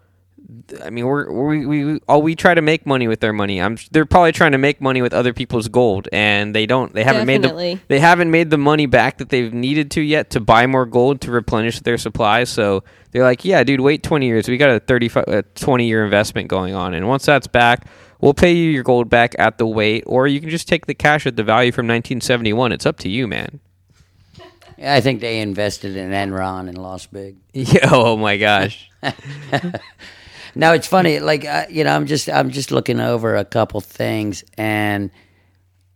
I 0.83 0.91
mean, 0.91 1.07
we're, 1.07 1.31
we 1.31 1.67
we 1.67 2.01
all 2.09 2.23
we 2.23 2.35
try 2.35 2.55
to 2.55 2.63
make 2.63 2.87
money 2.87 3.09
with 3.09 3.21
their 3.21 3.33
money. 3.33 3.61
I'm 3.61 3.77
they're 3.91 4.07
probably 4.07 4.33
trying 4.33 4.53
to 4.53 4.59
make 4.59 4.81
money 4.81 5.03
with 5.03 5.13
other 5.13 5.33
people's 5.33 5.69
gold, 5.69 6.09
and 6.13 6.55
they 6.55 6.67
don't. 6.67 6.93
They 6.95 7.05
haven't 7.05 7.27
made 7.27 7.43
the 7.43 7.81
they 7.89 7.99
haven't 8.01 8.31
made 8.31 8.51
the 8.51 8.59
money 8.59 8.87
back 8.87 9.19
that 9.19 9.29
they've 9.29 9.53
needed 9.53 9.91
to 9.93 10.01
yet 10.01 10.31
to 10.31 10.41
buy 10.41 10.67
more 10.67 10.87
gold 10.87 11.21
to 11.23 11.31
replenish 11.31 11.81
their 11.81 11.99
supply. 11.99 12.45
So 12.45 12.85
they're 13.11 13.25
like, 13.25 13.45
yeah, 13.45 13.63
dude, 13.65 13.81
wait 13.81 14.03
20 14.03 14.27
years. 14.27 14.49
We 14.49 14.57
got 14.57 14.71
a 14.71 14.81
35 14.81 15.25
a 15.29 15.43
20 15.43 15.87
year 15.87 16.05
investment 16.05 16.49
going 16.49 16.75
on, 16.75 16.95
and 16.95 17.09
once 17.09 17.27
that's 17.27 17.47
back, 17.47 17.87
we'll 18.21 18.35
pay 18.35 18.53
you 18.53 18.71
your 18.71 18.85
gold 18.85 19.09
back 19.09 19.35
at 19.39 19.59
the 19.59 19.67
weight, 19.67 20.05
or 20.07 20.27
you 20.27 20.41
can 20.41 20.51
just 20.51 20.69
take 20.69 20.87
the 20.87 20.95
cash 20.95 21.27
at 21.27 21.37
the 21.37 21.45
value 21.45 21.73
from 21.73 21.87
1971. 21.87 22.73
It's 22.73 22.87
up 22.87 22.99
to 22.99 23.09
you, 23.09 23.27
man. 23.27 23.61
I 24.85 25.01
think 25.01 25.21
they 25.21 25.41
invested 25.41 25.97
in 25.97 26.11
Enron 26.11 26.69
and 26.69 26.79
lost 26.79 27.13
big. 27.13 27.37
Yeah, 27.53 27.91
oh 27.93 28.17
my 28.17 28.37
gosh. 28.37 28.91
No, 30.55 30.73
it's 30.73 30.87
funny. 30.87 31.21
Like 31.21 31.45
uh, 31.45 31.67
you 31.71 31.85
know, 31.85 31.95
I'm 31.95 32.07
just 32.07 32.29
I'm 32.29 32.51
just 32.51 32.71
looking 32.71 33.01
over 33.01 33.37
a 33.37 33.45
couple 33.45 33.81
things, 33.81 34.45
and 34.59 35.11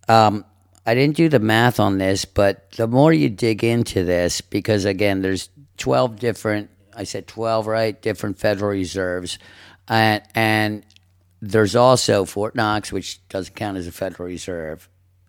um, 0.09 0.45
I 0.87 0.95
didn't 0.95 1.17
do 1.17 1.29
the 1.29 1.41
math 1.41 1.79
on 1.79 1.99
this, 1.99 2.25
but 2.25 2.71
the 2.73 2.87
more 2.87 3.13
you 3.13 3.29
dig 3.29 3.65
into 3.65 4.05
this, 4.05 4.41
because 4.41 4.85
again, 4.85 5.21
there's 5.21 5.51
12 5.79 6.19
different. 6.19 6.71
I 6.95 7.05
said 7.05 7.27
12, 7.27 7.67
right? 7.67 8.01
Different 8.01 8.39
Federal 8.39 8.71
Reserves, 8.71 9.39
and 9.89 10.23
and 10.35 10.87
there's 11.43 11.77
also 11.77 12.25
Fort 12.25 12.55
Knox, 12.55 12.91
which 12.91 13.27
doesn't 13.29 13.55
count 13.55 13.77
as 13.77 13.87
a 13.87 13.93
Federal 13.93 14.29
Reserve, 14.29 14.89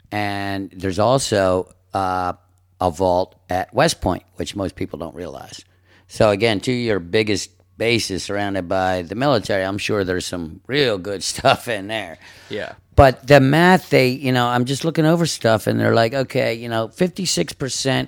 and 0.10 0.72
there's 0.72 1.00
also 1.00 1.74
uh, 1.94 2.34
a 2.80 2.92
vault 2.92 3.36
at 3.50 3.74
West 3.74 4.00
Point, 4.00 4.24
which 4.36 4.56
most 4.56 4.76
people 4.76 5.00
don't 5.00 5.16
realize. 5.16 5.66
So 6.08 6.30
again, 6.30 6.62
two 6.62 6.72
of 6.72 6.78
your 6.78 7.00
biggest 7.00 7.52
bases 7.78 8.24
surrounded 8.24 8.68
by 8.68 9.04
the 9.04 9.16
military. 9.16 9.64
I'm 9.64 9.78
sure 9.78 10.04
there's 10.04 10.26
some 10.26 10.62
real 10.68 10.98
good 10.98 11.24
stuff 11.34 11.68
in 11.68 11.88
there. 11.88 12.18
Yeah. 12.50 12.74
But 12.96 13.28
the 13.28 13.40
math, 13.40 13.90
they, 13.92 14.10
you 14.10 14.32
know, 14.32 14.48
I'm 14.48 14.66
just 14.66 14.84
looking 14.84 15.06
over 15.06 15.26
stuff 15.26 15.68
and 15.68 15.80
they're 15.80 15.94
like, 15.94 16.14
okay, 16.14 16.56
you 16.56 16.68
know, 16.68 16.88
56% 16.88 18.08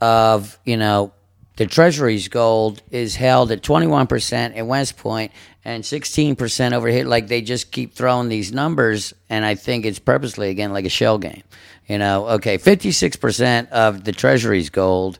of, 0.00 0.58
you 0.64 0.78
know, 0.78 1.12
the 1.56 1.66
Treasury's 1.66 2.28
gold 2.28 2.82
is 2.90 3.16
held 3.16 3.52
at 3.52 3.60
21% 3.62 4.56
at 4.56 4.66
West 4.66 4.96
Point 4.96 5.30
and 5.62 5.84
16% 5.84 6.72
over 6.72 6.88
here. 6.88 7.04
Like 7.04 7.28
they 7.28 7.42
just 7.42 7.70
keep 7.70 7.92
throwing 7.92 8.30
these 8.30 8.50
numbers, 8.50 9.12
and 9.28 9.44
I 9.44 9.56
think 9.56 9.84
it's 9.84 9.98
purposely, 9.98 10.48
again, 10.48 10.72
like 10.72 10.86
a 10.86 10.90
shell 10.90 11.18
game. 11.18 11.42
You 11.86 11.98
know, 11.98 12.28
okay, 12.28 12.56
56% 12.56 13.68
of 13.68 14.04
the 14.04 14.12
Treasury's 14.12 14.70
gold 14.70 15.18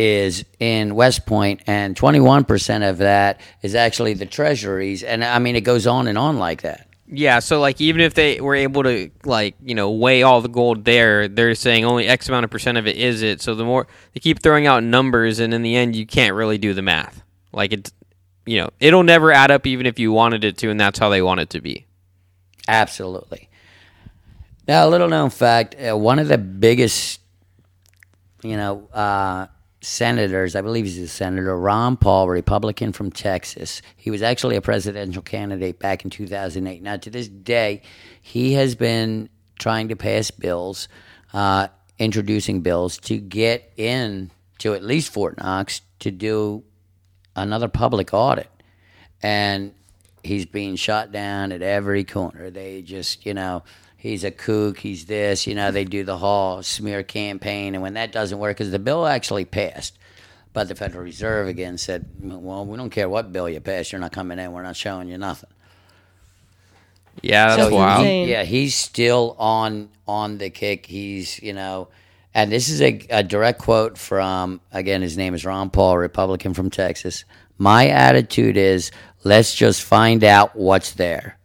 is 0.00 0.46
in 0.58 0.94
West 0.94 1.26
Point, 1.26 1.60
and 1.66 1.94
21% 1.94 2.88
of 2.88 2.98
that 2.98 3.38
is 3.60 3.74
actually 3.74 4.14
the 4.14 4.24
treasuries. 4.24 5.02
And 5.02 5.22
I 5.22 5.38
mean, 5.38 5.56
it 5.56 5.60
goes 5.60 5.86
on 5.86 6.06
and 6.06 6.16
on 6.16 6.38
like 6.38 6.62
that. 6.62 6.88
Yeah, 7.06 7.40
so 7.40 7.60
like 7.60 7.80
even 7.82 8.00
if 8.00 8.14
they 8.14 8.40
were 8.40 8.54
able 8.54 8.84
to 8.84 9.10
like 9.24 9.56
you 9.62 9.74
know 9.74 9.90
weigh 9.90 10.22
all 10.22 10.40
the 10.40 10.48
gold 10.48 10.84
there, 10.84 11.28
they're 11.28 11.54
saying 11.54 11.84
only 11.84 12.06
X 12.06 12.28
amount 12.28 12.44
of 12.44 12.50
percent 12.50 12.78
of 12.78 12.86
it 12.86 12.96
is 12.96 13.20
it. 13.20 13.42
So 13.42 13.54
the 13.54 13.64
more 13.64 13.88
they 14.14 14.20
keep 14.20 14.40
throwing 14.40 14.66
out 14.66 14.84
numbers, 14.84 15.38
and 15.38 15.52
in 15.52 15.62
the 15.62 15.76
end, 15.76 15.96
you 15.96 16.06
can't 16.06 16.34
really 16.34 16.56
do 16.56 16.72
the 16.72 16.82
math. 16.82 17.22
Like 17.52 17.72
it's 17.72 17.92
you 18.46 18.58
know 18.58 18.70
it'll 18.78 19.02
never 19.02 19.32
add 19.32 19.50
up 19.50 19.66
even 19.66 19.86
if 19.86 19.98
you 19.98 20.12
wanted 20.12 20.44
it 20.44 20.56
to, 20.58 20.70
and 20.70 20.80
that's 20.80 20.98
how 21.00 21.08
they 21.08 21.20
want 21.20 21.40
it 21.40 21.50
to 21.50 21.60
be. 21.60 21.84
Absolutely. 22.68 23.48
Now, 24.68 24.86
a 24.86 24.88
little 24.88 25.08
known 25.08 25.30
fact: 25.30 25.74
uh, 25.74 25.96
one 25.96 26.20
of 26.20 26.28
the 26.28 26.38
biggest, 26.38 27.20
you 28.44 28.56
know, 28.56 28.88
uh, 28.92 29.48
senators, 29.80 30.54
I 30.54 30.60
believe 30.60 30.84
he's 30.84 30.98
a 30.98 31.08
senator, 31.08 31.56
Ron 31.58 31.96
Paul, 31.96 32.28
Republican 32.28 32.92
from 32.92 33.10
Texas. 33.10 33.80
He 33.96 34.10
was 34.10 34.22
actually 34.22 34.56
a 34.56 34.60
presidential 34.60 35.22
candidate 35.22 35.78
back 35.78 36.04
in 36.04 36.10
2008. 36.10 36.82
Now, 36.82 36.96
to 36.98 37.10
this 37.10 37.28
day, 37.28 37.82
he 38.20 38.54
has 38.54 38.74
been 38.74 39.28
trying 39.58 39.88
to 39.88 39.96
pass 39.96 40.30
bills, 40.30 40.88
uh, 41.32 41.68
introducing 41.98 42.60
bills 42.60 42.98
to 42.98 43.18
get 43.18 43.72
in 43.76 44.30
to 44.58 44.74
at 44.74 44.82
least 44.82 45.12
Fort 45.12 45.38
Knox 45.38 45.80
to 46.00 46.10
do 46.10 46.62
another 47.34 47.68
public 47.68 48.12
audit. 48.12 48.50
And 49.22 49.74
he's 50.22 50.46
being 50.46 50.76
shot 50.76 51.12
down 51.12 51.52
at 51.52 51.62
every 51.62 52.04
corner. 52.04 52.50
They 52.50 52.82
just, 52.82 53.24
you 53.24 53.34
know, 53.34 53.62
he's 54.00 54.24
a 54.24 54.30
kook, 54.30 54.78
he's 54.78 55.04
this, 55.04 55.46
you 55.46 55.54
know, 55.54 55.70
they 55.70 55.84
do 55.84 56.02
the 56.04 56.16
whole 56.18 56.62
smear 56.62 57.02
campaign. 57.04 57.74
And 57.74 57.82
when 57.82 57.94
that 57.94 58.12
doesn't 58.12 58.38
work, 58.38 58.56
because 58.56 58.72
the 58.72 58.78
bill 58.80 59.06
actually 59.06 59.44
passed, 59.44 59.98
but 60.52 60.68
the 60.68 60.74
Federal 60.74 61.04
Reserve 61.04 61.46
again 61.48 61.78
said, 61.78 62.06
well, 62.20 62.64
we 62.66 62.76
don't 62.76 62.90
care 62.90 63.08
what 63.08 63.32
bill 63.32 63.48
you 63.48 63.60
pass, 63.60 63.92
you're 63.92 64.00
not 64.00 64.12
coming 64.12 64.38
in, 64.38 64.52
we're 64.52 64.62
not 64.62 64.76
showing 64.76 65.08
you 65.08 65.18
nothing. 65.18 65.50
Yeah, 67.22 67.56
that's 67.56 67.68
So 67.68 67.74
wild. 67.74 68.00
insane. 68.00 68.28
Yeah, 68.28 68.44
he's 68.44 68.74
still 68.74 69.36
on 69.38 69.90
on 70.08 70.38
the 70.38 70.48
kick. 70.50 70.86
He's 70.86 71.42
you 71.42 71.52
know, 71.52 71.88
and 72.34 72.50
this 72.50 72.68
is 72.70 72.80
a, 72.80 73.06
a 73.10 73.22
direct 73.22 73.58
quote 73.60 73.98
from 73.98 74.60
again. 74.72 75.02
His 75.02 75.18
name 75.18 75.34
is 75.34 75.44
Ron 75.44 75.70
Paul, 75.70 75.98
Republican 75.98 76.54
from 76.54 76.70
Texas. 76.70 77.24
My 77.58 77.88
attitude 77.88 78.56
is 78.56 78.90
let's 79.24 79.54
just 79.54 79.82
find 79.82 80.24
out 80.24 80.56
what's 80.56 80.92
there. 80.92 81.36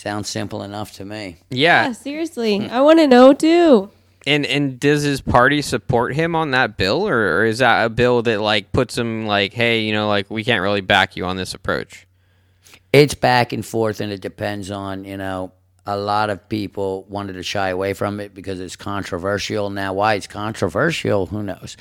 Sounds 0.00 0.30
simple 0.30 0.62
enough 0.62 0.92
to 0.94 1.04
me. 1.04 1.36
Yeah, 1.50 1.88
Yeah, 1.88 1.92
seriously. 1.92 2.70
I 2.70 2.80
want 2.80 3.00
to 3.00 3.06
know 3.06 3.34
too. 3.34 3.90
and 4.26 4.46
and 4.46 4.80
does 4.80 5.02
his 5.02 5.20
party 5.20 5.60
support 5.60 6.14
him 6.14 6.34
on 6.34 6.52
that 6.52 6.78
bill, 6.78 7.06
or, 7.06 7.40
or 7.40 7.44
is 7.44 7.58
that 7.58 7.84
a 7.84 7.90
bill 7.90 8.22
that 8.22 8.40
like 8.40 8.72
puts 8.72 8.96
him 8.96 9.26
like, 9.26 9.52
hey, 9.52 9.80
you 9.80 9.92
know, 9.92 10.08
like 10.08 10.30
we 10.30 10.42
can't 10.42 10.62
really 10.62 10.80
back 10.80 11.16
you 11.16 11.26
on 11.26 11.36
this 11.36 11.52
approach? 11.52 12.06
It's 12.94 13.12
back 13.12 13.52
and 13.52 13.64
forth, 13.64 14.00
and 14.00 14.10
it 14.10 14.22
depends 14.22 14.70
on 14.70 15.04
you 15.04 15.18
know. 15.18 15.52
A 15.84 15.98
lot 15.98 16.30
of 16.30 16.48
people 16.48 17.04
wanted 17.08 17.34
to 17.34 17.42
shy 17.42 17.68
away 17.68 17.92
from 17.92 18.20
it 18.20 18.32
because 18.32 18.58
it's 18.58 18.76
controversial. 18.76 19.68
Now, 19.68 19.92
why 19.92 20.14
it's 20.14 20.26
controversial, 20.26 21.26
who 21.26 21.42
knows? 21.42 21.76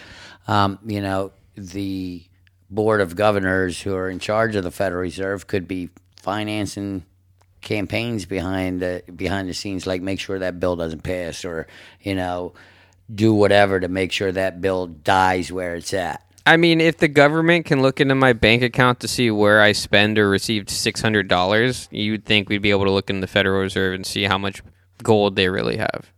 Um, 0.47 0.79
you 0.85 0.99
know, 0.99 1.31
the 1.55 2.23
board 2.69 2.99
of 2.99 3.15
governors 3.15 3.81
who 3.81 3.93
are 3.95 4.09
in 4.09 4.19
charge 4.19 4.55
of 4.55 4.63
the 4.65 4.71
Federal 4.71 5.01
Reserve 5.01 5.47
could 5.47 5.67
be 5.67 5.89
financing 6.15 7.05
campaigns 7.61 8.25
behind 8.25 8.81
the 8.81 9.03
behind 9.15 9.49
the 9.49 9.53
scenes, 9.53 9.85
like 9.85 10.01
make 10.01 10.19
sure 10.19 10.39
that 10.39 10.59
bill 10.59 10.75
doesn't 10.75 11.03
pass, 11.03 11.43
or 11.45 11.67
you 12.01 12.15
know, 12.15 12.53
do 13.13 13.33
whatever 13.33 13.79
to 13.79 13.87
make 13.87 14.11
sure 14.11 14.31
that 14.31 14.61
bill 14.61 14.87
dies 14.87 15.51
where 15.51 15.75
it's 15.75 15.93
at. 15.93 16.23
I 16.45 16.57
mean, 16.57 16.81
if 16.81 16.97
the 16.97 17.07
government 17.07 17.65
can 17.65 17.81
look 17.81 17.99
into 17.99 18.15
my 18.15 18.33
bank 18.33 18.63
account 18.63 19.01
to 19.01 19.07
see 19.07 19.29
where 19.29 19.61
I 19.61 19.73
spend 19.73 20.17
or 20.17 20.29
received 20.29 20.69
six 20.69 21.01
hundred 21.01 21.27
dollars, 21.27 21.87
you'd 21.91 22.25
think 22.25 22.49
we'd 22.49 22.61
be 22.61 22.71
able 22.71 22.85
to 22.85 22.91
look 22.91 23.09
in 23.09 23.21
the 23.21 23.27
Federal 23.27 23.61
Reserve 23.61 23.93
and 23.93 24.05
see 24.05 24.23
how 24.23 24.37
much 24.37 24.61
gold 25.03 25.35
they 25.35 25.49
really 25.49 25.77
have. 25.77 26.11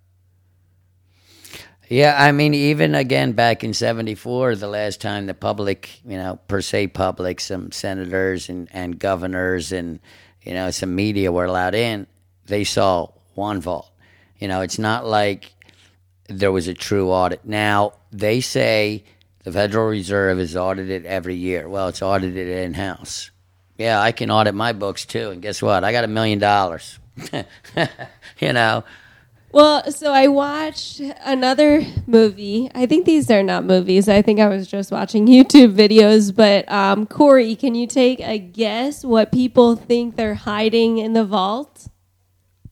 Yeah, 1.89 2.15
I 2.17 2.31
mean, 2.31 2.53
even 2.53 2.95
again 2.95 3.33
back 3.33 3.65
in 3.65 3.73
'74, 3.73 4.55
the 4.55 4.69
last 4.69 5.01
time 5.01 5.25
the 5.25 5.33
public, 5.33 5.99
you 6.05 6.17
know, 6.17 6.39
per 6.47 6.61
se 6.61 6.87
public, 6.87 7.41
some 7.41 7.73
senators 7.73 8.47
and, 8.47 8.69
and 8.71 8.97
governors 8.97 9.73
and 9.73 9.99
you 10.43 10.53
know 10.53 10.71
some 10.71 10.95
media 10.95 11.31
were 11.31 11.45
allowed 11.45 11.75
in, 11.75 12.07
they 12.45 12.63
saw 12.63 13.09
one 13.35 13.61
vault. 13.61 13.89
You 14.39 14.47
know, 14.47 14.61
it's 14.61 14.79
not 14.79 15.05
like 15.05 15.53
there 16.27 16.51
was 16.51 16.67
a 16.67 16.73
true 16.73 17.11
audit. 17.11 17.45
Now 17.45 17.93
they 18.11 18.41
say 18.41 19.03
the 19.43 19.51
Federal 19.51 19.87
Reserve 19.87 20.39
is 20.39 20.55
audited 20.55 21.05
every 21.05 21.35
year. 21.35 21.67
Well, 21.69 21.87
it's 21.87 22.01
audited 22.01 22.47
in 22.47 22.73
house. 22.73 23.31
Yeah, 23.77 23.99
I 23.99 24.11
can 24.11 24.29
audit 24.29 24.53
my 24.53 24.73
books 24.73 25.05
too, 25.05 25.31
and 25.31 25.41
guess 25.41 25.61
what? 25.61 25.83
I 25.83 25.91
got 25.91 26.03
a 26.03 26.07
million 26.07 26.39
dollars. 26.39 26.99
You 28.39 28.53
know, 28.53 28.83
Well, 29.54 29.91
so 29.91 30.14
I 30.14 30.28
watched 30.28 31.02
another 31.26 31.86
movie. 32.08 32.72
I 32.74 32.86
think 32.86 33.06
these 33.06 33.30
are 33.30 33.43
not 33.43 33.66
movies. 33.66 34.08
I 34.08 34.22
think 34.22 34.39
I 34.39 34.47
was 34.47 34.66
just 34.66 34.91
watching 34.91 35.28
YouTube 35.28 35.76
videos. 35.76 36.34
But 36.34 36.72
um, 36.72 37.06
Corey, 37.06 37.56
can 37.58 37.76
you 37.76 37.86
take 37.86 38.22
a 38.22 38.39
guess 38.39 39.04
what 39.04 39.32
people 39.32 39.76
think 39.76 40.16
they're 40.16 40.36
hiding 40.36 40.99
in 40.99 41.14
the 41.14 41.26
vault? 41.26 41.89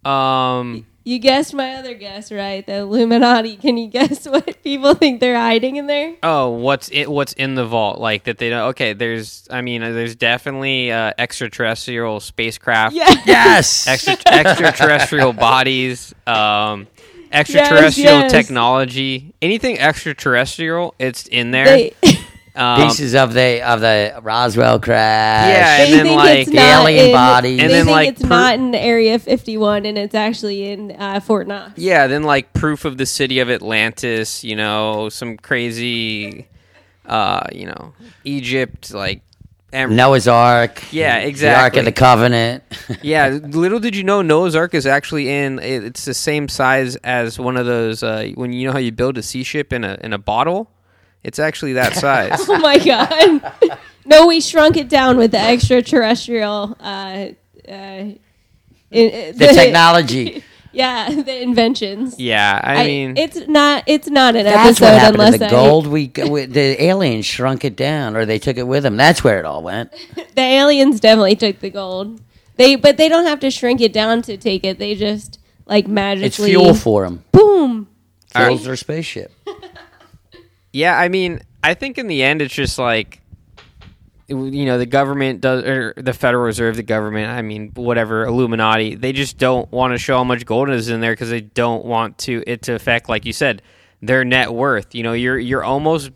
Um, 0.05 0.85
You 1.03 1.17
guessed 1.17 1.53
my 1.53 1.75
other 1.75 1.93
guess, 1.93 2.31
right? 2.31 2.65
The 2.65 2.79
Illuminati. 2.79 3.55
Can 3.57 3.77
you 3.77 3.87
guess 3.87 4.25
what 4.29 4.61
people 4.63 4.93
think 4.93 5.19
they're 5.19 5.39
hiding 5.39 5.77
in 5.77 5.87
there? 5.87 6.15
oh, 6.23 6.49
what's 6.49 6.89
it? 6.91 7.09
What's 7.09 7.33
in 7.33 7.55
the 7.55 7.65
vault? 7.65 7.99
Like 7.99 8.25
that 8.25 8.37
they 8.37 8.49
don't. 8.49 8.69
Okay, 8.69 8.93
there's. 8.93 9.47
I 9.49 9.61
mean, 9.61 9.81
uh, 9.81 9.91
there's 9.91 10.15
definitely 10.15 10.91
uh, 10.91 11.13
extraterrestrial 11.17 12.19
spacecraft. 12.19 12.95
Yeah. 12.95 13.09
yes, 13.25 13.87
Extra, 13.87 14.17
extraterrestrial 14.27 15.33
bodies. 15.33 16.13
Um, 16.27 16.87
extraterrestrial 17.31 18.19
yes. 18.19 18.31
technology. 18.31 19.33
Anything 19.41 19.79
extraterrestrial, 19.79 20.95
it's 20.99 21.27
in 21.27 21.51
there. 21.51 21.65
They, 21.65 21.93
um, 22.55 22.81
pieces 22.81 23.15
of 23.15 23.33
the 23.33 23.61
of 23.61 23.81
the 23.81 24.19
Roswell 24.21 24.79
crash. 24.79 25.49
Yeah, 25.49 25.77
they 25.77 25.83
and 25.83 25.93
then, 25.93 26.05
think 26.05 26.17
like, 26.17 26.39
it's 26.39 26.49
the 26.49 26.55
not 26.55 26.89
alien 26.89 27.05
in, 27.07 27.11
bodies. 27.13 27.59
And 27.59 27.69
they 27.69 27.73
then, 27.73 27.85
think 27.85 27.95
like, 27.95 28.09
it's 28.09 28.21
per- 28.21 28.27
not 28.27 28.53
in 28.55 28.75
Area 28.75 29.19
51, 29.19 29.85
and 29.85 29.97
it's 29.97 30.15
actually 30.15 30.71
in 30.71 30.91
uh, 30.91 31.19
Fort 31.19 31.47
Knox. 31.47 31.77
Yeah, 31.77 32.07
then 32.07 32.23
like 32.23 32.53
proof 32.53 32.85
of 32.85 32.97
the 32.97 33.05
city 33.05 33.39
of 33.39 33.49
Atlantis, 33.49 34.43
you 34.43 34.55
know, 34.55 35.09
some 35.09 35.37
crazy, 35.37 36.47
uh, 37.05 37.45
you 37.51 37.65
know, 37.65 37.93
Egypt, 38.23 38.93
like, 38.93 39.21
em- 39.71 39.95
Noah's 39.95 40.27
Ark. 40.27 40.83
Yeah, 40.91 41.17
exactly. 41.17 41.55
The 41.55 41.61
Ark 41.61 41.75
of 41.77 41.85
the 41.85 41.91
Covenant. 41.91 42.63
yeah. 43.01 43.27
Little 43.27 43.79
did 43.79 43.95
you 43.95 44.03
know, 44.03 44.21
Noah's 44.21 44.55
Ark 44.55 44.73
is 44.73 44.85
actually 44.85 45.29
in. 45.29 45.59
It's 45.59 46.05
the 46.05 46.13
same 46.13 46.47
size 46.47 46.95
as 46.97 47.39
one 47.39 47.57
of 47.57 47.65
those. 47.65 48.03
Uh, 48.03 48.31
when 48.35 48.53
you 48.53 48.67
know 48.67 48.73
how 48.73 48.79
you 48.79 48.91
build 48.91 49.17
a 49.17 49.23
sea 49.23 49.43
ship 49.43 49.71
in 49.71 49.83
a 49.83 49.97
in 50.01 50.13
a 50.13 50.17
bottle, 50.17 50.71
it's 51.23 51.39
actually 51.39 51.73
that 51.73 51.95
size. 51.95 52.47
Oh 52.49 52.59
my 52.59 52.77
god! 52.77 53.79
no, 54.05 54.27
we 54.27 54.41
shrunk 54.41 54.77
it 54.77 54.89
down 54.89 55.17
with 55.17 55.31
the 55.31 55.39
extraterrestrial. 55.39 56.77
Uh, 56.79 57.29
uh, 57.67 58.05
in, 58.91 59.37
the 59.37 59.47
technology. 59.53 60.43
Yeah, 60.71 61.09
the 61.09 61.41
inventions. 61.41 62.19
yeah, 62.19 62.61
I, 62.63 62.85
mean, 62.85 63.17
it's 63.17 63.47
not. 63.47 63.83
It's 63.87 64.07
not 64.07 64.35
an 64.35 64.45
That's 64.45 64.79
episode 64.79 65.01
what 65.01 65.13
unless 65.15 65.33
to 65.33 65.39
the 65.39 65.45
I- 65.47 65.49
gold. 65.49 65.87
We, 65.87 66.11
we 66.29 66.45
the 66.45 66.83
aliens 66.83 67.25
shrunk 67.25 67.65
it 67.65 67.75
down, 67.75 68.15
or 68.15 68.23
they 68.25 68.37
took 68.37 68.55
it 68.55 68.67
with 68.67 68.83
them. 68.83 68.95
That's 68.95 69.23
where 69.23 69.39
it 69.39 69.45
all 69.45 69.63
went. 69.63 69.91
the 70.35 70.41
aliens 70.41 70.99
definitely 70.99 71.35
took 71.37 71.59
the 71.59 71.71
gold. 71.71 72.21
They, 72.57 72.75
but 72.75 72.97
they 72.97 73.09
don't 73.09 73.25
have 73.25 73.39
to 73.39 73.49
shrink 73.49 73.81
it 73.81 73.91
down 73.91 74.21
to 74.21 74.37
take 74.37 74.63
it. 74.63 74.77
They 74.77 74.93
just 74.93 75.39
like 75.65 75.87
magically. 75.87 76.27
It's 76.27 76.37
fuel 76.37 76.75
for 76.75 77.03
them. 77.03 77.23
Boom. 77.31 77.87
Fuels 78.35 78.63
their 78.63 78.75
spaceship. 78.75 79.33
Yeah, 80.71 80.97
I 80.97 81.09
mean, 81.09 81.41
I 81.63 81.73
think 81.73 81.97
in 81.97 82.07
the 82.07 82.23
end, 82.23 82.41
it's 82.41 82.53
just 82.53 82.77
like, 82.77 83.21
you 84.27 84.65
know, 84.65 84.77
the 84.77 84.85
government 84.85 85.41
does, 85.41 85.63
or 85.63 85.93
the 85.97 86.13
Federal 86.13 86.43
Reserve, 86.43 86.75
the 86.75 86.83
government, 86.83 87.31
I 87.31 87.41
mean, 87.41 87.71
whatever, 87.73 88.25
Illuminati, 88.25 88.95
they 88.95 89.11
just 89.11 89.37
don't 89.37 89.71
want 89.71 89.93
to 89.93 89.97
show 89.97 90.17
how 90.17 90.23
much 90.23 90.45
gold 90.45 90.69
is 90.69 90.89
in 90.89 91.01
there 91.01 91.13
because 91.13 91.31
they 91.31 91.41
don't 91.41 91.83
want 91.85 92.19
to 92.19 92.43
it 92.45 92.61
to 92.63 92.73
affect, 92.73 93.09
like 93.09 93.25
you 93.25 93.33
said, 93.33 93.63
their 94.01 94.23
net 94.23 94.53
worth. 94.53 94.93
You 94.93 95.01
know, 95.03 95.13
you're 95.13 95.39
you're 95.39 95.63
almost 95.63 96.11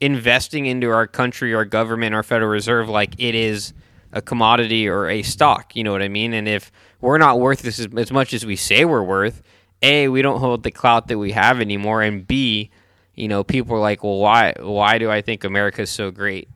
investing 0.00 0.66
into 0.66 0.90
our 0.90 1.06
country, 1.06 1.54
our 1.54 1.64
government, 1.64 2.14
our 2.14 2.24
Federal 2.24 2.50
Reserve 2.50 2.88
like 2.88 3.14
it 3.18 3.36
is 3.36 3.72
a 4.12 4.20
commodity 4.20 4.88
or 4.88 5.08
a 5.08 5.22
stock. 5.22 5.76
You 5.76 5.84
know 5.84 5.92
what 5.92 6.02
I 6.02 6.08
mean? 6.08 6.32
And 6.32 6.48
if 6.48 6.72
we're 7.00 7.18
not 7.18 7.38
worth 7.38 7.62
this 7.62 7.78
as, 7.78 7.86
as 7.96 8.10
much 8.10 8.34
as 8.34 8.44
we 8.44 8.56
say 8.56 8.84
we're 8.84 9.04
worth, 9.04 9.40
a 9.82 10.08
we 10.08 10.20
don't 10.20 10.40
hold 10.40 10.64
the 10.64 10.72
clout 10.72 11.06
that 11.06 11.18
we 11.18 11.30
have 11.30 11.60
anymore, 11.60 12.02
and 12.02 12.26
b 12.26 12.70
you 13.14 13.28
know, 13.28 13.44
people 13.44 13.76
are 13.76 13.80
like, 13.80 14.02
well, 14.02 14.18
why 14.18 14.54
why 14.60 14.98
do 14.98 15.10
I 15.10 15.22
think 15.22 15.44
America's 15.44 15.90
so 15.90 16.10
great? 16.10 16.48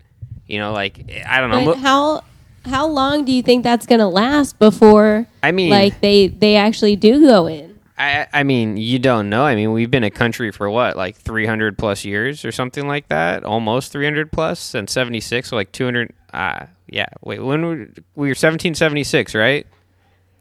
You 0.47 0.59
know, 0.59 0.73
like 0.73 1.11
I 1.27 1.41
don't 1.41 1.51
know. 1.51 1.65
But 1.65 1.79
how 1.79 2.23
how 2.65 2.87
long 2.87 3.25
do 3.25 3.33
you 3.33 3.43
think 3.43 3.63
that's 3.63 3.87
going 3.87 4.01
to 4.01 4.09
last 4.09 4.59
before? 4.59 5.27
I 5.43 5.53
mean- 5.53 5.71
like 5.71 6.01
they 6.01 6.29
they 6.29 6.57
actually 6.57 6.97
do 6.97 7.21
go 7.21 7.47
in. 7.47 7.77
I, 7.99 8.27
I 8.31 8.43
mean, 8.43 8.77
you 8.77 8.99
don't 8.99 9.31
know. 9.31 9.45
I 9.45 9.55
mean, 9.55 9.73
we've 9.73 9.91
been 9.91 10.05
a 10.05 10.11
country 10.11 10.53
for 10.53 10.69
what, 10.69 10.97
like 10.99 11.17
300 11.17 11.79
plus 11.79 12.05
years 12.05 12.45
or 12.45 12.53
something 12.53 12.87
like 12.87 13.09
that? 13.09 13.43
Almost 13.43 13.91
300 13.93 14.31
plus 14.31 14.61
since 14.61 14.93
76, 14.93 15.49
so 15.49 15.57
like 15.57 15.73
200. 15.73 16.13
Uh, 16.33 16.67
yeah, 16.89 17.07
wait, 17.23 17.39
when 17.39 17.65
were, 17.65 17.77
we 18.15 18.27
were 18.29 18.37
1776, 18.37 19.35
right? 19.35 19.67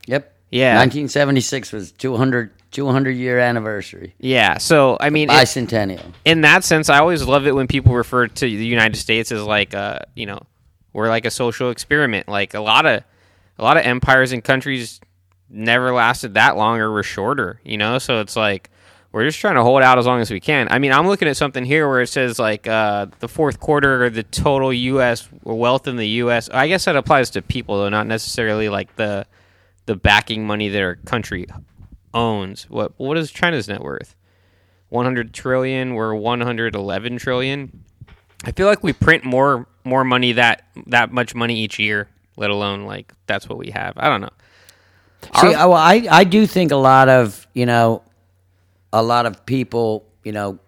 Yep. 0.07 0.33
Yeah. 0.51 0.75
1976 0.79 1.71
was 1.71 1.91
200 1.93 2.51
200 2.75 3.11
year 3.11 3.39
anniversary. 3.39 4.13
Yeah, 4.19 4.57
so 4.57 4.97
I 4.99 5.09
mean, 5.09 5.29
it- 5.29 5.33
Bicentennial. 5.33 6.13
in 6.25 6.41
that 6.41 6.63
sense, 6.63 6.89
I 6.89 6.99
always 6.99 7.23
love 7.23 7.47
it 7.47 7.55
when 7.55 7.67
people 7.67 7.93
refer 7.95 8.27
to 8.27 8.45
the 8.45 8.65
United 8.65 8.97
States 8.97 9.31
as 9.31 9.41
like, 9.41 9.73
uh, 9.73 9.99
you 10.13 10.25
know, 10.25 10.39
we're 10.93 11.07
like 11.09 11.25
a 11.25 11.31
social 11.31 11.71
experiment. 11.71 12.27
Like 12.27 12.53
a 12.53 12.59
lot 12.59 12.85
of, 12.85 13.03
a 13.57 13.63
lot 13.63 13.77
of 13.77 13.85
empires 13.85 14.31
and 14.33 14.43
countries 14.43 14.99
never 15.49 15.93
lasted 15.93 16.33
that 16.33 16.57
long 16.57 16.79
or 16.79 16.91
were 16.91 17.03
shorter. 17.03 17.59
You 17.63 17.77
know, 17.77 17.97
so 17.97 18.19
it's 18.19 18.35
like 18.35 18.69
we're 19.11 19.23
just 19.25 19.39
trying 19.39 19.55
to 19.55 19.63
hold 19.63 19.81
out 19.81 19.97
as 19.97 20.05
long 20.05 20.19
as 20.19 20.29
we 20.29 20.41
can. 20.41 20.67
I 20.69 20.77
mean, 20.79 20.91
I'm 20.91 21.07
looking 21.07 21.29
at 21.29 21.37
something 21.37 21.63
here 21.63 21.87
where 21.87 22.01
it 22.01 22.07
says 22.07 22.37
like 22.39 22.67
uh, 22.67 23.07
the 23.19 23.29
fourth 23.29 23.59
quarter 23.61 24.03
or 24.03 24.09
the 24.09 24.23
total 24.23 24.73
U.S. 24.73 25.29
wealth 25.43 25.87
in 25.87 25.95
the 25.95 26.07
U.S. 26.23 26.49
I 26.49 26.67
guess 26.67 26.83
that 26.85 26.97
applies 26.97 27.29
to 27.31 27.41
people 27.41 27.77
though, 27.79 27.89
not 27.89 28.07
necessarily 28.07 28.67
like 28.67 28.93
the 28.97 29.25
the 29.85 29.95
backing 29.95 30.45
money 30.45 30.67
that 30.67 30.81
our 30.81 30.95
country 31.05 31.45
owns. 32.15 32.67
What 32.69 32.93
what 32.97 33.17
is 33.17 33.29
China's 33.31 33.67
net 33.67 33.81
worth? 33.81 34.15
100 34.89 35.33
trillion 35.33 35.95
we're 35.95 36.13
111 36.13 37.17
trillion 37.17 37.83
i 38.45 38.51
feel 38.51 38.67
like 38.67 38.83
we 38.83 38.93
print 38.93 39.25
more 39.25 39.67
more 39.83 40.03
money 40.03 40.31
that 40.31 40.63
that 40.85 41.11
much 41.11 41.33
money 41.33 41.55
each 41.57 41.79
year 41.79 42.07
let 42.37 42.51
alone 42.51 42.83
like 42.83 43.11
that's 43.25 43.49
what 43.49 43.57
we 43.57 43.71
have 43.71 43.93
i 43.97 44.07
don't 44.07 44.21
know 44.21 44.29
See, 45.41 45.53
Our- 45.55 45.73
I, 45.73 46.07
I 46.09 46.23
do 46.23 46.45
think 46.45 46.71
a 46.71 46.75
lot 46.77 47.09
of 47.09 47.47
you 47.53 47.65
know, 47.65 48.03
a 48.93 49.01
lot 49.01 49.25
of 49.25 49.45
people, 49.45 50.05
you 50.23 50.31
know, 50.31 50.59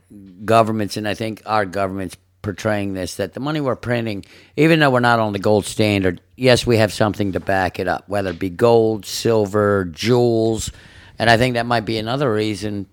governments, 0.46 0.98
and 0.98 1.08
I 1.08 1.14
think 1.14 1.44
our 1.46 1.64
government's 1.66 2.18
portraying 2.42 2.94
this 2.94 3.16
that 3.16 3.34
the 3.34 3.40
money 3.40 3.62
we're 3.62 3.76
printing, 3.76 4.26
even 4.56 4.80
though 4.80 4.90
we're 4.90 5.00
not 5.00 5.20
on 5.20 5.32
the 5.34 5.40
gold 5.40 5.66
standard, 5.66 6.22
yes, 6.36 6.66
we 6.66 6.78
have 6.78 6.92
something 6.92 7.34
to 7.34 7.40
back 7.40 7.80
it 7.80 7.88
up, 7.88 8.10
whether 8.10 8.32
it 8.32 8.40
be 8.40 8.50
gold, 8.50 9.06
silver, 9.06 9.86
jewels, 9.86 10.72
and 11.20 11.30
I 11.30 11.38
think 11.38 11.56
that 11.56 11.66
might 11.66 11.86
be 11.86 11.98
another 11.98 12.32
reason 12.32 12.88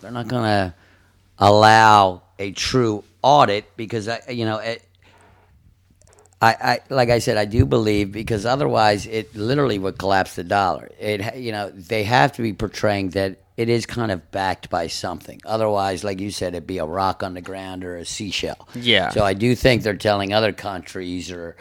they're 0.00 0.10
not 0.10 0.28
going 0.28 0.44
to 0.44 0.74
allow 1.38 2.22
a 2.38 2.52
true 2.52 3.04
audit 3.22 3.76
because 3.76 4.08
I, 4.08 4.20
you 4.30 4.44
know, 4.44 4.58
it, 4.58 4.82
I, 6.40 6.54
I 6.60 6.94
like 6.94 7.10
I 7.10 7.18
said, 7.18 7.36
I 7.36 7.46
do 7.46 7.64
believe 7.64 8.12
because 8.12 8.46
otherwise 8.46 9.06
it 9.06 9.34
literally 9.34 9.78
would 9.78 9.98
collapse 9.98 10.36
the 10.36 10.44
dollar. 10.44 10.90
It 10.98 11.36
you 11.36 11.50
know 11.50 11.70
they 11.70 12.04
have 12.04 12.32
to 12.34 12.42
be 12.42 12.52
portraying 12.52 13.10
that 13.10 13.38
it 13.56 13.68
is 13.68 13.86
kind 13.86 14.12
of 14.12 14.30
backed 14.30 14.70
by 14.70 14.86
something. 14.86 15.40
Otherwise, 15.44 16.04
like 16.04 16.20
you 16.20 16.30
said, 16.30 16.54
it'd 16.54 16.66
be 16.66 16.78
a 16.78 16.84
rock 16.84 17.24
on 17.24 17.34
the 17.34 17.40
ground 17.40 17.84
or 17.84 17.96
a 17.96 18.04
seashell. 18.04 18.68
Yeah. 18.76 19.10
So 19.10 19.24
I 19.24 19.34
do 19.34 19.56
think 19.56 19.82
they're 19.82 19.96
telling 19.96 20.32
other 20.32 20.52
countries 20.52 21.32
or 21.32 21.56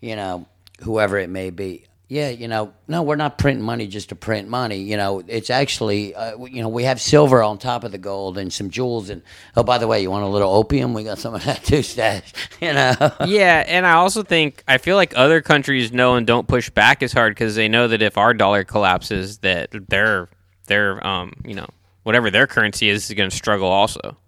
you 0.00 0.14
know 0.14 0.46
whoever 0.82 1.18
it 1.18 1.28
may 1.28 1.50
be. 1.50 1.86
Yeah, 2.10 2.30
you 2.30 2.48
know, 2.48 2.72
no, 2.88 3.04
we're 3.04 3.14
not 3.14 3.38
printing 3.38 3.64
money 3.64 3.86
just 3.86 4.08
to 4.08 4.16
print 4.16 4.48
money. 4.48 4.78
You 4.78 4.96
know, 4.96 5.22
it's 5.28 5.48
actually, 5.48 6.12
uh, 6.12 6.44
you 6.44 6.60
know, 6.60 6.68
we 6.68 6.82
have 6.82 7.00
silver 7.00 7.40
on 7.40 7.56
top 7.56 7.84
of 7.84 7.92
the 7.92 7.98
gold 7.98 8.36
and 8.36 8.52
some 8.52 8.68
jewels. 8.68 9.10
And 9.10 9.22
oh, 9.56 9.62
by 9.62 9.78
the 9.78 9.86
way, 9.86 10.02
you 10.02 10.10
want 10.10 10.24
a 10.24 10.28
little 10.28 10.52
opium? 10.52 10.92
We 10.92 11.04
got 11.04 11.18
some 11.18 11.34
of 11.36 11.44
that 11.44 11.62
too, 11.70 11.82
stash. 11.84 12.32
You 12.60 12.74
know. 12.74 12.94
yeah 13.26 13.64
and 13.66 13.86
i 13.86 13.92
also 13.92 14.22
think 14.22 14.62
i 14.68 14.76
feel 14.76 14.96
like 14.96 15.14
other 15.16 15.40
countries 15.40 15.92
know 15.92 16.16
and 16.16 16.26
don't 16.26 16.46
push 16.46 16.68
back 16.68 17.02
as 17.02 17.10
hard 17.10 17.30
because 17.34 17.54
they 17.54 17.68
know 17.68 17.88
that 17.88 18.02
if 18.02 18.18
our 18.18 18.34
dollar 18.34 18.64
collapses 18.64 19.38
that 19.38 19.70
their 19.88 20.28
their 20.66 21.04
um 21.06 21.32
you 21.46 21.54
know 21.54 21.66
whatever 22.02 22.30
their 22.30 22.46
currency 22.46 22.90
is 22.90 23.08
is 23.08 23.16
going 23.16 23.30
to 23.30 23.34
struggle 23.34 23.68
also 23.68 24.18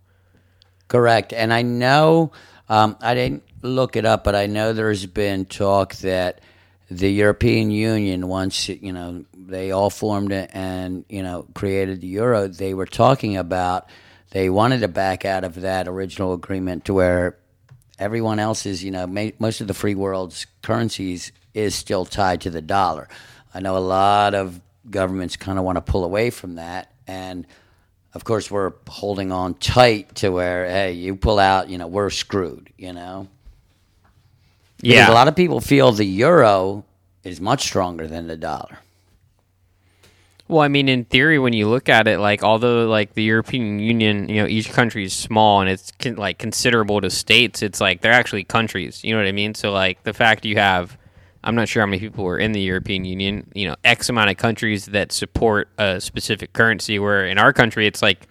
Correct. 0.92 1.32
And 1.32 1.54
I 1.54 1.62
know, 1.62 2.32
um, 2.68 2.98
I 3.00 3.14
didn't 3.14 3.44
look 3.62 3.96
it 3.96 4.04
up, 4.04 4.24
but 4.24 4.34
I 4.34 4.44
know 4.44 4.74
there's 4.74 5.06
been 5.06 5.46
talk 5.46 5.94
that 5.96 6.42
the 6.98 7.10
European 7.10 7.70
Union, 7.70 8.28
once, 8.28 8.68
you 8.68 8.92
know, 8.92 9.24
they 9.34 9.70
all 9.70 9.90
formed 9.90 10.32
it 10.32 10.50
and, 10.52 11.04
you 11.08 11.22
know, 11.22 11.46
created 11.54 12.00
the 12.00 12.06
euro, 12.06 12.48
they 12.48 12.74
were 12.74 12.86
talking 12.86 13.36
about 13.36 13.88
they 14.30 14.48
wanted 14.48 14.80
to 14.80 14.88
back 14.88 15.24
out 15.24 15.44
of 15.44 15.60
that 15.60 15.88
original 15.88 16.32
agreement 16.32 16.86
to 16.86 16.94
where 16.94 17.36
everyone 17.98 18.38
else's, 18.38 18.82
you 18.82 18.90
know, 18.90 19.06
ma- 19.06 19.30
most 19.38 19.60
of 19.60 19.68
the 19.68 19.74
free 19.74 19.94
world's 19.94 20.46
currencies 20.62 21.32
is 21.54 21.74
still 21.74 22.04
tied 22.04 22.40
to 22.42 22.50
the 22.50 22.62
dollar. 22.62 23.08
I 23.54 23.60
know 23.60 23.76
a 23.76 23.78
lot 23.78 24.34
of 24.34 24.60
governments 24.88 25.36
kind 25.36 25.58
of 25.58 25.64
want 25.64 25.76
to 25.76 25.82
pull 25.82 26.04
away 26.04 26.30
from 26.30 26.56
that. 26.56 26.92
And, 27.06 27.46
of 28.14 28.24
course, 28.24 28.50
we're 28.50 28.72
holding 28.88 29.32
on 29.32 29.54
tight 29.54 30.14
to 30.16 30.30
where, 30.30 30.66
hey, 30.66 30.92
you 30.92 31.16
pull 31.16 31.38
out, 31.38 31.68
you 31.68 31.78
know, 31.78 31.86
we're 31.86 32.10
screwed, 32.10 32.70
you 32.76 32.92
know? 32.92 33.28
Because 34.82 34.96
yeah 34.96 35.10
a 35.10 35.14
lot 35.14 35.28
of 35.28 35.36
people 35.36 35.60
feel 35.60 35.92
the 35.92 36.04
euro 36.04 36.84
is 37.24 37.40
much 37.40 37.62
stronger 37.62 38.06
than 38.06 38.26
the 38.26 38.36
dollar. 38.36 38.78
Well, 40.48 40.60
I 40.60 40.68
mean, 40.68 40.88
in 40.90 41.04
theory, 41.04 41.38
when 41.38 41.54
you 41.54 41.66
look 41.66 41.88
at 41.88 42.06
it, 42.06 42.18
like 42.18 42.42
although 42.42 42.86
like 42.86 43.14
the 43.14 43.22
European 43.22 43.78
Union, 43.78 44.28
you 44.28 44.42
know, 44.42 44.46
each 44.46 44.70
country 44.70 45.04
is 45.04 45.14
small 45.14 45.62
and 45.62 45.70
it's 45.70 45.92
con- 45.92 46.16
like 46.16 46.38
considerable 46.38 47.00
to 47.00 47.08
states, 47.08 47.62
it's 47.62 47.80
like 47.80 48.02
they're 48.02 48.12
actually 48.12 48.44
countries. 48.44 49.02
You 49.02 49.12
know 49.12 49.18
what 49.18 49.28
I 49.28 49.32
mean? 49.32 49.54
So 49.54 49.72
like 49.72 50.02
the 50.02 50.12
fact 50.12 50.44
you 50.44 50.56
have, 50.56 50.98
I'm 51.42 51.54
not 51.54 51.68
sure 51.68 51.80
how 51.80 51.86
many 51.86 52.00
people 52.00 52.26
are 52.26 52.38
in 52.38 52.52
the 52.52 52.60
European 52.60 53.06
Union. 53.06 53.50
You 53.54 53.68
know, 53.68 53.76
X 53.82 54.10
amount 54.10 54.28
of 54.30 54.36
countries 54.36 54.86
that 54.86 55.10
support 55.12 55.68
a 55.78 56.00
specific 56.02 56.52
currency. 56.52 56.98
Where 56.98 57.24
in 57.24 57.38
our 57.38 57.54
country, 57.54 57.86
it's 57.86 58.02
like 58.02 58.28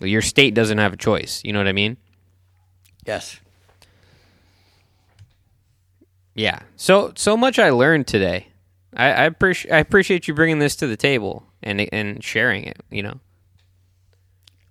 well, 0.00 0.08
your 0.08 0.22
state 0.22 0.54
doesn't 0.54 0.78
have 0.78 0.94
a 0.94 0.96
choice. 0.96 1.42
You 1.44 1.52
know 1.52 1.60
what 1.60 1.68
I 1.68 1.72
mean? 1.72 1.96
Yes. 3.06 3.38
Yeah. 6.36 6.60
So 6.76 7.12
so 7.16 7.36
much 7.36 7.58
I 7.58 7.70
learned 7.70 8.06
today. 8.06 8.46
I, 8.94 9.06
I 9.06 9.24
appreciate 9.24 9.72
I 9.72 9.78
appreciate 9.78 10.28
you 10.28 10.34
bringing 10.34 10.60
this 10.60 10.76
to 10.76 10.86
the 10.86 10.96
table 10.96 11.42
and 11.64 11.92
and 11.92 12.22
sharing 12.22 12.62
it. 12.62 12.76
You 12.90 13.02
know. 13.02 13.20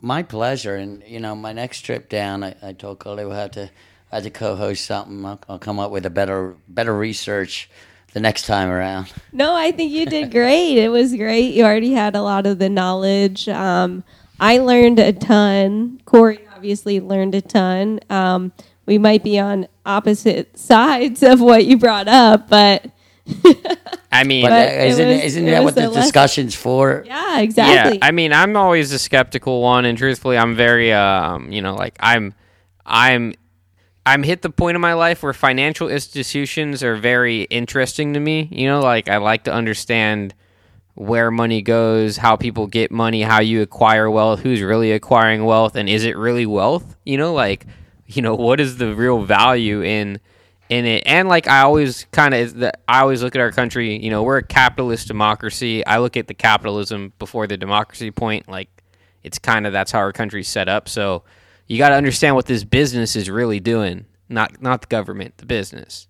My 0.01 0.21
pleasure. 0.21 0.75
And, 0.75 1.01
you 1.07 1.19
know, 1.19 1.35
my 1.35 1.51
next 1.51 1.81
trip 1.81 2.09
down, 2.09 2.43
I, 2.43 2.53
I 2.61 2.73
told 2.73 2.99
Cody 2.99 3.25
we'll 3.25 3.33
have 3.33 3.51
to, 3.51 3.71
I 4.11 4.15
have 4.17 4.23
to 4.25 4.29
co-host 4.29 4.85
something. 4.85 5.25
I'll, 5.25 5.39
I'll 5.49 5.57
come 5.57 5.79
up 5.79 5.89
with 5.89 6.05
a 6.05 6.11
better, 6.11 6.55
better 6.67 6.95
research 6.95 7.71
the 8.13 8.19
next 8.19 8.45
time 8.45 8.69
around. 8.69 9.11
No, 9.31 9.55
I 9.55 9.71
think 9.71 9.91
you 9.91 10.05
did 10.05 10.29
great. 10.29 10.77
It 10.77 10.89
was 10.89 11.15
great. 11.15 11.55
You 11.55 11.63
already 11.63 11.93
had 11.93 12.15
a 12.15 12.21
lot 12.21 12.45
of 12.45 12.59
the 12.59 12.69
knowledge. 12.69 13.49
Um, 13.49 14.03
I 14.39 14.59
learned 14.59 14.99
a 14.99 15.11
ton. 15.11 16.01
Corey 16.05 16.45
obviously 16.55 16.99
learned 16.99 17.33
a 17.33 17.41
ton. 17.41 17.99
Um, 18.11 18.51
we 18.85 18.97
might 18.97 19.23
be 19.23 19.39
on 19.39 19.67
opposite 19.85 20.57
sides 20.57 21.23
of 21.23 21.41
what 21.41 21.65
you 21.65 21.77
brought 21.77 22.07
up, 22.07 22.47
but 22.49 22.85
I 24.11 24.23
mean, 24.23 24.45
But, 24.45 24.49
But 24.51 24.67
it 24.73 24.87
isn't, 24.89 25.07
was- 25.07 25.21
isn't 25.23 25.45
that 25.45 25.63
what 25.63 25.75
the 25.75 25.81
a 25.81 25.87
lesson. 25.87 26.01
discussion's 26.03 26.55
for? 26.55 27.03
yeah, 27.05 27.39
exactly. 27.39 27.97
Yeah, 27.97 28.05
I 28.05 28.11
mean, 28.11 28.31
I'm 28.33 28.55
always 28.55 28.91
a 28.91 28.99
skeptical 28.99 29.61
one, 29.61 29.85
and 29.85 29.97
truthfully, 29.97 30.37
I'm 30.37 30.55
very, 30.55 30.93
um, 30.93 31.51
you 31.51 31.61
know, 31.61 31.75
like 31.75 31.95
I'm, 31.99 32.33
I'm, 32.85 33.33
I'm 34.05 34.21
hit 34.21 34.43
the 34.43 34.51
point 34.51 34.75
in 34.75 34.81
my 34.81 34.93
life 34.93 35.23
where 35.23 35.33
financial 35.33 35.89
institutions 35.89 36.83
are 36.83 36.95
very 36.95 37.43
interesting 37.43 38.13
to 38.13 38.19
me. 38.19 38.47
You 38.51 38.67
know, 38.67 38.79
like 38.81 39.09
I 39.09 39.17
like 39.17 39.45
to 39.45 39.53
understand 39.53 40.35
where 40.93 41.29
money 41.31 41.61
goes, 41.63 42.15
how 42.17 42.35
people 42.35 42.67
get 42.67 42.89
money, 42.91 43.21
how 43.23 43.41
you 43.41 43.61
acquire 43.63 44.09
wealth, 44.09 44.39
who's 44.41 44.61
really 44.61 44.91
acquiring 44.91 45.43
wealth, 45.43 45.75
and 45.75 45.89
is 45.89 46.05
it 46.05 46.15
really 46.15 46.45
wealth? 46.45 46.95
You 47.03 47.17
know, 47.17 47.33
like, 47.33 47.65
you 48.07 48.21
know, 48.21 48.35
what 48.35 48.59
is 48.59 48.77
the 48.77 48.93
real 48.95 49.23
value 49.23 49.81
in 49.83 50.19
in 50.69 50.85
it? 50.85 51.03
And 51.05 51.27
like, 51.29 51.47
I 51.47 51.61
always 51.61 52.05
kind 52.11 52.33
of, 52.33 52.63
I 52.87 53.01
always 53.01 53.21
look 53.23 53.35
at 53.35 53.41
our 53.41 53.51
country. 53.51 54.01
You 54.03 54.09
know, 54.09 54.23
we're 54.23 54.37
a 54.37 54.43
capitalist 54.43 55.07
democracy. 55.07 55.85
I 55.85 55.99
look 55.99 56.17
at 56.17 56.27
the 56.27 56.33
capitalism 56.33 57.13
before 57.19 57.47
the 57.47 57.57
democracy 57.57 58.11
point. 58.11 58.47
Like, 58.49 58.69
it's 59.23 59.39
kind 59.39 59.65
of 59.67 59.73
that's 59.73 59.91
how 59.91 59.99
our 59.99 60.11
country's 60.13 60.47
set 60.47 60.67
up. 60.69 60.87
So 60.89 61.23
you 61.67 61.77
got 61.77 61.89
to 61.89 61.95
understand 61.95 62.35
what 62.35 62.45
this 62.45 62.63
business 62.63 63.15
is 63.15 63.29
really 63.29 63.59
doing, 63.59 64.05
not 64.29 64.61
not 64.61 64.81
the 64.81 64.87
government, 64.87 65.37
the 65.37 65.45
business. 65.45 66.07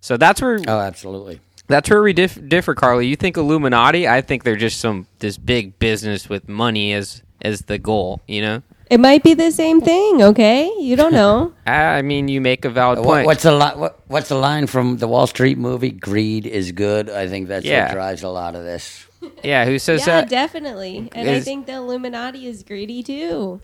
So 0.00 0.16
that's 0.16 0.40
where 0.40 0.58
Oh, 0.68 0.78
absolutely. 0.80 1.40
that's 1.68 1.90
where 1.90 2.02
we 2.02 2.12
dif- 2.12 2.48
differ, 2.48 2.74
Carly. 2.74 3.06
You 3.08 3.16
think 3.16 3.36
Illuminati? 3.36 4.06
I 4.08 4.20
think 4.20 4.44
they're 4.44 4.56
just 4.56 4.78
some 4.80 5.06
this 5.20 5.36
big 5.38 5.78
business 5.78 6.28
with 6.28 6.48
money 6.48 6.92
as 6.92 7.22
as 7.42 7.62
the 7.62 7.78
goal. 7.78 8.20
You 8.28 8.42
know, 8.42 8.62
it 8.90 9.00
might 9.00 9.22
be 9.22 9.34
the 9.34 9.50
same 9.50 9.80
thing. 9.80 10.22
Okay, 10.22 10.70
you 10.78 10.96
don't 10.96 11.12
know. 11.12 11.52
I 11.66 11.98
I 11.98 12.02
mean, 12.02 12.28
you 12.28 12.40
make 12.40 12.64
a 12.64 12.70
valid 12.70 12.98
What, 13.00 13.06
point. 13.06 13.26
what's 13.26 13.42
the 13.42 13.52
li- 13.52 13.76
what, 13.76 14.00
What's 14.08 14.28
the 14.28 14.36
line 14.36 14.66
from 14.66 14.98
the 14.98 15.08
Wall 15.08 15.26
Street 15.26 15.58
movie? 15.58 15.90
Greed 15.90 16.46
is 16.46 16.72
good. 16.72 17.10
I 17.10 17.26
think 17.28 17.48
that's 17.48 17.64
Yeah. 17.64 17.86
what 17.86 17.92
drives 17.94 18.22
a 18.22 18.28
lot 18.28 18.54
of 18.54 18.62
this. 18.64 19.06
yeah, 19.42 19.64
who 19.64 19.78
says 19.78 20.06
yeah, 20.06 20.20
that? 20.20 20.28
definitely. 20.28 21.08
And 21.12 21.28
I 21.28 21.34
is- 21.34 21.44
think 21.44 21.66
the 21.66 21.74
Illuminati 21.74 22.46
is 22.46 22.62
greedy 22.62 23.02
too. 23.02 23.60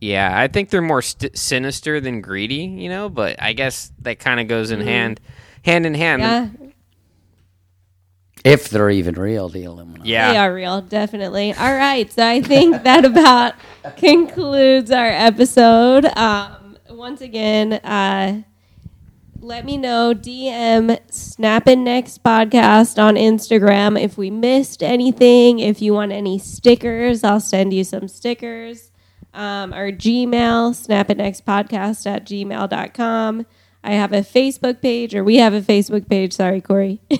Yeah, 0.00 0.30
I 0.38 0.48
think 0.48 0.68
they're 0.70 0.82
more 0.82 1.00
st- 1.02 1.36
sinister 1.36 2.00
than 2.00 2.20
greedy, 2.20 2.64
you 2.64 2.88
know. 2.90 3.08
But 3.08 3.40
I 3.42 3.54
guess 3.54 3.92
that 4.02 4.18
kind 4.18 4.40
of 4.40 4.46
goes 4.46 4.70
in 4.70 4.80
mm. 4.80 4.84
hand, 4.84 5.20
hand 5.64 5.86
in 5.86 5.94
hand. 5.94 6.20
Yeah, 6.22 6.65
If 8.46 8.68
they're 8.70 8.90
even 8.90 9.16
real, 9.16 9.48
the 9.48 9.64
Illuminati. 9.64 10.08
Yeah. 10.08 10.32
they 10.32 10.38
are 10.38 10.54
real, 10.54 10.80
definitely. 10.80 11.52
All 11.52 11.74
right, 11.74 12.10
so 12.12 12.24
I 12.24 12.40
think 12.40 12.82
that 12.84 13.04
about 13.04 13.54
concludes 13.96 14.92
our 14.92 15.08
episode. 15.08 16.04
Um, 16.16 16.78
once 16.88 17.20
again, 17.20 17.72
uh, 17.72 18.42
let 19.40 19.64
me 19.64 19.76
know 19.76 20.14
DM 20.14 20.96
Snappin' 21.10 21.82
Next 21.82 22.22
podcast 22.22 23.02
on 23.02 23.16
Instagram 23.16 24.00
if 24.00 24.16
we 24.16 24.30
missed 24.30 24.82
anything. 24.82 25.58
If 25.58 25.82
you 25.82 25.92
want 25.92 26.12
any 26.12 26.38
stickers, 26.38 27.24
I'll 27.24 27.40
send 27.40 27.72
you 27.72 27.82
some 27.82 28.06
stickers. 28.06 28.92
Um, 29.34 29.72
our 29.72 29.90
Gmail, 29.90 30.72
snappinextpodcast 30.86 32.06
at 32.06 32.24
gmail.com. 32.24 33.44
I 33.86 33.92
have 33.92 34.12
a 34.12 34.20
Facebook 34.20 34.80
page, 34.82 35.14
or 35.14 35.22
we 35.22 35.36
have 35.36 35.54
a 35.54 35.60
Facebook 35.60 36.08
page. 36.08 36.32
Sorry, 36.32 36.60
Corey. 36.60 37.00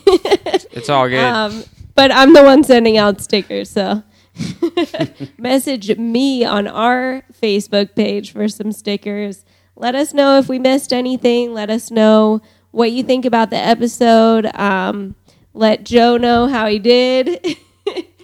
It's 0.78 0.90
all 0.90 1.08
good. 1.08 1.24
Um, 1.24 1.64
but 1.94 2.12
I'm 2.12 2.34
the 2.34 2.42
one 2.42 2.62
sending 2.62 2.98
out 2.98 3.20
stickers, 3.22 3.70
so 3.70 4.02
message 5.38 5.96
me 5.96 6.44
on 6.44 6.66
our 6.66 7.22
Facebook 7.32 7.94
page 7.94 8.32
for 8.32 8.46
some 8.48 8.72
stickers. 8.72 9.44
Let 9.74 9.94
us 9.94 10.12
know 10.12 10.38
if 10.38 10.48
we 10.48 10.58
missed 10.58 10.92
anything. 10.92 11.54
Let 11.54 11.70
us 11.70 11.90
know 11.90 12.42
what 12.72 12.92
you 12.92 13.02
think 13.02 13.24
about 13.24 13.50
the 13.50 13.56
episode. 13.56 14.46
Um, 14.54 15.14
let 15.54 15.84
Joe 15.84 16.16
know 16.18 16.46
how 16.46 16.66
he 16.66 16.78
did. 16.78 17.28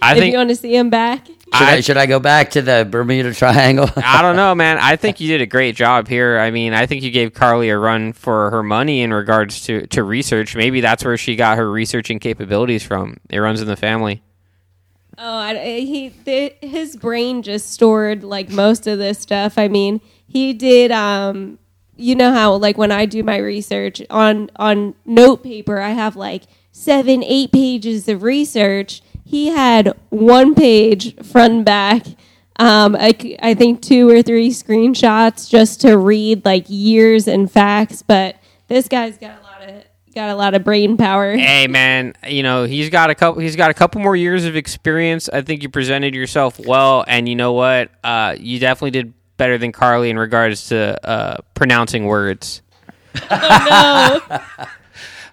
I 0.01 0.11
if 0.13 0.17
think- 0.19 0.31
you 0.33 0.37
want 0.37 0.49
to 0.49 0.55
see 0.55 0.75
him 0.75 0.89
back. 0.89 1.27
Should 1.55 1.67
I, 1.67 1.73
I- 1.73 1.81
should 1.81 1.97
I 1.97 2.05
go 2.05 2.19
back 2.19 2.51
to 2.51 2.61
the 2.61 2.87
Bermuda 2.89 3.33
Triangle? 3.33 3.89
I 3.95 4.21
don't 4.21 4.35
know, 4.35 4.55
man. 4.55 4.77
I 4.79 4.95
think 4.95 5.19
you 5.21 5.27
did 5.27 5.41
a 5.41 5.45
great 5.45 5.75
job 5.75 6.07
here. 6.07 6.39
I 6.39 6.51
mean, 6.51 6.73
I 6.73 6.85
think 6.85 7.03
you 7.03 7.11
gave 7.11 7.33
Carly 7.33 7.69
a 7.69 7.77
run 7.77 8.13
for 8.13 8.49
her 8.51 8.63
money 8.63 9.01
in 9.01 9.13
regards 9.13 9.61
to, 9.65 9.85
to 9.87 10.03
research. 10.03 10.55
Maybe 10.55 10.81
that's 10.81 11.03
where 11.05 11.17
she 11.17 11.35
got 11.35 11.57
her 11.57 11.69
researching 11.69 12.19
capabilities 12.19 12.83
from. 12.83 13.17
It 13.29 13.39
runs 13.39 13.61
in 13.61 13.67
the 13.67 13.75
family. 13.75 14.23
Oh, 15.17 15.37
I, 15.37 15.79
he 15.81 16.09
th- 16.09 16.57
his 16.61 16.95
brain 16.95 17.43
just 17.43 17.71
stored 17.71 18.23
like 18.23 18.49
most 18.49 18.87
of 18.87 18.97
this 18.97 19.19
stuff. 19.19 19.57
I 19.59 19.67
mean, 19.67 20.01
he 20.27 20.53
did. 20.53 20.91
Um, 20.91 21.59
you 21.95 22.15
know 22.15 22.33
how 22.33 22.55
like 22.55 22.79
when 22.79 22.91
I 22.91 23.05
do 23.05 23.21
my 23.23 23.37
research 23.37 24.01
on 24.09 24.49
on 24.55 24.95
note 25.05 25.43
paper, 25.43 25.79
I 25.79 25.91
have 25.91 26.15
like 26.15 26.43
seven, 26.71 27.23
eight 27.23 27.51
pages 27.51 28.09
of 28.09 28.23
research. 28.23 29.03
He 29.33 29.47
had 29.47 29.93
one 30.09 30.53
page 30.53 31.15
front 31.25 31.53
and 31.53 31.65
back. 31.65 32.05
Um, 32.59 32.95
I, 32.95 33.15
c- 33.19 33.35
I 33.41 33.55
think 33.55 33.81
two 33.81 34.07
or 34.07 34.21
three 34.21 34.51
screenshots 34.51 35.49
just 35.49 35.81
to 35.81 35.97
read 35.97 36.45
like 36.45 36.65
years 36.67 37.27
and 37.27 37.49
facts. 37.51 38.03
But 38.03 38.35
this 38.67 38.87
guy's 38.87 39.17
got 39.17 39.39
a 39.39 39.41
lot 39.41 39.67
of 39.67 39.83
got 40.13 40.29
a 40.29 40.35
lot 40.35 40.53
of 40.53 40.63
brain 40.63 40.97
power. 40.97 41.35
Hey, 41.37 41.65
man. 41.65 42.13
You 42.27 42.43
know 42.43 42.65
he's 42.65 42.91
got 42.91 43.09
a 43.09 43.15
couple. 43.15 43.41
He's 43.41 43.55
got 43.55 43.71
a 43.71 43.73
couple 43.73 44.01
more 44.01 44.15
years 44.15 44.45
of 44.45 44.55
experience. 44.55 45.29
I 45.29 45.41
think 45.41 45.63
you 45.63 45.69
presented 45.69 46.13
yourself 46.13 46.59
well, 46.59 47.03
and 47.07 47.27
you 47.27 47.35
know 47.35 47.53
what? 47.53 47.89
Uh, 48.03 48.35
you 48.39 48.59
definitely 48.59 48.91
did 48.91 49.13
better 49.37 49.57
than 49.57 49.71
Carly 49.71 50.11
in 50.11 50.19
regards 50.19 50.67
to 50.67 51.09
uh, 51.09 51.37
pronouncing 51.55 52.05
words. 52.05 52.61
oh 53.31 54.21
no. 54.29 54.65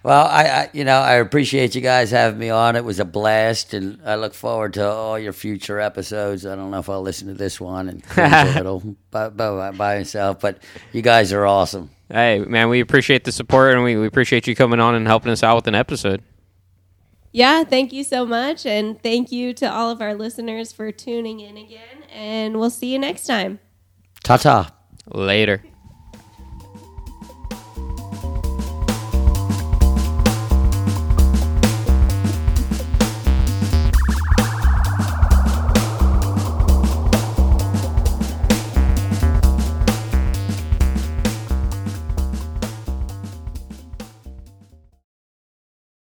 Well, 0.03 0.25
I, 0.25 0.43
I, 0.43 0.69
you 0.73 0.83
know, 0.83 0.97
I 0.97 1.15
appreciate 1.15 1.75
you 1.75 1.81
guys 1.81 2.09
having 2.09 2.39
me 2.39 2.49
on. 2.49 2.75
It 2.75 2.83
was 2.83 2.99
a 2.99 3.05
blast, 3.05 3.75
and 3.75 4.01
I 4.03 4.15
look 4.15 4.33
forward 4.33 4.73
to 4.73 4.89
all 4.89 5.19
your 5.19 5.33
future 5.33 5.79
episodes. 5.79 6.43
I 6.45 6.55
don't 6.55 6.71
know 6.71 6.79
if 6.79 6.89
I'll 6.89 7.03
listen 7.03 7.27
to 7.27 7.35
this 7.35 7.61
one 7.61 7.87
and 7.87 8.03
cringe 8.07 8.33
a 8.33 8.53
little 8.55 8.95
by, 9.11 9.29
by, 9.29 9.71
by 9.71 9.97
myself, 9.99 10.39
but 10.39 10.63
you 10.91 11.03
guys 11.03 11.31
are 11.31 11.45
awesome. 11.45 11.91
Hey, 12.09 12.39
man, 12.39 12.69
we 12.69 12.79
appreciate 12.79 13.25
the 13.25 13.31
support, 13.31 13.75
and 13.75 13.83
we, 13.83 13.95
we 13.95 14.07
appreciate 14.07 14.47
you 14.47 14.55
coming 14.55 14.79
on 14.79 14.95
and 14.95 15.05
helping 15.05 15.31
us 15.31 15.43
out 15.43 15.57
with 15.57 15.67
an 15.67 15.75
episode. 15.75 16.23
Yeah, 17.31 17.63
thank 17.63 17.93
you 17.93 18.03
so 18.03 18.25
much. 18.25 18.65
And 18.65 19.01
thank 19.01 19.31
you 19.31 19.53
to 19.53 19.71
all 19.71 19.89
of 19.89 20.01
our 20.01 20.13
listeners 20.13 20.71
for 20.71 20.91
tuning 20.91 21.39
in 21.39 21.57
again. 21.57 22.03
And 22.11 22.59
we'll 22.59 22.69
see 22.69 22.91
you 22.91 22.99
next 22.99 23.25
time. 23.25 23.59
Ta 24.23 24.37
ta. 24.37 24.73
Later. 25.07 25.63